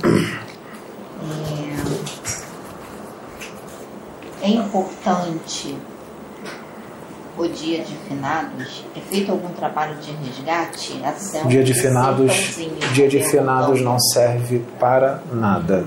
é, 4.41 4.47
é 4.47 4.49
importante 4.49 5.75
o 7.37 7.47
dia 7.47 7.83
de 7.83 7.93
finados? 8.07 8.85
É 8.95 8.99
feito 9.01 9.31
algum 9.31 9.49
trabalho 9.49 9.95
de 9.97 10.11
resgate? 10.11 11.01
dia 11.47 11.63
de 11.63 11.73
finados, 11.73 12.57
dia 12.93 13.09
de 13.09 13.19
finados 13.21 13.81
não 13.81 13.99
serve 13.99 14.63
para 14.79 15.21
nada 15.33 15.85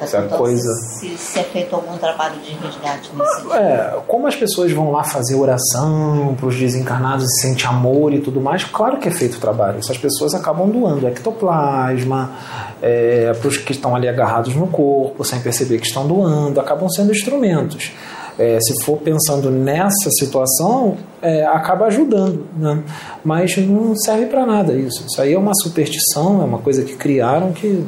essa 0.00 0.22
coisa. 0.22 0.72
Se, 0.74 1.16
se 1.16 1.38
é 1.38 1.42
feito 1.42 1.74
algum 1.74 1.96
trabalho 1.98 2.34
de 2.40 2.52
resgate 2.52 3.10
nesse 3.14 3.52
É, 3.52 4.00
como 4.06 4.26
as 4.26 4.34
pessoas 4.34 4.72
vão 4.72 4.90
lá 4.90 5.04
fazer 5.04 5.34
oração 5.34 6.34
para 6.38 6.46
os 6.46 6.56
desencarnados 6.56 7.24
e 7.24 7.40
sente 7.40 7.66
amor 7.66 8.12
e 8.12 8.20
tudo 8.20 8.40
mais, 8.40 8.64
claro 8.64 8.98
que 8.98 9.08
é 9.08 9.10
feito 9.10 9.36
o 9.36 9.40
trabalho. 9.40 9.78
Essas 9.78 9.98
pessoas 9.98 10.34
acabam 10.34 10.68
doando 10.68 11.06
ectoplasma 11.06 12.32
é, 12.80 13.32
para 13.32 13.48
os 13.48 13.56
que 13.56 13.72
estão 13.72 13.94
ali 13.94 14.08
agarrados 14.08 14.54
no 14.54 14.66
corpo, 14.66 15.24
sem 15.24 15.40
perceber 15.40 15.78
que 15.78 15.86
estão 15.86 16.06
doando, 16.06 16.60
acabam 16.60 16.88
sendo 16.88 17.12
instrumentos. 17.12 17.92
É, 18.38 18.58
se 18.60 18.82
for 18.82 18.96
pensando 18.98 19.50
nessa 19.50 20.10
situação, 20.18 20.96
é, 21.20 21.44
acaba 21.44 21.86
ajudando, 21.86 22.46
né? 22.56 22.82
mas 23.22 23.56
não 23.58 23.94
serve 23.94 24.26
para 24.26 24.46
nada 24.46 24.72
isso. 24.72 25.04
Isso 25.06 25.20
aí 25.20 25.34
é 25.34 25.38
uma 25.38 25.54
superstição, 25.54 26.40
é 26.40 26.44
uma 26.44 26.58
coisa 26.58 26.82
que 26.82 26.96
criaram 26.96 27.52
que 27.52 27.86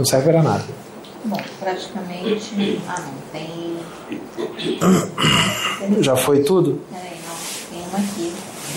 não 0.00 0.04
serve 0.04 0.30
para 0.30 0.42
nada. 0.42 0.79
Bom, 1.24 1.40
praticamente. 1.58 2.80
Ah, 2.88 3.00
não, 3.00 3.12
tem. 3.32 3.78
Já 6.02 6.16
foi 6.16 6.42
tudo? 6.42 6.80
Peraí, 6.90 7.18
não. 7.26 7.36
Tem 7.70 7.86
uma 7.88 7.98
aqui, 7.98 8.32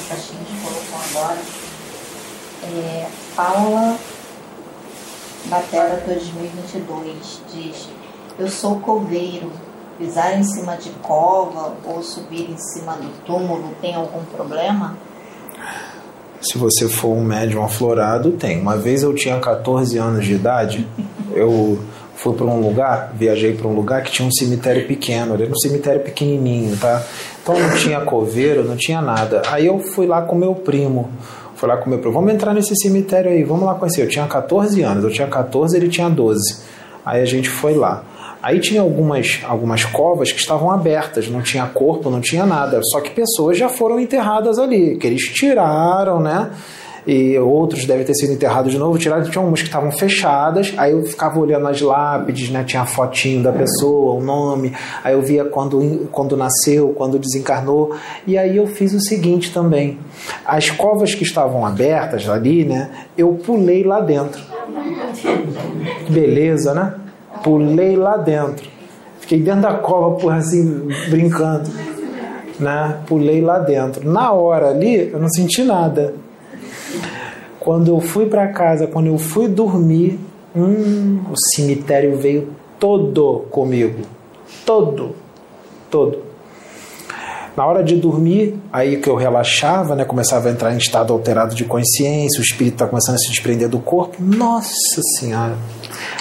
que 0.08 0.14
a 0.14 0.16
gente 0.16 0.52
colocou 0.62 1.00
agora. 1.10 1.40
É, 2.64 3.08
Paula 3.36 3.98
Batera 5.46 6.04
2022 6.06 7.42
diz: 7.54 7.90
Eu 8.38 8.48
sou 8.50 8.80
coveiro. 8.80 9.52
Pisar 9.98 10.40
em 10.40 10.44
cima 10.44 10.76
de 10.76 10.90
cova 11.04 11.76
ou 11.86 12.02
subir 12.02 12.50
em 12.50 12.58
cima 12.58 12.94
do 12.94 13.10
túmulo 13.26 13.76
tem 13.80 13.94
algum 13.94 14.24
problema? 14.26 14.98
Se 16.42 16.58
você 16.58 16.90
for 16.90 17.10
um 17.10 17.24
médium 17.24 17.64
aflorado, 17.64 18.32
tem. 18.32 18.60
Uma 18.60 18.76
vez 18.76 19.04
eu 19.04 19.14
tinha 19.14 19.40
14 19.40 19.98
anos 20.00 20.26
de 20.26 20.34
idade, 20.34 20.88
eu 21.32 21.80
fui 22.24 22.34
para 22.34 22.46
um 22.46 22.62
lugar, 22.62 23.12
viajei 23.14 23.54
para 23.54 23.68
um 23.68 23.76
lugar 23.76 24.02
que 24.02 24.10
tinha 24.10 24.26
um 24.26 24.32
cemitério 24.32 24.88
pequeno, 24.88 25.34
era 25.34 25.46
um 25.46 25.60
cemitério 25.60 26.00
pequenininho, 26.00 26.78
tá? 26.78 27.04
Então 27.42 27.60
não 27.60 27.76
tinha 27.76 28.00
coveiro, 28.00 28.64
não 28.64 28.78
tinha 28.78 29.02
nada. 29.02 29.42
Aí 29.48 29.66
eu 29.66 29.78
fui 29.80 30.08
lá 30.08 30.22
com 30.22 30.34
meu 30.34 30.56
primo, 30.56 31.10
fui 31.56 31.68
lá 31.68 31.76
com 31.76 31.90
meu 31.90 32.00
primo, 32.00 32.14
vamos 32.14 32.34
entrar 32.34 32.54
nesse 32.54 32.74
cemitério 32.78 33.30
aí, 33.30 33.44
vamos 33.44 33.66
lá 33.66 33.76
conhecer. 33.76 34.04
Eu 34.04 34.08
tinha 34.08 34.26
14 34.26 34.82
anos, 34.82 35.04
eu 35.04 35.12
tinha 35.12 35.28
14, 35.28 35.76
ele 35.76 35.90
tinha 35.90 36.10
12. 36.10 36.62
Aí 37.06 37.22
a 37.22 37.26
gente 37.26 37.50
foi 37.50 37.74
lá. 37.74 38.06
Aí 38.42 38.62
tinha 38.62 38.80
algumas, 38.80 39.42
algumas 39.44 39.84
covas 39.84 40.32
que 40.32 40.40
estavam 40.40 40.72
abertas, 40.72 41.28
não 41.28 41.42
tinha 41.42 41.66
corpo, 41.66 42.10
não 42.10 42.22
tinha 42.22 42.46
nada. 42.46 42.80
Só 42.84 43.02
que 43.02 43.10
pessoas 43.10 43.58
já 43.58 43.68
foram 43.68 44.00
enterradas 44.00 44.58
ali, 44.58 44.96
que 44.96 45.08
eles 45.08 45.24
tiraram, 45.24 46.22
né? 46.22 46.52
E 47.06 47.38
outros 47.38 47.86
devem 47.86 48.06
ter 48.06 48.14
sido 48.14 48.34
enterrados 48.34 48.72
de 48.72 48.78
novo, 48.78 48.98
tirados, 48.98 49.30
tinha 49.30 49.44
umas 49.44 49.62
que 49.62 49.68
estavam 49.68 49.92
fechadas, 49.92 50.74
aí 50.78 50.92
eu 50.92 51.04
ficava 51.04 51.40
olhando 51.40 51.68
as 51.68 51.82
lápides, 51.82 52.50
né, 52.50 52.64
tinha 52.64 52.84
a 52.84 52.86
fotinho 52.86 53.44
da 53.44 53.52
pessoa, 53.52 54.14
o 54.14 54.22
nome, 54.24 54.74
aí 55.04 55.14
eu 55.14 55.22
via 55.22 55.46
quando, 55.46 56.08
quando 56.12 56.38
nasceu, 56.38 56.90
quando 56.90 57.20
desencarnou, 57.20 57.96
e 58.26 58.38
aí 58.38 58.58
eu 58.58 58.68
fiz 58.68 58.94
o 58.94 59.00
seguinte 59.00 59.54
também, 59.54 59.98
as 60.46 60.70
covas 60.70 61.14
que 61.14 61.24
estavam 61.24 61.66
abertas 61.66 62.28
ali, 62.30 62.64
né, 62.64 62.90
eu 63.18 63.34
pulei 63.34 63.84
lá 63.84 64.00
dentro. 64.00 64.42
Beleza, 66.10 66.74
né? 66.74 66.94
Pulei 67.44 67.96
lá 67.96 68.18
dentro. 68.18 68.70
Fiquei 69.20 69.40
dentro 69.40 69.62
da 69.62 69.74
cova, 69.76 70.18
por 70.18 70.34
assim, 70.34 70.88
brincando. 71.10 71.70
Né? 72.60 72.98
Pulei 73.08 73.42
lá 73.42 73.60
dentro. 73.60 74.10
Na 74.10 74.32
hora 74.32 74.70
ali, 74.70 75.10
eu 75.12 75.20
não 75.20 75.30
senti 75.30 75.64
nada. 75.64 76.14
Quando 77.64 77.88
eu 77.88 78.02
fui 78.02 78.26
para 78.26 78.46
casa, 78.50 78.88
quando 78.88 79.08
eu 79.08 79.18
fui 79.18 79.48
dormir, 79.48 80.20
hum, 80.54 81.22
o 81.32 81.36
cemitério 81.56 82.18
veio 82.18 82.50
todo 82.78 83.46
comigo. 83.50 84.02
Todo. 84.66 85.16
Todo. 85.90 86.20
Na 87.56 87.66
hora 87.66 87.82
de 87.82 87.96
dormir, 87.96 88.60
aí 88.72 88.98
que 88.98 89.08
eu 89.08 89.16
relaxava, 89.16 89.96
né, 89.96 90.04
começava 90.04 90.50
a 90.50 90.52
entrar 90.52 90.74
em 90.74 90.78
estado 90.78 91.14
alterado 91.14 91.56
de 91.56 91.64
consciência, 91.64 92.42
o 92.42 92.44
espírito 92.44 92.74
está 92.74 92.88
começando 92.88 93.16
a 93.16 93.20
se 93.20 93.30
desprender 93.30 93.70
do 93.70 93.80
corpo. 93.80 94.18
Nossa 94.20 95.02
Senhora! 95.18 95.56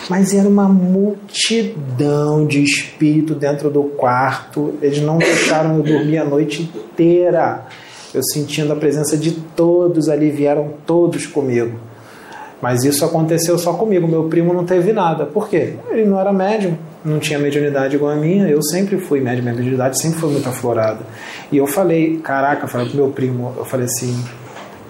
Mas 0.09 0.33
era 0.33 0.49
uma 0.49 0.69
multidão 0.69 2.47
de 2.47 2.63
espírito 2.63 3.35
dentro 3.35 3.69
do 3.69 3.83
quarto. 3.83 4.75
Eles 4.81 5.03
não 5.03 5.19
deixaram 5.19 5.79
eu 5.79 5.83
dormir 5.83 6.19
a 6.19 6.25
noite 6.25 6.63
inteira 6.63 7.67
eu 8.15 8.23
sentindo 8.23 8.73
a 8.73 8.77
presença 8.77 9.17
de 9.17 9.33
todos 9.33 10.09
ali, 10.09 10.31
vieram 10.31 10.75
todos 10.87 11.27
comigo. 11.27 11.79
Mas 12.61 12.85
isso 12.85 13.05
aconteceu 13.05 13.59
só 13.59 13.73
comigo, 13.73 14.07
meu 14.07 14.25
primo 14.29 14.55
não 14.55 14.65
teve 14.65 14.93
nada. 14.93 15.27
Por 15.27 15.49
quê? 15.49 15.75
Ele 15.91 16.05
não 16.05 16.21
era 16.21 16.33
médium, 16.33 16.79
não 17.05 17.19
tinha 17.19 17.39
mediunidade 17.39 17.97
igual 17.97 18.13
a 18.13 18.17
minha, 18.17 18.49
eu 18.49 18.63
sempre 18.63 18.99
fui 18.99 19.21
médium, 19.21 19.43
minha 19.43 19.55
mediunidade 19.55 20.01
sempre 20.01 20.21
foi 20.21 20.31
muito 20.31 20.49
aflorada. 20.49 21.01
E 21.51 21.57
eu 21.57 21.67
falei, 21.67 22.19
caraca, 22.19 22.65
eu 22.65 22.69
falei 22.69 22.87
pro 22.87 22.97
meu 22.97 23.09
primo, 23.09 23.53
eu 23.57 23.65
falei 23.65 23.87
assim, 23.87 24.17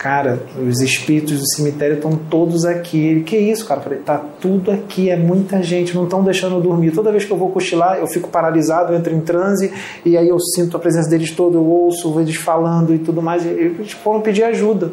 cara, 0.02 0.40
os 0.58 0.80
espíritos 0.80 1.38
do 1.38 1.46
cemitério 1.54 1.94
estão 1.94 2.16
todos 2.16 2.64
aqui. 2.64 2.98
Ele, 2.98 3.22
que 3.22 3.36
isso, 3.36 3.64
cara? 3.64 3.78
Eu 3.78 3.84
falei, 3.84 3.98
tá 4.00 4.20
tudo 4.40 4.72
aqui, 4.72 5.08
é 5.08 5.16
muita 5.16 5.62
gente, 5.62 5.94
não 5.94 6.04
estão 6.04 6.24
deixando 6.24 6.56
eu 6.56 6.60
dormir. 6.60 6.90
Toda 6.90 7.12
vez 7.12 7.24
que 7.24 7.30
eu 7.30 7.36
vou 7.36 7.50
cochilar, 7.50 7.98
eu 7.98 8.06
fico 8.08 8.28
paralisado, 8.28 8.92
eu 8.92 8.98
entro 8.98 9.14
em 9.14 9.20
transe, 9.20 9.72
e 10.04 10.18
aí 10.18 10.28
eu 10.28 10.40
sinto 10.40 10.76
a 10.76 10.80
presença 10.80 11.08
deles 11.08 11.30
toda, 11.30 11.56
eu 11.56 11.64
ouço 11.64 12.18
eles 12.20 12.34
falando 12.34 12.92
e 12.92 12.98
tudo 12.98 13.22
mais. 13.22 13.46
E 13.46 13.48
eles 13.48 13.92
foram 13.92 14.20
pedir 14.20 14.42
ajuda, 14.42 14.90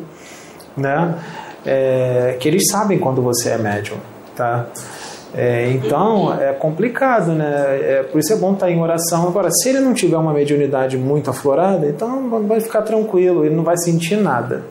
né? 0.78 1.16
É, 1.66 2.38
que 2.40 2.48
eles 2.48 2.70
sabem 2.70 3.00
quando 3.00 3.20
você 3.20 3.50
é 3.50 3.58
médium, 3.58 3.98
tá? 4.36 4.68
É, 5.34 5.72
então 5.72 6.40
é 6.40 6.54
complicado, 6.54 7.32
né? 7.32 7.80
É, 7.82 8.04
por 8.04 8.20
isso 8.20 8.32
é 8.32 8.36
bom 8.36 8.54
estar 8.54 8.70
em 8.70 8.80
oração. 8.80 9.28
Agora, 9.28 9.50
se 9.52 9.70
ele 9.70 9.80
não 9.80 9.94
tiver 9.94 10.18
uma 10.18 10.34
mediunidade 10.34 10.98
muito 10.98 11.32
aflorada, 11.32 11.88
então 11.88 12.30
vai 12.48 12.60
ficar 12.60 12.84
tranquilo, 12.84 13.44
ele 13.44 13.56
não 13.56 13.64
vai 13.64 13.78
sentir 13.78 14.16
nada. 14.16 14.64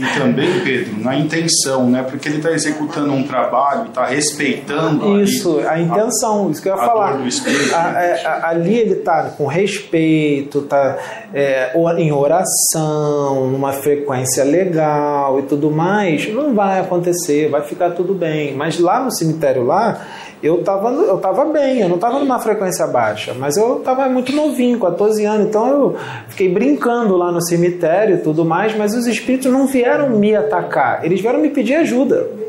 E 0.00 0.18
também, 0.18 0.60
Pedro, 0.60 0.98
na 0.98 1.14
intenção, 1.14 1.90
né? 1.90 2.02
Porque 2.02 2.26
ele 2.26 2.38
está 2.38 2.50
executando 2.52 3.12
um 3.12 3.22
trabalho, 3.22 3.88
está 3.88 4.06
respeitando. 4.06 5.20
Isso, 5.20 5.58
ali, 5.58 5.68
a 5.68 5.78
intenção, 5.78 6.48
a, 6.48 6.50
isso 6.50 6.62
que 6.62 6.70
eu 6.70 6.74
ia 6.74 6.78
falar. 6.78 7.26
Espírito, 7.26 7.74
a, 7.74 8.02
é, 8.02 8.24
a, 8.24 8.48
ali 8.48 8.78
ele 8.78 8.94
está 8.94 9.24
com 9.36 9.46
respeito, 9.46 10.60
está 10.60 10.96
é, 11.34 11.72
em 11.98 12.10
oração, 12.12 13.50
numa 13.50 13.74
frequência 13.74 14.42
legal 14.42 15.38
e 15.38 15.42
tudo 15.42 15.70
mais. 15.70 16.32
Não 16.32 16.54
vai 16.54 16.80
acontecer, 16.80 17.50
vai 17.50 17.60
ficar 17.60 17.90
tudo 17.90 18.14
bem. 18.14 18.54
Mas 18.54 18.78
lá 18.78 19.04
no 19.04 19.12
cemitério 19.12 19.64
lá, 19.64 20.00
eu 20.42 20.60
estava 20.60 20.90
eu 20.90 21.18
tava 21.18 21.44
bem, 21.46 21.80
eu 21.80 21.88
não 21.88 21.96
estava 21.96 22.18
numa 22.18 22.38
frequência 22.38 22.86
baixa, 22.86 23.34
mas 23.38 23.56
eu 23.56 23.78
estava 23.78 24.08
muito 24.08 24.32
novinho, 24.32 24.78
14 24.78 25.24
anos, 25.24 25.48
então 25.48 25.68
eu 25.68 25.96
fiquei 26.28 26.48
brincando 26.48 27.16
lá 27.16 27.30
no 27.30 27.42
cemitério 27.42 28.16
e 28.16 28.18
tudo 28.18 28.44
mais, 28.44 28.76
mas 28.76 28.94
os 28.94 29.06
espíritos 29.06 29.52
não 29.52 29.66
vieram 29.66 30.10
me 30.10 30.34
atacar, 30.34 31.04
eles 31.04 31.20
vieram 31.20 31.40
me 31.40 31.50
pedir 31.50 31.74
ajuda. 31.74 32.40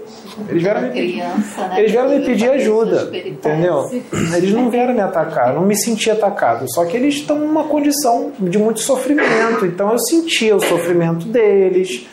Eles 0.49 0.63
vieram 0.63 0.81
me, 0.81 0.89
Criança, 0.89 1.68
né? 1.68 1.80
eles 1.80 1.91
vieram 1.91 2.09
me 2.09 2.26
pedir 2.26 2.49
ajuda, 2.49 3.09
entendeu? 3.26 3.89
Eles 4.35 4.51
não 4.53 4.69
vieram 4.69 4.93
me 4.93 5.01
atacar, 5.01 5.49
eu 5.49 5.55
não 5.55 5.65
me 5.65 5.76
senti 5.76 6.09
atacado, 6.09 6.65
só 6.73 6.85
que 6.85 6.95
eles 6.95 7.15
estão 7.15 7.38
numa 7.38 7.65
condição 7.65 8.31
de 8.39 8.57
muito 8.57 8.80
sofrimento, 8.80 9.65
então 9.65 9.91
eu 9.91 9.99
sentia 9.99 10.55
o 10.55 10.61
sofrimento 10.61 11.26
deles, 11.26 12.07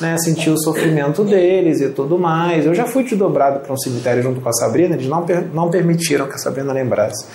né, 0.00 0.16
sentir 0.18 0.50
o 0.50 0.58
sofrimento 0.58 1.24
deles 1.24 1.80
e 1.80 1.88
tudo 1.88 2.18
mais. 2.18 2.66
Eu 2.66 2.74
já 2.74 2.86
fui 2.86 3.04
desdobrado 3.04 3.60
para 3.60 3.72
um 3.72 3.78
cemitério 3.78 4.22
junto 4.22 4.40
com 4.40 4.48
a 4.48 4.52
Sabrina, 4.52 4.94
eles 4.94 5.08
não, 5.08 5.24
per 5.24 5.46
não 5.52 5.70
permitiram 5.70 6.26
que 6.26 6.34
a 6.34 6.38
Sabrina 6.38 6.72
lembrasse. 6.72 7.26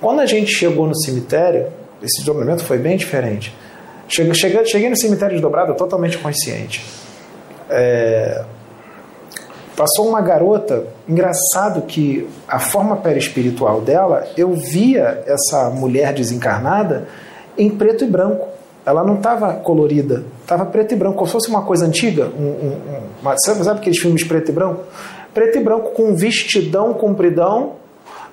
Quando 0.00 0.20
a 0.20 0.26
gente 0.26 0.50
chegou 0.50 0.86
no 0.86 0.96
cemitério, 0.96 1.66
esse 2.02 2.18
desdobramento 2.18 2.64
foi 2.64 2.78
bem 2.78 2.96
diferente. 2.96 3.54
Cheguei, 4.08 4.34
cheguei, 4.34 4.64
cheguei 4.64 4.90
no 4.90 4.96
cemitério 4.96 5.34
desdobrado 5.34 5.74
totalmente 5.74 6.18
consciente. 6.18 6.84
É, 7.68 8.42
passou 9.76 10.08
uma 10.08 10.20
garota, 10.20 10.84
engraçado 11.08 11.82
que 11.82 12.28
a 12.46 12.58
forma 12.58 12.96
perispiritual 12.96 13.80
dela, 13.80 14.26
eu 14.36 14.52
via 14.52 15.22
essa 15.26 15.70
mulher 15.70 16.12
desencarnada 16.12 17.06
em 17.56 17.70
preto 17.70 18.04
e 18.04 18.06
branco. 18.06 18.48
Ela 18.90 19.04
não 19.04 19.14
estava 19.14 19.54
colorida, 19.54 20.24
estava 20.42 20.66
preto 20.66 20.92
e 20.92 20.96
branco, 20.96 21.16
como 21.16 21.26
se 21.26 21.32
fosse 21.32 21.48
uma 21.48 21.62
coisa 21.62 21.86
antiga. 21.86 22.28
Um, 22.36 22.42
um, 22.42 22.78
uma, 23.22 23.36
sabe, 23.38 23.62
sabe 23.62 23.80
aqueles 23.80 24.00
filmes 24.00 24.24
preto 24.24 24.50
e 24.50 24.52
branco? 24.52 24.82
Preto 25.32 25.58
e 25.58 25.62
branco 25.62 25.90
com 25.92 26.14
vestidão 26.16 26.92
compridão, 26.94 27.74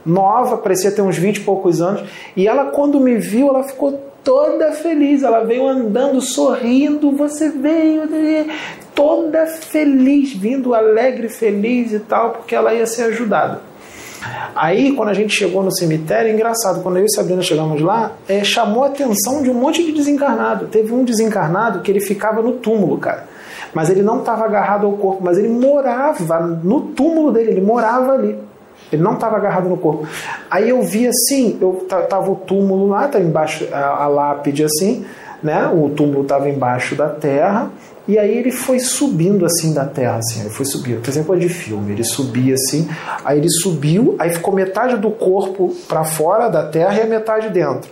nova, 0.03 0.57
parecia 0.57 0.91
ter 0.91 1.01
uns 1.01 1.17
20 1.17 1.37
e 1.37 1.39
poucos 1.41 1.81
anos. 1.81 2.03
E 2.35 2.47
ela, 2.47 2.65
quando 2.65 2.99
me 2.99 3.17
viu, 3.17 3.49
ela 3.49 3.63
ficou 3.63 3.99
toda 4.23 4.71
feliz. 4.71 5.21
Ela 5.21 5.43
veio 5.43 5.67
andando, 5.67 6.19
sorrindo. 6.21 7.11
Você 7.11 7.49
veio 7.49 8.03
toda 8.95 9.45
feliz, 9.45 10.33
vindo 10.33 10.73
alegre, 10.73 11.29
feliz 11.29 11.93
e 11.93 11.99
tal, 11.99 12.31
porque 12.31 12.55
ela 12.55 12.73
ia 12.73 12.87
ser 12.87 13.03
ajudada. 13.03 13.61
Aí, 14.55 14.93
quando 14.93 15.09
a 15.09 15.13
gente 15.13 15.33
chegou 15.33 15.61
no 15.63 15.71
cemitério, 15.71 16.33
engraçado, 16.33 16.81
quando 16.81 16.97
eu 16.97 17.05
e 17.05 17.11
Sabrina 17.11 17.41
chegamos 17.41 17.81
lá, 17.81 18.13
é, 18.27 18.43
chamou 18.43 18.83
a 18.83 18.87
atenção 18.87 19.43
de 19.43 19.49
um 19.49 19.53
monte 19.53 19.83
de 19.83 19.91
desencarnado. 19.91 20.67
Teve 20.67 20.93
um 20.93 21.03
desencarnado 21.03 21.81
que 21.81 21.91
ele 21.91 21.99
ficava 21.99 22.41
no 22.41 22.53
túmulo, 22.53 22.97
cara. 22.97 23.25
Mas 23.73 23.89
ele 23.89 24.01
não 24.01 24.19
estava 24.19 24.45
agarrado 24.45 24.85
ao 24.85 24.93
corpo, 24.93 25.23
mas 25.23 25.37
ele 25.37 25.49
morava 25.49 26.39
no 26.63 26.81
túmulo 26.81 27.31
dele, 27.31 27.51
ele 27.51 27.61
morava 27.61 28.13
ali. 28.13 28.37
Ele 28.91 29.03
não 29.03 29.13
estava 29.13 29.35
agarrado 29.35 29.67
no 29.67 29.77
corpo. 29.77 30.07
Aí 30.49 30.69
eu 30.69 30.81
vi 30.81 31.07
assim, 31.07 31.57
eu 31.61 31.85
tava 32.09 32.31
o 32.31 32.35
túmulo 32.35 32.87
lá, 32.87 33.07
tá 33.07 33.19
embaixo 33.19 33.67
a, 33.71 34.03
a 34.03 34.07
lápide 34.07 34.63
assim, 34.63 35.05
né? 35.43 35.67
O 35.67 35.89
túmulo 35.89 36.21
estava 36.21 36.49
embaixo 36.49 36.95
da 36.95 37.09
terra 37.09 37.69
e 38.07 38.17
aí 38.17 38.37
ele 38.37 38.51
foi 38.51 38.79
subindo 38.79 39.45
assim 39.45 39.73
da 39.73 39.85
terra, 39.85 40.17
assim, 40.17 40.41
ele 40.41 40.49
foi 40.49 40.65
subindo. 40.65 41.01
Por 41.01 41.09
exemplo, 41.09 41.37
de 41.37 41.49
filme, 41.49 41.91
ele 41.91 42.03
subia 42.03 42.53
assim, 42.53 42.87
aí 43.25 43.37
ele 43.37 43.49
subiu, 43.49 44.15
aí 44.17 44.29
ficou 44.29 44.53
metade 44.53 44.95
do 44.97 45.11
corpo 45.11 45.75
para 45.87 46.03
fora 46.05 46.47
da 46.47 46.63
terra 46.63 46.97
e 46.97 47.01
a 47.01 47.05
metade 47.05 47.49
dentro. 47.49 47.89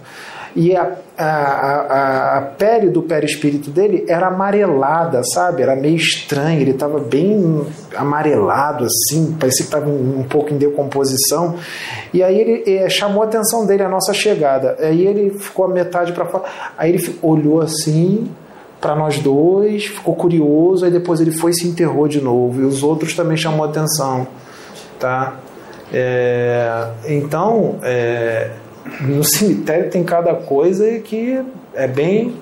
E 0.55 0.73
a, 0.73 0.89
a, 1.17 1.25
a, 1.25 2.37
a 2.37 2.41
pele 2.41 2.89
do 2.89 3.01
perispírito 3.03 3.69
dele 3.69 4.05
era 4.07 4.27
amarelada, 4.27 5.21
sabe? 5.33 5.61
Era 5.61 5.75
meio 5.75 5.97
estranho, 5.97 6.61
ele 6.61 6.71
estava 6.71 6.97
bem 6.97 7.67
amarelado, 7.93 8.85
assim, 8.85 9.35
parecia 9.37 9.65
que 9.65 9.73
estava 9.73 9.89
um, 9.89 10.19
um, 10.19 10.23
pouco 10.23 10.53
em 10.53 10.57
decomposição. 10.57 11.55
E 12.13 12.23
aí 12.23 12.39
ele 12.39 12.63
é, 12.73 12.87
chamou 12.87 13.21
a 13.21 13.25
atenção 13.25 13.65
dele 13.65 13.83
a 13.83 13.89
nossa 13.89 14.13
chegada. 14.13 14.77
Aí 14.79 15.05
ele 15.05 15.31
ficou 15.31 15.65
a 15.65 15.67
metade 15.67 16.13
para 16.13 16.25
fora. 16.25 16.45
Aí 16.77 16.93
ele 16.93 17.19
olhou 17.21 17.61
assim, 17.61 18.31
para 18.85 18.95
nós 18.95 19.17
dois, 19.17 19.85
ficou 19.85 20.13
curioso, 20.13 20.85
aí 20.85 20.91
depois 20.91 21.19
ele 21.19 21.31
foi 21.31 21.49
e 21.49 21.55
se 21.55 21.67
enterrou 21.67 22.07
de 22.07 22.21
novo. 22.21 22.61
E 22.61 22.65
os 22.65 22.83
outros 22.83 23.15
também 23.15 23.35
chamou 23.35 23.65
atenção, 23.65 24.27
tá? 24.99 25.39
É, 25.91 26.89
então, 27.07 27.79
é, 27.81 28.51
no 29.01 29.23
cemitério 29.23 29.89
tem 29.89 30.03
cada 30.03 30.35
coisa 30.35 30.99
que 30.99 31.41
é 31.73 31.87
bem, 31.87 32.35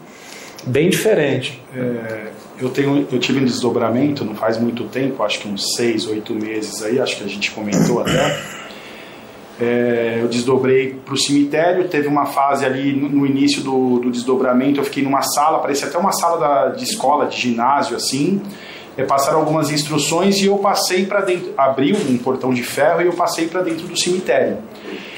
bem 0.65 0.90
diferente. 0.90 1.64
É, 1.74 2.28
eu, 2.60 2.70
tenho, 2.70 3.07
eu 3.10 3.20
tive 3.20 3.40
um 3.40 3.45
desdobramento 3.45 4.26
não 4.26 4.36
faz 4.36 4.57
muito 4.57 4.84
tempo, 4.84 5.24
acho 5.24 5.40
que 5.40 5.48
uns 5.48 5.76
seis, 5.78 6.06
oito 6.07 6.34
meses 6.34 6.84
aí, 6.84 6.99
acho 6.99 7.15
que 7.15 7.24
a 7.24 7.28
gente 7.28 7.52
comentou 7.52 8.02
até 8.02 8.38
é, 9.61 10.19
eu 10.21 10.27
desdobrei 10.27 10.95
para 11.05 11.13
o 11.13 11.17
cemitério, 11.17 11.88
teve 11.88 12.07
uma 12.07 12.25
fase 12.25 12.65
ali 12.65 12.91
no, 12.93 13.09
no 13.09 13.25
início 13.25 13.61
do, 13.61 13.99
do, 13.99 14.11
desdobramento, 14.11 14.80
eu 14.80 14.84
fiquei 14.84 15.03
numa 15.03 15.21
sala, 15.21 15.59
parecia 15.59 15.88
até 15.88 15.97
uma 15.97 16.11
sala 16.11 16.38
da, 16.38 16.69
de 16.69 16.84
escola, 16.84 17.27
de 17.27 17.39
ginásio, 17.39 17.95
assim. 17.95 18.41
É, 18.95 19.03
passaram 19.03 19.39
algumas 19.39 19.71
instruções 19.71 20.39
e 20.39 20.45
eu 20.45 20.57
passei 20.57 21.05
para 21.05 21.21
dentro, 21.21 21.51
abriu 21.57 21.95
um 21.95 22.17
portão 22.17 22.53
de 22.53 22.61
ferro 22.61 23.01
e 23.01 23.05
eu 23.05 23.13
passei 23.13 23.47
para 23.47 23.61
dentro 23.61 23.88
do 23.88 23.97
cemitério. 23.97 24.57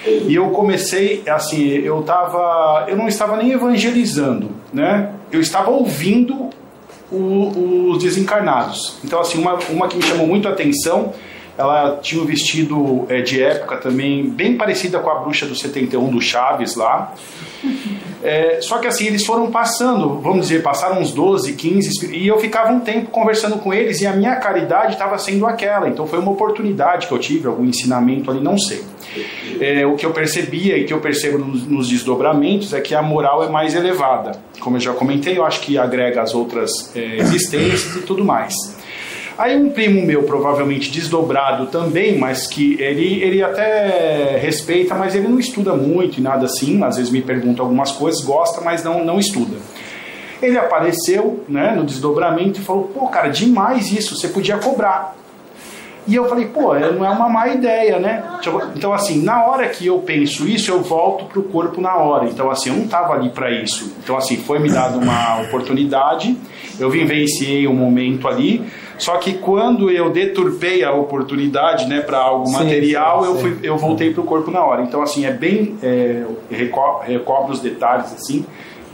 E 0.06 0.34
eu 0.36 0.50
comecei, 0.52 1.24
assim, 1.28 1.68
eu 1.68 2.02
tava, 2.04 2.86
eu 2.88 2.96
não 2.96 3.08
estava 3.08 3.36
nem 3.36 3.52
evangelizando, 3.52 4.52
né? 4.72 5.12
Eu 5.32 5.42
estava 5.42 5.72
ouvindo 5.72 6.50
o, 7.12 7.90
os 7.92 8.04
desencarnados. 8.04 8.98
Então, 9.04 9.20
assim, 9.20 9.40
uma, 9.40 9.56
uma 9.70 9.88
que 9.88 9.98
me 9.98 10.04
chamou 10.04 10.28
muito 10.28 10.48
a 10.48 10.52
atenção 10.52 11.14
ela 11.58 12.00
tinha 12.02 12.22
um 12.22 12.26
vestido 12.26 13.06
é, 13.10 13.22
de 13.22 13.42
época 13.42 13.78
também, 13.78 14.28
bem 14.30 14.58
parecida 14.58 15.00
com 15.00 15.10
a 15.10 15.16
bruxa 15.16 15.46
do 15.46 15.56
71 15.56 16.10
do 16.10 16.22
Chaves 16.22 16.76
lá. 16.76 17.14
É, 18.22 18.60
só 18.62 18.78
que 18.78 18.88
assim, 18.88 19.06
eles 19.06 19.26
foram 19.26 19.50
passando, 19.50 20.20
vamos 20.20 20.48
dizer, 20.48 20.62
passaram 20.62 21.00
uns 21.00 21.12
12, 21.12 21.54
15, 21.54 22.14
e 22.14 22.28
eu 22.28 22.38
ficava 22.40 22.74
um 22.74 22.82
tempo 22.82 23.10
conversando 23.10 23.58
com 23.58 23.74
eles 23.74 24.02
e 24.02 24.08
a 24.08 24.14
minha 24.14 24.36
caridade 24.36 24.94
estava 24.94 25.18
sendo 25.18 25.46
aquela. 25.46 25.88
Então 25.88 26.06
foi 26.06 26.20
uma 26.20 26.32
oportunidade 26.32 27.08
que 27.08 27.14
eu 27.14 27.20
tive, 27.20 27.48
algum 27.48 27.64
ensinamento 27.64 28.30
ali, 28.30 28.42
não 28.42 28.58
sei. 28.58 28.84
É, 29.62 29.86
o 29.86 29.96
que 29.96 30.06
eu 30.06 30.12
percebia 30.12 30.78
e 30.78 30.84
que 30.84 30.94
eu 30.94 31.00
percebo 31.00 31.38
nos, 31.38 31.66
nos, 31.66 31.88
desdobramentos 31.88 32.74
é 32.74 32.82
que 32.82 32.94
a 32.94 33.02
moral 33.02 33.46
é 33.46 33.50
mais 33.50 33.74
elevada. 33.74 34.34
Como 34.60 34.76
eu 34.76 34.82
já 34.82 34.94
comentei, 34.94 35.38
eu 35.38 35.46
acho 35.46 35.62
que 35.62 35.78
agrega 35.78 36.22
as 36.22 36.34
outras 36.34 36.94
é, 36.94 37.18
existências 37.18 37.96
e 37.96 38.02
tudo 38.02 38.26
mais. 38.26 38.54
Aí 39.38 39.58
um 39.58 39.70
primo 39.70 40.06
meu, 40.06 40.24
provavelmente 40.24 40.90
desdobrado 40.90 41.68
também, 41.68 42.18
mas 42.18 42.48
que 42.48 42.82
ele, 42.82 43.22
ele 43.22 43.44
até 43.44 44.38
respeita, 44.38 44.96
mas 44.96 45.14
ele 45.14 45.28
não 45.28 45.38
estuda 45.38 45.74
muito 45.74 46.20
e 46.20 46.22
nada 46.22 46.46
assim, 46.46 46.82
às 46.84 46.96
vezes 46.96 47.12
me 47.12 47.22
pergunta 47.22 47.62
algumas 47.62 47.92
coisas, 47.92 48.24
gosta, 48.24 48.62
mas 48.62 48.84
não, 48.84 49.04
não 49.04 49.20
estuda. 49.20 49.58
Ele 50.42 50.58
apareceu 50.58 51.44
né, 51.50 51.74
no 51.76 51.84
desdobramento 51.84 52.62
e 52.62 52.64
falou, 52.64 52.84
pô, 52.94 53.08
cara, 53.08 53.28
demais 53.28 53.92
isso, 53.92 54.16
você 54.16 54.30
podia 54.30 54.58
cobrar. 54.58 55.16
E 56.08 56.14
eu 56.14 56.30
falei, 56.30 56.46
pô, 56.46 56.76
é, 56.76 56.92
não 56.92 57.04
é 57.04 57.10
uma 57.10 57.28
má 57.28 57.48
ideia, 57.48 57.98
né? 57.98 58.24
Então, 58.76 58.94
assim, 58.94 59.24
na 59.24 59.44
hora 59.46 59.68
que 59.68 59.88
eu 59.88 59.98
penso 60.00 60.48
isso, 60.48 60.72
eu 60.72 60.82
volto 60.82 61.26
pro 61.26 61.42
corpo 61.44 61.82
na 61.82 61.96
hora. 61.96 62.26
Então, 62.26 62.52
assim, 62.52 62.70
eu 62.70 62.76
não 62.76 62.84
estava 62.84 63.14
ali 63.14 63.30
para 63.30 63.50
isso. 63.52 63.92
Então, 64.04 64.16
assim, 64.16 64.38
foi 64.38 64.60
me 64.60 64.70
dada 64.70 64.98
uma 64.98 65.42
oportunidade, 65.48 66.38
eu 66.80 66.92
vivenciei 66.92 67.68
um 67.68 67.74
momento 67.74 68.28
ali, 68.28 68.64
só 69.00 69.18
que 69.18 69.34
quando 69.34 69.90
eu 69.90 70.12
deturpei 70.12 70.84
a 70.84 70.94
oportunidade 70.94 71.88
né, 71.88 72.02
para 72.02 72.20
algo 72.20 72.46
sim, 72.46 72.54
material, 72.54 73.24
sim, 73.24 73.30
eu, 73.30 73.36
fui, 73.38 73.60
eu 73.64 73.78
voltei 73.78 74.14
para 74.14 74.22
o 74.22 74.26
corpo 74.26 74.52
na 74.52 74.64
hora. 74.64 74.84
Então, 74.84 75.02
assim, 75.02 75.26
é 75.26 75.32
bem. 75.32 75.76
É, 75.82 76.24
recobro 76.50 77.52
os 77.52 77.60
detalhes, 77.60 78.14
assim, 78.14 78.46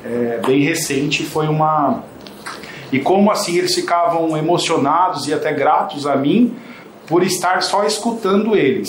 é, 0.05 0.39
bem 0.45 0.61
recente. 0.61 1.23
Foi 1.23 1.47
uma. 1.47 2.03
E 2.91 2.99
como 2.99 3.31
assim 3.31 3.57
eles 3.57 3.75
ficavam 3.75 4.35
emocionados 4.37 5.27
e 5.27 5.33
até 5.33 5.53
gratos 5.53 6.05
a 6.05 6.15
mim 6.15 6.53
por 7.11 7.23
estar 7.23 7.61
só 7.61 7.83
escutando 7.83 8.55
eles. 8.55 8.87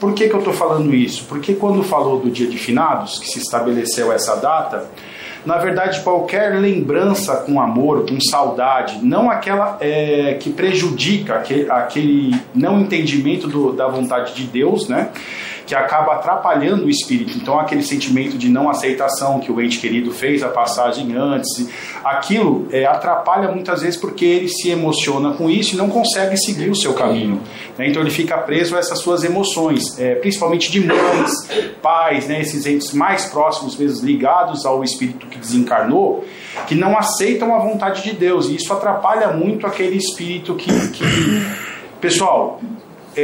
Por 0.00 0.14
que, 0.14 0.26
que 0.26 0.34
eu 0.34 0.38
estou 0.38 0.54
falando 0.54 0.94
isso? 0.94 1.26
Porque 1.28 1.52
quando 1.52 1.82
falou 1.82 2.18
do 2.18 2.30
dia 2.30 2.48
de 2.48 2.56
finados, 2.56 3.18
que 3.18 3.28
se 3.28 3.38
estabeleceu 3.38 4.10
essa 4.10 4.36
data, 4.36 4.88
na 5.44 5.58
verdade, 5.58 6.00
qualquer 6.00 6.54
lembrança 6.54 7.36
com 7.36 7.60
amor, 7.60 8.06
com 8.08 8.18
saudade, 8.18 9.00
não 9.02 9.30
aquela 9.30 9.76
é, 9.80 10.38
que 10.40 10.48
prejudica 10.50 11.34
aquele, 11.34 11.70
aquele 11.70 12.40
não 12.54 12.80
entendimento 12.80 13.46
do, 13.46 13.70
da 13.74 13.86
vontade 13.86 14.32
de 14.34 14.44
Deus, 14.44 14.88
né? 14.88 15.10
Que 15.68 15.74
acaba 15.74 16.14
atrapalhando 16.14 16.86
o 16.86 16.90
espírito. 16.90 17.36
Então, 17.36 17.60
aquele 17.60 17.82
sentimento 17.82 18.38
de 18.38 18.48
não 18.48 18.70
aceitação 18.70 19.38
que 19.38 19.52
o 19.52 19.60
ente 19.60 19.78
querido 19.78 20.10
fez 20.10 20.42
a 20.42 20.48
passagem 20.48 21.14
antes, 21.14 21.68
aquilo 22.02 22.66
é, 22.72 22.86
atrapalha 22.86 23.52
muitas 23.52 23.82
vezes 23.82 24.00
porque 24.00 24.24
ele 24.24 24.48
se 24.48 24.70
emociona 24.70 25.34
com 25.34 25.50
isso 25.50 25.74
e 25.74 25.76
não 25.76 25.90
consegue 25.90 26.38
seguir 26.38 26.70
o 26.70 26.74
seu 26.74 26.94
caminho. 26.94 27.42
Né? 27.76 27.86
Então, 27.86 28.00
ele 28.00 28.10
fica 28.10 28.38
preso 28.38 28.76
a 28.76 28.78
essas 28.78 28.98
suas 29.00 29.22
emoções, 29.24 29.98
é, 29.98 30.14
principalmente 30.14 30.72
de 30.72 30.80
mães, 30.80 31.32
pais, 31.82 32.26
né? 32.26 32.40
esses 32.40 32.64
entes 32.64 32.94
mais 32.94 33.26
próximos, 33.26 33.74
vezes 33.74 34.00
ligados 34.00 34.64
ao 34.64 34.82
espírito 34.82 35.26
que 35.26 35.38
desencarnou, 35.38 36.24
que 36.66 36.74
não 36.74 36.96
aceitam 36.96 37.54
a 37.54 37.58
vontade 37.58 38.02
de 38.02 38.12
Deus. 38.12 38.48
E 38.48 38.56
isso 38.56 38.72
atrapalha 38.72 39.32
muito 39.32 39.66
aquele 39.66 39.98
espírito 39.98 40.54
que. 40.54 40.70
que... 40.92 41.04
Pessoal, 42.00 42.58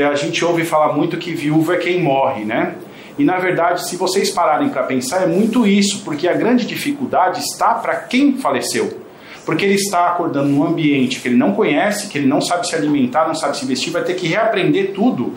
a 0.02 0.14
gente 0.14 0.44
ouve 0.44 0.64
falar 0.64 0.92
muito 0.92 1.16
que 1.16 1.32
viúva 1.32 1.74
é 1.74 1.78
quem 1.78 2.02
morre, 2.02 2.44
né? 2.44 2.74
E 3.18 3.24
na 3.24 3.38
verdade, 3.38 3.88
se 3.88 3.96
vocês 3.96 4.30
pararem 4.30 4.68
para 4.70 4.82
pensar, 4.82 5.22
é 5.22 5.26
muito 5.26 5.66
isso, 5.66 6.02
porque 6.04 6.26
a 6.26 6.32
grande 6.32 6.66
dificuldade 6.66 7.40
está 7.40 7.74
para 7.74 7.94
quem 7.96 8.38
faleceu. 8.38 9.00
Porque 9.44 9.64
ele 9.64 9.74
está 9.74 10.08
acordando 10.08 10.48
num 10.48 10.66
ambiente 10.66 11.20
que 11.20 11.28
ele 11.28 11.36
não 11.36 11.52
conhece, 11.52 12.08
que 12.08 12.18
ele 12.18 12.26
não 12.26 12.40
sabe 12.40 12.66
se 12.66 12.74
alimentar, 12.74 13.28
não 13.28 13.34
sabe 13.34 13.56
se 13.56 13.66
vestir, 13.66 13.92
vai 13.92 14.02
ter 14.02 14.14
que 14.14 14.26
reaprender 14.26 14.92
tudo. 14.92 15.34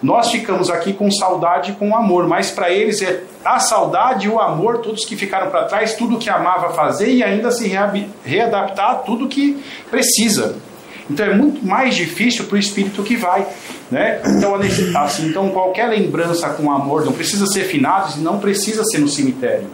Nós 0.00 0.30
ficamos 0.30 0.70
aqui 0.70 0.92
com 0.92 1.10
saudade 1.10 1.72
e 1.72 1.74
com 1.74 1.96
amor, 1.96 2.28
mas 2.28 2.52
para 2.52 2.70
eles 2.70 3.02
é 3.02 3.24
a 3.44 3.58
saudade 3.58 4.26
e 4.26 4.30
o 4.30 4.38
amor, 4.38 4.78
todos 4.78 5.04
que 5.04 5.16
ficaram 5.16 5.50
para 5.50 5.64
trás, 5.64 5.94
tudo 5.94 6.18
que 6.18 6.30
amava 6.30 6.72
fazer 6.72 7.10
e 7.10 7.24
ainda 7.24 7.50
se 7.50 7.68
readaptar 8.24 8.90
a 8.90 8.94
tudo 8.96 9.26
que 9.26 9.60
precisa. 9.90 10.67
Então 11.10 11.26
é 11.26 11.34
muito 11.34 11.64
mais 11.64 11.94
difícil 11.94 12.44
para 12.44 12.56
o 12.56 12.58
espírito 12.58 13.02
que 13.02 13.16
vai. 13.16 13.46
Né? 13.90 14.20
Então, 14.26 14.54
assim, 14.96 15.28
então, 15.28 15.48
qualquer 15.48 15.88
lembrança 15.88 16.50
com 16.50 16.70
amor 16.70 17.04
não 17.04 17.12
precisa 17.12 17.46
ser 17.46 17.64
finados 17.64 18.16
e 18.16 18.20
não 18.20 18.38
precisa 18.38 18.84
ser 18.84 18.98
no 18.98 19.08
cemitério. 19.08 19.66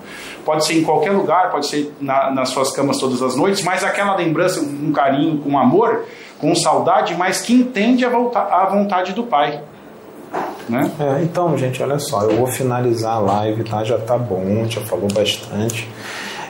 Pode 0.44 0.65
ser 0.65 0.74
em 0.74 0.85
qualquer 0.85 1.11
lugar, 1.11 1.51
pode 1.51 1.66
ser 1.66 1.93
na, 2.01 2.31
nas 2.31 2.51
suas 2.51 2.70
camas 2.70 2.98
todas 2.98 3.23
as 3.23 3.35
noites, 3.35 3.62
mas 3.62 3.82
aquela 3.82 4.15
lembrança 4.15 4.61
com 4.61 4.93
carinho, 4.93 5.39
com 5.39 5.59
amor, 5.59 6.05
com 6.39 6.55
saudade, 6.55 7.15
mas 7.16 7.40
que 7.40 7.52
entende 7.52 8.05
a, 8.05 8.11
volta, 8.11 8.40
a 8.40 8.66
vontade 8.66 9.12
do 9.12 9.24
Pai. 9.24 9.61
Né? 10.69 10.90
É, 11.01 11.23
então, 11.23 11.56
gente, 11.56 11.82
olha 11.82 11.98
só, 11.98 12.23
eu 12.23 12.36
vou 12.36 12.47
finalizar 12.47 13.15
a 13.15 13.19
live, 13.19 13.65
tá? 13.65 13.82
Já 13.85 13.98
tá 13.98 14.16
bom, 14.16 14.65
já 14.69 14.81
falou 14.82 15.09
bastante 15.12 15.89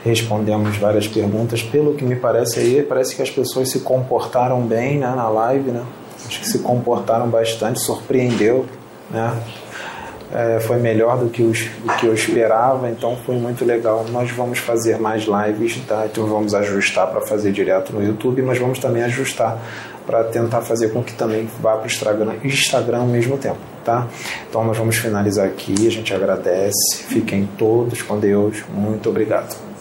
respondemos 0.05 0.76
várias 0.76 1.09
perguntas. 1.09 1.62
Pelo 1.62 1.94
que 1.94 2.05
me 2.05 2.14
parece 2.14 2.60
aí, 2.60 2.82
parece 2.82 3.16
que 3.16 3.22
as 3.22 3.31
pessoas 3.31 3.70
se 3.70 3.81
comportaram 3.81 4.60
bem 4.60 4.98
né, 4.98 5.12
na 5.16 5.28
live, 5.28 5.70
né? 5.70 5.82
Acho 6.26 6.40
que 6.40 6.48
se 6.48 6.59
comportaram 6.59 7.28
bastante, 7.28 7.81
surpreendeu, 7.81 8.66
né? 9.10 9.35
É, 10.32 10.59
foi 10.59 10.78
melhor 10.78 11.18
do 11.18 11.28
que, 11.28 11.43
os, 11.43 11.68
do 11.85 11.93
que 11.94 12.06
eu 12.06 12.14
esperava, 12.14 12.90
então 12.90 13.16
foi 13.24 13.36
muito 13.36 13.64
legal. 13.64 14.05
Nós 14.10 14.31
vamos 14.31 14.59
fazer 14.59 14.98
mais 14.98 15.24
lives, 15.24 15.81
tá? 15.86 16.06
Então 16.10 16.26
vamos 16.26 16.55
ajustar 16.55 17.06
para 17.06 17.20
fazer 17.20 17.52
direto 17.52 17.93
no 17.93 18.02
YouTube, 18.02 18.43
mas 18.43 18.59
vamos 18.59 18.78
também 18.78 19.05
ajustar 19.05 19.59
para 20.05 20.24
tentar 20.24 20.60
fazer 20.62 20.93
com 20.93 21.02
que 21.02 21.12
também 21.12 21.48
vá 21.60 21.76
para 21.76 21.85
o 21.85 21.86
Instagram, 21.86 22.35
Instagram 22.43 22.98
ao 22.98 23.06
mesmo 23.06 23.39
tempo, 23.39 23.59
tá? 23.85 24.09
Então 24.48 24.64
nós 24.64 24.76
vamos 24.76 24.97
finalizar 24.97 25.47
aqui, 25.47 25.86
a 25.86 25.90
gente 25.90 26.12
agradece, 26.12 27.05
fiquem 27.09 27.48
todos 27.56 28.02
com 28.02 28.18
Deus, 28.18 28.64
muito 28.74 29.09
obrigado. 29.09 29.73